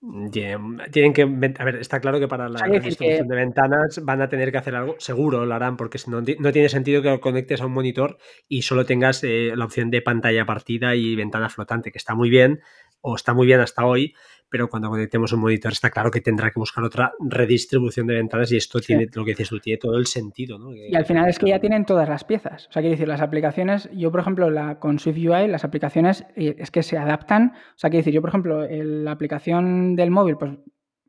Tienen 0.00 1.12
que. 1.12 1.22
A 1.22 1.64
ver, 1.64 1.76
está 1.76 2.00
claro 2.00 2.20
que 2.20 2.28
para 2.28 2.48
la 2.48 2.64
distribución 2.68 3.26
de 3.26 3.34
ventanas 3.34 4.00
van 4.04 4.22
a 4.22 4.28
tener 4.28 4.52
que 4.52 4.58
hacer 4.58 4.76
algo, 4.76 4.94
seguro 4.98 5.44
lo 5.44 5.54
harán, 5.54 5.76
porque 5.76 5.98
no, 6.06 6.20
no 6.20 6.52
tiene 6.52 6.68
sentido 6.68 7.02
que 7.02 7.10
lo 7.10 7.20
conectes 7.20 7.60
a 7.60 7.66
un 7.66 7.72
monitor 7.72 8.18
y 8.46 8.62
solo 8.62 8.86
tengas 8.86 9.24
eh, 9.24 9.52
la 9.56 9.64
opción 9.64 9.90
de 9.90 10.00
pantalla 10.00 10.46
partida 10.46 10.94
y 10.94 11.16
ventana 11.16 11.48
flotante, 11.48 11.90
que 11.90 11.98
está 11.98 12.14
muy 12.14 12.30
bien, 12.30 12.60
o 13.00 13.16
está 13.16 13.34
muy 13.34 13.48
bien 13.48 13.58
hasta 13.58 13.84
hoy, 13.84 14.14
pero 14.50 14.68
cuando 14.68 14.88
conectemos 14.88 15.32
un 15.32 15.40
monitor 15.40 15.72
está 15.72 15.90
claro 15.90 16.10
que 16.10 16.20
tendrá 16.20 16.50
que 16.50 16.58
buscar 16.58 16.84
otra 16.84 17.12
redistribución 17.20 18.06
de 18.06 18.14
ventanas 18.14 18.50
y 18.52 18.56
esto 18.56 18.80
tiene, 18.80 19.08
lo 19.12 19.24
que 19.24 19.32
dices 19.32 19.48
tú, 19.48 19.58
tiene 19.58 19.78
todo 19.78 19.96
el 19.96 20.06
sentido. 20.06 20.58
¿no? 20.58 20.74
y 20.74 20.94
al 20.94 21.04
final 21.04 21.28
es 21.28 21.38
que 21.38 21.48
ya 21.48 21.58
tienen 21.58 21.84
todas 21.84 22.08
las 22.08 22.24
piezas. 22.24 22.66
O 22.68 22.72
sea, 22.72 22.80
quiero 22.80 22.92
decir, 22.92 23.08
las 23.08 23.20
aplicaciones, 23.20 23.88
yo 23.92 24.10
por 24.10 24.20
ejemplo, 24.20 24.50
la, 24.50 24.78
con 24.78 24.98
Swift 24.98 25.18
UI, 25.18 25.48
las 25.48 25.64
aplicaciones 25.64 26.24
eh, 26.36 26.56
es 26.58 26.70
que 26.70 26.82
se 26.82 26.96
adaptan. 26.96 27.52
O 27.54 27.78
sea, 27.78 27.90
quiero 27.90 28.00
decir, 28.00 28.14
yo 28.14 28.20
por 28.20 28.30
ejemplo, 28.30 28.66
la 28.68 29.10
aplicación 29.10 29.96
del 29.96 30.10
móvil, 30.10 30.36
pues 30.36 30.50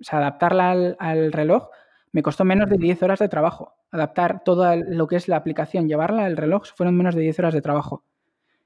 adaptarla 0.10 0.96
al, 0.98 1.32
reloj 1.32 1.70
me 2.12 2.24
costó 2.24 2.44
menos 2.46 2.70
de 2.70 2.78
10 2.78 3.04
horas 3.04 3.20
de 3.20 3.30
trabajo. 3.30 3.76
Adaptar 3.92 4.44
todo 4.44 4.76
lo 4.76 5.08
que 5.08 5.16
es 5.16 5.28
la 5.28 5.36
aplicación, 5.36 5.88
llevarla 5.88 6.26
al 6.26 6.38
reloj, 6.38 6.64
fueron 6.76 6.96
menos 6.98 7.16
de 7.16 7.22
10 7.22 7.40
horas 7.40 7.54
de 7.54 7.62
trabajo. 7.62 8.04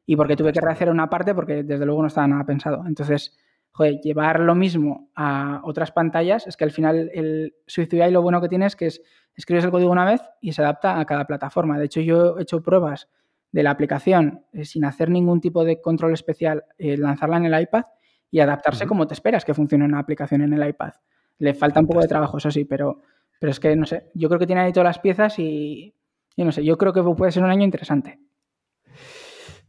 Y 0.06 0.16
porque 0.16 0.36
tuve 0.36 0.54
que 0.54 0.62
rehacer 0.62 0.90
una 0.90 1.10
parte 1.10 1.34
porque 1.34 1.64
desde 1.64 1.86
luego 1.86 2.02
no 2.02 2.08
estaba 2.08 2.28
nada 2.28 2.46
pensado. 2.46 2.84
Entonces, 2.88 3.38
joder, 3.74 4.00
llevar 4.02 4.40
lo 4.40 4.56
mismo 4.56 5.10
a 5.16 5.62
otras 5.64 5.92
pantallas, 5.92 6.48
es 6.48 6.56
que 6.56 6.64
al 6.64 6.72
final 6.72 7.10
el 7.14 7.56
SwiftUI 7.68 8.12
lo 8.12 8.22
bueno 8.22 8.40
que 8.40 8.48
tiene 8.48 8.68
es 8.68 8.76
que 8.76 8.86
es, 8.86 9.02
escribes 9.36 9.66
el 9.66 9.72
código 9.72 9.92
una 9.92 10.06
vez 10.06 10.22
y 10.42 10.54
se 10.54 10.62
adapta 10.62 11.00
a 11.00 11.06
cada 11.06 11.26
plataforma. 11.26 11.80
De 11.80 11.86
hecho, 11.86 12.00
yo 12.00 12.38
he 12.38 12.44
hecho 12.44 12.62
pruebas 12.62 13.10
de 13.52 13.64
la 13.64 13.72
aplicación 13.72 14.46
eh, 14.54 14.66
sin 14.66 14.86
hacer 14.86 15.10
ningún 15.10 15.42
tipo 15.42 15.66
de 15.66 15.82
control 15.82 16.14
especial, 16.14 16.66
eh, 16.78 16.98
lanzarla 16.98 17.38
en 17.38 17.46
el 17.46 17.62
iPad 17.62 17.84
y 18.30 18.40
adaptarse 18.40 18.86
como 18.86 19.08
te 19.08 19.16
esperas 19.16 19.44
que 19.44 19.56
funcione 19.56 19.86
una 19.86 20.00
aplicación 20.00 20.42
en 20.42 20.54
el 20.54 20.68
iPad. 20.70 20.94
Le 21.40 21.56
falta 21.56 21.80
un 21.80 21.88
poco 21.88 22.02
de 22.02 22.08
trabajo, 22.08 22.38
eso 22.38 22.52
sí, 22.52 22.66
pero, 22.66 23.02
pero 23.40 23.52
es 23.52 23.60
que 23.60 23.76
no 23.76 23.86
sé, 23.88 24.12
yo 24.14 24.30
creo 24.30 24.40
que 24.40 24.48
tiene 24.48 24.62
ahí 24.62 24.72
todas 24.72 24.86
las 24.86 25.00
piezas 25.00 25.38
y, 25.40 25.96
y 26.36 26.44
no 26.44 26.52
sé, 26.52 26.64
yo 26.64 26.78
creo 26.78 26.94
que 26.94 27.02
puede 27.02 27.32
ser 27.32 27.44
un 27.44 27.50
año 27.50 27.64
interesante. 27.64 28.20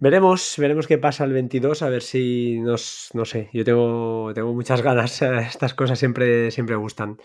Veremos, 0.00 0.56
veremos 0.58 0.86
qué 0.86 0.98
pasa 0.98 1.24
el 1.24 1.32
22, 1.32 1.82
a 1.82 1.88
ver 1.88 2.02
si 2.02 2.58
nos, 2.60 3.10
no 3.14 3.24
sé, 3.24 3.48
yo 3.52 3.64
tengo, 3.64 4.32
muchas 4.52 4.82
ganas, 4.82 5.22
estas 5.22 5.74
cosas 5.74 5.98
siempre, 5.98 6.50
siempre 6.50 6.76
gustan. 6.76 7.18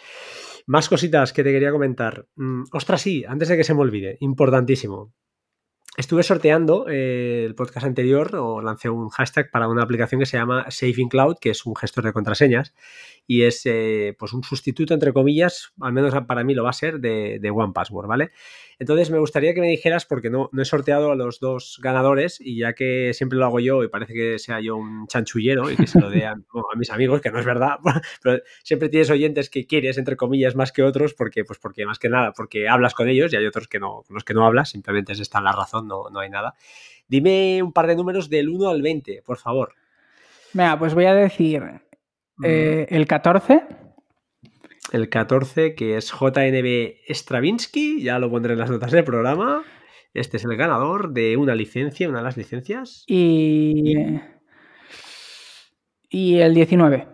Más 0.65 0.88
cositas 0.88 1.34
que 1.34 1.43
te 1.43 1.51
quería 1.51 1.72
comentar. 1.72 2.28
Mm, 2.36 2.63
ostras, 2.72 3.01
sí, 3.01 3.26
antes 3.28 3.47
de 3.47 3.57
que 3.57 3.63
se 3.63 3.74
me 3.74 3.82
olvide, 3.82 4.17
importantísimo. 4.20 5.13
Estuve 5.97 6.24
sorteando 6.24 6.86
eh, 6.88 7.43
el 7.45 7.55
podcast 7.55 7.86
anterior 7.86 8.34
o 8.36 8.61
lancé 8.61 8.89
un 8.89 9.09
hashtag 9.09 9.51
para 9.51 9.67
una 9.67 9.84
aplicación 9.84 10.20
que 10.20 10.26
se 10.26 10.38
llama 10.38 10.65
Saving 10.70 11.09
Cloud, 11.09 11.38
que 11.41 11.49
es 11.49 11.65
un 11.65 11.76
gestor 11.76 12.05
de 12.05 12.13
contraseñas 12.13 12.74
y 13.28 13.41
es 13.41 13.63
eh, 13.65 14.15
pues 14.17 14.32
un 14.32 14.43
sustituto, 14.43 14.93
entre 14.93 15.11
comillas, 15.11 15.74
al 15.82 15.91
menos 15.91 16.13
para 16.26 16.43
mí 16.43 16.53
lo 16.53 16.63
va 16.63 16.70
a 16.70 16.74
ser, 16.74 16.99
de, 16.99 17.39
de 17.41 17.49
One 17.49 17.74
Password, 17.74 18.07
¿vale? 18.07 18.32
Entonces 18.80 19.12
me 19.12 19.20
gustaría 19.20 19.54
que 19.54 19.60
me 19.60 19.68
dijeras, 19.68 20.06
porque 20.06 20.30
no, 20.30 20.50
no 20.54 20.62
he 20.62 20.66
sorteado 20.66 21.12
a 21.12 21.16
los 21.16 21.42
dos 21.42 21.80
ganadores 21.84 22.40
y 22.40 22.58
ya 22.58 22.74
que 22.74 23.14
siempre 23.14 23.38
lo 23.38 23.46
hago 23.46 23.60
yo 23.60 23.84
y 23.84 23.90
parece 23.90 24.14
que 24.14 24.40
sea 24.40 24.62
yo 24.62 24.78
un 24.78 25.06
chanchullero 25.08 25.70
y 25.70 25.76
que 25.76 25.86
se 25.86 26.00
lo 26.00 26.10
dé 26.10 26.26
a, 26.26 26.36
mis 26.78 26.90
amigos, 26.90 27.20
que 27.20 27.30
no 27.30 27.40
es 27.40 27.46
verdad, 27.46 27.80
pero 28.24 28.42
siempre 28.64 28.88
tienes 28.88 29.10
oyentes 29.10 29.50
que 29.50 29.68
quieres, 29.68 29.98
entre 29.98 30.16
comillas, 30.16 30.56
más 30.56 30.72
que 30.72 30.84
otros, 30.84 31.14
porque, 31.14 31.44
pues 31.44 31.60
porque 31.60 31.86
más 31.86 32.00
que 32.00 32.08
nada, 32.08 32.32
porque 32.32 32.70
hablas 32.70 32.94
con 32.94 33.10
ellos 33.10 33.34
y 33.34 33.36
hay 33.36 33.46
otros 33.46 33.68
que 33.68 33.80
no, 33.80 34.04
con 34.08 34.14
los 34.14 34.24
que 34.24 34.34
no 34.34 34.46
hablas, 34.46 34.70
simplemente 34.70 35.12
es 35.12 35.20
esta 35.20 35.42
la 35.42 35.52
razón, 35.52 35.86
no, 35.86 36.10
no 36.10 36.22
hay 36.22 36.30
nada. 36.30 36.56
Dime 37.10 37.62
un 37.62 37.74
par 37.74 37.86
de 37.86 37.98
números 37.98 38.30
del 38.30 38.48
1 38.48 38.70
al 38.70 38.82
20, 38.82 39.24
por 39.26 39.38
favor. 39.38 39.74
Venga, 40.54 40.80
pues 40.80 40.94
voy 40.94 41.06
a 41.06 41.14
decir 41.14 41.64
eh, 42.44 42.88
el 42.90 43.08
14 43.08 43.62
el 44.92 45.10
14, 45.10 45.76
que 45.76 45.98
es 45.98 46.12
JNB 46.12 46.96
Stravinsky, 47.10 48.02
ya 48.02 48.20
lo 48.20 48.30
pondré 48.30 48.54
en 48.54 48.60
las 48.60 48.70
notas 48.70 48.92
del 48.92 49.04
programa. 49.04 49.64
Este 50.14 50.38
es 50.38 50.46
el 50.46 50.56
ganador 50.56 51.14
de 51.14 51.38
una 51.38 51.56
licencia, 51.56 52.10
una 52.10 52.20
de 52.20 52.24
las 52.24 52.38
licencias. 52.38 53.04
Y 53.08 53.96
¿Y 56.10 56.40
el 56.40 56.56
19? 56.56 57.08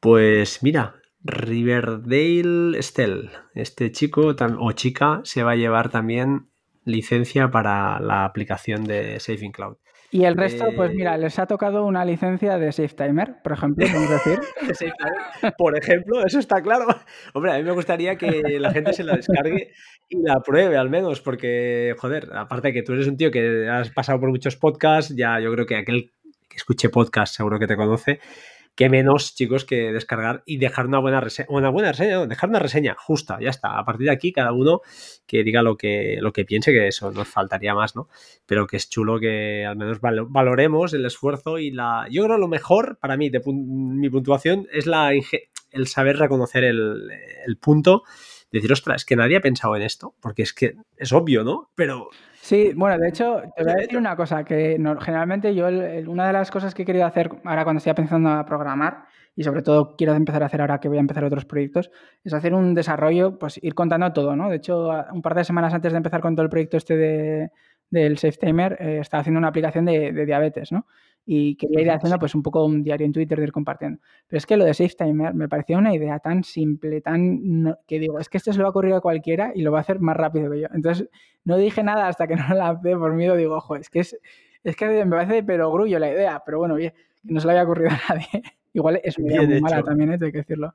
Pues 0.00 0.62
mira, 0.62 0.96
Riverdale 1.22 2.82
Stell. 2.82 3.30
Este 3.54 3.92
chico 3.92 4.34
o 4.58 4.72
chica 4.72 5.20
se 5.22 5.44
va 5.44 5.52
a 5.52 5.56
llevar 5.56 5.90
también 5.90 6.48
licencia 6.84 7.50
para 7.50 8.00
la 8.00 8.24
aplicación 8.24 8.84
de 8.84 9.20
Saving 9.20 9.52
Cloud. 9.52 9.76
Y 10.10 10.24
el 10.24 10.36
resto, 10.36 10.64
pues 10.74 10.94
mira, 10.94 11.16
eh, 11.16 11.18
les 11.18 11.38
ha 11.38 11.46
tocado 11.46 11.84
una 11.84 12.04
licencia 12.04 12.56
de 12.56 12.72
SafeTimer, 12.72 13.42
por 13.42 13.52
ejemplo, 13.52 13.86
vamos 13.92 14.08
decir. 14.08 14.40
por 15.58 15.76
ejemplo, 15.76 16.24
eso 16.24 16.38
está 16.38 16.62
claro. 16.62 16.86
Hombre, 17.34 17.52
a 17.52 17.58
mí 17.58 17.62
me 17.62 17.72
gustaría 17.72 18.16
que 18.16 18.58
la 18.58 18.72
gente 18.72 18.94
se 18.94 19.04
la 19.04 19.16
descargue 19.16 19.72
y 20.08 20.22
la 20.22 20.40
pruebe 20.40 20.78
al 20.78 20.88
menos, 20.88 21.20
porque, 21.20 21.94
joder, 21.98 22.30
aparte 22.34 22.68
de 22.68 22.74
que 22.74 22.82
tú 22.82 22.94
eres 22.94 23.06
un 23.06 23.18
tío 23.18 23.30
que 23.30 23.68
has 23.68 23.90
pasado 23.90 24.18
por 24.18 24.30
muchos 24.30 24.56
podcasts, 24.56 25.14
ya 25.14 25.40
yo 25.40 25.52
creo 25.52 25.66
que 25.66 25.76
aquel 25.76 26.12
que 26.48 26.56
escuche 26.56 26.88
podcast 26.88 27.36
seguro 27.36 27.58
que 27.58 27.66
te 27.66 27.76
conoce 27.76 28.20
qué 28.78 28.88
menos, 28.88 29.34
chicos, 29.34 29.64
que 29.64 29.92
descargar 29.92 30.44
y 30.46 30.58
dejar 30.58 30.86
una 30.86 31.00
buena 31.00 31.20
reseña, 31.20 31.48
una 31.50 31.68
buena 31.68 31.90
reseña, 31.90 32.24
dejar 32.26 32.48
una 32.48 32.60
reseña 32.60 32.94
justa, 32.96 33.36
ya 33.40 33.50
está. 33.50 33.76
A 33.76 33.84
partir 33.84 34.06
de 34.06 34.12
aquí, 34.12 34.30
cada 34.30 34.52
uno 34.52 34.82
que 35.26 35.42
diga 35.42 35.62
lo 35.62 35.76
que, 35.76 36.18
lo 36.20 36.32
que 36.32 36.44
piense, 36.44 36.70
que 36.70 36.86
eso 36.86 37.10
nos 37.10 37.26
faltaría 37.26 37.74
más, 37.74 37.96
¿no? 37.96 38.08
Pero 38.46 38.68
que 38.68 38.76
es 38.76 38.88
chulo 38.88 39.18
que 39.18 39.66
al 39.66 39.74
menos 39.74 39.98
valoremos 40.00 40.94
el 40.94 41.04
esfuerzo 41.06 41.58
y 41.58 41.72
la. 41.72 42.06
Yo 42.08 42.22
creo 42.22 42.38
lo 42.38 42.46
mejor 42.46 42.98
para 43.00 43.16
mí, 43.16 43.32
mi 43.52 44.10
puntuación, 44.10 44.68
es 44.72 44.86
la 44.86 45.10
el 45.72 45.86
saber 45.88 46.16
reconocer 46.16 46.62
el, 46.62 47.10
el 47.46 47.56
punto 47.56 48.04
decir, 48.50 48.72
ostras, 48.72 49.02
es 49.02 49.04
que 49.04 49.16
nadie 49.16 49.36
ha 49.36 49.40
pensado 49.40 49.76
en 49.76 49.82
esto, 49.82 50.14
porque 50.20 50.42
es 50.42 50.52
que 50.52 50.74
es 50.96 51.12
obvio, 51.12 51.44
¿no? 51.44 51.70
Pero 51.74 52.08
Sí, 52.40 52.72
bueno, 52.74 52.98
de 52.98 53.08
hecho, 53.08 53.42
te 53.56 53.62
voy 53.62 53.72
a 53.72 53.76
decir 53.76 53.98
una 53.98 54.16
cosa, 54.16 54.42
que 54.42 54.78
generalmente 55.00 55.54
yo, 55.54 55.66
una 55.66 56.26
de 56.28 56.32
las 56.32 56.50
cosas 56.50 56.72
que 56.72 56.82
he 56.82 56.86
querido 56.86 57.04
hacer 57.04 57.30
ahora 57.44 57.64
cuando 57.64 57.78
estoy 57.78 57.92
pensando 57.92 58.30
a 58.30 58.46
programar, 58.46 59.04
y 59.36 59.44
sobre 59.44 59.60
todo 59.62 59.96
quiero 59.96 60.14
empezar 60.14 60.42
a 60.42 60.46
hacer 60.46 60.62
ahora 60.62 60.80
que 60.80 60.88
voy 60.88 60.96
a 60.96 61.00
empezar 61.00 61.24
otros 61.24 61.44
proyectos, 61.44 61.90
es 62.24 62.32
hacer 62.32 62.54
un 62.54 62.74
desarrollo, 62.74 63.38
pues 63.38 63.62
ir 63.62 63.74
contando 63.74 64.12
todo, 64.12 64.34
¿no? 64.34 64.48
De 64.48 64.56
hecho, 64.56 64.88
un 65.12 65.20
par 65.20 65.34
de 65.34 65.44
semanas 65.44 65.74
antes 65.74 65.92
de 65.92 65.98
empezar 65.98 66.20
con 66.20 66.36
todo 66.36 66.44
el 66.44 66.48
proyecto 66.48 66.76
este 66.78 66.96
de, 66.96 67.50
del 67.90 68.18
SafeTimer, 68.18 68.76
eh, 68.80 68.98
estaba 69.00 69.20
haciendo 69.22 69.38
una 69.38 69.48
aplicación 69.48 69.84
de, 69.84 70.12
de 70.12 70.26
diabetes, 70.26 70.72
¿no? 70.72 70.86
y 71.30 71.56
quería 71.56 71.82
ir 71.82 71.90
haciendo 71.90 72.18
pues 72.18 72.34
un 72.34 72.42
poco 72.42 72.64
un 72.64 72.82
diario 72.82 73.04
en 73.04 73.12
Twitter 73.12 73.36
de 73.36 73.44
ir 73.44 73.52
compartiendo. 73.52 74.00
Pero 74.26 74.38
es 74.38 74.46
que 74.46 74.56
lo 74.56 74.64
de 74.64 74.72
SafeTimer 74.72 75.34
me 75.34 75.46
parecía 75.46 75.76
una 75.76 75.94
idea 75.94 76.18
tan 76.20 76.42
simple, 76.42 77.02
tan 77.02 77.76
que 77.86 77.98
digo, 77.98 78.18
es 78.18 78.30
que 78.30 78.38
esto 78.38 78.50
se 78.50 78.56
lo 78.56 78.64
va 78.64 78.68
a 78.68 78.70
ocurrir 78.70 78.94
a 78.94 79.02
cualquiera 79.02 79.52
y 79.54 79.60
lo 79.60 79.70
va 79.70 79.76
a 79.76 79.80
hacer 79.82 80.00
más 80.00 80.16
rápido 80.16 80.50
que 80.50 80.60
yo. 80.60 80.68
Entonces 80.72 81.10
no 81.44 81.58
dije 81.58 81.82
nada 81.82 82.08
hasta 82.08 82.26
que 82.26 82.34
no 82.36 82.48
lo 82.48 82.54
lancé 82.54 82.96
por 82.96 83.12
miedo, 83.12 83.36
digo, 83.36 83.56
ojo, 83.56 83.76
es 83.76 83.90
que 83.90 84.00
es, 84.00 84.18
es 84.64 84.74
que 84.74 85.04
me 85.04 85.10
parece 85.10 85.34
de 85.34 85.42
perogrullo 85.42 85.98
la 85.98 86.10
idea, 86.10 86.42
pero 86.46 86.60
bueno, 86.60 86.76
oye, 86.76 86.94
no 87.24 87.40
se 87.40 87.46
le 87.46 87.52
había 87.52 87.64
ocurrido 87.64 87.90
a 87.90 88.00
nadie. 88.14 88.42
Igual 88.72 88.98
es 89.04 89.18
una 89.18 89.34
idea 89.34 89.42
muy 89.46 89.60
mala 89.60 89.82
también, 89.82 90.12
¿eh? 90.12 90.18
hay 90.22 90.32
que 90.32 90.38
decirlo. 90.38 90.72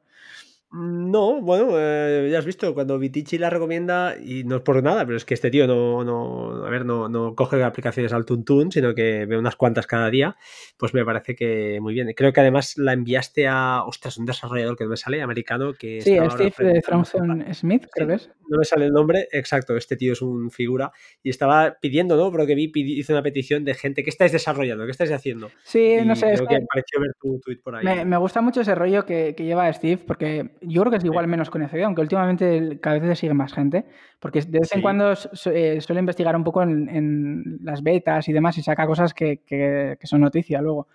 No, 0.75 1.39
bueno, 1.39 1.73
eh, 1.77 2.29
ya 2.31 2.39
has 2.39 2.47
visto, 2.47 2.73
cuando 2.73 2.97
Vitici 2.97 3.37
la 3.37 3.51
recomienda, 3.51 4.15
y 4.19 4.43
no 4.43 4.55
es 4.55 4.61
por 4.63 4.81
nada, 4.81 5.05
pero 5.05 5.17
es 5.17 5.23
que 5.23 5.35
este 5.35 5.51
tío 5.51 5.67
no, 5.67 6.03
no 6.03 6.65
a 6.65 6.69
ver, 6.71 6.83
no, 6.83 7.07
no 7.09 7.35
coge 7.35 7.61
aplicaciones 7.63 8.11
al 8.11 8.25
tuntún, 8.25 8.71
sino 8.71 8.95
que 8.95 9.27
ve 9.27 9.37
unas 9.37 9.55
cuantas 9.55 9.85
cada 9.85 10.09
día, 10.09 10.35
pues 10.77 10.95
me 10.95 11.05
parece 11.05 11.35
que 11.35 11.77
muy 11.79 11.93
bien. 11.93 12.11
Creo 12.15 12.33
que 12.33 12.39
además 12.39 12.75
la 12.77 12.93
enviaste 12.93 13.47
a, 13.47 13.83
ostras, 13.85 14.17
un 14.17 14.25
desarrollador 14.25 14.75
que 14.75 14.85
no 14.85 14.89
me 14.89 14.97
sale, 14.97 15.21
americano, 15.21 15.73
que... 15.73 16.01
Sí, 16.01 16.17
Steve 16.31 16.81
de 16.81 17.53
Smith, 17.53 17.85
creo 17.91 18.07
que 18.07 18.15
es. 18.15 18.31
No 18.49 18.57
me 18.57 18.65
sale 18.65 18.85
el 18.85 18.91
nombre, 18.93 19.27
exacto, 19.31 19.77
este 19.77 19.95
tío 19.95 20.13
es 20.13 20.23
un 20.23 20.49
figura, 20.49 20.91
y 21.21 21.29
estaba 21.29 21.77
pidiendo, 21.79 22.17
¿no? 22.17 22.31
Pero 22.31 22.47
que 22.47 22.55
vi, 22.55 22.71
hizo 22.73 23.13
una 23.13 23.21
petición 23.21 23.63
de 23.63 23.75
gente, 23.75 24.03
¿qué 24.03 24.09
estáis 24.09 24.31
desarrollando? 24.31 24.85
¿Qué 24.85 24.91
estáis 24.91 25.11
haciendo? 25.11 25.51
Sí, 25.63 25.97
no 26.03 26.15
sé. 26.15 26.33
Creo 26.33 26.47
que, 26.47 26.59
me 26.59 26.65
pareció 26.65 26.99
ver 26.99 27.11
tu 27.21 27.39
tweet 27.39 27.57
por 27.63 27.75
ahí. 27.75 27.85
Me, 27.85 28.05
me, 28.05 28.17
gusta 28.17 28.41
mucho 28.41 28.61
ese 28.61 28.73
rollo 28.73 29.05
que, 29.05 29.35
que 29.37 29.45
lleva 29.45 29.71
Steve, 29.71 30.01
porque 30.05 30.49
yo 30.65 30.81
creo 30.81 30.91
que 30.91 30.97
es 30.97 31.05
igual 31.05 31.27
menos 31.27 31.49
conocido, 31.49 31.85
aunque 31.85 32.01
últimamente 32.01 32.79
cada 32.79 32.99
vez 32.99 33.09
le 33.09 33.15
sigue 33.15 33.33
más 33.33 33.53
gente, 33.53 33.85
porque 34.19 34.41
de 34.41 34.59
vez 34.59 34.73
en 34.73 34.81
cuando 34.81 35.13
eh, 35.13 35.81
suele 35.81 35.99
investigar 35.99 36.35
un 36.35 36.43
poco 36.43 36.61
en, 36.63 37.59
las 37.63 37.83
betas 37.83 38.27
y 38.27 38.33
demás 38.33 38.57
y 38.57 38.63
saca 38.63 38.87
cosas 38.87 39.13
que, 39.13 39.41
que, 39.45 39.97
son 40.03 40.21
noticia 40.21 40.61
luego. 40.61 40.87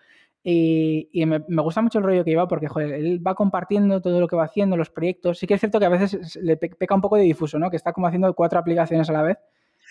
Y, 0.42 1.08
y 1.12 1.26
me, 1.26 1.44
me, 1.48 1.62
gusta 1.62 1.82
mucho 1.82 1.98
el 1.98 2.04
rollo 2.04 2.24
que 2.24 2.30
lleva 2.30 2.48
porque, 2.48 2.68
joder, 2.68 2.92
él 2.92 3.26
va 3.26 3.34
compartiendo 3.34 4.00
todo 4.00 4.20
lo 4.20 4.28
que 4.28 4.36
va 4.36 4.44
haciendo, 4.44 4.76
los 4.76 4.90
proyectos. 4.90 5.38
Sí 5.38 5.46
que 5.46 5.54
es 5.54 5.60
cierto 5.60 5.78
que 5.78 5.86
a 5.86 5.90
veces 5.90 6.36
le 6.36 6.56
peca 6.56 6.94
un 6.94 7.00
poco 7.00 7.16
de 7.16 7.22
difuso, 7.22 7.58
¿no? 7.58 7.70
Que 7.70 7.76
está 7.76 7.92
como 7.92 8.06
haciendo 8.06 8.32
cuatro 8.34 8.58
aplicaciones 8.58 9.10
a 9.10 9.12
la 9.12 9.22
vez. 9.22 9.38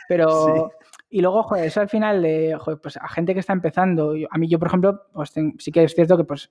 Pero... 0.07 0.71
Y 1.09 1.21
luego, 1.21 1.43
joder, 1.43 1.65
eso 1.65 1.79
al 1.79 1.89
final 1.89 2.21
de, 2.21 2.57
joder, 2.59 2.79
pues 2.81 2.97
a 2.97 3.07
gente 3.07 3.33
que 3.33 3.39
está 3.39 3.53
empezando, 3.53 4.13
a 4.29 4.37
mí 4.37 4.49
yo, 4.49 4.59
por 4.59 4.67
ejemplo, 4.67 5.03
pues 5.13 5.33
sí 5.57 5.71
que 5.71 5.83
es 5.83 5.95
cierto 5.95 6.17
que 6.17 6.25
pues 6.25 6.49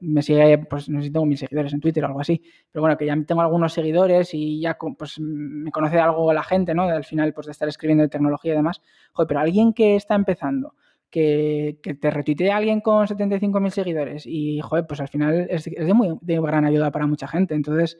me 0.00 0.22
sigue, 0.22 0.58
pues 0.58 0.88
no 0.88 1.00
sé 1.00 1.06
si 1.06 1.12
tengo 1.12 1.26
mil 1.26 1.38
seguidores 1.38 1.72
en 1.72 1.80
Twitter 1.80 2.04
o 2.04 2.06
algo 2.08 2.20
así, 2.20 2.42
pero 2.70 2.82
bueno, 2.82 2.96
que 2.96 3.06
ya 3.06 3.16
tengo 3.26 3.40
algunos 3.40 3.72
seguidores 3.72 4.34
y 4.34 4.60
ya 4.60 4.76
pues 4.98 5.18
me 5.18 5.70
conoce 5.70 5.98
algo 5.98 6.32
la 6.32 6.42
gente, 6.42 6.74
¿no? 6.74 6.84
Al 6.84 7.04
final, 7.04 7.32
pues 7.32 7.46
de 7.46 7.52
estar 7.52 7.68
escribiendo 7.68 8.02
de 8.02 8.08
tecnología 8.08 8.52
y 8.52 8.56
demás. 8.56 8.82
Joder, 9.12 9.28
pero 9.28 9.40
alguien 9.40 9.72
que 9.72 9.96
está 9.96 10.14
empezando, 10.14 10.74
que, 11.10 11.78
que 11.82 11.94
te 11.94 12.10
retuitee 12.10 12.50
a 12.50 12.56
alguien 12.56 12.80
con 12.80 13.06
75.000 13.06 13.70
seguidores 13.70 14.26
y, 14.26 14.60
joder, 14.60 14.86
pues 14.86 15.00
al 15.00 15.08
final 15.08 15.46
es, 15.48 15.64
de 15.64 15.94
muy 15.94 16.18
de 16.20 16.40
gran 16.40 16.64
ayuda 16.64 16.90
para 16.90 17.06
mucha 17.06 17.26
gente. 17.28 17.54
Entonces, 17.54 17.98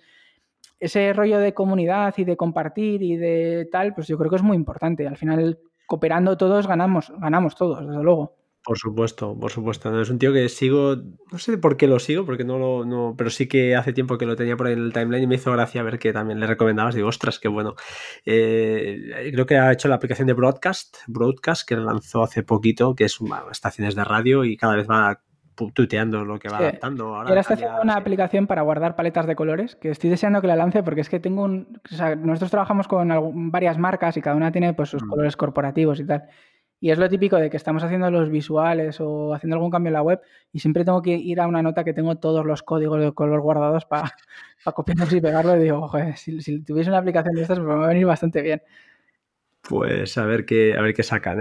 ese 0.78 1.12
rollo 1.12 1.38
de 1.38 1.54
comunidad 1.54 2.14
y 2.16 2.24
de 2.24 2.36
compartir 2.36 3.02
y 3.02 3.16
de 3.16 3.68
tal, 3.70 3.94
pues 3.94 4.08
yo 4.08 4.18
creo 4.18 4.30
que 4.30 4.36
es 4.36 4.42
muy 4.42 4.56
importante. 4.56 5.06
Al 5.06 5.16
final, 5.16 5.58
cooperando 5.86 6.36
todos, 6.36 6.66
ganamos, 6.66 7.12
ganamos 7.18 7.54
todos, 7.54 7.86
desde 7.86 8.02
luego. 8.02 8.41
Por 8.64 8.78
supuesto, 8.78 9.36
por 9.38 9.50
supuesto. 9.50 9.90
No, 9.90 10.00
es 10.00 10.08
un 10.08 10.18
tío 10.18 10.32
que 10.32 10.48
sigo, 10.48 10.96
no 11.32 11.38
sé 11.38 11.58
por 11.58 11.76
qué 11.76 11.88
lo 11.88 11.98
sigo, 11.98 12.24
porque 12.24 12.44
no 12.44 12.58
lo, 12.58 12.84
no, 12.84 13.14
pero 13.18 13.28
sí 13.28 13.48
que 13.48 13.74
hace 13.74 13.92
tiempo 13.92 14.18
que 14.18 14.26
lo 14.26 14.36
tenía 14.36 14.56
por 14.56 14.68
ahí 14.68 14.74
en 14.74 14.78
el 14.78 14.92
timeline 14.92 15.24
y 15.24 15.26
me 15.26 15.34
hizo 15.34 15.50
gracia 15.50 15.82
ver 15.82 15.98
que 15.98 16.12
también 16.12 16.38
le 16.38 16.46
recomendabas. 16.46 16.94
Digo, 16.94 17.08
ostras, 17.08 17.40
qué 17.40 17.48
bueno. 17.48 17.74
Eh, 18.24 19.30
creo 19.32 19.46
que 19.46 19.58
ha 19.58 19.72
hecho 19.72 19.88
la 19.88 19.96
aplicación 19.96 20.28
de 20.28 20.34
Broadcast, 20.34 20.98
Broadcast, 21.08 21.68
que 21.68 21.76
lanzó 21.76 22.22
hace 22.22 22.44
poquito, 22.44 22.94
que 22.94 23.04
es 23.04 23.20
una, 23.20 23.42
estaciones 23.50 23.96
de 23.96 24.04
radio 24.04 24.44
y 24.44 24.56
cada 24.56 24.76
vez 24.76 24.88
va 24.88 25.20
tuteando 25.74 26.24
lo 26.24 26.38
que 26.38 26.48
va 26.48 26.58
adaptando. 26.58 27.16
Ahora, 27.16 27.40
está 27.40 27.54
haciendo 27.54 27.82
una 27.82 27.96
aplicación 27.96 28.46
para 28.46 28.62
guardar 28.62 28.96
paletas 28.96 29.26
de 29.26 29.36
colores, 29.36 29.76
que 29.76 29.90
estoy 29.90 30.10
deseando 30.10 30.40
que 30.40 30.46
la 30.46 30.56
lance 30.56 30.82
porque 30.82 31.00
es 31.00 31.08
que 31.08 31.20
tengo 31.20 31.42
un... 31.42 31.80
O 31.90 31.94
sea, 31.94 32.14
nosotros 32.14 32.50
trabajamos 32.50 32.88
con 32.88 33.50
varias 33.50 33.78
marcas 33.78 34.16
y 34.16 34.22
cada 34.22 34.36
una 34.36 34.52
tiene 34.52 34.72
pues 34.72 34.88
sus 34.90 35.02
mm. 35.02 35.08
colores 35.08 35.36
corporativos 35.36 36.00
y 36.00 36.06
tal. 36.06 36.28
Y 36.82 36.90
es 36.90 36.98
lo 36.98 37.08
típico 37.08 37.36
de 37.36 37.48
que 37.48 37.56
estamos 37.56 37.84
haciendo 37.84 38.10
los 38.10 38.28
visuales 38.28 39.00
o 39.00 39.32
haciendo 39.32 39.54
algún 39.54 39.70
cambio 39.70 39.90
en 39.90 39.92
la 39.92 40.02
web 40.02 40.20
y 40.52 40.58
siempre 40.58 40.84
tengo 40.84 41.00
que 41.00 41.14
ir 41.14 41.40
a 41.40 41.46
una 41.46 41.62
nota 41.62 41.84
que 41.84 41.94
tengo 41.94 42.16
todos 42.16 42.44
los 42.44 42.64
códigos 42.64 43.00
de 43.00 43.12
color 43.12 43.40
guardados 43.40 43.84
para 43.84 44.12
copiarlos 44.74 45.12
y 45.12 45.20
pegarlos. 45.20 45.58
Y 45.58 45.60
digo, 45.60 45.86
joder, 45.86 46.16
si, 46.16 46.40
si, 46.40 46.60
tuviese 46.64 46.90
una 46.90 46.98
aplicación 46.98 47.36
de 47.36 47.42
estas, 47.42 47.60
pues 47.60 47.68
me 47.68 47.76
va 47.76 47.84
a 47.84 47.88
venir 47.88 48.04
bastante 48.04 48.42
bien. 48.42 48.62
Pues 49.68 50.18
a 50.18 50.26
ver 50.26 50.44
qué, 50.44 50.74
a 50.76 50.82
ver 50.82 50.92
qué 50.92 51.04
sacan. 51.04 51.38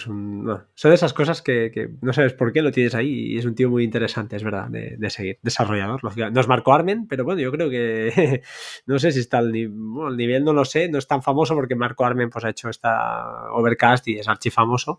son, 0.00 0.66
son 0.74 0.92
esas 0.92 1.12
cosas 1.12 1.40
que, 1.40 1.90
no 2.00 2.12
sabes 2.12 2.32
por 2.32 2.52
qué 2.52 2.62
lo 2.62 2.72
tienes 2.72 2.96
ahí 2.96 3.32
y 3.32 3.38
es 3.38 3.44
un 3.44 3.54
tío 3.54 3.70
muy 3.70 3.84
interesante, 3.84 4.34
es 4.34 4.42
verdad, 4.42 4.66
de, 4.68 5.10
seguir. 5.10 5.38
Desarrollador, 5.40 6.02
lógicamente. 6.02 6.36
Nos 6.36 6.48
marcó 6.48 6.74
Armen, 6.74 7.06
pero 7.06 7.24
bueno, 7.24 7.40
yo 7.40 7.52
creo 7.52 7.70
que 7.70 8.42
no 8.86 8.98
sé 8.98 9.12
si 9.12 9.20
está 9.20 9.38
al 9.38 9.54
el 9.54 10.16
nivel, 10.16 10.42
no 10.42 10.52
lo 10.52 10.64
sé, 10.64 10.88
no 10.88 10.98
es 10.98 11.06
tan 11.06 11.22
famoso 11.22 11.54
porque 11.54 11.76
Marco 11.76 12.04
Armen 12.04 12.28
pues, 12.28 12.44
ha 12.44 12.50
hecho 12.50 12.68
esta 12.68 13.52
Overcast 13.52 14.08
y 14.08 14.18
es 14.18 14.26
archifamoso, 14.26 14.98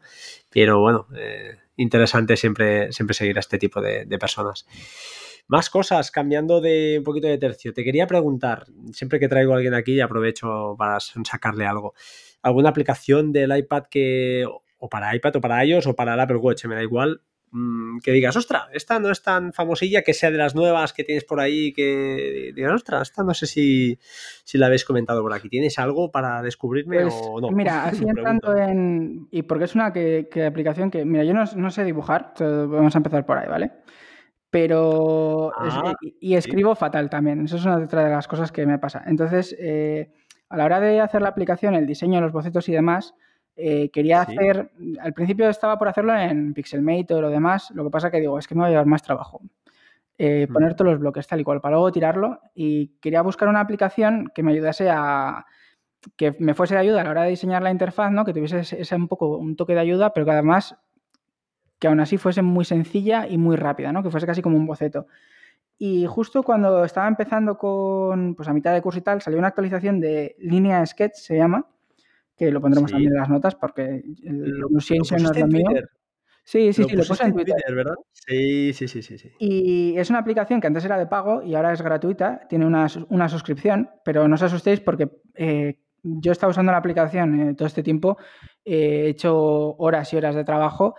pero 0.49 0.79
bueno, 0.79 1.07
eh, 1.13 1.57
interesante 1.75 2.37
siempre, 2.37 2.89
siempre 2.93 3.15
seguir 3.15 3.35
a 3.35 3.41
este 3.41 3.57
tipo 3.57 3.81
de 3.81 4.17
personas. 4.17 4.65
Más 5.47 5.69
cosas, 5.69 6.09
cambiando 6.11 6.59
de 6.59 6.95
un 6.97 7.03
poquito 7.03 7.27
de 7.27 7.37
tercio. 7.37 7.73
Te 7.73 7.83
quería 7.83 8.07
preguntar, 8.07 8.65
siempre 8.91 9.19
que 9.19 9.27
traigo 9.27 9.53
a 9.53 9.57
alguien 9.57 9.75
aquí 9.75 9.99
aprovecho 10.01 10.75
para 10.77 10.99
sacarle 10.99 11.65
algo 11.65 11.93
alguna 12.45 12.69
aplicación 12.69 13.31
del 13.31 13.57
iPad 13.57 13.85
que, 13.89 14.45
o 14.77 14.89
para 14.89 15.15
iPad 15.15 15.37
o 15.37 15.41
para 15.41 15.65
iOS 15.65 15.87
o 15.87 15.95
para 15.95 16.13
el 16.13 16.19
Apple 16.19 16.37
Watch, 16.37 16.65
me 16.65 16.75
da 16.75 16.83
igual, 16.83 17.21
mm, 17.49 17.97
que 18.03 18.11
digas, 18.11 18.35
ostra, 18.35 18.67
esta 18.71 18.99
no 18.99 19.09
es 19.09 19.23
tan 19.23 19.51
famosilla, 19.51 20.03
que 20.03 20.13
sea 20.13 20.29
de 20.29 20.37
las 20.37 20.53
nuevas 20.53 20.93
que 20.93 21.03
tienes 21.03 21.23
por 21.23 21.39
ahí, 21.39 21.73
que 21.73 22.51
digas, 22.55 22.71
ostra, 22.71 23.01
esta 23.01 23.23
no 23.23 23.33
sé 23.33 23.47
si, 23.47 23.97
la 24.53 24.67
habéis 24.67 24.85
comentado 24.85 25.23
por 25.23 25.33
aquí. 25.33 25.49
¿Tienes 25.49 25.79
algo 25.79 26.11
para 26.11 26.43
descubrirme 26.43 27.01
pues, 27.01 27.15
o 27.17 27.41
no? 27.41 27.49
Mira, 27.49 27.85
así 27.85 28.03
entrando 28.07 28.55
en... 28.55 29.27
Y 29.31 29.41
porque 29.41 29.65
es 29.65 29.73
una 29.73 29.91
que, 29.91 30.27
aplicación 30.47 30.91
que, 30.91 31.03
mira, 31.03 31.23
yo 31.23 31.33
no, 31.33 31.71
sé 31.71 31.83
dibujar, 31.83 32.33
vamos 32.39 32.93
a 32.93 32.99
empezar 32.99 33.25
por 33.25 33.39
ahí, 33.39 33.47
¿vale? 33.49 33.71
Pero... 34.55 35.51
Ah, 35.57 35.93
y, 36.21 36.35
escribo 36.35 36.75
fatal 36.75 37.09
también, 37.09 37.43
eso 37.43 37.57
es 37.57 37.65
una 37.65 37.75
otra 37.75 38.05
de 38.05 38.09
las 38.11 38.25
cosas 38.25 38.53
que 38.53 38.65
me 38.65 38.79
pasa. 38.79 39.03
Entonces... 39.05 39.53
Eh, 39.59 40.09
a 40.47 40.57
la 40.57 40.65
hora 40.65 40.79
de 40.79 41.01
hacer 41.01 41.21
la 41.21 41.29
aplicación, 41.29 41.73
el 41.73 41.87
diseño, 41.87 42.21
los 42.21 42.31
bocetos 42.31 42.69
y 42.69 42.71
demás, 42.71 43.15
eh, 43.55 43.89
quería 43.89 44.21
hacer, 44.21 44.71
al 45.01 45.13
principio 45.13 45.49
estaba 45.49 45.77
por 45.77 45.87
hacerlo 45.87 46.15
en 46.15 46.53
Pixelmate 46.53 47.15
o 47.15 47.21
lo 47.21 47.29
demás, 47.31 47.71
lo 47.71 47.83
que 47.83 47.89
pasa 47.89 48.11
que 48.11 48.19
digo, 48.19 48.37
es 48.37 48.47
que 48.47 48.53
me 48.53 48.61
va 48.61 48.67
a 48.67 48.69
llevar 48.69 48.85
más 48.85 49.01
trabajo. 49.01 49.41
Eh, 50.19 50.47
poner 50.53 50.75
todos 50.75 50.91
los 50.91 50.99
bloques 50.99 51.27
tal 51.27 51.41
y 51.41 51.43
cual 51.43 51.59
para 51.59 51.75
luego 51.75 51.91
tirarlo 51.91 52.39
y 52.53 52.99
quería 53.01 53.21
buscar 53.23 53.49
una 53.49 53.59
aplicación 53.59 54.31
que 54.33 54.43
me 54.43 54.53
ayudase 54.53 54.89
a 54.89 55.45
que 56.15 56.35
me 56.39 56.53
fuese 56.53 56.75
de 56.75 56.81
ayuda 56.81 57.01
a 57.01 57.03
la 57.03 57.09
hora 57.09 57.23
de 57.23 57.31
diseñar 57.31 57.63
la 57.63 57.71
interfaz, 57.71 58.11
¿no? 58.11 58.23
que 58.23 58.31
tuviese 58.31 58.59
ese, 58.59 58.95
un 58.95 59.07
poco 59.09 59.35
un 59.37 59.55
toque 59.55 59.73
de 59.73 59.81
ayuda, 59.81 60.13
pero 60.13 60.25
que 60.25 60.31
además 60.31 60.77
que 61.79 61.87
aún 61.87 61.99
así 61.99 62.17
fuese 62.17 62.41
muy 62.41 62.65
sencilla 62.65 63.27
y 63.27 63.37
muy 63.37 63.55
rápida, 63.55 63.91
¿no? 63.91 64.03
Que 64.03 64.09
fuese 64.09 64.25
casi 64.25 64.41
como 64.41 64.57
un 64.57 64.65
boceto. 64.65 65.07
Y 65.77 66.05
justo 66.05 66.43
cuando 66.43 66.85
estaba 66.85 67.07
empezando 67.07 67.57
con, 67.57 68.35
pues 68.35 68.47
a 68.47 68.53
mitad 68.53 68.73
de 68.73 68.81
curso 68.81 68.99
y 68.99 69.01
tal, 69.01 69.21
salió 69.21 69.39
una 69.39 69.49
actualización 69.49 69.99
de 69.99 70.35
línea 70.39 70.85
Sketch, 70.85 71.15
se 71.15 71.35
llama, 71.35 71.67
que 72.35 72.49
lo 72.51 72.61
pondremos 72.61 72.91
también 72.91 73.11
en 73.11 73.19
las 73.19 73.29
notas 73.29 73.55
porque 73.55 74.03
el 74.23 74.39
Lo, 74.59 74.69
no 74.69 74.79
es 74.79 74.89
lo 74.89 75.47
mío. 75.47 75.65
Sí, 76.45 76.71
sí, 76.73 76.83
sí, 76.83 76.95
lo 76.95 77.03
puse 77.03 77.23
en 77.23 77.33
Twitter. 77.33 77.55
¿verdad? 77.73 77.95
Sí, 78.13 78.71
sí, 78.73 78.87
sí, 78.87 79.01
sí, 79.01 79.17
sí. 79.17 79.31
Y 79.39 79.97
es 79.97 80.11
una 80.11 80.19
aplicación 80.19 80.61
que 80.61 80.67
antes 80.67 80.85
era 80.85 80.97
de 80.97 81.07
pago 81.07 81.41
y 81.41 81.55
ahora 81.55 81.73
es 81.73 81.81
gratuita, 81.81 82.41
tiene 82.47 82.67
una, 82.67 82.85
una 83.09 83.27
suscripción, 83.29 83.89
pero 84.03 84.27
no 84.27 84.35
os 84.35 84.43
asustéis 84.43 84.79
porque 84.79 85.09
eh, 85.33 85.79
yo 86.03 86.31
he 86.31 86.33
estado 86.33 86.51
usando 86.51 86.71
la 86.71 86.77
aplicación 86.77 87.39
eh, 87.39 87.53
todo 87.55 87.67
este 87.67 87.81
tiempo, 87.81 88.17
he 88.63 89.07
hecho 89.07 89.75
horas 89.77 90.13
y 90.13 90.17
horas 90.17 90.35
de 90.35 90.43
trabajo 90.43 90.93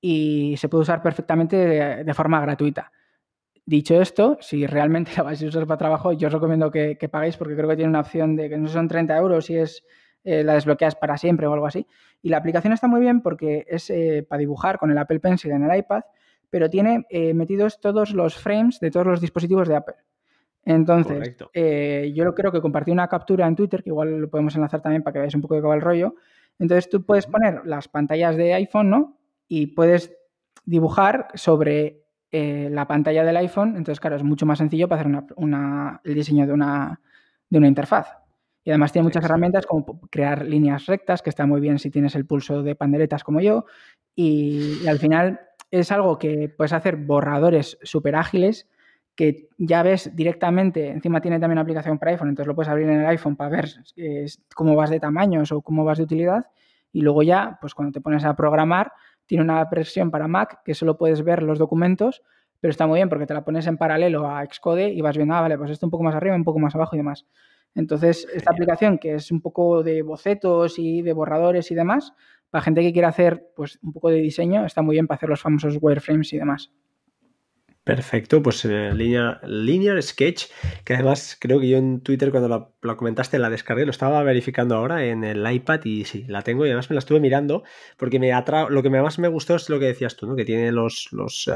y 0.00 0.54
se 0.58 0.68
puede 0.68 0.82
usar 0.82 1.02
perfectamente 1.02 1.56
de, 2.04 2.14
forma 2.14 2.40
gratuita. 2.40 2.92
Dicho 3.66 4.00
esto, 4.00 4.38
si 4.40 4.66
realmente 4.66 5.12
la 5.16 5.22
vais 5.24 5.42
a 5.42 5.46
usar 5.46 5.66
para 5.66 5.78
trabajo, 5.78 6.12
yo 6.12 6.28
os 6.28 6.32
recomiendo 6.32 6.70
que, 6.70 6.96
que 6.96 7.08
paguéis 7.08 7.36
porque 7.36 7.54
creo 7.56 7.68
que 7.68 7.76
tiene 7.76 7.90
una 7.90 8.00
opción 8.00 8.36
de 8.36 8.48
que 8.48 8.58
no 8.58 8.68
son 8.68 8.88
30 8.88 9.16
euros 9.16 9.50
y 9.50 9.56
es 9.56 9.84
eh, 10.24 10.44
la 10.44 10.54
desbloqueas 10.54 10.94
para 10.94 11.16
siempre 11.16 11.46
o 11.46 11.52
algo 11.52 11.66
así. 11.66 11.86
Y 12.22 12.28
la 12.28 12.38
aplicación 12.38 12.72
está 12.72 12.86
muy 12.86 13.00
bien 13.00 13.22
porque 13.22 13.64
es 13.68 13.88
eh, 13.90 14.26
para 14.28 14.40
dibujar 14.40 14.78
con 14.78 14.90
el 14.90 14.98
Apple 14.98 15.20
Pencil 15.20 15.52
en 15.52 15.64
el 15.64 15.78
iPad, 15.78 16.02
pero 16.50 16.68
tiene 16.68 17.06
eh, 17.08 17.32
metidos 17.34 17.80
todos 17.80 18.12
los 18.12 18.36
frames 18.36 18.80
de 18.80 18.90
todos 18.90 19.06
los 19.06 19.20
dispositivos 19.20 19.68
de 19.68 19.76
Apple. 19.76 19.94
Entonces, 20.64 21.36
yo 22.14 22.34
creo 22.34 22.52
que 22.52 22.60
compartí 22.60 22.90
una 22.90 23.08
captura 23.08 23.46
en 23.46 23.56
Twitter, 23.56 23.82
que 23.82 23.88
igual 23.88 24.18
lo 24.18 24.28
podemos 24.28 24.54
enlazar 24.54 24.82
también 24.82 25.02
para 25.02 25.14
que 25.14 25.18
veáis 25.20 25.34
un 25.34 25.40
poco 25.40 25.54
de 25.54 25.62
qué 25.62 25.66
va 25.66 25.74
el 25.74 25.80
rollo. 25.80 26.14
Entonces, 26.58 26.90
tú 26.90 27.06
puedes 27.06 27.26
poner 27.26 27.62
las 27.64 27.88
pantallas 27.88 28.36
de 28.36 28.52
iPhone, 28.52 28.90
¿no? 28.90 29.17
Y 29.48 29.68
puedes 29.68 30.14
dibujar 30.64 31.28
sobre 31.34 32.04
la 32.30 32.86
pantalla 32.86 33.24
del 33.24 33.36
iPhone. 33.38 33.70
Entonces, 33.70 34.00
claro, 34.00 34.16
es 34.16 34.22
mucho 34.22 34.46
más 34.46 34.58
sencillo 34.58 34.88
para 34.88 35.00
hacer 35.00 35.12
el 36.04 36.14
diseño 36.14 36.46
de 36.46 36.52
una, 36.52 37.00
de 37.48 37.58
una 37.58 37.68
interfaz. 37.68 38.08
Y 38.64 38.70
además 38.70 38.92
tiene 38.92 39.04
muchas 39.04 39.24
herramientas 39.24 39.64
como 39.64 40.00
crear 40.10 40.44
líneas 40.44 40.84
rectas, 40.86 41.22
que 41.22 41.30
está 41.30 41.46
muy 41.46 41.60
bien 41.60 41.78
si 41.78 41.90
tienes 41.90 42.14
el 42.14 42.26
pulso 42.26 42.62
de 42.62 42.74
panderetas 42.74 43.24
como 43.24 43.40
yo. 43.40 43.64
Y, 44.14 44.86
al 44.86 44.98
final 44.98 45.40
es 45.70 45.90
algo 45.92 46.18
que 46.18 46.52
puedes 46.54 46.72
hacer 46.72 46.96
borradores 46.96 47.78
súper 47.82 48.16
ágiles 48.16 48.68
que 49.14 49.48
ya 49.58 49.82
ves 49.82 50.14
directamente, 50.14 50.90
encima 50.90 51.20
tiene 51.20 51.40
también 51.40 51.56
una 51.56 51.62
aplicación 51.62 51.98
para 51.98 52.12
iPhone, 52.12 52.28
entonces 52.28 52.46
lo 52.46 52.54
puedes 52.54 52.68
abrir 52.68 52.88
en 52.88 53.00
el 53.00 53.06
iPhone 53.06 53.34
para 53.34 53.50
ver 53.50 53.68
cómo 54.54 54.76
vas 54.76 54.90
de 54.90 55.00
tamaños 55.00 55.50
o 55.50 55.60
cómo 55.60 55.84
vas 55.84 55.98
de 55.98 56.04
utilidad. 56.04 56.46
Y 56.92 57.00
luego 57.00 57.22
ya, 57.22 57.58
pues 57.60 57.74
cuando 57.74 57.92
te 57.92 58.00
pones 58.00 58.24
a 58.24 58.36
programar, 58.36 58.92
tiene 59.28 59.44
una 59.44 59.62
versión 59.66 60.10
para 60.10 60.26
Mac 60.26 60.62
que 60.64 60.74
solo 60.74 60.96
puedes 60.96 61.22
ver 61.22 61.42
los 61.42 61.58
documentos, 61.58 62.22
pero 62.60 62.70
está 62.70 62.86
muy 62.86 62.98
bien 62.98 63.08
porque 63.08 63.26
te 63.26 63.34
la 63.34 63.44
pones 63.44 63.66
en 63.66 63.76
paralelo 63.76 64.28
a 64.28 64.44
Xcode 64.44 64.88
y 64.88 65.00
vas 65.02 65.16
viendo, 65.16 65.34
ah, 65.34 65.42
vale, 65.42 65.58
pues 65.58 65.70
esto 65.70 65.86
un 65.86 65.90
poco 65.90 66.02
más 66.02 66.14
arriba, 66.14 66.34
un 66.34 66.44
poco 66.44 66.58
más 66.58 66.74
abajo 66.74 66.96
y 66.96 66.98
demás. 66.98 67.26
Entonces, 67.74 68.26
esta 68.32 68.50
aplicación 68.50 68.98
que 68.98 69.14
es 69.14 69.30
un 69.30 69.42
poco 69.42 69.82
de 69.82 70.02
bocetos 70.02 70.78
y 70.78 71.02
de 71.02 71.12
borradores 71.12 71.70
y 71.70 71.74
demás, 71.74 72.14
para 72.50 72.62
gente 72.62 72.80
que 72.80 72.92
quiera 72.92 73.08
hacer 73.08 73.52
pues, 73.54 73.78
un 73.82 73.92
poco 73.92 74.08
de 74.08 74.16
diseño, 74.16 74.64
está 74.64 74.80
muy 74.80 74.94
bien 74.96 75.06
para 75.06 75.16
hacer 75.16 75.28
los 75.28 75.42
famosos 75.42 75.76
wireframes 75.80 76.32
y 76.32 76.38
demás. 76.38 76.72
Perfecto, 77.88 78.42
pues 78.42 78.66
eh, 78.66 78.92
Linear, 78.92 80.02
Sketch, 80.02 80.48
que 80.84 80.92
además 80.92 81.38
creo 81.40 81.58
que 81.58 81.70
yo 81.70 81.78
en 81.78 82.02
Twitter 82.02 82.30
cuando 82.30 82.74
lo, 82.82 82.96
comentaste 82.98 83.38
la 83.38 83.48
descargué, 83.48 83.86
lo 83.86 83.92
estaba 83.92 84.22
verificando 84.22 84.76
ahora 84.76 85.06
en 85.06 85.24
el 85.24 85.50
iPad 85.50 85.80
y 85.84 86.04
sí, 86.04 86.26
la 86.28 86.42
tengo 86.42 86.66
y 86.66 86.68
además 86.68 86.90
me 86.90 86.94
la 86.94 86.98
estuve 86.98 87.18
mirando 87.18 87.62
porque 87.96 88.18
me 88.18 88.34
atra 88.34 88.68
lo 88.68 88.82
que 88.82 88.90
más 88.90 89.18
me 89.18 89.28
gustó 89.28 89.56
es 89.56 89.70
lo 89.70 89.78
que 89.78 89.86
decías 89.86 90.16
tú, 90.16 90.26
¿no? 90.26 90.36
que 90.36 90.44
tiene 90.44 90.70
los, 90.70 91.08
los, 91.12 91.48
uh, 91.48 91.52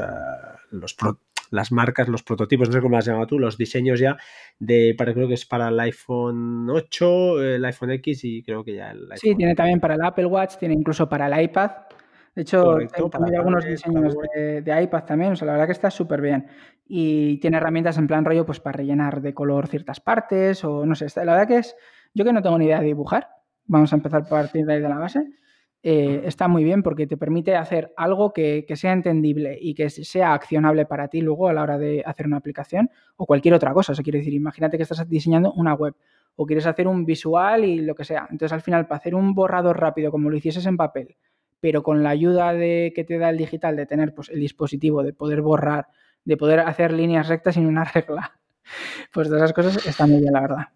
los, 0.71 0.95
las 1.51 1.71
marcas, 1.71 2.07
los 2.07 2.23
prototipos, 2.23 2.67
no 2.67 2.73
sé 2.73 2.81
cómo 2.81 2.95
las 2.95 3.05
llamas 3.05 3.27
tú, 3.27 3.37
los 3.37 3.55
diseños 3.55 3.99
ya 3.99 4.17
de, 4.57 4.95
para, 4.97 5.13
creo 5.13 5.27
que 5.27 5.35
es 5.35 5.45
para 5.45 5.67
el 5.67 5.79
iPhone 5.81 6.67
8, 6.67 7.43
el 7.43 7.63
iPhone 7.63 7.91
X 7.91 8.23
y 8.23 8.41
creo 8.41 8.63
que 8.63 8.73
ya 8.73 8.89
el 8.89 9.03
iPhone. 9.03 9.17
Sí, 9.17 9.35
tiene 9.35 9.53
también 9.53 9.79
para 9.79 9.93
el 9.93 10.01
Apple 10.01 10.25
Watch, 10.25 10.55
tiene 10.57 10.73
incluso 10.73 11.07
para 11.07 11.27
el 11.27 11.43
iPad. 11.43 11.69
De 12.35 12.41
hecho, 12.41 12.77
tiene 12.77 13.37
algunos 13.37 13.63
diseños 13.63 14.15
de, 14.35 14.83
iPad 14.83 15.03
también, 15.03 15.33
o 15.33 15.35
sea, 15.35 15.45
la 15.45 15.53
verdad 15.53 15.67
que 15.67 15.73
está 15.73 15.91
súper 15.91 16.19
bien. 16.19 16.47
Y 16.85 17.37
tiene 17.37 17.57
herramientas 17.57 17.97
en 17.97 18.07
plan 18.07 18.25
rollo, 18.25 18.45
pues 18.45 18.59
para 18.59 18.77
rellenar 18.77 19.21
de 19.21 19.33
color 19.33 19.67
ciertas 19.67 19.99
partes, 19.99 20.63
o 20.63 20.85
no 20.85 20.95
sé, 20.95 21.07
la 21.23 21.33
verdad 21.33 21.47
que 21.47 21.57
es, 21.57 21.75
yo 22.13 22.25
que 22.25 22.33
no 22.33 22.41
tengo 22.41 22.57
ni 22.57 22.65
idea 22.65 22.79
de 22.79 22.85
dibujar, 22.85 23.27
vamos 23.65 23.93
a 23.93 23.95
empezar 23.95 24.23
a 24.23 24.29
partir 24.29 24.65
de 24.65 24.73
ahí 24.73 24.81
de 24.81 24.89
la 24.89 24.97
base, 24.97 25.27
eh, 25.85 26.21
está 26.23 26.47
muy 26.47 26.63
bien 26.63 26.81
porque 26.81 27.07
te 27.07 27.17
permite 27.17 27.57
hacer 27.57 27.93
algo 27.97 28.31
que, 28.31 28.65
sea 28.75 28.93
entendible 28.93 29.57
y 29.59 29.75
que 29.75 29.89
sea 29.89 30.33
accionable 30.33 30.85
para 30.85 31.09
ti 31.09 31.19
luego 31.19 31.49
a 31.49 31.53
la 31.53 31.61
hora 31.61 31.77
de 31.77 32.01
hacer 32.05 32.25
una 32.25 32.37
aplicación 32.37 32.89
o 33.17 33.25
cualquier 33.25 33.53
otra 33.53 33.73
cosa. 33.73 33.91
O 33.91 33.95
sea, 33.95 34.03
quiere 34.03 34.19
decir, 34.19 34.33
imagínate 34.33 34.77
que 34.77 34.83
estás 34.83 35.07
diseñando 35.09 35.51
una 35.51 35.73
web 35.73 35.93
o 36.35 36.45
quieres 36.45 36.65
hacer 36.65 36.87
un 36.87 37.05
visual 37.05 37.65
y 37.65 37.81
lo 37.81 37.95
que 37.95 38.05
sea. 38.05 38.27
Entonces, 38.31 38.53
al 38.53 38.61
final, 38.61 38.87
para 38.87 38.97
hacer 38.99 39.13
un 39.13 39.35
borrador 39.35 39.77
rápido 39.77 40.09
como 40.09 40.29
lo 40.29 40.37
hicieses 40.37 40.65
en 40.65 40.77
papel, 40.77 41.17
pero 41.63 41.81
con 41.81 42.03
la 42.03 42.09
ayuda 42.09 42.51
de 42.51 42.91
que 42.93 43.05
te 43.05 43.17
da 43.17 43.29
el 43.29 43.37
digital 43.37 43.77
de 43.77 43.85
tener 43.85 44.13
pues, 44.13 44.27
el 44.27 44.41
dispositivo, 44.41 45.01
de 45.01 45.13
poder 45.13 45.41
borrar, 45.41 45.87
de 46.25 46.35
poder 46.35 46.59
hacer 46.59 46.91
líneas 46.91 47.29
rectas 47.29 47.55
sin 47.55 47.67
una 47.67 47.85
regla, 47.93 48.33
pues 49.13 49.29
todas 49.29 49.43
esas 49.43 49.53
cosas 49.53 49.85
están 49.87 50.09
muy 50.09 50.19
bien, 50.19 50.33
la 50.33 50.41
verdad. 50.41 50.67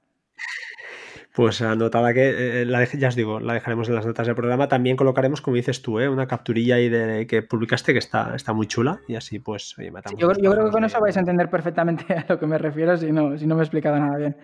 Pues 1.36 1.62
anotada 1.62 2.14
que, 2.14 2.62
eh, 2.62 2.66
la 2.66 2.86
ya 2.86 3.10
os 3.10 3.18
digo, 3.18 3.42
la 3.42 3.56
dejaremos 3.56 3.90
en 3.90 3.96
las 3.96 4.06
notas 4.06 4.28
del 4.28 4.36
programa. 4.38 4.70
También 4.70 4.96
colocaremos, 4.96 5.42
como 5.42 5.58
dices 5.58 5.82
tú, 5.82 6.00
¿eh? 6.00 6.08
una 6.08 6.26
capturilla 6.26 6.76
ahí 6.76 6.88
de 6.88 7.28
que 7.28 7.42
publicaste 7.42 7.92
que 7.92 8.00
está, 8.00 8.34
está 8.34 8.54
muy 8.54 8.68
chula 8.68 9.02
y 9.10 9.16
así 9.16 9.40
pues 9.40 9.78
oye, 9.78 9.92
matamos. 9.92 10.18
yo, 10.22 10.30
creo 10.30 10.66
que 10.66 10.72
con 10.72 10.86
eso 10.86 11.02
vais 11.02 11.18
a 11.18 11.20
entender 11.20 11.50
perfectamente 11.50 12.06
a 12.14 12.26
lo 12.30 12.40
que 12.40 12.48
me 12.48 12.58
refiero 12.58 12.96
si 12.96 13.12
no, 13.12 13.38
si 13.38 13.46
no 13.46 13.56
me 13.56 13.62
he 13.62 13.66
explicado 13.66 14.00
nada 14.00 14.18
bien. 14.18 14.38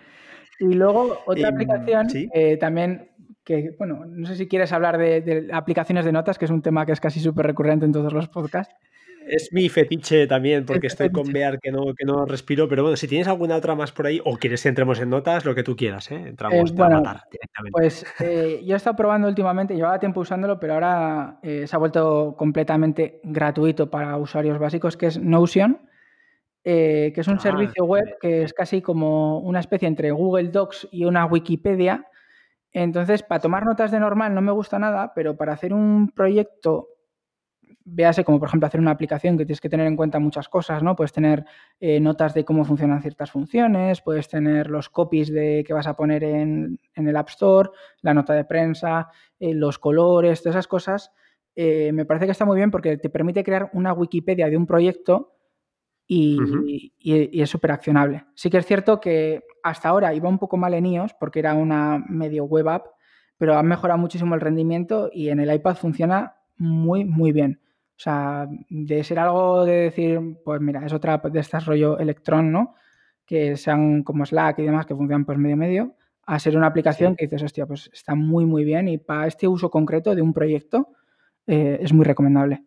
Y 0.59 0.73
luego 0.73 1.19
otra 1.25 1.47
em, 1.47 1.55
aplicación 1.55 2.07
eh, 2.33 2.57
también 2.57 3.13
que, 3.43 3.75
bueno, 3.77 4.05
no 4.05 4.27
sé 4.27 4.35
si 4.35 4.47
quieres 4.47 4.71
hablar 4.71 4.97
de, 4.97 5.21
de, 5.21 5.49
aplicaciones 5.53 6.05
de 6.05 6.11
notas, 6.11 6.37
que 6.37 6.45
es 6.45 6.51
un 6.51 6.61
tema 6.61 6.85
que 6.85 6.91
es 6.93 6.99
casi 6.99 7.19
súper 7.19 7.45
recurrente 7.45 7.85
en 7.85 7.91
todos 7.91 8.13
los 8.13 8.29
podcasts. 8.29 8.75
Es 9.27 9.53
mi 9.53 9.69
fetiche 9.69 10.27
también, 10.27 10.65
porque 10.65 10.87
estoy 10.87 11.09
con 11.09 11.31
Bear 11.31 11.59
que 11.59 11.71
no, 11.71 11.93
que 11.93 12.05
no 12.05 12.25
respiro. 12.25 12.67
Pero 12.67 12.83
bueno, 12.83 12.97
si 12.97 13.07
tienes 13.07 13.27
alguna 13.27 13.55
otra 13.55 13.75
más 13.75 13.91
por 13.91 14.07
ahí, 14.07 14.21
o 14.23 14.37
quieres 14.37 14.63
que 14.63 14.69
entremos 14.69 14.99
en 14.99 15.09
notas, 15.09 15.45
lo 15.45 15.55
que 15.55 15.63
tú 15.63 15.75
quieras, 15.75 16.11
¿eh? 16.11 16.23
Entramos 16.27 16.71
a 16.71 16.89
matar 16.89 17.21
directamente. 17.31 17.71
Pues 17.71 18.05
eh, 18.19 18.61
yo 18.65 18.73
he 18.73 18.77
estado 18.77 18.95
probando 18.95 19.27
últimamente, 19.27 19.75
llevaba 19.75 19.99
tiempo 19.99 20.21
usándolo, 20.21 20.59
pero 20.59 20.73
ahora 20.73 21.39
eh, 21.41 21.65
se 21.67 21.75
ha 21.75 21.79
vuelto 21.79 22.35
completamente 22.37 23.19
gratuito 23.23 23.89
para 23.89 24.17
usuarios 24.17 24.59
básicos, 24.59 24.97
que 24.97 25.07
es 25.07 25.19
Notion. 25.19 25.79
que 26.63 27.13
es 27.15 27.27
un 27.27 27.35
ah, 27.35 27.41
servicio 27.41 27.85
web 27.85 28.17
que 28.21 28.43
es 28.43 28.53
casi 28.53 28.81
como 28.81 29.39
una 29.39 29.59
especie 29.59 29.87
entre 29.87 30.11
Google 30.11 30.49
Docs 30.49 30.89
y 30.91 31.05
una 31.05 31.25
Wikipedia. 31.25 32.07
Entonces, 32.73 33.23
para 33.23 33.41
tomar 33.41 33.65
notas 33.65 33.91
de 33.91 33.99
normal 33.99 34.33
no 34.33 34.41
me 34.41 34.51
gusta 34.51 34.79
nada, 34.79 35.13
pero 35.13 35.37
para 35.37 35.53
hacer 35.53 35.73
un 35.73 36.09
proyecto 36.09 36.89
véase 37.85 38.23
como 38.23 38.39
por 38.39 38.47
ejemplo 38.47 38.67
hacer 38.67 38.79
una 38.79 38.91
aplicación 38.91 39.37
que 39.37 39.45
tienes 39.45 39.61
que 39.61 39.69
tener 39.69 39.87
en 39.87 39.95
cuenta 39.95 40.19
muchas 40.19 40.47
cosas, 40.49 40.83
¿no? 40.83 40.95
Puedes 40.95 41.11
tener 41.11 41.45
eh, 41.79 41.99
notas 41.99 42.33
de 42.33 42.45
cómo 42.45 42.65
funcionan 42.65 43.01
ciertas 43.01 43.31
funciones, 43.31 44.01
puedes 44.01 44.27
tener 44.29 44.69
los 44.69 44.89
copies 44.89 45.31
de 45.31 45.63
que 45.65 45.73
vas 45.73 45.87
a 45.87 45.95
poner 45.95 46.23
en, 46.23 46.79
el 46.95 47.15
App 47.17 47.29
Store, 47.29 47.69
la 48.01 48.13
nota 48.13 48.33
de 48.33 48.45
prensa, 48.45 49.09
eh, 49.39 49.53
los 49.53 49.79
colores, 49.79 50.41
todas 50.41 50.55
esas 50.55 50.67
cosas. 50.67 51.11
Eh, 51.55 51.91
me 51.93 52.05
parece 52.05 52.25
que 52.25 52.31
está 52.31 52.45
muy 52.45 52.57
bien 52.57 52.71
porque 52.71 52.97
te 52.97 53.09
permite 53.09 53.43
crear 53.43 53.69
una 53.73 53.93
Wikipedia 53.93 54.49
de 54.49 54.57
un 54.57 54.65
proyecto 54.65 55.33
y, 56.07 56.93
y 56.99 57.41
es 57.41 57.49
súper 57.49 57.71
accionable. 57.71 58.25
Sí 58.35 58.49
que 58.49 58.57
es 58.57 58.65
cierto 58.65 58.99
que 58.99 59.43
hasta 59.63 59.89
ahora 59.89 60.13
iba 60.13 60.29
un 60.29 60.37
poco 60.37 60.57
mal 60.57 60.73
en 60.73 60.85
iOS 60.85 61.13
porque 61.19 61.39
era 61.39 61.53
una 61.53 62.03
medio 62.07 62.43
web 62.43 62.67
app, 62.69 62.87
pero 63.37 63.55
ha 63.55 63.63
mejorado 63.63 63.99
muchísimo 63.99 64.35
el 64.35 64.41
rendimiento 64.41 65.09
y 65.11 65.29
en 65.29 65.39
el 65.39 65.53
iPad 65.53 65.75
funciona 65.75 66.35
muy, 66.57 67.05
muy 67.05 67.31
bien. 67.31 67.61
O 67.95 67.99
sea, 68.03 68.47
de 68.69 69.03
ser 69.03 69.19
algo 69.19 69.65
de 69.65 69.73
decir, 69.73 70.19
pues 70.43 70.59
mira, 70.59 70.85
es 70.85 70.93
otra 70.93 71.17
de 71.17 71.39
estas 71.39 71.65
rollo 71.65 71.97
Electron, 71.97 72.51
¿no? 72.51 72.75
Que 73.25 73.55
sean 73.55 74.03
como 74.03 74.25
Slack 74.25 74.59
y 74.59 74.63
demás, 74.63 74.85
que 74.85 74.95
funcionan 74.95 75.25
pues 75.25 75.37
medio 75.37 75.55
medio, 75.57 75.95
a 76.25 76.39
ser 76.39 76.57
una 76.57 76.67
aplicación 76.67 77.15
que 77.15 77.25
dices, 77.25 77.43
hostia, 77.43 77.65
pues 77.65 77.89
está 77.93 78.15
muy, 78.15 78.45
muy 78.45 78.63
bien 78.63 78.87
y 78.87 78.97
para 78.97 79.27
este 79.27 79.47
uso 79.47 79.69
concreto 79.69 80.15
de 80.15 80.21
un 80.21 80.33
proyecto 80.33 80.89
eh, 81.47 81.79
es 81.81 81.93
muy 81.93 82.05
recomendable. 82.05 82.63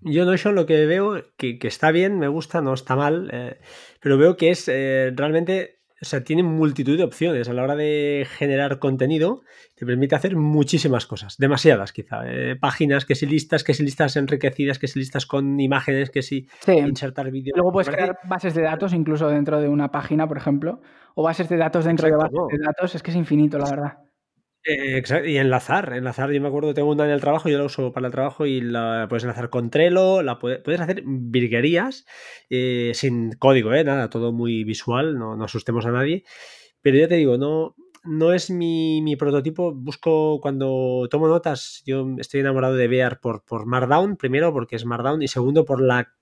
Yo 0.00 0.24
Notion 0.24 0.54
lo 0.54 0.66
que 0.66 0.86
veo 0.86 1.24
que, 1.36 1.58
que 1.58 1.68
está 1.68 1.90
bien, 1.90 2.18
me 2.18 2.28
gusta, 2.28 2.60
no 2.60 2.74
está 2.74 2.96
mal, 2.96 3.30
eh, 3.32 3.58
pero 4.00 4.18
veo 4.18 4.36
que 4.36 4.50
es 4.50 4.68
eh, 4.68 5.12
realmente 5.14 5.78
o 6.00 6.04
sea, 6.04 6.22
tiene 6.22 6.44
multitud 6.44 6.96
de 6.96 7.02
opciones 7.02 7.48
a 7.48 7.52
la 7.52 7.64
hora 7.64 7.74
de 7.74 8.26
generar 8.36 8.78
contenido. 8.78 9.40
Te 9.74 9.84
permite 9.84 10.14
hacer 10.14 10.36
muchísimas 10.36 11.06
cosas, 11.06 11.36
demasiadas 11.38 11.92
quizá. 11.92 12.20
Eh, 12.24 12.56
páginas, 12.56 13.04
que 13.04 13.16
si 13.16 13.26
listas, 13.26 13.64
que 13.64 13.74
si 13.74 13.82
listas 13.82 14.16
enriquecidas, 14.16 14.78
que 14.78 14.86
si 14.86 15.00
listas 15.00 15.26
con 15.26 15.58
imágenes, 15.58 16.10
que 16.10 16.22
si 16.22 16.48
insertar 16.68 17.30
vídeos. 17.30 17.56
Luego 17.56 17.72
puedes 17.72 17.90
crear 17.90 18.16
bases 18.24 18.54
de 18.54 18.62
datos 18.62 18.92
incluso 18.92 19.28
dentro 19.28 19.60
de 19.60 19.68
una 19.68 19.90
página, 19.90 20.28
por 20.28 20.36
ejemplo, 20.36 20.80
o 21.14 21.22
bases 21.24 21.48
de 21.48 21.56
datos 21.56 21.84
dentro 21.84 22.06
de 22.06 22.14
bases 22.14 22.38
de 22.50 22.58
datos. 22.58 22.94
Es 22.94 23.02
que 23.02 23.10
es 23.10 23.16
infinito, 23.16 23.58
la 23.58 23.70
verdad. 23.70 24.07
Eh, 24.70 25.02
y 25.24 25.38
enlazar, 25.38 25.94
enlazar, 25.94 26.30
yo 26.30 26.42
me 26.42 26.48
acuerdo, 26.48 26.74
tengo 26.74 26.90
una 26.90 27.06
en 27.06 27.10
el 27.10 27.22
trabajo, 27.22 27.48
yo 27.48 27.56
la 27.56 27.64
uso 27.64 27.90
para 27.90 28.08
el 28.08 28.12
trabajo 28.12 28.44
y 28.44 28.60
la 28.60 29.06
puedes 29.08 29.22
enlazar 29.24 29.48
con 29.48 29.70
Trello, 29.70 30.22
la 30.22 30.38
puedes, 30.38 30.78
hacer 30.78 31.02
virguerías 31.06 32.04
eh, 32.50 32.92
sin 32.92 33.32
código, 33.32 33.72
¿eh? 33.72 33.82
nada, 33.82 34.10
todo 34.10 34.30
muy 34.30 34.64
visual, 34.64 35.18
no, 35.18 35.36
no, 35.36 35.44
asustemos 35.44 35.86
a 35.86 35.90
nadie. 35.90 36.22
Pero 36.82 36.98
ya 36.98 37.08
te 37.08 37.14
digo, 37.14 37.38
no, 37.38 37.76
no 38.04 38.34
es 38.34 38.50
mi, 38.50 39.00
mi, 39.00 39.16
prototipo. 39.16 39.72
Busco 39.74 40.38
cuando 40.42 41.08
tomo 41.10 41.28
notas, 41.28 41.82
yo 41.86 42.06
estoy 42.18 42.40
enamorado 42.40 42.74
de 42.74 42.88
Bear 42.88 43.20
por, 43.20 43.44
por 43.46 43.64
Markdown, 43.64 44.18
primero 44.18 44.52
porque 44.52 44.76
es 44.76 44.84
Markdown 44.84 45.22
y 45.22 45.28
segundo 45.28 45.64
por 45.64 45.80
la 45.80 46.12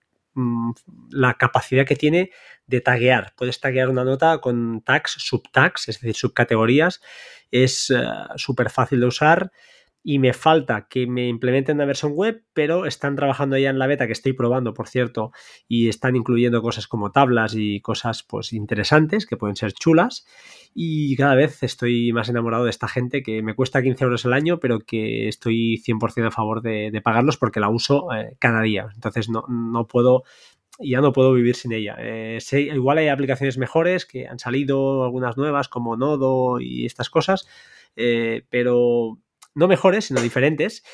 la 1.10 1.34
capacidad 1.34 1.86
que 1.86 1.96
tiene 1.96 2.30
de 2.66 2.80
taguear. 2.80 3.32
Puedes 3.36 3.60
taguear 3.60 3.88
una 3.88 4.04
nota 4.04 4.38
con 4.38 4.82
tags, 4.82 5.16
subtags, 5.18 5.88
es 5.88 6.00
decir, 6.00 6.14
subcategorías. 6.14 7.00
Es 7.50 7.90
eh, 7.90 8.02
súper 8.36 8.70
fácil 8.70 9.00
de 9.00 9.06
usar 9.06 9.52
y 10.08 10.20
me 10.20 10.32
falta 10.32 10.86
que 10.88 11.08
me 11.08 11.26
implementen 11.26 11.78
la 11.78 11.84
versión 11.84 12.12
web, 12.12 12.44
pero 12.52 12.86
están 12.86 13.16
trabajando 13.16 13.58
ya 13.58 13.70
en 13.70 13.80
la 13.80 13.88
beta 13.88 14.06
que 14.06 14.12
estoy 14.12 14.34
probando, 14.34 14.72
por 14.72 14.86
cierto, 14.86 15.32
y 15.66 15.88
están 15.88 16.14
incluyendo 16.14 16.62
cosas 16.62 16.86
como 16.86 17.10
tablas 17.10 17.54
y 17.56 17.80
cosas 17.80 18.22
pues 18.22 18.52
interesantes 18.52 19.26
que 19.26 19.36
pueden 19.36 19.56
ser 19.56 19.72
chulas 19.72 20.24
y 20.72 21.16
cada 21.16 21.34
vez 21.34 21.64
estoy 21.64 22.12
más 22.12 22.28
enamorado 22.28 22.62
de 22.62 22.70
esta 22.70 22.86
gente 22.86 23.24
que 23.24 23.42
me 23.42 23.56
cuesta 23.56 23.82
15 23.82 24.04
euros 24.04 24.24
al 24.24 24.34
año, 24.34 24.60
pero 24.60 24.78
que 24.78 25.26
estoy 25.26 25.82
100% 25.84 26.28
a 26.28 26.30
favor 26.30 26.62
de, 26.62 27.00
pagarlos 27.02 27.36
porque 27.36 27.58
la 27.58 27.68
uso 27.68 28.06
eh, 28.14 28.36
cada 28.38 28.62
día. 28.62 28.86
Entonces 28.94 29.28
no, 29.28 29.42
no 29.48 29.88
puedo 29.88 30.22
ya 30.78 31.00
no 31.00 31.12
puedo 31.12 31.32
vivir 31.32 31.56
sin 31.56 31.72
ella. 31.72 31.96
Eh, 31.98 32.38
igual 32.72 32.98
hay 32.98 33.08
aplicaciones 33.08 33.58
mejores 33.58 34.06
que 34.06 34.28
han 34.28 34.38
salido, 34.38 35.02
algunas 35.02 35.36
nuevas 35.36 35.66
como 35.66 35.96
Nodo 35.96 36.60
y 36.60 36.86
estas 36.86 37.10
cosas, 37.10 37.48
eh, 37.96 38.44
pero 38.50 39.18
no 39.56 39.66
mejores, 39.66 40.04
sino 40.04 40.20
diferentes, 40.20 40.84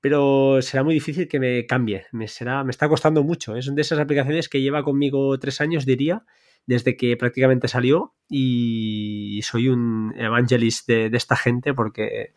pero 0.00 0.60
será 0.60 0.82
muy 0.82 0.94
difícil 0.94 1.28
que 1.28 1.40
me 1.40 1.66
cambie. 1.66 2.06
Me, 2.12 2.28
será, 2.28 2.64
me 2.64 2.70
está 2.70 2.88
costando 2.88 3.22
mucho. 3.22 3.56
Es 3.56 3.66
una 3.68 3.76
de 3.76 3.82
esas 3.82 3.98
aplicaciones 4.00 4.48
que 4.48 4.60
lleva 4.60 4.82
conmigo 4.82 5.38
tres 5.38 5.60
años, 5.60 5.86
diría, 5.86 6.24
desde 6.66 6.96
que 6.96 7.16
prácticamente 7.16 7.68
salió 7.68 8.14
y 8.28 9.40
soy 9.42 9.68
un 9.68 10.12
evangelist 10.18 10.86
de, 10.88 11.10
esta 11.12 11.36
gente 11.36 11.72
porque 11.72 12.34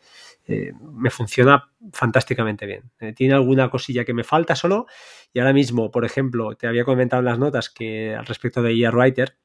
eh, 0.47 0.71
me 0.93 1.09
funciona 1.09 1.71
fantásticamente 1.91 2.65
bien. 2.67 2.91
Eh, 2.99 3.13
tiene 3.13 3.33
alguna 3.33 3.69
cosilla 3.69 4.05
que 4.05 4.13
me 4.13 4.23
falta 4.23 4.55
solo 4.55 4.85
y 5.33 5.39
ahora 5.39 5.53
mismo, 5.53 5.89
por 5.89 6.05
ejemplo, 6.05 6.55
te 6.55 6.67
había 6.67 6.85
comentado 6.85 7.21
en 7.21 7.25
las 7.25 7.39
notas 7.39 7.69
que 7.69 8.15
al 8.15 8.25
respecto 8.25 8.61
de 8.61 8.79
ER 8.79 8.95
Writer, 8.95 9.37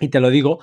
y 0.00 0.08
te 0.08 0.20
lo 0.20 0.30
digo 0.30 0.60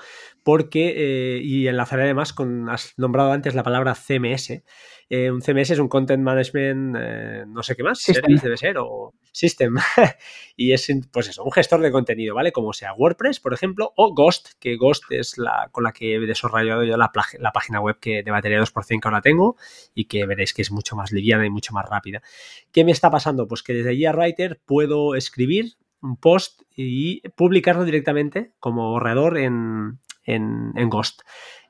porque, 0.48 0.94
eh, 0.96 1.42
y 1.44 1.68
enlazaré 1.68 2.04
además 2.04 2.32
con, 2.32 2.70
has 2.70 2.94
nombrado 2.96 3.34
antes 3.34 3.54
la 3.54 3.64
palabra 3.64 3.96
CMS. 3.96 4.64
Eh, 5.10 5.30
un 5.30 5.42
CMS 5.42 5.72
es 5.72 5.80
un 5.80 5.90
Content 5.90 6.24
Management, 6.24 6.96
eh, 6.98 7.44
no 7.46 7.64
sé 7.64 7.76
qué 7.76 7.84
más, 7.84 8.00
Service 8.00 8.46
debe 8.46 8.56
ser, 8.56 8.78
o 8.78 9.14
System. 9.34 9.76
y 10.56 10.72
es, 10.72 10.88
pues 11.12 11.28
eso, 11.28 11.44
un 11.44 11.52
gestor 11.52 11.82
de 11.82 11.92
contenido, 11.92 12.34
¿vale? 12.34 12.54
Como 12.54 12.72
sea 12.72 12.94
WordPress, 12.94 13.42
por 13.42 13.54
ejemplo, 13.54 13.92
o 13.98 14.14
Ghost, 14.14 14.52
que 14.58 14.78
Ghost 14.78 15.04
es 15.10 15.38
la 15.38 15.68
con 15.74 15.84
la 15.84 15.92
que 15.92 16.16
he 16.16 16.20
desarrollado 16.22 16.86
yo 16.86 16.96
la, 16.96 17.12
la 17.40 17.52
página 17.52 17.82
web 17.82 18.00
que, 18.00 18.24
de 18.24 18.32
batería 18.32 18.62
2% 18.62 19.02
que 19.02 19.08
ahora 19.10 19.20
tengo 19.20 19.58
y 19.94 20.06
que 20.06 20.26
veréis 20.26 20.54
que 20.54 20.62
es 20.62 20.72
mucho 20.72 20.96
más 20.96 21.12
liviana 21.12 21.46
y 21.46 21.50
mucho 21.50 21.74
más 21.74 21.90
rápida. 21.90 22.22
¿Qué 22.72 22.86
me 22.86 22.94
está 22.94 23.12
pasando? 23.12 23.50
Pues 23.50 23.64
que 23.64 23.74
desde 23.74 24.10
Writer 24.14 24.62
puedo 24.66 25.16
escribir 25.16 25.74
un 26.02 26.16
post 26.16 26.62
y 26.74 27.28
publicarlo 27.32 27.84
directamente 27.84 28.54
como 28.60 28.92
borrador 28.92 29.38
en, 29.38 30.00
en, 30.28 30.90
Ghost. 30.90 31.22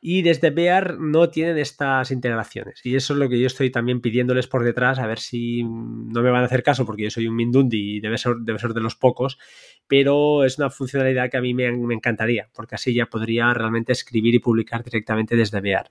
Y 0.01 0.21
desde 0.21 0.51
Bear 0.51 0.99
no 0.99 1.29
tienen 1.29 1.57
estas 1.57 2.11
integraciones. 2.11 2.85
Y 2.85 2.95
eso 2.95 3.13
es 3.13 3.19
lo 3.19 3.29
que 3.29 3.39
yo 3.39 3.47
estoy 3.47 3.71
también 3.71 4.01
pidiéndoles 4.01 4.47
por 4.47 4.63
detrás, 4.63 4.99
a 4.99 5.07
ver 5.07 5.19
si 5.19 5.63
no 5.63 6.21
me 6.21 6.29
van 6.29 6.43
a 6.43 6.45
hacer 6.45 6.63
caso, 6.63 6.85
porque 6.85 7.03
yo 7.03 7.09
soy 7.09 7.27
un 7.27 7.35
Mindundi 7.35 7.97
y 7.97 7.99
debe 7.99 8.17
ser, 8.17 8.35
debe 8.41 8.59
ser 8.59 8.73
de 8.73 8.81
los 8.81 8.95
pocos, 8.95 9.39
pero 9.87 10.43
es 10.43 10.59
una 10.59 10.69
funcionalidad 10.69 11.29
que 11.29 11.37
a 11.37 11.41
mí 11.41 11.53
me, 11.53 11.67
encantaría, 11.93 12.47
porque 12.53 12.75
así 12.75 12.93
ya 12.93 13.07
podría 13.07 13.53
realmente 13.53 13.91
escribir 13.91 14.35
y 14.35 14.39
publicar 14.39 14.83
directamente 14.83 15.35
desde 15.35 15.61
Bear. 15.61 15.89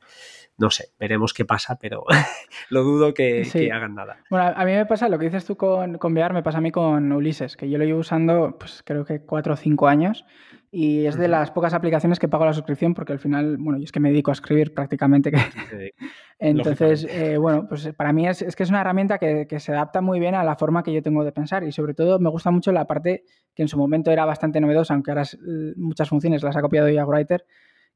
No 0.58 0.70
sé, 0.70 0.86
veremos 0.98 1.34
qué 1.34 1.44
pasa, 1.44 1.78
pero 1.78 2.04
lo 2.70 2.82
dudo 2.82 3.12
que, 3.12 3.70
hagan 3.72 3.94
nada. 3.94 4.24
Bueno, 4.30 4.52
a 4.56 4.64
mí 4.64 4.72
me 4.72 4.86
pasa 4.86 5.08
lo 5.08 5.18
que 5.18 5.26
dices 5.26 5.44
tú 5.44 5.56
con, 5.56 5.98
con 5.98 6.14
Bear, 6.14 6.32
me 6.32 6.42
pasa 6.42 6.58
a 6.58 6.62
mí 6.62 6.70
con 6.70 7.12
Ulises, 7.12 7.56
que 7.56 7.68
yo 7.68 7.76
lo 7.76 7.84
llevo 7.84 8.00
usando, 8.00 8.56
pues 8.58 8.82
creo 8.84 9.04
que 9.04 9.20
cuatro 9.20 9.54
o 9.54 9.56
cinco 9.56 9.88
años 9.88 10.24
y 10.70 11.06
es 11.06 11.16
de 11.16 11.28
las 11.28 11.50
pocas 11.50 11.74
aplicaciones 11.74 12.18
que 12.18 12.28
pago 12.28 12.44
la 12.44 12.52
suscripción 12.52 12.94
porque 12.94 13.12
al 13.12 13.18
final, 13.18 13.56
bueno, 13.58 13.78
yo 13.78 13.84
es 13.84 13.92
que 13.92 14.00
me 14.00 14.10
dedico 14.10 14.30
a 14.30 14.34
escribir 14.34 14.74
prácticamente. 14.74 15.30
Que... 15.30 15.38
Entonces, 16.38 17.06
eh, 17.08 17.38
bueno, 17.38 17.66
pues 17.68 17.88
para 17.96 18.12
mí 18.12 18.26
es, 18.26 18.42
es, 18.42 18.56
que 18.56 18.62
es 18.62 18.70
una 18.70 18.80
herramienta 18.80 19.18
que, 19.18 19.46
que, 19.46 19.60
se 19.60 19.72
adapta 19.72 20.00
muy 20.00 20.20
bien 20.20 20.34
a 20.34 20.44
la 20.44 20.56
forma 20.56 20.82
que 20.82 20.92
yo 20.92 21.02
tengo 21.02 21.24
de 21.24 21.32
pensar 21.32 21.64
y 21.64 21.72
sobre 21.72 21.94
todo 21.94 22.18
me 22.18 22.28
gusta 22.28 22.50
mucho 22.50 22.72
la 22.72 22.86
parte 22.86 23.24
que 23.54 23.62
en 23.62 23.68
su 23.68 23.78
momento 23.78 24.10
era 24.10 24.24
bastante 24.24 24.60
novedosa, 24.60 24.94
aunque 24.94 25.12
ahora 25.12 25.24
muchas 25.76 26.08
funciones 26.08 26.42
las 26.42 26.56
ha 26.56 26.60
copiado 26.60 26.88
ya 26.90 27.06
Writer, 27.06 27.46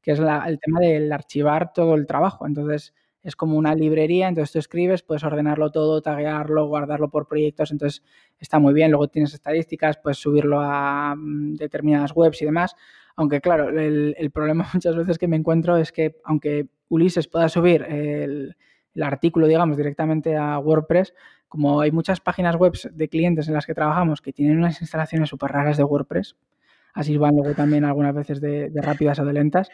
que 0.01 0.11
es 0.11 0.19
la, 0.19 0.45
el 0.47 0.59
tema 0.59 0.79
del 0.79 1.11
archivar 1.11 1.73
todo 1.73 1.95
el 1.95 2.07
trabajo. 2.07 2.47
Entonces, 2.47 2.93
es 3.23 3.35
como 3.35 3.57
una 3.57 3.75
librería, 3.75 4.27
entonces 4.27 4.51
tú 4.51 4.59
escribes, 4.59 5.03
puedes 5.03 5.23
ordenarlo 5.23 5.71
todo, 5.71 6.01
taguearlo, 6.01 6.65
guardarlo 6.65 7.09
por 7.09 7.27
proyectos, 7.27 7.71
entonces 7.71 8.03
está 8.39 8.57
muy 8.57 8.73
bien. 8.73 8.91
Luego 8.91 9.07
tienes 9.09 9.33
estadísticas, 9.33 9.97
puedes 9.97 10.17
subirlo 10.17 10.59
a 10.59 11.15
mm, 11.15 11.55
determinadas 11.55 12.13
webs 12.15 12.41
y 12.41 12.45
demás. 12.45 12.75
Aunque 13.15 13.39
claro, 13.39 13.69
el, 13.69 14.31
problema 14.31 14.67
muchas 14.73 14.95
veces 14.95 15.17
que 15.17 15.27
me 15.27 15.35
encuentro 15.35 15.77
es 15.77 15.91
que 15.91 16.15
aunque 16.23 16.67
Ulises 16.89 17.27
pueda 17.27 17.47
subir 17.47 17.83
el, 17.83 18.55
artículo, 18.99 19.47
digamos, 19.47 19.77
directamente 19.77 20.35
a 20.35 20.57
WordPress, 20.59 21.13
como 21.47 21.79
hay 21.81 21.91
muchas 21.91 22.19
páginas 22.19 22.55
web 22.55 22.73
de 22.91 23.07
clientes 23.07 23.47
en 23.47 23.53
las 23.53 23.65
que 23.65 23.73
trabajamos 23.73 24.21
que 24.21 24.33
tienen 24.33 24.57
unas 24.57 24.81
instalaciones 24.81 25.29
súper 25.29 25.51
raras 25.51 25.77
de 25.77 25.83
WordPress, 25.83 26.35
así 26.93 27.17
van 27.17 27.35
luego 27.35 27.53
también 27.53 27.85
algunas 27.85 28.13
veces 28.13 28.41
de, 28.41 28.69
de 28.69 28.81
rápidas 28.81 29.19
o 29.19 29.25
de 29.25 29.33
lentas, 29.33 29.69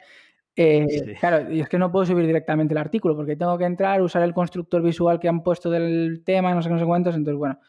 eh, 0.59 1.15
claro, 1.19 1.53
y 1.53 1.61
es 1.61 1.69
que 1.69 1.77
no 1.77 1.91
puedo 1.91 2.03
subir 2.03 2.25
directamente 2.25 2.73
el 2.73 2.79
artículo 2.79 3.15
porque 3.15 3.35
tengo 3.35 3.59
que 3.59 3.65
entrar, 3.65 4.01
usar 4.01 4.23
el 4.23 4.33
constructor 4.33 4.81
visual 4.81 5.19
que 5.19 5.29
han 5.29 5.43
puesto 5.43 5.69
del 5.69 6.23
tema, 6.25 6.51
no 6.55 6.63
sé, 6.63 6.69
no 6.71 6.79
sé 6.79 6.85
cuántos. 6.85 7.15
Entonces, 7.15 7.37
bueno, 7.37 7.59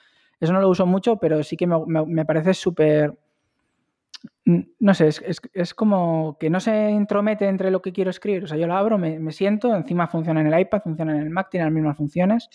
eso 0.41 0.55
no 0.55 0.61
lo 0.63 0.71
uso 0.71 0.87
mucho, 0.87 1.17
pero 1.17 1.43
sí 1.43 1.55
que 1.55 1.67
me, 1.67 2.25
parece 2.25 2.55
súper. 2.55 3.13
No 4.45 4.95
sé, 4.95 5.09
es, 5.53 5.75
como 5.75 6.39
que 6.41 6.49
no 6.49 6.61
se 6.61 6.91
intromete 6.91 7.47
entre 7.47 7.71
lo 7.71 7.83
que 7.83 7.93
quiero 7.93 8.09
escribir. 8.09 8.45
O 8.45 8.47
sea, 8.47 8.57
yo 8.57 8.67
lo 8.67 8.75
abro, 8.75 8.97
me, 8.97 9.33
siento, 9.33 9.77
encima 9.77 10.07
funciona 10.07 10.41
en 10.41 10.47
el 10.47 10.59
iPad, 10.59 10.81
funciona 10.81 11.15
en 11.15 11.25
el 11.25 11.31
Mac, 11.31 11.49
tiene 11.51 11.67
las 11.67 11.75
mismas 11.75 11.97
funciones. 11.99 12.49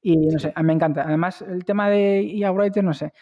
Y 0.00 0.16
no 0.16 0.38
sé, 0.38 0.54
me 0.62 0.72
encanta. 0.72 1.02
Además, 1.02 1.42
el 1.42 1.66
tema 1.66 1.90
de 1.90 2.22
IA 2.22 2.50
Writer, 2.50 2.82
no 2.82 2.94
sé. 2.94 3.12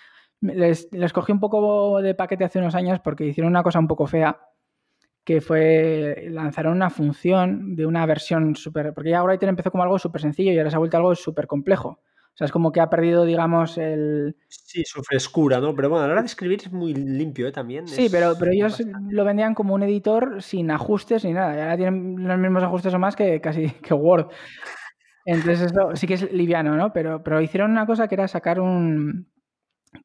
Les, 0.40 0.88
les 0.92 1.12
cogí 1.12 1.32
un 1.32 1.40
poco 1.40 2.00
de 2.00 2.14
paquete 2.14 2.44
hace 2.44 2.60
unos 2.60 2.76
años 2.76 3.00
porque 3.00 3.26
hicieron 3.26 3.50
una 3.50 3.64
cosa 3.64 3.80
un 3.80 3.88
poco 3.88 4.06
fea 4.06 4.38
que 5.24 5.40
fue 5.40 6.28
lanzaron 6.30 6.74
una 6.74 6.90
función 6.90 7.74
de 7.74 7.86
una 7.86 8.04
versión 8.06 8.54
súper... 8.56 8.92
Porque 8.92 9.10
ya 9.10 9.22
Writer 9.22 9.48
empezó 9.48 9.70
como 9.70 9.82
algo 9.82 9.98
súper 9.98 10.20
sencillo 10.20 10.52
y 10.52 10.58
ahora 10.58 10.70
se 10.70 10.76
ha 10.76 10.78
vuelto 10.78 10.96
algo 10.96 11.14
súper 11.14 11.46
complejo. 11.46 12.00
O 12.34 12.36
sea, 12.36 12.46
es 12.46 12.52
como 12.52 12.72
que 12.72 12.80
ha 12.80 12.90
perdido, 12.90 13.24
digamos, 13.24 13.78
el... 13.78 14.36
Sí, 14.48 14.82
su 14.84 15.02
frescura, 15.04 15.60
¿no? 15.60 15.72
Pero 15.74 15.88
bueno, 15.88 16.04
a 16.04 16.08
la 16.08 16.14
hora 16.14 16.22
de 16.22 16.26
escribir 16.26 16.60
es 16.60 16.72
muy 16.72 16.92
limpio 16.92 17.46
¿eh? 17.46 17.52
también. 17.52 17.86
Sí, 17.86 18.08
pero, 18.10 18.34
pero 18.36 18.50
ellos 18.50 18.82
lo 19.08 19.24
vendían 19.24 19.54
como 19.54 19.72
un 19.72 19.84
editor 19.84 20.42
sin 20.42 20.70
ajustes 20.72 21.24
ni 21.24 21.32
nada. 21.32 21.56
Y 21.56 21.60
ahora 21.60 21.76
tienen 21.76 22.26
los 22.26 22.38
mismos 22.38 22.64
ajustes 22.64 22.92
o 22.92 22.98
más 22.98 23.14
que 23.14 23.40
casi 23.40 23.70
que 23.70 23.94
Word. 23.94 24.26
Entonces 25.24 25.72
eso 25.72 25.94
sí 25.94 26.08
que 26.08 26.14
es 26.14 26.32
liviano, 26.32 26.76
¿no? 26.76 26.92
Pero, 26.92 27.22
pero 27.22 27.40
hicieron 27.40 27.70
una 27.70 27.86
cosa 27.86 28.08
que 28.08 28.16
era 28.16 28.26
sacar 28.26 28.60
un... 28.60 29.28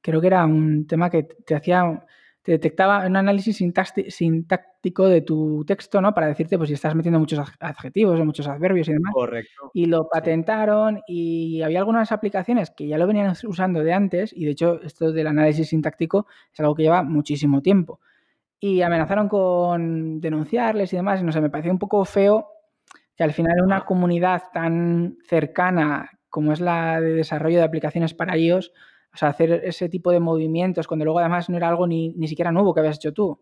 Creo 0.02 0.22
que 0.22 0.28
era 0.28 0.46
un 0.46 0.86
tema 0.86 1.10
que 1.10 1.24
te 1.24 1.56
hacía 1.56 2.06
te 2.50 2.54
detectaba 2.54 3.06
un 3.06 3.16
análisis 3.16 3.58
sintáctico 3.58 5.08
de 5.08 5.22
tu 5.22 5.64
texto, 5.66 6.02
¿no? 6.02 6.16
Para 6.16 6.26
decirte, 6.26 6.58
pues 6.58 6.70
si 6.70 6.74
estás 6.74 6.96
metiendo 6.96 7.20
muchos 7.20 7.48
adjetivos 7.60 8.20
o 8.20 8.26
muchos 8.26 8.48
adverbios 8.48 8.90
y 8.90 8.94
demás. 8.94 9.14
Correcto. 9.14 9.70
Y 9.72 9.86
lo 9.86 10.10
patentaron 10.10 11.02
y 11.08 11.62
había 11.62 11.78
algunas 11.78 12.12
aplicaciones 12.12 12.72
que 12.72 12.88
ya 12.88 12.98
lo 12.98 13.06
venían 13.06 13.32
usando 13.44 13.84
de 13.84 13.94
antes 13.94 14.34
y 14.36 14.46
de 14.46 14.52
hecho 14.52 14.82
esto 14.82 15.12
del 15.12 15.28
análisis 15.28 15.70
sintáctico 15.70 16.26
es 16.52 16.60
algo 16.60 16.74
que 16.74 16.82
lleva 16.82 17.04
muchísimo 17.04 17.62
tiempo. 17.62 18.00
Y 18.60 18.82
amenazaron 18.82 19.30
con 19.30 20.20
denunciarles 20.20 20.92
y 20.92 20.96
demás 20.96 21.22
y 21.22 21.26
no 21.26 21.32
sé, 21.32 21.42
me 21.42 21.52
pareció 21.52 21.72
un 21.72 21.78
poco 21.78 22.04
feo 22.04 22.48
que 23.16 23.24
al 23.24 23.32
final 23.32 23.62
una 23.64 23.86
comunidad 23.86 24.46
tan 24.52 25.20
cercana 25.24 26.10
como 26.30 26.52
es 26.52 26.62
la 26.62 27.00
de 27.00 27.14
desarrollo 27.14 27.60
de 27.60 27.66
aplicaciones 27.66 28.16
para 28.16 28.36
iOS, 28.36 28.72
o 29.14 29.18
sea, 29.18 29.30
hacer 29.30 29.62
ese 29.64 29.90
tipo 29.90 30.12
de 30.12 30.20
movimientos 30.20 30.88
cuando 30.88 31.06
luego 31.06 31.20
además 31.20 31.50
no 31.50 31.58
era 31.58 31.70
algo 31.70 31.88
ni, 31.88 32.14
ni 32.14 32.28
siquiera 32.28 32.52
nuevo 32.52 32.74
que 32.74 32.80
habías 32.80 32.98
hecho 32.98 33.14
tú. 33.14 33.40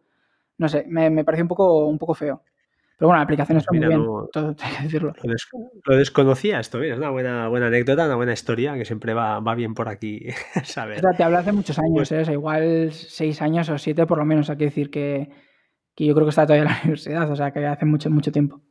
No 0.57 0.67
sé, 0.69 0.85
me, 0.87 1.09
me 1.09 1.23
pareció 1.23 1.43
un 1.43 1.49
poco, 1.49 1.85
un 1.85 1.97
poco 1.97 2.13
feo. 2.13 2.41
Pero 2.97 3.09
bueno, 3.09 3.19
la 3.19 3.25
aplicación 3.25 3.59
está 3.59 3.71
muy 3.71 3.85
bien, 3.85 4.03
todo, 4.33 4.55
hay 4.59 4.75
que 4.75 4.83
decirlo. 4.83 5.13
Lo, 5.85 5.97
desconocía 5.97 6.59
esto, 6.59 6.81
es 6.81 6.97
una 6.97 7.11
buena, 7.11 7.47
buena 7.47 7.67
anécdota, 7.67 8.05
una 8.05 8.15
buena 8.15 8.33
historia 8.33 8.75
que 8.75 8.85
siempre 8.85 9.13
va, 9.13 9.39
va 9.39 9.53
bien 9.53 9.75
por 9.75 9.87
aquí 9.87 10.25
saber. 10.63 11.01
te 11.15 11.23
hablo 11.23 11.37
hace 11.37 11.51
muchos 11.51 11.77
años, 11.77 12.09
pues 12.09 12.27
¿eh? 12.27 12.31
igual 12.31 12.91
seis 12.91 13.41
años 13.41 13.69
o 13.69 13.77
siete 13.77 14.07
por 14.07 14.17
lo 14.17 14.25
menos, 14.25 14.49
hay 14.49 14.57
que 14.57 14.65
decir 14.65 14.89
que, 14.89 15.29
que 15.95 16.05
yo 16.05 16.15
creo 16.15 16.25
que 16.25 16.31
está 16.31 16.47
todavía 16.47 16.63
en 16.63 16.69
la 16.71 16.79
universidad, 16.83 17.29
o 17.29 17.35
sea, 17.35 17.51
que 17.51 17.65
hace 17.67 17.85
mucho, 17.85 18.09
mucho 18.09 18.31
tiempo. 18.31 18.61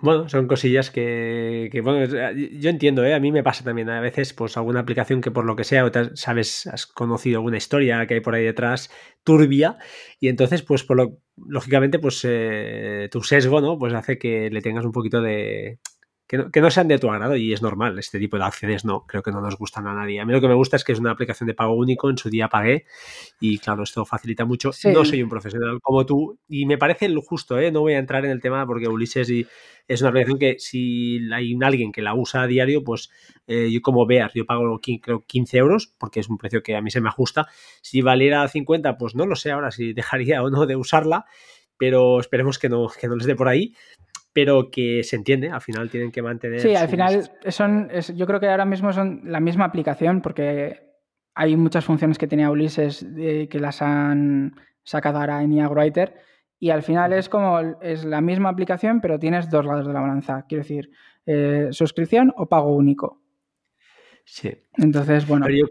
Bueno, 0.00 0.28
son 0.28 0.46
cosillas 0.46 0.92
que, 0.92 1.70
bueno, 1.82 2.04
yo 2.04 2.70
entiendo, 2.70 3.04
¿eh? 3.04 3.14
a 3.14 3.20
mí 3.20 3.32
me 3.32 3.42
pasa 3.42 3.64
también 3.64 3.90
a 3.90 4.00
veces, 4.00 4.32
pues 4.32 4.56
alguna 4.56 4.80
aplicación 4.80 5.20
que 5.20 5.32
por 5.32 5.44
lo 5.44 5.56
que 5.56 5.64
sea, 5.64 5.84
o 5.84 5.90
sabes, 6.14 6.68
has 6.68 6.86
conocido 6.86 7.38
alguna 7.38 7.56
historia 7.56 8.06
que 8.06 8.14
hay 8.14 8.20
por 8.20 8.34
ahí 8.36 8.44
detrás 8.44 8.90
turbia, 9.24 9.76
y 10.20 10.28
entonces, 10.28 10.62
pues 10.62 10.84
por 10.84 10.96
lo, 10.98 11.18
lógicamente, 11.36 11.98
pues 11.98 12.20
eh, 12.24 13.08
tu 13.10 13.22
sesgo, 13.24 13.60
¿no? 13.60 13.76
Pues 13.76 13.92
hace 13.92 14.18
que 14.18 14.50
le 14.50 14.62
tengas 14.62 14.84
un 14.84 14.92
poquito 14.92 15.20
de, 15.20 15.80
que 16.28 16.60
no, 16.60 16.70
sean 16.70 16.88
de 16.88 16.98
tu 16.98 17.10
agrado 17.10 17.36
y 17.36 17.54
es 17.54 17.62
normal. 17.62 17.98
Este 17.98 18.18
tipo 18.18 18.36
de 18.36 18.44
acciones 18.44 18.84
no, 18.84 19.06
creo 19.06 19.22
que 19.22 19.32
no 19.32 19.40
nos 19.40 19.56
gustan 19.56 19.86
a 19.86 19.94
nadie. 19.94 20.20
A 20.20 20.26
mí 20.26 20.32
lo 20.34 20.42
que 20.42 20.48
me 20.48 20.54
gusta 20.54 20.76
es 20.76 20.84
que 20.84 20.92
es 20.92 20.98
una 20.98 21.10
aplicación 21.10 21.46
de 21.46 21.54
pago 21.54 21.72
único, 21.72 22.10
en 22.10 22.18
su 22.18 22.28
día 22.28 22.48
pagué 22.48 22.84
y 23.40 23.58
claro, 23.58 23.82
esto 23.82 24.04
facilita 24.04 24.44
mucho. 24.44 24.70
No 24.92 25.06
soy 25.06 25.22
un 25.22 25.30
profesional 25.30 25.80
como 25.80 26.04
tú 26.04 26.38
y 26.46 26.66
me 26.66 26.76
parece 26.76 27.08
lo 27.08 27.22
justo, 27.22 27.58
¿eh? 27.58 27.72
no 27.72 27.80
voy 27.80 27.94
a 27.94 27.98
entrar 27.98 28.26
en 28.26 28.30
el 28.30 28.42
tema 28.42 28.66
porque 28.66 28.88
Ulises 28.88 29.30
es 29.88 30.00
una 30.02 30.10
aplicación 30.10 30.38
que 30.38 30.56
si 30.58 31.18
hay 31.32 31.56
alguien 31.62 31.92
que 31.92 32.02
la 32.02 32.14
usa 32.14 32.42
a 32.42 32.46
diario, 32.46 32.84
pues 32.84 33.08
eh, 33.46 33.70
yo 33.72 33.80
como 33.80 34.04
veas, 34.04 34.30
yo 34.34 34.44
pago 34.44 34.78
creo 35.00 35.24
15 35.26 35.56
euros 35.56 35.94
porque 35.96 36.20
es 36.20 36.28
un 36.28 36.36
precio 36.36 36.62
que 36.62 36.76
a 36.76 36.82
mí 36.82 36.90
se 36.90 37.00
me 37.00 37.08
ajusta. 37.08 37.48
Si 37.80 38.02
valiera 38.02 38.46
50, 38.46 38.98
pues 38.98 39.14
no 39.14 39.24
lo 39.24 39.34
sé 39.34 39.50
ahora 39.50 39.70
si 39.70 39.92
dejaría 39.94 40.42
o 40.42 40.50
no 40.50 40.66
de 40.66 40.76
usarla 40.76 41.24
pero 41.78 42.18
esperemos 42.20 42.58
que 42.58 42.68
no, 42.68 42.88
que 42.88 43.08
no 43.08 43.16
les 43.16 43.26
dé 43.26 43.34
por 43.34 43.48
ahí 43.48 43.72
pero 44.38 44.70
que 44.70 45.02
se 45.02 45.16
entiende, 45.16 45.50
al 45.50 45.60
final 45.60 45.90
tienen 45.90 46.12
que 46.12 46.22
mantener. 46.22 46.60
Sí, 46.60 46.72
al 46.72 46.88
final 46.88 47.28
son, 47.48 47.88
yo 48.14 48.24
creo 48.24 48.38
que 48.38 48.46
ahora 48.46 48.64
mismo 48.64 48.92
son 48.92 49.22
la 49.24 49.40
misma 49.40 49.64
aplicación 49.64 50.22
porque 50.22 50.80
hay 51.34 51.56
muchas 51.56 51.84
funciones 51.84 52.18
que 52.18 52.28
tenía 52.28 52.48
Ulises 52.48 53.04
que 53.16 53.58
las 53.58 53.82
han 53.82 54.54
sacado 54.84 55.18
ahora 55.18 55.42
en 55.42 55.52
Writer 55.66 56.14
y 56.60 56.70
al 56.70 56.84
final 56.84 57.14
es 57.14 57.28
como 57.28 57.58
es 57.82 58.04
la 58.04 58.20
misma 58.20 58.50
aplicación 58.50 59.00
pero 59.00 59.18
tienes 59.18 59.50
dos 59.50 59.64
lados 59.66 59.88
de 59.88 59.92
la 59.92 60.02
balanza, 60.02 60.44
quiero 60.48 60.62
decir, 60.62 60.90
eh, 61.26 61.70
suscripción 61.72 62.32
o 62.36 62.48
pago 62.48 62.76
único. 62.76 63.20
Sí. 64.24 64.52
Entonces, 64.76 65.26
bueno. 65.26 65.48
Yo 65.48 65.66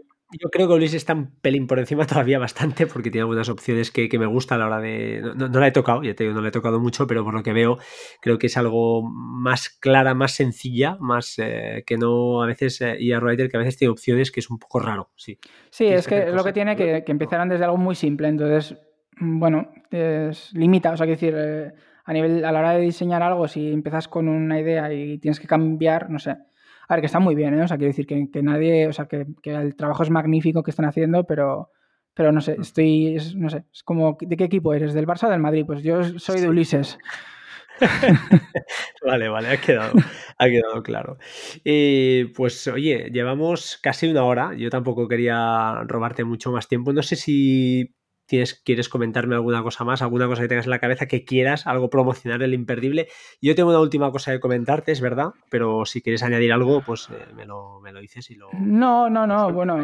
creo 0.50 0.68
que 0.68 0.74
Ulises 0.74 0.96
está 0.96 1.14
un 1.14 1.30
pelín 1.40 1.66
por 1.66 1.78
encima 1.78 2.06
todavía 2.06 2.38
bastante 2.38 2.86
porque 2.86 3.10
tiene 3.10 3.22
algunas 3.22 3.48
opciones 3.48 3.90
que, 3.90 4.08
me 4.18 4.26
gusta 4.26 4.56
a 4.56 4.58
la 4.58 4.66
hora 4.66 4.80
de... 4.80 5.22
No, 5.36 5.48
la 5.48 5.66
he 5.66 5.72
tocado, 5.72 6.02
ya 6.02 6.14
te 6.14 6.24
digo, 6.24 6.34
no 6.34 6.42
la 6.42 6.48
he 6.48 6.52
tocado 6.52 6.80
mucho, 6.80 7.06
pero 7.06 7.24
por 7.24 7.34
lo 7.34 7.42
que 7.42 7.52
veo 7.52 7.78
creo 8.20 8.38
que 8.38 8.48
es 8.48 8.56
algo 8.56 9.02
más 9.02 9.70
clara, 9.70 10.14
más 10.14 10.32
sencilla, 10.32 10.96
más 11.00 11.38
eh, 11.38 11.84
que 11.86 11.96
no 11.96 12.42
a 12.42 12.46
veces... 12.46 12.80
Eh, 12.80 12.96
y 12.98 13.12
a 13.12 13.20
Writer 13.20 13.48
que 13.48 13.56
a 13.56 13.60
veces 13.60 13.76
tiene 13.76 13.92
opciones 13.92 14.30
que 14.30 14.40
es 14.40 14.50
un 14.50 14.58
poco 14.58 14.80
raro, 14.80 15.10
sí. 15.16 15.38
Sí, 15.70 15.86
es 15.86 16.06
que, 16.06 16.28
es 16.28 16.34
lo 16.34 16.44
que 16.44 16.52
tiene 16.52 16.76
que, 16.76 17.04
que 17.04 17.12
empezaron 17.12 17.48
desde 17.48 17.64
algo 17.64 17.76
muy 17.76 17.94
simple, 17.94 18.28
entonces, 18.28 18.76
mm, 19.18 19.38
bueno, 19.38 19.72
es, 19.90 20.52
limita, 20.52 20.92
o 20.92 20.96
sea, 20.96 21.06
que 21.06 21.12
decir... 21.12 21.34
Eh, 21.36 21.72
a 22.04 22.12
nivel, 22.14 22.42
a 22.42 22.52
la 22.52 22.60
hora 22.60 22.72
de 22.72 22.80
diseñar 22.80 23.22
algo, 23.22 23.48
si 23.48 23.70
empiezas 23.70 24.08
con 24.08 24.28
una 24.28 24.58
idea 24.58 24.90
y 24.90 25.18
tienes 25.18 25.40
que 25.40 25.46
cambiar, 25.46 26.08
no 26.08 26.18
sé, 26.18 26.38
a 26.88 26.94
ver, 26.94 27.02
que 27.02 27.06
está 27.06 27.20
muy 27.20 27.34
bien, 27.34 27.58
¿eh? 27.58 27.62
O 27.62 27.68
sea, 27.68 27.76
quiero 27.76 27.90
decir 27.90 28.06
que, 28.06 28.42
nadie, 28.42 28.88
o 28.88 28.92
sea, 28.92 29.06
que, 29.06 29.26
el 29.44 29.76
trabajo 29.76 30.02
es 30.02 30.10
magnífico 30.10 30.62
que 30.62 30.70
están 30.70 30.86
haciendo, 30.86 31.24
pero, 31.24 31.70
pero 32.14 32.32
no 32.32 32.40
sé, 32.40 32.56
estoy, 32.58 33.18
no 33.36 33.50
sé, 33.50 33.64
es 33.72 33.82
como, 33.82 34.16
¿de 34.18 34.36
qué 34.36 34.44
equipo 34.44 34.72
eres? 34.72 34.94
¿Del 34.94 35.06
Barça 35.06 35.26
o 35.26 35.30
del 35.30 35.40
Madrid? 35.40 35.66
Pues 35.66 35.82
yo 35.82 36.02
soy 36.18 36.40
de 36.40 36.48
Ulises. 36.48 36.98
vale, 39.06 39.28
vale, 39.28 39.48
ha 39.48 39.60
quedado, 39.60 39.92
ha 40.38 40.46
quedado 40.46 40.82
claro. 40.82 41.18
Y 41.62 42.24
pues 42.26 42.66
oye, 42.68 43.10
llevamos 43.12 43.78
casi 43.82 44.08
una 44.08 44.24
hora. 44.24 44.54
Yo 44.56 44.70
tampoco 44.70 45.06
quería 45.06 45.82
robarte 45.86 46.24
mucho 46.24 46.50
más 46.50 46.68
tiempo. 46.68 46.92
No 46.92 47.02
sé 47.02 47.16
si 47.16 47.94
¿Quieres 48.28 48.88
comentarme 48.90 49.34
alguna 49.34 49.62
cosa 49.62 49.84
más? 49.84 50.02
¿Alguna 50.02 50.26
cosa 50.26 50.42
que 50.42 50.48
tengas 50.48 50.66
en 50.66 50.70
la 50.70 50.78
cabeza 50.78 51.06
que 51.06 51.24
quieras? 51.24 51.66
¿Algo 51.66 51.88
promocionar 51.88 52.42
el 52.42 52.52
imperdible? 52.52 53.08
Yo 53.40 53.54
tengo 53.54 53.70
una 53.70 53.80
última 53.80 54.12
cosa 54.12 54.32
que 54.32 54.40
comentarte, 54.40 54.92
es 54.92 55.00
verdad, 55.00 55.30
pero 55.48 55.86
si 55.86 56.02
quieres 56.02 56.22
añadir 56.22 56.52
algo, 56.52 56.82
pues 56.82 57.08
eh, 57.10 57.32
me, 57.34 57.46
lo, 57.46 57.80
dices 58.00 58.30
y 58.30 58.34
lo... 58.34 58.50
No, 58.52 59.08
no, 59.08 59.26
no, 59.26 59.50
bueno, 59.50 59.78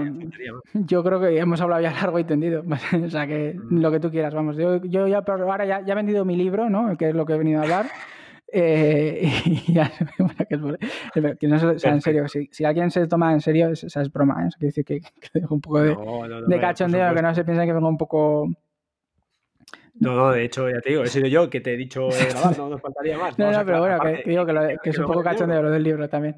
yo 0.75 1.03
creo 1.03 1.21
que 1.21 1.39
hemos 1.39 1.61
hablado 1.63 1.81
ya 1.81 1.93
largo 1.93 2.19
y 2.19 2.25
tendido, 2.25 2.63
o 3.07 3.11
sea 3.11 3.27
que 3.27 3.55
mm. 3.55 3.81
lo 3.81 3.91
que 3.91 4.01
tú 4.01 4.11
quieras, 4.11 4.35
vamos, 4.35 4.57
yo, 4.57 4.77
yo 4.85 5.09
ya, 5.09 5.25
ahora 5.27 5.65
ya, 5.65 5.81
ya 5.81 5.93
he 5.93 5.97
vendido 5.97 6.27
mi 6.27 6.37
libro, 6.37 6.69
¿no? 6.69 6.97
Que 6.99 7.09
es 7.09 7.15
lo 7.15 7.25
que 7.25 7.33
he 7.33 7.39
venido 7.39 7.61
a 7.61 7.63
hablar. 7.63 7.87
Eh, 8.57 9.33
y 9.67 9.73
ya, 9.73 9.91
que, 10.49 10.57
no 11.49 11.57
o 11.57 11.79
sea, 11.79 11.91
en 11.91 12.01
serio, 12.01 12.29
si, 12.29 12.49
si, 12.53 12.65
alguien 12.65 12.89
se 12.89 13.09
toma 13.09 13.33
en 13.33 13.41
serio, 13.41 13.71
esa 13.71 14.01
es 14.01 14.13
broma, 14.13 14.47
¿eh? 14.47 14.51
quiere 14.57 14.69
decir 14.69 14.85
que, 14.85 15.01
que 15.21 15.41
dejo 15.41 15.57
un 15.57 15.61
poco 15.61 15.81
de, 15.81 15.97
de 16.47 16.61
cachondeo, 16.61 17.13
que 17.13 17.23
no 17.23 17.35
se 17.35 17.45
piensa 17.45 17.67
que 17.67 17.73
vengo 17.73 17.89
un 17.89 17.99
poco... 17.99 18.49
No, 19.95 20.15
no, 20.15 20.31
de 20.31 20.45
hecho, 20.45 20.71
ya 20.71 20.81
te 20.81 20.91
digo, 20.91 21.03
he 21.03 21.09
sido 21.09 21.27
yo 21.27 21.51
que 21.51 21.61
te 21.61 21.75
he 21.75 21.77
dicho 21.77 22.09
eh, 22.11 22.29
grabar, 22.31 22.57
no 22.57 22.69
nos 22.69 22.81
faltaría 22.81 23.19
más. 23.19 23.37
No, 23.39 23.51
no, 23.51 23.65
pero 23.65 23.81
bueno, 23.81 23.99
que, 24.01 24.23
digo 24.25 24.47
que, 24.47 24.53
lo, 24.53 24.61
que 24.81 24.91
es 24.91 24.99
un 24.99 25.07
poco 25.07 25.25
cachondeo 25.25 25.63
lo 25.63 25.71
del 25.71 25.83
libro 25.83 26.09
también. 26.09 26.37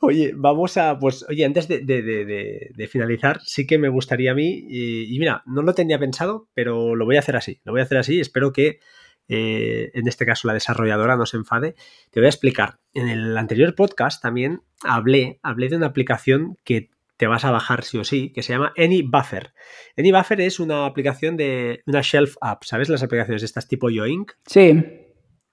Oye, 0.00 0.32
vamos 0.34 0.76
a, 0.78 0.98
pues, 0.98 1.24
oye, 1.28 1.44
antes 1.44 1.68
de, 1.68 1.80
de, 1.80 2.02
de, 2.02 2.70
de, 2.74 2.86
finalizar, 2.86 3.40
sí 3.42 3.66
que 3.66 3.78
me 3.78 3.88
gustaría 3.90 4.32
a 4.32 4.34
mí, 4.34 4.64
y, 4.68 5.14
y, 5.14 5.18
mira, 5.18 5.42
no 5.46 5.62
lo 5.62 5.74
tenía 5.74 5.98
pensado, 5.98 6.48
pero 6.54 6.94
lo 6.94 7.04
voy 7.04 7.16
a 7.16 7.20
hacer 7.20 7.36
así, 7.36 7.60
lo 7.64 7.72
voy 7.72 7.80
a 7.80 7.84
hacer 7.84 7.98
así, 7.98 8.20
espero 8.20 8.52
que 8.52 8.80
eh, 9.28 9.90
en 9.94 10.08
este 10.08 10.26
caso 10.26 10.48
la 10.48 10.54
desarrolladora, 10.54 11.16
no 11.16 11.26
se 11.26 11.36
enfade, 11.36 11.74
te 12.10 12.20
voy 12.20 12.26
a 12.26 12.30
explicar. 12.30 12.78
En 12.92 13.08
el 13.08 13.36
anterior 13.36 13.74
podcast 13.74 14.22
también 14.22 14.62
hablé, 14.82 15.38
hablé 15.42 15.68
de 15.68 15.76
una 15.76 15.86
aplicación 15.86 16.56
que 16.64 16.90
te 17.16 17.26
vas 17.26 17.44
a 17.44 17.50
bajar 17.50 17.84
sí 17.84 17.98
o 17.98 18.04
sí, 18.04 18.32
que 18.32 18.42
se 18.42 18.52
llama 18.52 18.72
AnyBuffer. 18.76 19.54
AnyBuffer 19.96 20.40
es 20.40 20.60
una 20.60 20.86
aplicación 20.86 21.36
de 21.36 21.82
una 21.86 22.00
shelf 22.02 22.36
app, 22.40 22.64
¿sabes? 22.64 22.88
Las 22.88 23.02
aplicaciones 23.02 23.42
de 23.42 23.46
estas 23.46 23.68
tipo 23.68 23.88
Yoink. 23.90 24.32
Sí. 24.46 24.82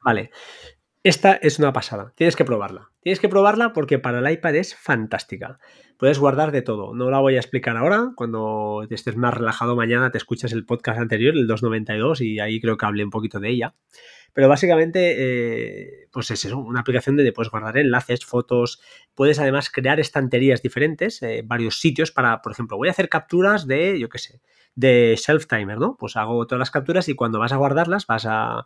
Vale. 0.03 0.31
Esta 1.03 1.33
es 1.33 1.57
una 1.57 1.73
pasada, 1.73 2.13
tienes 2.15 2.35
que 2.35 2.45
probarla. 2.45 2.91
Tienes 3.01 3.19
que 3.19 3.27
probarla 3.27 3.73
porque 3.73 3.97
para 3.97 4.19
el 4.19 4.31
iPad 4.31 4.55
es 4.55 4.75
fantástica. 4.75 5.57
Puedes 5.97 6.19
guardar 6.19 6.51
de 6.51 6.61
todo. 6.61 6.93
No 6.93 7.09
la 7.09 7.19
voy 7.19 7.37
a 7.37 7.39
explicar 7.39 7.75
ahora. 7.75 8.11
Cuando 8.15 8.85
estés 8.87 9.17
más 9.17 9.33
relajado 9.33 9.75
mañana 9.75 10.11
te 10.11 10.19
escuchas 10.19 10.51
el 10.51 10.63
podcast 10.63 10.99
anterior, 10.99 11.33
el 11.33 11.47
292, 11.47 12.21
y 12.21 12.39
ahí 12.39 12.61
creo 12.61 12.77
que 12.77 12.85
hablé 12.85 13.03
un 13.03 13.09
poquito 13.09 13.39
de 13.39 13.49
ella. 13.49 13.73
Pero 14.33 14.47
básicamente, 14.49 15.15
eh, 15.17 16.07
pues 16.11 16.31
es 16.31 16.45
eso, 16.45 16.57
una 16.57 16.81
aplicación 16.81 17.15
donde 17.15 17.33
puedes 17.33 17.51
guardar 17.51 17.77
enlaces, 17.77 18.25
fotos. 18.25 18.81
Puedes 19.15 19.39
además 19.39 19.69
crear 19.69 19.99
estanterías 19.99 20.61
diferentes, 20.61 21.21
eh, 21.21 21.43
varios 21.45 21.79
sitios 21.79 22.11
para, 22.11 22.41
por 22.41 22.51
ejemplo, 22.51 22.77
voy 22.77 22.87
a 22.87 22.91
hacer 22.91 23.09
capturas 23.09 23.67
de, 23.67 23.99
yo 23.99 24.09
qué 24.09 24.19
sé, 24.19 24.41
de 24.75 25.15
self 25.17 25.47
timer, 25.47 25.77
¿no? 25.77 25.97
Pues 25.97 26.15
hago 26.15 26.45
todas 26.47 26.59
las 26.59 26.71
capturas 26.71 27.09
y 27.09 27.13
cuando 27.13 27.39
vas 27.39 27.51
a 27.51 27.57
guardarlas 27.57 28.07
vas 28.07 28.25
a, 28.27 28.65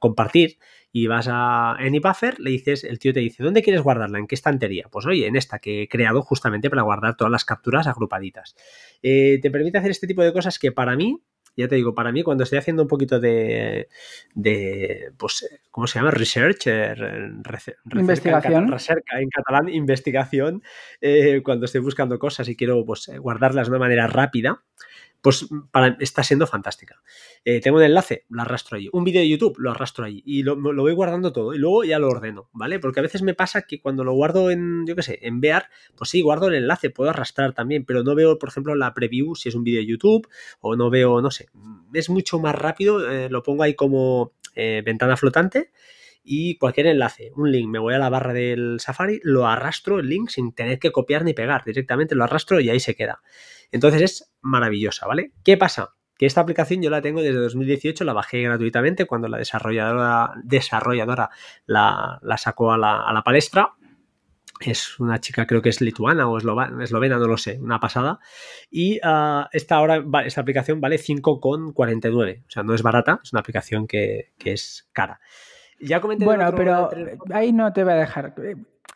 compartir 0.00 0.58
y 0.92 1.06
vas 1.06 1.28
a 1.28 1.74
AnyBuffer, 1.74 2.40
le 2.40 2.50
dices, 2.50 2.82
el 2.84 2.98
tío 2.98 3.12
te 3.12 3.20
dice, 3.20 3.42
¿dónde 3.42 3.62
quieres 3.62 3.82
guardarla? 3.82 4.18
¿En 4.18 4.26
qué 4.26 4.34
estantería? 4.34 4.88
Pues 4.90 5.06
oye, 5.06 5.26
en 5.26 5.36
esta 5.36 5.58
que 5.58 5.82
he 5.82 5.88
creado 5.88 6.22
justamente 6.22 6.70
para 6.70 6.82
guardar 6.82 7.16
todas 7.16 7.30
las 7.30 7.44
capturas 7.44 7.86
agrupaditas. 7.86 8.56
Eh, 9.02 9.38
te 9.42 9.50
permite 9.50 9.78
hacer 9.78 9.90
este 9.90 10.06
tipo 10.06 10.22
de 10.22 10.32
cosas 10.32 10.58
que 10.58 10.72
para 10.72 10.96
mí 10.96 11.20
ya 11.56 11.68
te 11.68 11.76
digo, 11.76 11.94
para 11.94 12.12
mí 12.12 12.22
cuando 12.22 12.44
estoy 12.44 12.58
haciendo 12.58 12.82
un 12.82 12.88
poquito 12.88 13.18
de, 13.18 13.88
de 14.34 15.12
pues, 15.16 15.48
¿cómo 15.70 15.86
se 15.86 15.98
llama? 15.98 16.10
Research, 16.10 16.66
eh, 16.66 16.94
investigación. 17.94 18.64
En, 18.64 19.20
en 19.22 19.28
catalán, 19.30 19.68
investigación, 19.68 20.62
eh, 21.00 21.42
cuando 21.42 21.66
estoy 21.66 21.80
buscando 21.80 22.18
cosas 22.18 22.48
y 22.48 22.56
quiero 22.56 22.84
pues, 22.84 23.10
guardarlas 23.18 23.66
de 23.66 23.70
una 23.70 23.80
manera 23.80 24.06
rápida, 24.06 24.62
pues 25.26 25.44
para, 25.72 25.96
está 25.98 26.22
siendo 26.22 26.46
fantástica. 26.46 27.02
Eh, 27.44 27.60
tengo 27.60 27.78
un 27.78 27.82
enlace, 27.82 28.26
lo 28.28 28.42
arrastro 28.42 28.76
allí. 28.76 28.88
Un 28.92 29.02
vídeo 29.02 29.20
de 29.20 29.28
YouTube, 29.28 29.56
lo 29.58 29.72
arrastro 29.72 30.04
allí. 30.04 30.22
Y 30.24 30.44
lo, 30.44 30.56
voy 30.56 30.92
guardando 30.92 31.32
todo. 31.32 31.52
Y 31.52 31.58
luego 31.58 31.82
ya 31.82 31.98
lo 31.98 32.06
ordeno, 32.06 32.48
¿vale? 32.52 32.78
Porque 32.78 33.00
a 33.00 33.02
veces 33.02 33.22
me 33.22 33.34
pasa 33.34 33.62
que 33.62 33.80
cuando 33.80 34.04
lo 34.04 34.12
guardo 34.12 34.52
en, 34.52 34.86
yo 34.86 34.94
qué 34.94 35.02
sé, 35.02 35.18
en 35.22 35.40
Bear, 35.40 35.68
pues 35.96 36.10
sí, 36.10 36.20
guardo 36.20 36.46
el 36.46 36.54
enlace, 36.54 36.90
puedo 36.90 37.10
arrastrar 37.10 37.54
también, 37.54 37.84
pero 37.84 38.04
no 38.04 38.14
veo, 38.14 38.38
por 38.38 38.50
ejemplo, 38.50 38.76
la 38.76 38.94
preview 38.94 39.34
si 39.34 39.48
es 39.48 39.56
un 39.56 39.64
vídeo 39.64 39.80
de 39.80 39.86
YouTube 39.86 40.28
o 40.60 40.76
no 40.76 40.90
veo, 40.90 41.20
no 41.20 41.32
sé. 41.32 41.48
Es 41.92 42.08
mucho 42.08 42.38
más 42.38 42.54
rápido, 42.54 43.10
eh, 43.10 43.28
lo 43.28 43.42
pongo 43.42 43.64
ahí 43.64 43.74
como 43.74 44.30
eh, 44.54 44.80
ventana 44.86 45.16
flotante 45.16 45.72
y 46.28 46.58
cualquier 46.58 46.88
enlace, 46.88 47.30
un 47.36 47.52
link, 47.52 47.68
me 47.68 47.78
voy 47.78 47.94
a 47.94 47.98
la 47.98 48.08
barra 48.08 48.32
del 48.32 48.78
Safari, 48.80 49.20
lo 49.22 49.46
arrastro 49.46 50.00
el 50.00 50.08
link 50.08 50.28
sin 50.28 50.52
tener 50.52 50.80
que 50.80 50.90
copiar 50.90 51.24
ni 51.24 51.32
pegar, 51.32 51.62
directamente 51.64 52.16
lo 52.16 52.24
arrastro 52.24 52.58
y 52.60 52.68
ahí 52.68 52.80
se 52.80 52.96
queda. 52.96 53.22
Entonces 53.70 54.02
es 54.02 54.32
maravillosa, 54.40 55.06
¿vale? 55.06 55.32
¿Qué 55.44 55.56
pasa? 55.56 55.94
Que 56.18 56.26
esta 56.26 56.40
aplicación 56.40 56.82
yo 56.82 56.90
la 56.90 57.02
tengo 57.02 57.22
desde 57.22 57.38
2018, 57.38 58.04
la 58.04 58.12
bajé 58.12 58.42
gratuitamente 58.42 59.06
cuando 59.06 59.28
la 59.28 59.38
desarrolladora, 59.38 60.32
desarrolladora 60.42 61.30
la, 61.66 62.20
sacó 62.38 62.72
a 62.72 62.78
la, 62.78 63.22
palestra. 63.24 63.74
Es 64.58 64.98
una 64.98 65.20
chica, 65.20 65.46
creo 65.46 65.60
que 65.60 65.68
es 65.68 65.82
lituana 65.82 66.26
o 66.26 66.38
eslovena, 66.38 67.18
no 67.18 67.26
lo 67.28 67.36
sé, 67.36 67.58
una 67.60 67.78
pasada. 67.78 68.18
Y 68.70 68.98
ah, 69.02 69.50
esta, 69.52 69.76
ahora, 69.76 70.02
esta 70.24 70.40
aplicación 70.40 70.80
vale 70.80 70.96
5,49. 70.96 72.44
O 72.46 72.50
sea, 72.50 72.62
no 72.62 72.74
es 72.74 72.82
barata, 72.82 73.20
es 73.22 73.34
una 73.34 73.40
aplicación 73.40 73.86
que, 73.86 74.32
es 74.42 74.88
cara. 74.92 75.20
Ya 75.80 75.98
bueno, 76.00 76.54
pero 76.54 76.90
ahí 77.32 77.52
no 77.52 77.72
te 77.72 77.84
voy 77.84 77.92
a 77.92 77.96
dejar. 77.96 78.34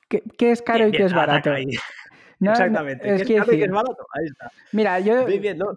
¿Qué, 0.09 0.51
es 0.51 0.63
caro 0.63 0.89
y 0.89 0.93
qué 0.93 1.05
es 1.05 1.13
barato? 1.13 1.51
Exactamente. 2.43 3.15
es 3.15 3.25
que 3.25 3.37
es 3.37 3.71
barato? 3.71 4.07
Ahí 4.15 4.27
está. 4.27 4.51
Mira, 4.73 4.99
yo 5.01 5.27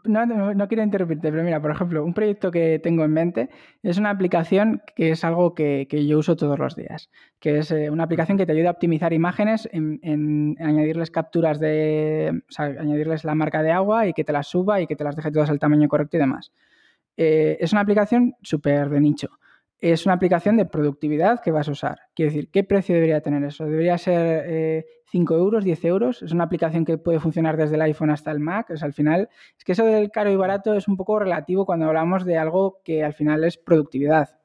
¿no? 0.06 0.68
quiero 0.68 0.84
interrumpirte, 0.84 1.30
pero 1.30 1.44
mira, 1.44 1.62
por 1.62 1.72
ejemplo, 1.72 2.06
un 2.06 2.14
proyecto 2.14 2.52
que 2.52 2.80
tengo 2.80 3.04
en 3.04 3.12
mente 3.12 3.50
es 3.82 3.98
una 3.98 4.10
aplicación 4.12 4.82
que 4.96 5.12
es 5.12 5.26
algo 5.26 5.56
que, 5.56 5.88
yo 6.08 6.18
uso 6.18 6.38
todos 6.38 6.58
los 6.58 6.76
días, 6.76 7.10
que 7.40 7.60
es 7.60 7.72
eh, 7.72 7.90
una 7.90 8.06
aplicación 8.06 8.38
que 8.38 8.46
te 8.46 8.54
ayuda 8.54 8.70
a 8.70 8.72
optimizar 8.72 9.12
imágenes 9.12 9.68
en, 9.74 10.56
añadirles 10.60 11.12
capturas 11.12 11.60
de, 11.60 12.44
o 12.48 12.52
sea, 12.52 12.66
añadirles 12.66 13.26
la 13.26 13.36
marca 13.36 13.62
de 13.62 13.72
agua 13.72 14.08
y 14.08 14.14
que 14.14 14.24
te 14.24 14.32
las 14.32 14.48
suba 14.48 14.80
y 14.80 14.88
que 14.88 14.96
te 14.96 15.04
las 15.04 15.18
deje 15.18 15.32
todas 15.32 15.50
al 15.50 15.60
tamaño 15.60 15.90
correcto 15.90 16.16
y 16.16 16.22
demás. 16.22 16.54
Eh, 17.18 17.58
es 17.60 17.74
una 17.74 17.82
aplicación 17.82 18.36
súper 18.42 18.90
de 18.90 19.02
nicho 19.02 19.30
es 19.92 20.06
una 20.06 20.16
aplicación 20.16 20.56
de 20.56 20.66
productividad 20.66 21.42
que 21.42 21.52
vas 21.52 21.68
a 21.68 21.72
usar. 21.72 22.00
Quiero 22.16 22.32
decir, 22.32 22.50
¿qué 22.50 22.64
precio 22.64 22.96
debería 22.96 23.20
tener 23.20 23.44
eso? 23.44 23.66
¿Debería 23.66 23.98
ser 23.98 24.86
5 25.12 25.34
eh, 25.34 25.38
euros, 25.38 25.66
10 25.66 25.84
euros? 25.84 26.22
Es 26.22 26.32
una 26.32 26.46
aplicación 26.46 26.86
que 26.86 26.98
puede 26.98 27.20
funcionar 27.20 27.58
desde 27.58 27.76
el 27.76 27.82
iPhone 27.82 28.10
hasta 28.10 28.32
el 28.32 28.40
Mac. 28.40 28.70
Es 28.70 28.82
al 28.82 28.94
final, 28.94 29.28
es 29.58 29.64
que 29.66 29.74
eso 29.74 29.84
del 29.84 30.10
caro 30.10 30.32
y 30.32 30.38
barato 30.38 30.74
es 30.76 30.88
un 30.88 30.96
poco 30.96 31.20
relativo 31.20 31.66
cuando 31.66 31.86
hablamos 31.88 32.24
de 32.24 32.38
algo 32.38 32.80
que 32.86 33.04
al 33.04 33.14
final 33.14 33.44
es 33.44 33.58
productividad. 33.58 34.40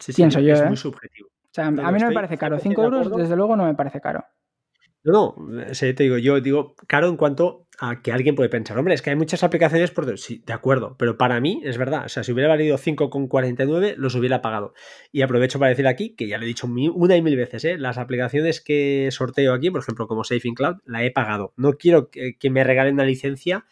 Sí, 0.00 0.12
sí, 0.12 0.22
Pienso 0.22 0.40
yo. 0.40 0.54
Es 0.54 0.62
¿eh? 0.62 0.66
muy 0.66 0.76
subjetivo. 0.76 1.28
O 1.28 1.54
sea, 1.54 1.66
a 1.66 1.70
mí 1.70 2.00
no 2.00 2.08
me 2.08 2.14
parece 2.14 2.36
caro. 2.36 2.58
5 2.58 2.82
euros, 2.82 3.16
desde 3.16 3.36
luego, 3.36 3.54
no 3.54 3.64
me 3.64 3.74
parece 3.74 4.00
caro. 4.00 4.24
No, 5.04 5.34
no, 5.36 5.64
te 5.66 5.92
digo, 6.02 6.16
yo 6.16 6.40
digo 6.40 6.74
caro 6.86 7.08
en 7.08 7.18
cuanto 7.18 7.66
a 7.78 8.00
que 8.00 8.10
alguien 8.10 8.34
puede 8.34 8.48
pensar, 8.48 8.78
hombre, 8.78 8.94
es 8.94 9.02
que 9.02 9.10
hay 9.10 9.16
muchas 9.16 9.44
aplicaciones 9.44 9.90
por... 9.90 10.18
Sí, 10.18 10.42
de 10.46 10.54
acuerdo, 10.54 10.96
pero 10.98 11.18
para 11.18 11.40
mí 11.40 11.60
es 11.62 11.76
verdad, 11.76 12.06
o 12.06 12.08
sea, 12.08 12.24
si 12.24 12.32
hubiera 12.32 12.48
valido 12.48 12.78
5,49 12.78 13.96
los 13.98 14.14
hubiera 14.14 14.40
pagado. 14.40 14.72
Y 15.12 15.20
aprovecho 15.20 15.58
para 15.58 15.68
decir 15.68 15.86
aquí, 15.86 16.14
que 16.16 16.26
ya 16.26 16.38
lo 16.38 16.44
he 16.44 16.46
dicho 16.46 16.66
una 16.66 17.16
y 17.16 17.22
mil 17.22 17.36
veces, 17.36 17.66
¿eh? 17.66 17.76
las 17.76 17.98
aplicaciones 17.98 18.62
que 18.62 19.08
sorteo 19.10 19.52
aquí, 19.52 19.70
por 19.70 19.82
ejemplo, 19.82 20.06
como 20.08 20.24
Safe 20.24 20.48
in 20.48 20.54
Cloud, 20.54 20.76
la 20.86 21.04
he 21.04 21.10
pagado. 21.10 21.52
No 21.58 21.74
quiero 21.74 22.08
que, 22.08 22.38
que 22.38 22.48
me 22.48 22.64
regalen 22.64 22.94
una 22.94 23.04
licencia 23.04 23.66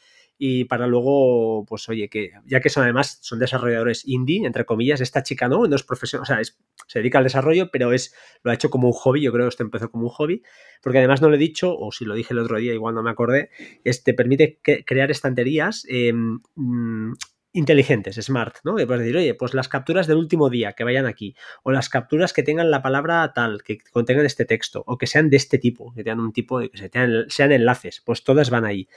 y 0.44 0.64
para 0.64 0.88
luego, 0.88 1.64
pues 1.66 1.88
oye, 1.88 2.08
que 2.08 2.32
ya 2.46 2.58
que 2.58 2.68
son 2.68 2.82
además, 2.82 3.20
son 3.22 3.38
desarrolladores 3.38 4.08
indie, 4.08 4.44
entre 4.44 4.64
comillas, 4.64 5.00
esta 5.00 5.22
chica 5.22 5.46
no, 5.46 5.68
no 5.68 5.76
es 5.76 5.84
profesional, 5.84 6.24
o 6.24 6.26
sea, 6.26 6.40
se 6.88 6.98
dedica 6.98 7.18
al 7.18 7.24
desarrollo, 7.24 7.70
pero 7.70 7.92
es, 7.92 8.12
lo 8.42 8.50
ha 8.50 8.54
hecho 8.54 8.68
como 8.68 8.88
un 8.88 8.92
hobby, 8.92 9.22
yo 9.22 9.30
creo 9.30 9.44
que 9.44 9.50
esto 9.50 9.62
empezó 9.62 9.92
como 9.92 10.06
un 10.06 10.10
hobby, 10.10 10.42
porque 10.82 10.98
además 10.98 11.22
no 11.22 11.28
lo 11.28 11.36
he 11.36 11.38
dicho, 11.38 11.78
o 11.78 11.92
si 11.92 12.04
lo 12.04 12.16
dije 12.16 12.34
el 12.34 12.40
otro 12.40 12.58
día, 12.58 12.74
igual 12.74 12.96
no 12.96 13.04
me 13.04 13.10
acordé, 13.10 13.50
este 13.84 14.14
permite 14.14 14.58
crear 14.84 15.12
estanterías 15.12 15.86
em, 15.88 16.40
mm, 16.56 17.12
inteligentes, 17.52 18.16
smart, 18.16 18.56
¿no? 18.64 18.76
Que 18.76 18.86
puedes 18.86 19.02
decir, 19.02 19.16
oye, 19.16 19.34
pues 19.34 19.54
las 19.54 19.68
capturas 19.68 20.06
del 20.06 20.16
último 20.16 20.48
día 20.48 20.72
que 20.72 20.84
vayan 20.84 21.06
aquí, 21.06 21.36
o 21.62 21.70
las 21.70 21.88
capturas 21.88 22.32
que 22.32 22.42
tengan 22.42 22.70
la 22.70 22.82
palabra 22.82 23.30
tal, 23.34 23.62
que 23.62 23.78
contengan 23.92 24.24
este 24.24 24.44
texto, 24.44 24.82
o 24.86 24.96
que 24.96 25.06
sean 25.06 25.28
de 25.28 25.36
este 25.36 25.58
tipo, 25.58 25.92
que 25.94 26.02
tengan 26.02 26.20
un 26.20 26.32
tipo, 26.32 26.58
de 26.58 26.70
que 26.70 26.90
sean 27.28 27.52
enlaces, 27.52 28.02
pues 28.04 28.24
todas 28.24 28.50
van 28.50 28.64
ahí. 28.64 28.88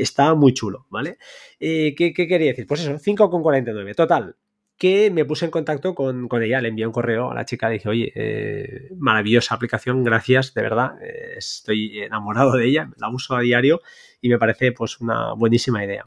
Está 0.00 0.34
muy 0.34 0.52
chulo, 0.54 0.86
¿vale? 0.90 1.18
Eh, 1.58 1.94
¿qué, 1.96 2.12
quería 2.12 2.48
decir? 2.48 2.66
Pues 2.66 2.80
eso, 2.80 2.92
5,49. 2.92 3.94
Total, 3.94 4.36
que 4.76 5.10
me 5.10 5.24
puse 5.24 5.44
en 5.44 5.50
contacto 5.50 5.94
con, 5.94 6.28
ella, 6.42 6.60
le 6.60 6.68
envié 6.68 6.86
un 6.86 6.92
correo 6.92 7.30
a 7.30 7.34
la 7.34 7.44
chica, 7.44 7.68
le 7.68 7.74
dije, 7.74 7.88
oye, 7.88 8.12
eh, 8.14 8.88
maravillosa 8.96 9.54
aplicación, 9.54 10.02
gracias, 10.04 10.54
de 10.54 10.62
verdad, 10.62 10.92
eh, 11.02 11.34
estoy 11.36 12.00
enamorado 12.00 12.56
de 12.56 12.66
ella, 12.66 12.90
la 12.96 13.10
uso 13.10 13.36
a 13.36 13.40
diario 13.40 13.82
y 14.22 14.30
me 14.30 14.38
parece 14.38 14.72
pues 14.72 15.00
una 15.00 15.34
buenísima 15.34 15.84
idea. 15.84 16.06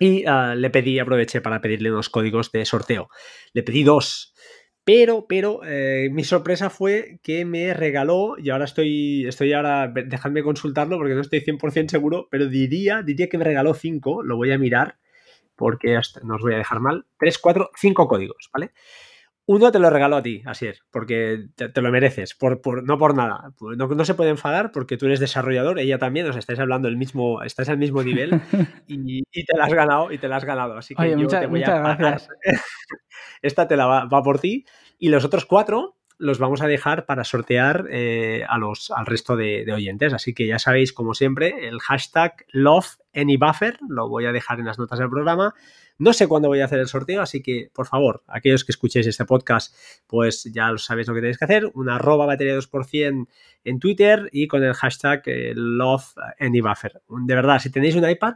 Y 0.00 0.24
ah, 0.26 0.54
le 0.54 0.70
pedí, 0.70 0.98
aproveché 0.98 1.40
para 1.40 1.60
pedirle 1.60 1.90
unos 1.90 2.08
códigos 2.08 2.50
de 2.50 2.64
sorteo. 2.64 3.08
Le 3.52 3.62
pedí 3.62 3.84
dos. 3.84 4.33
Pero, 4.86 5.26
pero, 5.26 5.60
eh, 5.64 6.10
mi 6.12 6.24
sorpresa 6.24 6.68
fue 6.68 7.18
que 7.22 7.46
me 7.46 7.72
regaló, 7.72 8.36
y 8.38 8.50
ahora 8.50 8.66
estoy, 8.66 9.26
estoy 9.26 9.54
ahora, 9.54 9.88
dejadme 9.88 10.42
consultarlo 10.42 10.98
porque 10.98 11.14
no 11.14 11.22
estoy 11.22 11.40
100% 11.40 11.90
seguro, 11.90 12.28
pero 12.30 12.48
diría, 12.48 13.02
diría 13.02 13.30
que 13.30 13.38
me 13.38 13.44
regaló 13.44 13.72
cinco, 13.72 14.22
lo 14.22 14.36
voy 14.36 14.52
a 14.52 14.58
mirar 14.58 14.98
porque 15.56 15.98
no 16.24 16.36
os 16.36 16.42
voy 16.42 16.54
a 16.54 16.58
dejar 16.58 16.80
mal, 16.80 17.06
tres, 17.18 17.38
cuatro, 17.38 17.70
cinco 17.76 18.08
códigos, 18.08 18.50
¿vale? 18.52 18.72
Uno 19.46 19.70
te 19.70 19.78
lo 19.78 19.90
regaló 19.90 20.16
a 20.16 20.22
ti, 20.22 20.42
así 20.46 20.66
es, 20.66 20.82
porque 20.90 21.48
te, 21.54 21.82
lo 21.82 21.90
mereces, 21.90 22.34
por, 22.34 22.82
no 22.82 22.96
por 22.96 23.14
nada. 23.14 23.52
No, 23.76 24.04
se 24.06 24.14
puede 24.14 24.30
enfadar 24.30 24.72
porque 24.72 24.96
tú 24.96 25.04
eres 25.04 25.20
desarrollador, 25.20 25.78
ella 25.78 25.98
también, 25.98 26.26
os 26.26 26.36
estáis 26.36 26.58
hablando 26.60 26.88
el 26.88 26.96
mismo, 26.96 27.42
estás 27.42 27.68
al 27.68 27.76
mismo 27.76 28.02
nivel 28.02 28.30
y, 28.88 29.22
te 29.44 29.56
la 29.56 29.66
has 29.66 29.74
ganado 29.74 30.12
y 30.12 30.18
te 30.18 30.28
la 30.28 30.36
has 30.36 30.46
ganado. 30.46 30.78
Así 30.78 30.94
que 30.94 31.10
yo 31.10 31.26
te 31.26 31.46
voy 31.46 31.62
a 31.62 31.94
gracias. 31.94 32.28
Esta 33.42 33.68
te 33.68 33.76
la 33.76 33.86
va, 33.86 34.22
por 34.22 34.38
ti. 34.38 34.64
Y 34.98 35.10
los 35.10 35.24
otros 35.24 35.44
cuatro 35.44 35.96
los 36.18 36.38
vamos 36.38 36.62
a 36.62 36.66
dejar 36.66 37.06
para 37.06 37.24
sortear 37.24 37.86
eh, 37.90 38.44
a 38.48 38.58
los, 38.58 38.90
al 38.90 39.06
resto 39.06 39.36
de, 39.36 39.70
oyentes. 39.72 40.12
Así 40.12 40.34
que 40.34 40.46
ya 40.46 40.58
sabéis, 40.58 40.92
como 40.92 41.14
siempre, 41.14 41.68
el 41.68 41.80
hashtag 41.80 42.46
LoveAnyBuffer 42.52 43.78
lo 43.88 44.08
voy 44.08 44.26
a 44.26 44.32
dejar 44.32 44.60
en 44.60 44.66
las 44.66 44.78
notas 44.78 44.98
del 44.98 45.10
programa 45.10 45.54
no 45.98 46.12
sé 46.12 46.26
cuándo 46.26 46.48
voy 46.48 46.60
a 46.60 46.64
hacer 46.64 46.80
el 46.80 46.88
sorteo, 46.88 47.22
así 47.22 47.40
que, 47.40 47.70
por 47.72 47.86
favor, 47.86 48.24
aquellos 48.26 48.64
que 48.64 48.72
escuchéis 48.72 49.06
este 49.06 49.24
podcast, 49.24 49.74
pues 50.08 50.44
ya 50.52 50.70
lo 50.70 50.78
sabéis 50.78 51.06
lo 51.06 51.14
que 51.14 51.20
tenéis 51.20 51.38
que 51.38 51.44
hacer. 51.44 51.70
Una 51.74 51.96
arroba 51.96 52.26
batería 52.26 52.56
2% 52.56 53.28
en 53.64 53.78
Twitter 53.78 54.28
y 54.32 54.48
con 54.48 54.64
el 54.64 54.74
hashtag 54.74 55.22
eh, 55.26 55.52
LoveAnyBuffer. 55.54 57.02
De 57.08 57.34
verdad, 57.34 57.60
si 57.60 57.70
tenéis 57.70 57.94
un 57.94 58.08
iPad 58.08 58.34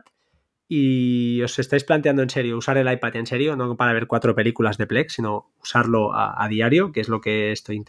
y 0.68 1.40
os 1.42 1.58
estáis 1.58 1.84
planteando 1.84 2.22
en 2.22 2.30
serio 2.30 2.58
usar 2.58 2.76
el 2.76 2.92
iPad 2.92 3.16
en 3.16 3.26
serio, 3.26 3.56
no 3.56 3.76
para 3.76 3.94
ver 3.94 4.06
cuatro 4.06 4.34
películas 4.34 4.76
de 4.76 4.86
Plex, 4.86 5.14
sino 5.14 5.52
usarlo 5.60 6.12
a, 6.14 6.46
diario, 6.48 6.92
que 6.92 7.00
es 7.00 7.08
lo 7.08 7.20
que 7.20 7.52
estoy 7.52 7.82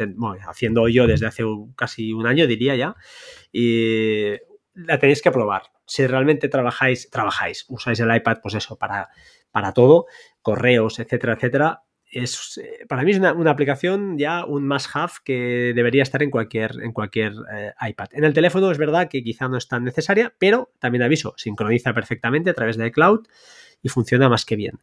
haciendo 0.48 0.88
yo 0.88 1.06
desde 1.06 1.28
hace 1.28 1.44
casi 1.76 2.14
un 2.14 2.26
año, 2.26 2.48
diría 2.48 2.76
ya, 2.76 2.96
y 3.52 4.32
la 4.74 4.98
tenéis 4.98 5.22
que 5.22 5.32
probar. 5.32 5.64
Si 5.86 6.08
realmente 6.08 6.48
trabajáis, 6.48 7.10
trabajáis, 7.10 7.66
usáis 7.68 8.00
el 8.00 8.16
iPad, 8.16 8.38
pues 8.42 8.56
eso, 8.56 8.78
para 8.78 9.10
para 9.52 9.74
todo, 9.74 10.06
correos, 10.42 11.00
etcétera, 11.00 11.34
etcétera. 11.34 11.84
Es, 12.12 12.58
eh, 12.58 12.86
para 12.88 13.04
mí 13.04 13.12
es 13.12 13.20
una, 13.20 13.52
aplicación 13.52 14.18
ya 14.18 14.44
un 14.46 14.68
must-have 14.68 15.14
que 15.24 15.74
debería 15.76 16.02
estar 16.02 16.24
en 16.24 16.32
cualquier, 16.32 16.72
en 16.82 16.92
cualquier 16.92 17.34
eh, 17.54 17.72
iPad. 17.88 18.08
En 18.14 18.24
el 18.24 18.34
teléfono 18.34 18.72
es 18.72 18.78
verdad 18.78 19.10
que 19.10 19.24
quizá 19.24 19.48
no 19.48 19.58
es 19.58 19.68
tan 19.68 19.84
necesaria, 19.84 20.34
pero 20.40 20.72
también 20.80 21.04
aviso, 21.04 21.34
sincroniza 21.38 21.94
perfectamente 21.94 22.50
a 22.50 22.54
través 22.54 22.78
de 22.78 22.92
cloud 22.92 23.28
y 23.84 23.90
funciona 23.90 24.28
más 24.28 24.46
que 24.46 24.56
bien. 24.56 24.80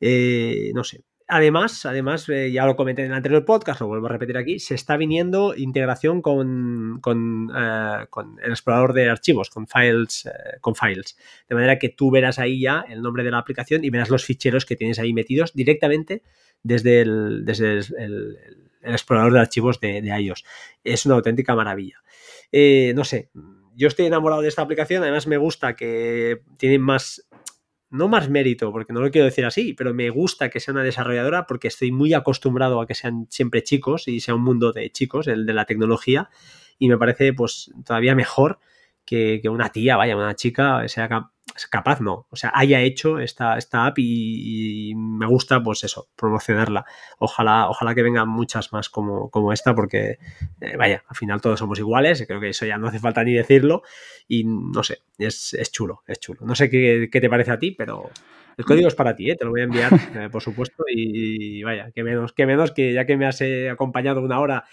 Eh, 0.00 0.70
no 0.74 0.84
sé, 0.84 1.04
Además, 1.32 1.86
además 1.86 2.26
ya 2.26 2.66
lo 2.66 2.74
comenté 2.74 3.02
en 3.02 3.12
el 3.12 3.16
anterior 3.16 3.44
podcast, 3.44 3.80
lo 3.80 3.86
vuelvo 3.86 4.06
a 4.06 4.10
repetir 4.10 4.36
aquí, 4.36 4.58
se 4.58 4.74
está 4.74 4.96
viniendo 4.96 5.54
integración 5.56 6.22
con, 6.22 6.98
con, 7.00 7.52
eh, 7.56 8.06
el 8.42 8.50
explorador 8.50 8.94
de 8.94 9.08
archivos, 9.08 9.48
con 9.48 9.68
files, 9.68 10.28
con 10.60 10.74
files. 10.74 11.16
De 11.48 11.54
manera 11.54 11.78
que 11.78 11.88
tú 11.88 12.10
verás 12.10 12.40
ahí 12.40 12.60
ya 12.60 12.84
el 12.88 13.00
nombre 13.00 13.22
de 13.22 13.30
la 13.30 13.38
aplicación 13.38 13.84
y 13.84 13.90
verás 13.90 14.10
los 14.10 14.24
ficheros 14.24 14.66
que 14.66 14.74
tienes 14.74 14.98
ahí 14.98 15.12
metidos 15.12 15.54
directamente 15.54 16.24
desde 16.62 17.00
el, 17.00 17.44
desde 17.44 17.78
el, 17.78 18.38
explorador 18.82 19.32
de 19.32 19.40
archivos 19.40 19.80
de, 19.80 20.02
de, 20.02 20.20
iOS. 20.20 20.44
Es 20.84 21.06
una 21.06 21.16
auténtica 21.16 21.54
maravilla. 21.54 22.02
no 22.52 23.04
sé, 23.04 23.30
yo 23.74 23.88
estoy 23.88 24.06
enamorado 24.06 24.42
de 24.42 24.48
esta 24.48 24.62
aplicación, 24.62 25.02
además 25.02 25.26
me 25.26 25.36
gusta 25.36 25.74
que 25.76 26.42
tiene 26.56 26.78
más 26.78 27.26
no 27.90 28.06
más 28.06 28.30
mérito, 28.30 28.70
porque 28.70 28.92
no 28.92 29.00
lo 29.00 29.10
quiero 29.10 29.24
decir 29.24 29.44
así, 29.44 29.74
pero 29.74 29.92
me 29.92 30.10
gusta 30.10 30.48
que 30.48 30.60
sea 30.60 30.72
una 30.72 30.84
desarrolladora 30.84 31.46
porque 31.46 31.68
estoy 31.68 31.90
muy 31.90 32.14
acostumbrado 32.14 32.80
a 32.80 32.86
que 32.86 32.94
sean 32.94 33.26
siempre 33.30 33.64
chicos 33.64 34.06
y 34.06 34.20
sea 34.20 34.36
un 34.36 34.42
mundo 34.42 34.72
de 34.72 34.90
chicos, 34.90 35.26
el 35.26 35.44
de 35.44 35.52
la 35.52 35.64
tecnología, 35.64 36.30
y 36.78 36.88
me 36.88 36.96
parece 36.96 37.32
pues 37.32 37.72
todavía 37.84 38.14
mejor 38.14 38.60
que, 39.04 39.40
una 39.48 39.70
tía, 39.70 39.96
vaya, 39.96 40.16
una 40.16 40.34
chica 40.34 40.86
sea 40.88 41.08
capaz, 41.68 42.00
no, 42.00 42.26
o 42.30 42.36
sea, 42.36 42.52
haya 42.54 42.80
hecho 42.80 43.18
esta, 43.18 43.58
esta 43.58 43.86
app 43.86 43.98
y, 43.98 44.92
me 44.94 45.26
gusta, 45.26 45.62
pues 45.62 45.84
eso, 45.84 46.08
promocionarla. 46.16 46.84
Ojalá, 47.18 47.68
ojalá 47.68 47.94
que 47.94 48.02
vengan 48.02 48.28
muchas 48.28 48.72
más 48.72 48.88
como, 48.88 49.30
como 49.30 49.52
esta, 49.52 49.74
porque, 49.74 50.18
eh, 50.60 50.76
vaya, 50.76 51.04
al 51.08 51.16
final 51.16 51.40
todos 51.40 51.58
somos 51.58 51.78
iguales, 51.78 52.24
creo 52.26 52.40
que 52.40 52.50
eso 52.50 52.66
ya 52.66 52.78
no 52.78 52.88
hace 52.88 52.98
falta 52.98 53.24
ni 53.24 53.32
decirlo, 53.32 53.82
y 54.28 54.44
no 54.44 54.82
sé, 54.82 55.02
es, 55.18 55.70
chulo, 55.72 56.02
es 56.06 56.20
chulo. 56.20 56.40
No 56.44 56.54
sé 56.54 56.70
qué, 56.70 57.08
qué, 57.10 57.20
te 57.20 57.28
parece 57.28 57.50
a 57.50 57.58
ti, 57.58 57.72
pero 57.72 58.10
el 58.60 58.66
código 58.66 58.88
es 58.88 58.94
para 58.94 59.16
ti, 59.16 59.30
¿eh? 59.30 59.36
te 59.36 59.44
lo 59.44 59.50
voy 59.50 59.62
a 59.62 59.64
enviar, 59.64 59.90
eh, 60.14 60.28
por 60.30 60.42
supuesto, 60.42 60.84
y, 60.88 61.62
vaya, 61.62 61.90
que 61.92 62.04
menos, 62.04 62.32
que 62.32 62.46
menos 62.46 62.72
que 62.72 62.92
ya 62.92 63.06
que 63.06 63.16
me 63.16 63.26
has 63.26 63.42
acompañado 63.72 64.20
una 64.20 64.38
hora 64.38 64.64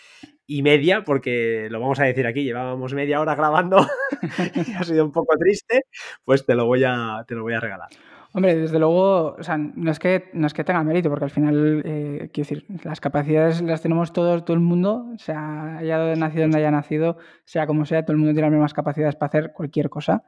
y 0.46 0.62
media, 0.62 1.04
porque 1.04 1.68
lo 1.70 1.80
vamos 1.80 2.00
a 2.00 2.04
decir 2.04 2.28
aquí, 2.28 2.44
llevábamos 2.44 2.94
media 2.94 3.22
hora 3.22 3.36
grabando 3.36 3.86
y 4.68 4.74
ha 4.74 4.84
sido 4.84 5.06
un 5.06 5.12
poco 5.12 5.36
triste, 5.38 5.86
pues 6.26 6.46
te 6.46 6.56
lo 6.56 6.66
voy 6.66 6.84
a, 6.86 7.24
te 7.28 7.36
lo 7.36 7.44
voy 7.44 7.54
a 7.54 7.60
regalar. 7.60 7.90
Hombre, 8.34 8.56
desde 8.56 8.78
luego, 8.78 9.36
o 9.40 9.44
sea, 9.44 9.58
no 9.58 9.90
es 9.90 10.00
que, 10.00 10.30
no 10.34 10.48
es 10.48 10.54
que 10.54 10.64
tenga 10.64 10.84
mérito, 10.84 11.10
porque 11.10 11.26
al 11.26 11.32
final, 11.32 11.82
eh, 11.86 12.30
quiero 12.34 12.50
decir, 12.50 12.66
las 12.84 13.00
capacidades 13.00 13.62
las 13.62 13.82
tenemos 13.82 14.12
todos, 14.14 14.44
todo 14.44 14.54
el 14.54 14.60
mundo, 14.60 15.14
sea 15.18 15.78
haya 15.78 16.16
nacido 16.16 16.44
donde 16.44 16.58
haya 16.60 16.70
nacido, 16.70 17.18
sea 17.46 17.66
como 17.66 17.86
sea, 17.86 18.04
todo 18.04 18.12
el 18.12 18.20
mundo 18.20 18.34
tiene 18.34 18.48
las 18.48 18.52
mismas 18.52 18.74
capacidades 18.74 19.16
para 19.16 19.30
hacer 19.30 19.54
cualquier 19.54 19.90
cosa. 19.90 20.24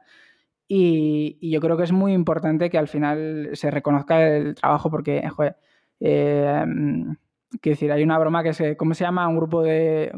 Y, 0.72 1.50
yo 1.50 1.60
creo 1.60 1.76
que 1.76 1.82
es 1.82 1.90
muy 1.90 2.12
importante 2.12 2.70
que 2.70 2.78
al 2.78 2.86
final 2.86 3.50
se 3.54 3.72
reconozca 3.72 4.24
el 4.24 4.54
trabajo, 4.54 4.88
porque, 4.88 5.28
joder, 5.28 5.56
eh, 5.98 6.64
Quiero 7.60 7.74
decir, 7.74 7.90
hay 7.90 8.04
una 8.04 8.16
broma 8.16 8.44
que 8.44 8.50
es, 8.50 8.62
¿cómo 8.76 8.94
se 8.94 9.02
llama? 9.02 9.26
Un 9.26 9.36
grupo 9.36 9.62
de, 9.62 10.12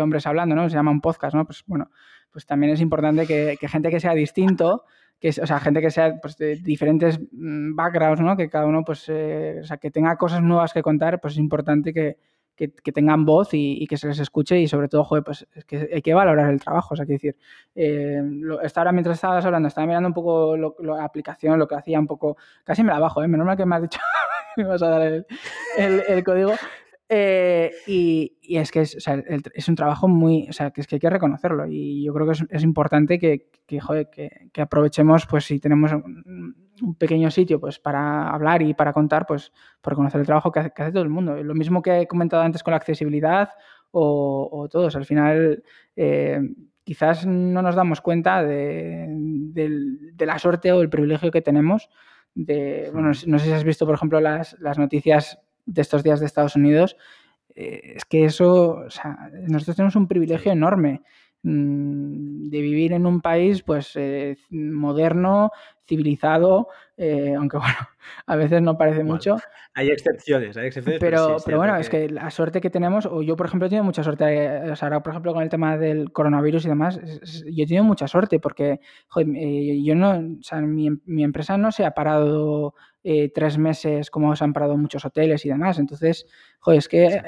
hombres 0.00 0.26
hablando, 0.26 0.54
¿no? 0.54 0.70
Se 0.70 0.76
llama 0.76 0.90
un 0.90 1.02
podcast, 1.02 1.34
¿no? 1.34 1.44
Pues 1.44 1.62
bueno, 1.66 1.90
pues 2.30 2.46
también 2.46 2.72
es 2.72 2.80
importante 2.80 3.26
que, 3.26 3.58
gente 3.68 3.90
que 3.90 4.00
sea 4.00 4.14
distinto, 4.14 4.84
que 5.20 5.28
o 5.28 5.46
sea, 5.46 5.60
gente 5.60 5.82
que 5.82 5.90
sea 5.90 6.16
pues, 6.22 6.38
de 6.38 6.56
diferentes 6.56 7.20
mm, 7.30 7.74
backgrounds, 7.74 8.22
¿no? 8.22 8.38
Que 8.38 8.48
cada 8.48 8.64
uno, 8.64 8.84
pues, 8.84 9.04
eh, 9.08 9.58
o 9.60 9.64
sea, 9.64 9.76
que 9.76 9.90
tenga 9.90 10.16
cosas 10.16 10.42
nuevas 10.42 10.72
que 10.72 10.80
contar, 10.80 11.20
pues 11.20 11.34
es 11.34 11.38
importante 11.38 11.92
que, 11.92 12.16
que, 12.58 12.92
tengan 12.92 13.24
voz 13.24 13.50
y, 13.52 13.86
que 13.86 13.96
se 13.96 14.08
les 14.08 14.18
escuche 14.18 14.58
y 14.58 14.66
sobre 14.66 14.88
todo, 14.88 15.04
joder, 15.04 15.22
pues 15.22 15.46
es 15.54 15.64
que 15.64 15.88
hay 15.94 16.02
que 16.02 16.12
valorar 16.12 16.50
el 16.50 16.60
trabajo, 16.60 16.94
o 16.94 16.96
sea, 16.96 17.06
que 17.06 17.12
decir, 17.12 17.36
eh, 17.76 18.20
ahora 18.74 18.92
mientras 18.92 19.16
estabas 19.16 19.44
hablando, 19.44 19.68
estaba 19.68 19.86
mirando 19.86 20.08
un 20.08 20.14
poco 20.14 20.56
la 20.56 21.04
aplicación, 21.04 21.58
lo 21.58 21.68
que 21.68 21.76
hacía 21.76 22.00
un 22.00 22.08
poco, 22.08 22.36
casi 22.64 22.82
me 22.82 22.92
la 22.92 22.98
bajo, 22.98 23.22
¿eh? 23.22 23.28
menos 23.28 23.46
mal 23.46 23.56
que 23.56 23.64
me 23.64 23.76
has 23.76 23.82
dicho 23.82 24.00
me 24.56 24.64
vas 24.64 24.82
a 24.82 24.88
dar 24.88 25.02
el, 25.02 25.24
el 26.08 26.24
código, 26.24 26.54
eh, 27.10 27.72
y, 27.86 28.36
es 28.56 28.70
que 28.70 28.80
es, 28.80 28.96
es, 29.54 29.68
un 29.68 29.74
trabajo 29.74 30.08
muy, 30.08 30.46
o 30.48 30.52
sea, 30.52 30.70
que 30.70 30.82
es 30.82 30.86
que 30.86 30.96
hay 30.96 31.00
que 31.00 31.10
reconocerlo. 31.10 31.66
Y 31.66 32.04
yo 32.04 32.12
creo 32.12 32.26
que 32.26 32.44
es, 32.50 32.62
importante 32.62 33.18
que, 33.18 33.50
que, 33.66 33.80
joder, 33.80 34.10
que, 34.10 34.60
aprovechemos, 34.60 35.26
pues 35.26 35.44
si 35.44 35.58
tenemos 35.58 35.92
un 35.92 36.94
pequeño 36.96 37.30
sitio 37.30 37.60
pues 37.60 37.78
para 37.78 38.28
hablar 38.28 38.62
y 38.62 38.74
para 38.74 38.92
contar, 38.92 39.26
pues 39.26 39.52
por 39.80 39.94
conocer 39.94 40.20
el 40.20 40.26
trabajo 40.26 40.52
que 40.52 40.60
hace, 40.60 40.92
todo 40.92 41.02
el 41.02 41.08
mundo. 41.08 41.42
Lo 41.42 41.54
mismo 41.54 41.80
que 41.82 42.00
he 42.00 42.06
comentado 42.06 42.42
antes 42.42 42.62
con 42.62 42.72
la 42.72 42.76
accesibilidad 42.78 43.50
o, 43.90 44.68
todos, 44.70 44.94
al 44.96 45.06
final 45.06 45.62
eh, 45.96 46.40
quizás 46.84 47.26
no 47.26 47.62
nos 47.62 47.74
damos 47.74 48.02
cuenta 48.02 48.44
de, 48.44 49.08
la 50.18 50.38
suerte 50.38 50.72
o 50.72 50.82
el 50.82 50.90
privilegio 50.90 51.30
que 51.30 51.40
tenemos 51.40 51.88
de, 52.34 52.90
bueno, 52.92 53.08
no 53.08 53.38
sé 53.38 53.46
si 53.46 53.52
has 53.52 53.64
visto, 53.64 53.86
por 53.86 53.94
ejemplo, 53.94 54.20
las, 54.20 54.56
las 54.60 54.78
noticias 54.78 55.40
de 55.68 55.82
estos 55.82 56.02
días 56.02 56.18
de 56.18 56.26
Estados 56.26 56.56
Unidos, 56.56 56.96
eh, 57.54 57.94
es 57.96 58.04
que 58.04 58.24
eso, 58.24 58.84
o 58.86 58.90
sea, 58.90 59.30
nosotros 59.48 59.76
tenemos 59.76 59.96
un 59.96 60.08
privilegio 60.08 60.52
enorme 60.52 61.02
mm, 61.42 62.48
de 62.48 62.60
vivir 62.60 62.92
en 62.92 63.04
un 63.04 63.20
país 63.20 63.62
pues 63.62 63.92
eh, 63.96 64.36
moderno, 64.50 65.50
civilizado, 65.86 66.68
eh, 66.96 67.34
aunque 67.36 67.58
bueno, 67.58 67.78
a 68.26 68.36
veces 68.36 68.62
no 68.62 68.78
parece 68.78 69.04
mucho. 69.04 69.36
Hay 69.74 69.88
excepciones, 69.88 70.56
hay 70.56 70.68
excepciones. 70.68 71.00
Pero, 71.00 71.36
pero, 71.44 71.58
bueno, 71.58 71.76
es 71.76 71.90
que 71.90 72.08
la 72.08 72.30
suerte 72.30 72.60
que 72.60 72.70
tenemos, 72.70 73.06
o 73.06 73.22
yo 73.22 73.36
por 73.36 73.46
ejemplo 73.46 73.66
he 73.66 73.68
tenido 73.68 73.84
mucha 73.84 74.02
suerte, 74.02 74.70
o 74.70 74.76
sea, 74.76 74.86
ahora 74.86 75.02
por 75.02 75.12
ejemplo 75.12 75.34
con 75.34 75.42
el 75.42 75.50
tema 75.50 75.76
del 75.76 76.12
coronavirus 76.12 76.64
y 76.64 76.68
demás, 76.68 77.00
yo 77.44 77.64
he 77.64 77.66
tenido 77.66 77.84
mucha 77.84 78.08
suerte 78.08 78.40
porque 78.40 78.80
joder, 79.08 79.28
yo 79.82 79.94
no, 79.94 80.10
o 80.10 80.42
sea, 80.42 80.60
mi, 80.60 80.90
mi 81.04 81.24
empresa 81.24 81.58
no 81.58 81.72
se 81.72 81.84
ha 81.84 81.90
parado 81.90 82.74
eh, 83.10 83.30
tres 83.34 83.56
meses 83.56 84.10
como 84.10 84.36
se 84.36 84.44
han 84.44 84.52
parado 84.52 84.76
muchos 84.76 85.02
hoteles 85.02 85.46
y 85.46 85.48
demás. 85.48 85.78
Entonces, 85.78 86.26
joder, 86.60 86.78
es 86.78 86.88
que 86.88 87.22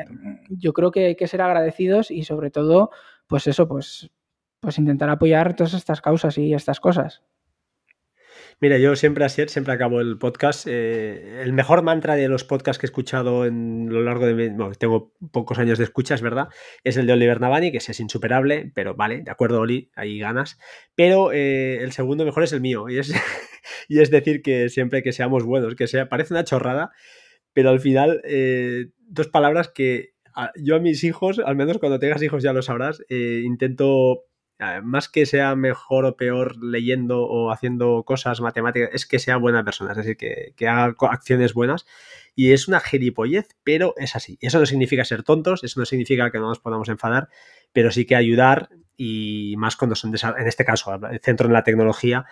yo 0.51 0.75
creo 0.75 0.91
que 0.91 1.07
hay 1.07 1.17
que 1.17 1.27
ser 1.27 1.41
agradecidos 1.41 2.11
y 2.11 2.25
sobre 2.25 2.51
todo, 2.51 2.91
pues 3.27 3.47
eso, 3.47 3.67
pues, 3.67 4.11
pues 4.61 4.79
intentar 4.79 5.09
apoyar 5.09 5.57
todas 5.57 5.73
estas 5.73 6.03
causas 6.03 6.37
y 6.37 6.53
estas 6.53 6.81
cosas. 6.81 7.23
Mira, 8.61 8.77
yo 8.77 8.95
siempre 8.95 9.25
así, 9.25 9.43
siempre 9.49 9.73
acabo 9.73 10.03
el 10.03 10.19
podcast. 10.19 10.67
Eh, 10.69 11.41
el 11.41 11.55
mejor 11.55 11.81
mantra 11.83 12.15
de 12.15 12.29
los 12.29 12.45
podcasts 12.45 12.79
que 12.79 12.85
he 12.85 12.89
escuchado 12.89 13.47
en 13.47 13.89
lo 13.89 14.03
largo 14.03 14.27
de 14.27 14.35
mi, 14.35 14.49
bueno, 14.51 14.75
tengo 14.75 15.15
pocos 15.33 15.59
años 15.59 15.79
de 15.79 15.85
escuchas, 15.85 16.21
¿verdad? 16.21 16.49
Es 16.85 16.99
el 16.99 17.07
de 17.07 17.15
Oliver 17.15 17.41
Navani, 17.41 17.73
que 17.73 17.79
es 17.79 18.01
insuperable, 18.01 18.71
pero 18.75 18.95
vale, 18.95 19.23
de 19.23 19.31
acuerdo, 19.31 19.61
Oli, 19.61 19.91
hay 19.95 20.19
ganas. 20.19 20.59
Pero 20.95 21.33
eh, 21.33 21.79
el 21.83 21.93
segundo 21.93 22.27
mejor 22.27 22.43
es 22.43 22.53
el 22.53 22.61
mío, 22.61 22.91
y 22.91 22.99
es, 22.99 23.15
y 23.89 24.01
es 24.01 24.11
decir 24.11 24.43
que 24.43 24.69
siempre 24.69 25.03
que 25.03 25.13
seamos 25.13 25.45
buenos, 25.45 25.75
que 25.75 25.87
sea, 25.87 26.09
parece 26.09 26.35
una 26.35 26.45
chorrada, 26.45 26.91
pero 27.53 27.71
al 27.71 27.81
final, 27.81 28.21
eh, 28.25 28.87
dos 28.99 29.29
palabras 29.29 29.69
que 29.69 30.15
yo 30.57 30.77
a 30.77 30.81
mis 30.81 31.05
hijos, 31.05 31.41
al 31.41 31.57
menos 31.57 31.79
cuando 31.79 31.99
tengas 31.99 32.23
hijos 32.23 32.43
ya 32.43 32.53
lo 32.53 32.63
sabrás, 32.63 33.03
intento 33.11 34.31
más 34.83 35.09
que 35.09 35.27
sea 35.27 35.57
mejor 35.57 36.05
o 36.05 36.17
peor 36.17 36.63
leyendo 36.63 37.23
o 37.23 37.51
haciendo 37.51 38.05
cosas 38.05 38.41
matemáticas, 38.41 38.91
es 38.93 39.07
que 39.07 39.19
sea 39.19 39.37
buena 39.37 39.65
persona, 39.65 39.93
es 39.93 39.97
decir, 39.97 40.17
que, 40.17 40.69
haga 40.69 40.95
acciones 41.11 41.55
buenas. 41.55 41.87
Y 42.35 42.53
es 42.53 42.69
una 42.69 42.81
gilipollez, 42.81 43.49
pero 43.65 43.95
es 43.97 44.17
así. 44.17 44.39
Eso 44.41 44.59
no 44.59 44.67
significa 44.67 45.05
ser 45.05 45.23
tontos, 45.23 45.65
eso 45.65 45.81
no 45.81 45.87
significa 45.87 46.31
que 46.31 46.39
no 46.39 46.49
nos 46.49 46.61
podamos 46.61 46.89
enfadar, 46.89 47.29
pero 47.73 47.91
sí 47.91 48.05
que 48.05 48.17
ayudar 48.17 48.69
y 48.97 49.55
más 49.57 49.77
cuando 49.77 49.95
son, 49.95 50.15
en 50.15 50.47
este 50.47 50.65
caso, 50.65 50.93
centro 51.23 51.47
en 51.47 51.55
la 51.55 51.65
tecnología, 51.65 52.27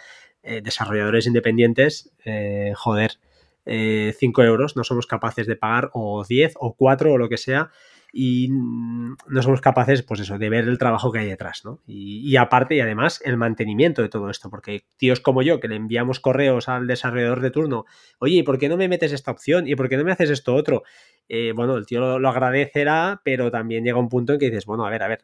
eh, 0.48 0.62
desarrolladores 0.62 1.26
independientes, 1.26 2.10
eh, 2.24 2.72
joder, 2.74 3.18
5 3.66 3.66
eh, 3.66 4.46
euros 4.46 4.76
no 4.76 4.82
somos 4.82 5.06
capaces 5.06 5.46
de 5.46 5.56
pagar 5.56 5.90
o 5.92 6.24
10 6.24 6.54
o 6.58 6.74
4 6.74 7.12
o 7.12 7.18
lo 7.18 7.28
que 7.28 7.36
sea 7.36 7.68
y 8.14 8.48
no 8.50 9.42
somos 9.42 9.60
capaces, 9.60 10.02
pues 10.02 10.20
eso, 10.20 10.38
de 10.38 10.48
ver 10.48 10.66
el 10.66 10.78
trabajo 10.78 11.12
que 11.12 11.18
hay 11.18 11.26
detrás, 11.26 11.66
¿no? 11.66 11.82
Y, 11.86 12.34
aparte 12.36 12.76
y 12.76 12.80
además 12.80 13.20
el 13.26 13.36
mantenimiento 13.36 14.00
de 14.00 14.08
todo 14.08 14.30
esto, 14.30 14.48
porque 14.48 14.86
tíos 14.96 15.20
como 15.20 15.42
yo 15.42 15.60
que 15.60 15.68
le 15.68 15.76
enviamos 15.76 16.18
correos 16.18 16.70
al 16.70 16.86
desarrollador 16.86 17.42
de 17.42 17.50
turno, 17.50 17.84
oye, 18.18 18.42
¿por 18.42 18.58
qué 18.58 18.70
no 18.70 18.78
me 18.78 18.88
metes 18.88 19.12
esta 19.12 19.30
opción? 19.30 19.68
¿Y 19.68 19.76
por 19.76 19.90
qué 19.90 19.98
no 19.98 20.04
me 20.04 20.12
haces 20.12 20.30
esto 20.30 20.54
otro? 20.54 20.82
Bueno, 21.54 21.76
el 21.76 21.84
tío 21.84 22.18
lo, 22.18 22.28
agradecerá, 22.30 23.20
pero 23.22 23.50
también 23.50 23.84
llega 23.84 23.98
un 23.98 24.08
punto 24.08 24.32
en 24.32 24.38
que 24.38 24.46
dices, 24.46 24.64
bueno, 24.64 24.86
a 24.86 24.90
ver, 24.90 25.02
a 25.02 25.08
ver, 25.08 25.20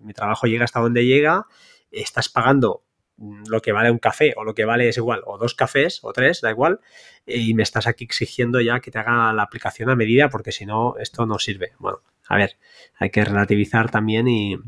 mi 0.00 0.14
trabajo 0.14 0.46
llega 0.46 0.64
hasta 0.64 0.80
donde 0.80 1.04
llega, 1.04 1.44
estás 1.90 2.30
pagando 2.30 2.84
lo 3.16 3.60
que 3.60 3.72
vale 3.72 3.90
un 3.90 3.98
café 3.98 4.34
o 4.36 4.44
lo 4.44 4.54
que 4.54 4.64
vale 4.64 4.88
es 4.88 4.96
igual, 4.96 5.22
o 5.24 5.38
dos 5.38 5.54
cafés 5.54 6.00
o 6.02 6.12
tres, 6.12 6.40
da 6.40 6.50
igual, 6.50 6.80
y 7.26 7.54
me 7.54 7.62
estás 7.62 7.86
aquí 7.86 8.04
exigiendo 8.04 8.60
ya 8.60 8.80
que 8.80 8.90
te 8.90 8.98
haga 8.98 9.32
la 9.32 9.42
aplicación 9.42 9.90
a 9.90 9.96
medida 9.96 10.28
porque 10.28 10.52
si 10.52 10.66
no, 10.66 10.96
esto 10.98 11.26
no 11.26 11.38
sirve. 11.38 11.72
Bueno, 11.78 12.00
a 12.28 12.36
ver, 12.36 12.56
hay 12.96 13.10
que 13.10 13.24
relativizar 13.24 13.90
también 13.90 14.28
y, 14.28 14.58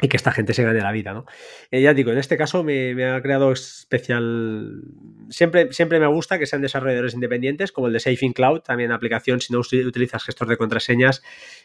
que 0.00 0.16
esta 0.16 0.32
gente 0.32 0.52
se 0.52 0.64
gane 0.64 0.80
la 0.80 0.90
vida, 0.90 1.12
¿no? 1.12 1.26
Eh, 1.70 1.80
ya 1.80 1.94
digo, 1.94 2.10
en 2.10 2.18
este 2.18 2.36
caso 2.36 2.64
me, 2.64 3.04
ha 3.04 3.22
creado 3.22 3.52
especial... 3.52 4.82
Siempre, 5.28 5.72
siempre 5.72 6.00
me 6.00 6.08
gusta 6.08 6.38
que 6.38 6.46
sean 6.46 6.60
desarrolladores 6.60 7.14
independientes, 7.14 7.70
como 7.70 7.86
el 7.86 7.92
de 7.92 8.00
Safe 8.00 8.32
Cloud, 8.34 8.60
también 8.60 8.90
aplicación, 8.90 9.40
si 9.40 9.52
no 9.52 9.60
utilizas 9.60 10.24
gestor 10.24 10.48
de 10.48 10.56
contraseñas, 10.56 11.22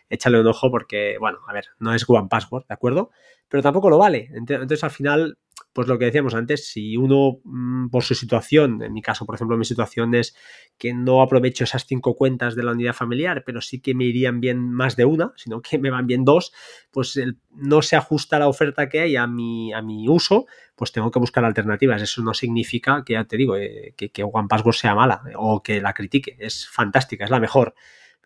échale 0.09 0.39
un 0.39 0.45
ojo 0.45 0.69
porque, 0.69 1.17
bueno, 1.19 1.39
a 1.47 1.53
ver, 1.53 1.65
no 1.79 1.95
es 1.95 2.07
One 2.07 2.27
Password, 2.29 2.67
¿de 2.67 2.73
acuerdo? 2.75 3.09
Pero 3.49 3.63
tampoco 3.63 3.89
lo 3.89 3.97
vale. 3.97 4.29
Entonces, 4.33 4.83
al 4.83 4.91
final, 4.91 5.37
pues 5.73 5.87
lo 5.87 5.99
que 5.99 6.05
decíamos 6.05 6.33
antes, 6.33 6.69
si 6.69 6.97
uno 6.97 7.39
mm, 7.43 7.89
por 7.89 8.03
su 8.03 8.15
situación, 8.15 8.81
en 8.81 8.93
mi 8.93 9.01
caso, 9.01 9.25
por 9.25 9.35
ejemplo, 9.35 9.57
mi 9.57 9.65
situación 9.65 10.15
es 10.15 10.35
que 10.77 10.93
no 10.93 11.21
aprovecho 11.21 11.63
esas 11.63 11.85
cinco 11.85 12.15
cuentas 12.15 12.55
de 12.55 12.63
la 12.63 12.71
unidad 12.71 12.93
familiar, 12.93 13.43
pero 13.45 13.61
sí 13.61 13.79
que 13.79 13.93
me 13.93 14.05
irían 14.05 14.39
bien 14.39 14.71
más 14.71 14.95
de 14.95 15.05
una, 15.05 15.33
sino 15.35 15.61
que 15.61 15.77
me 15.77 15.89
van 15.89 16.07
bien 16.07 16.25
dos, 16.25 16.51
pues 16.91 17.19
no 17.51 17.81
se 17.81 17.95
ajusta 17.95 18.39
la 18.39 18.47
oferta 18.47 18.89
que 18.89 19.01
hay 19.01 19.15
a 19.15 19.27
mi, 19.27 19.73
a 19.73 19.81
mi 19.81 20.07
uso, 20.09 20.45
pues 20.75 20.91
tengo 20.91 21.11
que 21.11 21.19
buscar 21.19 21.45
alternativas. 21.45 22.01
Eso 22.01 22.21
no 22.21 22.33
significa 22.33 23.03
que, 23.05 23.13
ya 23.13 23.25
te 23.25 23.37
digo, 23.37 23.55
eh, 23.57 23.93
que, 23.95 24.09
que 24.09 24.23
One 24.23 24.47
Password 24.47 24.75
sea 24.75 24.95
mala 24.95 25.21
o 25.35 25.61
que 25.61 25.81
la 25.81 25.93
critique. 25.93 26.35
Es 26.39 26.67
fantástica, 26.67 27.25
es 27.25 27.31
la 27.31 27.39
mejor. 27.39 27.73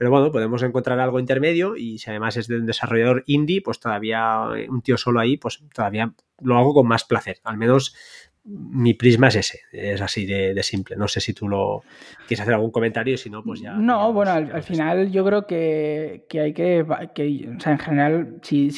Pero 0.01 0.09
bueno, 0.09 0.31
podemos 0.31 0.63
encontrar 0.63 0.99
algo 0.99 1.19
intermedio 1.19 1.77
y 1.77 1.99
si 1.99 2.09
además 2.09 2.35
es 2.35 2.47
de 2.47 2.55
un 2.55 2.65
desarrollador 2.65 3.23
indie, 3.27 3.61
pues 3.61 3.79
todavía 3.79 4.47
eh, 4.57 4.67
un 4.67 4.81
tío 4.81 4.97
solo 4.97 5.19
ahí, 5.19 5.37
pues 5.37 5.63
todavía 5.75 6.11
lo 6.41 6.57
hago 6.57 6.73
con 6.73 6.87
más 6.87 7.03
placer. 7.03 7.37
Al 7.43 7.59
menos 7.59 7.95
mi 8.43 8.95
prisma 8.95 9.27
es 9.27 9.35
ese, 9.35 9.59
es 9.71 10.01
así 10.01 10.25
de, 10.25 10.59
simple. 10.63 10.95
No 10.95 11.07
sé 11.07 11.21
si 11.21 11.35
tú 11.35 11.47
lo 11.47 11.83
quieres 12.27 12.41
hacer 12.41 12.55
algún 12.55 12.71
comentario, 12.71 13.15
si 13.15 13.29
no, 13.29 13.43
pues 13.43 13.61
ya. 13.61 13.73
No, 13.73 14.11
bueno, 14.11 14.31
al, 14.31 14.63
final 14.63 15.11
yo 15.11 15.23
creo 15.23 15.45
que, 15.45 16.25
hay 16.33 16.53
que, 16.55 16.81
o 16.81 17.59
sea, 17.59 17.73
en 17.73 17.77
general, 17.77 18.39
si, 18.41 18.71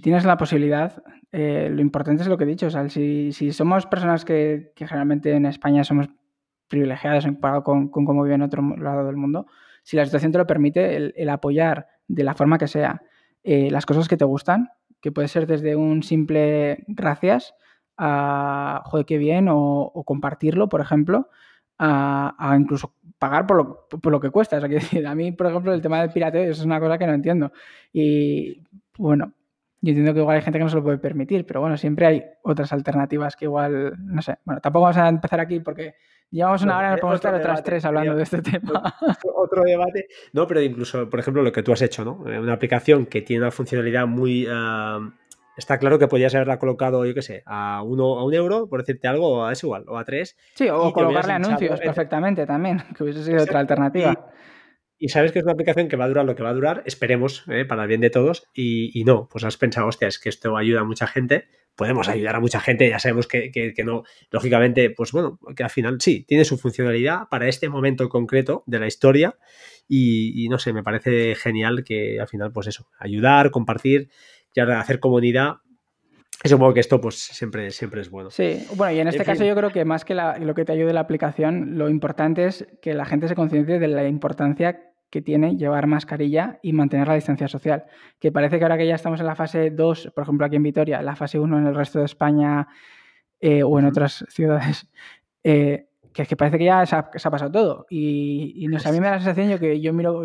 tienes 0.00 0.24
la 0.24 0.36
posibilidad, 0.36 1.02
eh, 1.32 1.68
lo 1.68 1.80
importante 1.80 2.22
es 2.22 2.28
lo 2.28 2.38
que 2.38 2.44
he 2.44 2.46
dicho. 2.46 2.68
O 2.68 2.70
sea, 2.70 2.88
si, 2.88 3.32
somos 3.50 3.86
personas 3.86 4.24
que, 4.24 4.70
generalmente 4.76 5.32
en 5.32 5.46
España 5.46 5.82
somos 5.82 6.06
privilegiadas 6.68 7.24
en 7.24 7.32
comparado 7.32 7.64
con, 7.64 7.88
con 7.88 8.04
cómo 8.04 8.22
vive 8.22 8.36
en 8.36 8.42
otro 8.42 8.62
lado 8.76 9.04
del 9.04 9.16
mundo, 9.16 9.48
si 9.82 9.96
la 9.96 10.04
situación 10.04 10.32
te 10.32 10.38
lo 10.38 10.46
permite, 10.46 11.12
el, 11.14 11.28
apoyar 11.28 11.86
de 12.08 12.24
la 12.24 12.34
forma 12.34 12.58
que 12.58 12.68
sea 12.68 13.02
eh, 13.42 13.70
las 13.70 13.86
cosas 13.86 14.08
que 14.08 14.16
te 14.16 14.24
gustan, 14.24 14.70
que 15.00 15.12
puede 15.12 15.28
ser 15.28 15.46
desde 15.46 15.76
un 15.76 16.02
simple 16.02 16.84
gracias 16.88 17.54
a 17.96 18.82
joder, 18.86 19.06
qué 19.06 19.18
bien, 19.18 19.48
o, 19.50 20.02
compartirlo, 20.06 20.68
por 20.68 20.80
ejemplo, 20.80 21.28
a, 21.78 22.56
incluso 22.58 22.94
pagar 23.18 23.46
por 23.46 23.56
lo, 23.56 23.88
por 23.88 24.10
lo, 24.10 24.20
que 24.20 24.30
cuesta. 24.30 24.56
O 24.56 24.60
sea, 24.60 24.68
que 24.68 25.06
a 25.06 25.14
mí, 25.14 25.32
por 25.32 25.46
ejemplo, 25.46 25.74
el 25.74 25.82
tema 25.82 26.00
del 26.00 26.10
pirateo 26.10 26.50
es 26.50 26.64
una 26.64 26.80
cosa 26.80 26.98
que 26.98 27.06
no 27.06 27.12
entiendo. 27.12 27.52
Y 27.92 28.62
bueno, 28.96 29.34
yo 29.80 29.90
entiendo 29.90 30.12
que 30.14 30.20
igual 30.20 30.36
hay 30.36 30.42
gente 30.42 30.58
que 30.58 30.64
no 30.64 30.70
se 30.70 30.76
lo 30.76 30.82
puede 30.82 30.98
permitir, 30.98 31.46
pero 31.46 31.60
bueno, 31.60 31.76
siempre 31.76 32.06
hay 32.06 32.24
otras 32.42 32.72
alternativas 32.72 33.36
que 33.36 33.46
igual, 33.46 33.94
no 33.98 34.22
sé. 34.22 34.38
Bueno, 34.44 34.60
tampoco 34.60 34.84
vamos 34.84 34.96
a 34.98 35.08
empezar 35.08 35.40
aquí 35.40 35.60
porque 35.60 35.94
Llevamos 36.32 36.62
una 36.62 36.78
hora, 36.78 36.90
nos 36.92 37.00
podemos 37.00 37.16
estar 37.16 37.34
otras 37.34 37.64
tres 37.64 37.84
hablando 37.84 38.14
de 38.14 38.22
este 38.22 38.40
tema. 38.40 38.94
Otro 39.34 39.64
debate. 39.64 40.06
No, 40.32 40.46
pero 40.46 40.62
incluso, 40.62 41.10
por 41.10 41.18
ejemplo, 41.18 41.42
lo 41.42 41.50
que 41.50 41.64
tú 41.64 41.72
has 41.72 41.82
hecho, 41.82 42.04
¿no? 42.04 42.24
Eh, 42.30 42.38
una 42.38 42.52
aplicación 42.52 43.06
que 43.06 43.22
tiene 43.22 43.42
una 43.42 43.50
funcionalidad 43.50 44.06
muy. 44.06 44.46
Ah, 44.48 45.10
está 45.56 45.78
claro 45.78 45.98
que 45.98 46.06
podías 46.06 46.32
haberla 46.36 46.60
colocado, 46.60 47.04
yo 47.04 47.14
qué 47.14 47.22
sé, 47.22 47.42
a 47.46 47.82
uno 47.82 48.16
a 48.16 48.24
un 48.24 48.32
euro, 48.32 48.68
por 48.68 48.80
decirte 48.80 49.08
algo, 49.08 49.50
es 49.50 49.62
igual, 49.64 49.84
o 49.88 49.98
a 49.98 50.04
tres. 50.04 50.36
Sí, 50.54 50.68
o 50.68 50.92
colocarle 50.92 51.32
anuncios 51.32 51.80
perfectamente 51.80 52.46
también, 52.46 52.80
que 52.96 53.02
hubiese 53.02 53.24
sido 53.24 53.42
otra 53.42 53.58
alternativa. 53.58 54.12
y 54.12 54.16
sabes 55.08 55.32
que 55.32 55.38
es 55.38 55.44
una 55.44 55.52
aplicación 55.52 55.88
que 55.88 55.96
va 55.96 56.04
a 56.04 56.08
durar 56.08 56.24
lo 56.24 56.36
que 56.36 56.42
va 56.42 56.50
a 56.50 56.54
durar, 56.54 56.82
esperemos, 56.84 57.44
¿eh? 57.48 57.64
para 57.64 57.82
el 57.82 57.88
bien 57.88 58.00
de 58.00 58.10
todos, 58.10 58.44
y, 58.54 59.02
no, 59.04 59.28
pues 59.30 59.44
has 59.44 59.56
pensado, 59.56 59.86
hostia, 59.86 60.08
es 60.08 60.18
que 60.18 60.28
esto 60.28 60.56
ayuda 60.56 60.80
a 60.80 60.84
mucha 60.84 61.06
gente, 61.06 61.48
podemos 61.74 62.08
ayudar 62.08 62.36
a 62.36 62.40
mucha 62.40 62.60
gente, 62.60 62.88
ya 62.88 62.98
sabemos 62.98 63.26
que, 63.26 63.72
no, 63.84 64.04
lógicamente, 64.30 64.90
pues 64.90 65.12
bueno, 65.12 65.38
que 65.56 65.62
al 65.62 65.70
final 65.70 66.00
sí, 66.00 66.24
tiene 66.28 66.44
su 66.44 66.58
funcionalidad 66.58 67.28
para 67.30 67.48
este 67.48 67.68
momento 67.68 68.08
concreto 68.08 68.62
de 68.66 68.78
la 68.78 68.86
historia, 68.86 69.36
y, 69.88 70.46
no 70.50 70.58
sé, 70.58 70.72
me 70.72 70.82
parece 70.82 71.34
genial 71.34 71.82
que 71.82 72.20
al 72.20 72.28
final, 72.28 72.52
pues 72.52 72.66
eso, 72.66 72.88
ayudar, 72.98 73.50
compartir, 73.50 74.10
y 74.54 74.60
hacer 74.60 75.00
comunidad, 75.00 75.56
Supongo 76.42 76.72
que 76.72 76.80
esto 76.80 77.00
pues 77.02 77.16
siempre, 77.16 77.70
siempre 77.70 78.00
es 78.00 78.10
bueno. 78.10 78.30
Sí, 78.30 78.66
bueno, 78.74 78.94
y 78.94 79.00
en 79.00 79.08
este 79.08 79.24
caso 79.24 79.44
yo 79.44 79.54
creo 79.54 79.70
que 79.70 79.84
más 79.84 80.06
que 80.06 80.14
lo 80.14 80.54
que 80.54 80.64
te 80.64 80.72
ayude 80.72 80.94
la 80.94 81.00
aplicación, 81.00 81.76
lo 81.76 81.90
importante 81.90 82.46
es 82.46 82.66
que 82.80 82.94
la 82.94 83.04
gente 83.04 83.28
se 83.28 83.34
conciencie 83.34 83.78
de 83.78 83.88
la 83.88 84.08
importancia 84.08 84.89
que 85.10 85.20
tiene 85.20 85.56
llevar 85.56 85.86
mascarilla 85.86 86.58
y 86.62 86.72
mantener 86.72 87.08
la 87.08 87.14
distancia 87.14 87.48
social. 87.48 87.84
Que 88.18 88.32
parece 88.32 88.58
que 88.58 88.64
ahora 88.64 88.78
que 88.78 88.86
ya 88.86 88.94
estamos 88.94 89.20
en 89.20 89.26
la 89.26 89.34
fase 89.34 89.70
2, 89.70 90.12
por 90.14 90.22
ejemplo 90.22 90.46
aquí 90.46 90.56
en 90.56 90.62
Vitoria, 90.62 91.02
la 91.02 91.16
fase 91.16 91.38
1 91.38 91.58
en 91.58 91.66
el 91.66 91.74
resto 91.74 91.98
de 91.98 92.04
España 92.04 92.68
eh, 93.40 93.62
o 93.62 93.78
en 93.78 93.86
otras 93.86 94.24
ciudades, 94.28 94.88
eh, 95.44 95.88
que 96.12 96.22
es 96.22 96.28
que 96.28 96.36
parece 96.36 96.58
que 96.58 96.64
ya 96.64 96.86
se 96.86 96.96
ha, 96.96 97.10
pasado 97.10 97.50
todo. 97.50 97.86
Y, 97.90 98.66
no 98.68 98.78
sé, 98.78 98.88
a 98.88 98.92
mí 98.92 99.00
me 99.00 99.06
da 99.06 99.12
la 99.12 99.18
sensación 99.18 99.48
yo 99.48 99.58
que 99.58 99.80
yo 99.80 99.92
miro, 99.92 100.24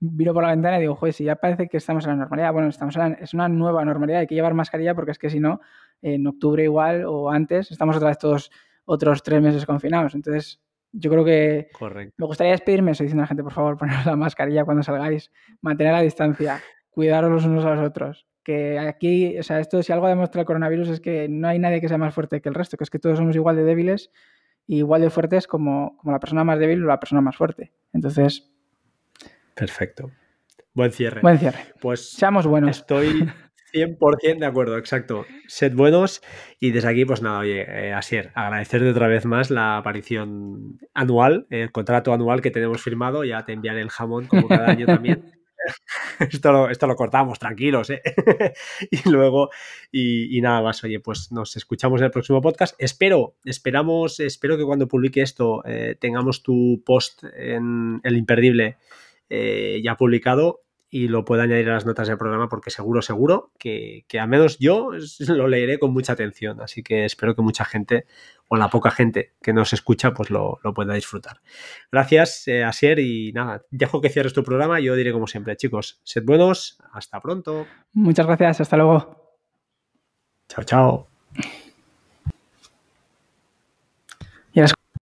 miro 0.00 0.34
por 0.34 0.42
la 0.42 0.50
ventana 0.50 0.78
y 0.78 0.82
digo, 0.82 0.96
joder, 0.96 1.12
si 1.12 1.24
ya 1.24 1.36
parece 1.36 1.68
que 1.68 1.76
estamos 1.76 2.04
en 2.04 2.10
la 2.10 2.16
normalidad. 2.16 2.52
Bueno, 2.52 2.68
estamos 2.68 2.96
en 2.96 3.16
es 3.20 3.34
una 3.34 3.48
nueva 3.48 3.84
normalidad, 3.84 4.20
hay 4.20 4.26
que 4.26 4.34
llevar 4.34 4.54
mascarilla 4.54 4.94
porque 4.94 5.12
es 5.12 5.18
que 5.18 5.30
si 5.30 5.40
no, 5.40 5.60
en 6.02 6.26
octubre 6.26 6.62
igual 6.64 7.04
o 7.06 7.30
antes, 7.30 7.70
estamos 7.70 7.96
otra 7.96 8.08
vez 8.08 8.18
todos 8.18 8.50
otros 8.84 9.22
tres 9.22 9.42
meses 9.42 9.66
confinados. 9.66 10.14
Entonces, 10.14 10.60
yo 10.96 11.10
creo 11.10 11.24
que 11.24 11.68
me 12.16 12.26
gustaría 12.26 12.52
despedirme 12.52 12.92
eso 12.92 13.02
diciendo 13.02 13.22
a 13.22 13.24
la 13.24 13.28
gente, 13.28 13.42
por 13.42 13.52
favor, 13.52 13.76
poneros 13.78 14.06
la 14.06 14.16
mascarilla 14.16 14.64
cuando 14.64 14.82
salgáis, 14.82 15.30
mantener 15.60 15.92
la 15.92 16.02
distancia, 16.02 16.62
cuidaros 16.90 17.30
los 17.30 17.44
unos 17.44 17.64
a 17.64 17.74
los 17.74 17.86
otros. 17.86 18.26
Que 18.42 18.78
aquí, 18.78 19.38
o 19.38 19.42
sea, 19.42 19.58
esto 19.58 19.82
si 19.82 19.92
algo 19.92 20.06
demuestra 20.06 20.42
el 20.42 20.46
coronavirus 20.46 20.90
es 20.90 21.00
que 21.00 21.28
no 21.30 21.48
hay 21.48 21.58
nadie 21.58 21.80
que 21.80 21.88
sea 21.88 21.96
más 21.96 22.14
fuerte 22.14 22.42
que 22.42 22.48
el 22.50 22.54
resto, 22.54 22.76
que 22.76 22.84
es 22.84 22.90
que 22.90 22.98
todos 22.98 23.16
somos 23.16 23.34
igual 23.34 23.56
de 23.56 23.64
débiles 23.64 24.10
igual 24.66 25.02
de 25.02 25.10
fuertes 25.10 25.46
como, 25.46 25.96
como 25.98 26.12
la 26.12 26.20
persona 26.20 26.44
más 26.44 26.58
débil 26.58 26.82
o 26.84 26.86
la 26.86 27.00
persona 27.00 27.20
más 27.20 27.36
fuerte. 27.36 27.72
Entonces. 27.92 28.50
Perfecto. 29.54 30.10
Buen 30.72 30.92
cierre. 30.92 31.20
Buen 31.20 31.38
cierre. 31.38 31.74
Pues 31.80 32.10
seamos 32.10 32.46
buenos. 32.46 32.78
Estoy 32.78 33.30
100% 33.74 34.38
de 34.38 34.46
acuerdo, 34.46 34.78
exacto. 34.78 35.26
Sed 35.48 35.74
buenos 35.74 36.22
y 36.60 36.70
desde 36.70 36.88
aquí, 36.88 37.04
pues 37.04 37.22
nada, 37.22 37.40
oye, 37.40 37.62
eh, 37.68 37.92
Asier, 37.92 38.30
agradecerte 38.34 38.88
otra 38.88 39.08
vez 39.08 39.24
más 39.26 39.50
la 39.50 39.78
aparición 39.78 40.78
anual, 40.94 41.46
el 41.50 41.72
contrato 41.72 42.12
anual 42.12 42.40
que 42.40 42.52
tenemos 42.52 42.80
firmado, 42.80 43.24
ya 43.24 43.44
te 43.44 43.52
enviaré 43.52 43.80
el 43.80 43.90
jamón 43.90 44.26
como 44.26 44.46
cada 44.46 44.70
año 44.70 44.86
también. 44.86 45.24
esto, 46.20 46.52
lo, 46.52 46.70
esto 46.70 46.86
lo 46.86 46.94
cortamos, 46.94 47.38
tranquilos, 47.38 47.90
¿eh? 47.90 48.00
y 48.90 49.08
luego, 49.08 49.50
y, 49.90 50.40
nada 50.40 50.62
más, 50.62 50.84
oye, 50.84 51.00
pues 51.00 51.32
nos 51.32 51.56
escuchamos 51.56 52.00
en 52.00 52.06
el 52.06 52.10
próximo 52.10 52.40
podcast. 52.40 52.76
Espero, 52.78 53.34
esperamos, 53.44 54.20
espero 54.20 54.56
que 54.56 54.64
cuando 54.64 54.86
publique 54.86 55.20
esto 55.22 55.62
eh, 55.66 55.96
tengamos 55.98 56.42
tu 56.42 56.82
post 56.84 57.24
en 57.36 58.00
el 58.04 58.16
imperdible 58.16 58.76
eh, 59.28 59.80
ya 59.82 59.96
publicado 59.96 60.60
y 60.94 61.08
lo 61.08 61.24
pueda 61.24 61.42
añadir 61.42 61.68
a 61.70 61.72
las 61.74 61.86
notas 61.86 62.06
del 62.06 62.18
programa 62.18 62.48
porque 62.48 62.70
seguro, 62.70 63.02
seguro 63.02 63.50
que, 63.58 64.04
que 64.06 64.20
al 64.20 64.28
menos 64.28 64.60
yo 64.60 64.92
lo 65.26 65.48
leeré 65.48 65.80
con 65.80 65.92
mucha 65.92 66.12
atención. 66.12 66.60
Así 66.60 66.84
que 66.84 67.04
espero 67.04 67.34
que 67.34 67.42
mucha 67.42 67.64
gente 67.64 68.06
o 68.46 68.56
la 68.56 68.70
poca 68.70 68.92
gente 68.92 69.32
que 69.42 69.52
nos 69.52 69.72
escucha 69.72 70.14
pues 70.14 70.30
lo, 70.30 70.60
pueda 70.72 70.94
disfrutar. 70.94 71.40
Gracias, 71.90 72.46
eh, 72.46 72.62
Asier, 72.62 73.00
y 73.00 73.32
nada, 73.32 73.64
dejo 73.72 74.00
que 74.00 74.08
cierres 74.08 74.34
tu 74.34 74.44
programa. 74.44 74.78
Yo 74.78 74.94
diré 74.94 75.10
como 75.10 75.26
siempre, 75.26 75.56
chicos, 75.56 76.00
sed 76.04 76.22
buenos, 76.24 76.78
hasta 76.92 77.20
pronto. 77.20 77.66
Muchas 77.92 78.26
gracias, 78.26 78.60
hasta 78.60 78.76
luego. 78.76 79.40
Chao, 80.48 80.62
chao. 80.62 81.08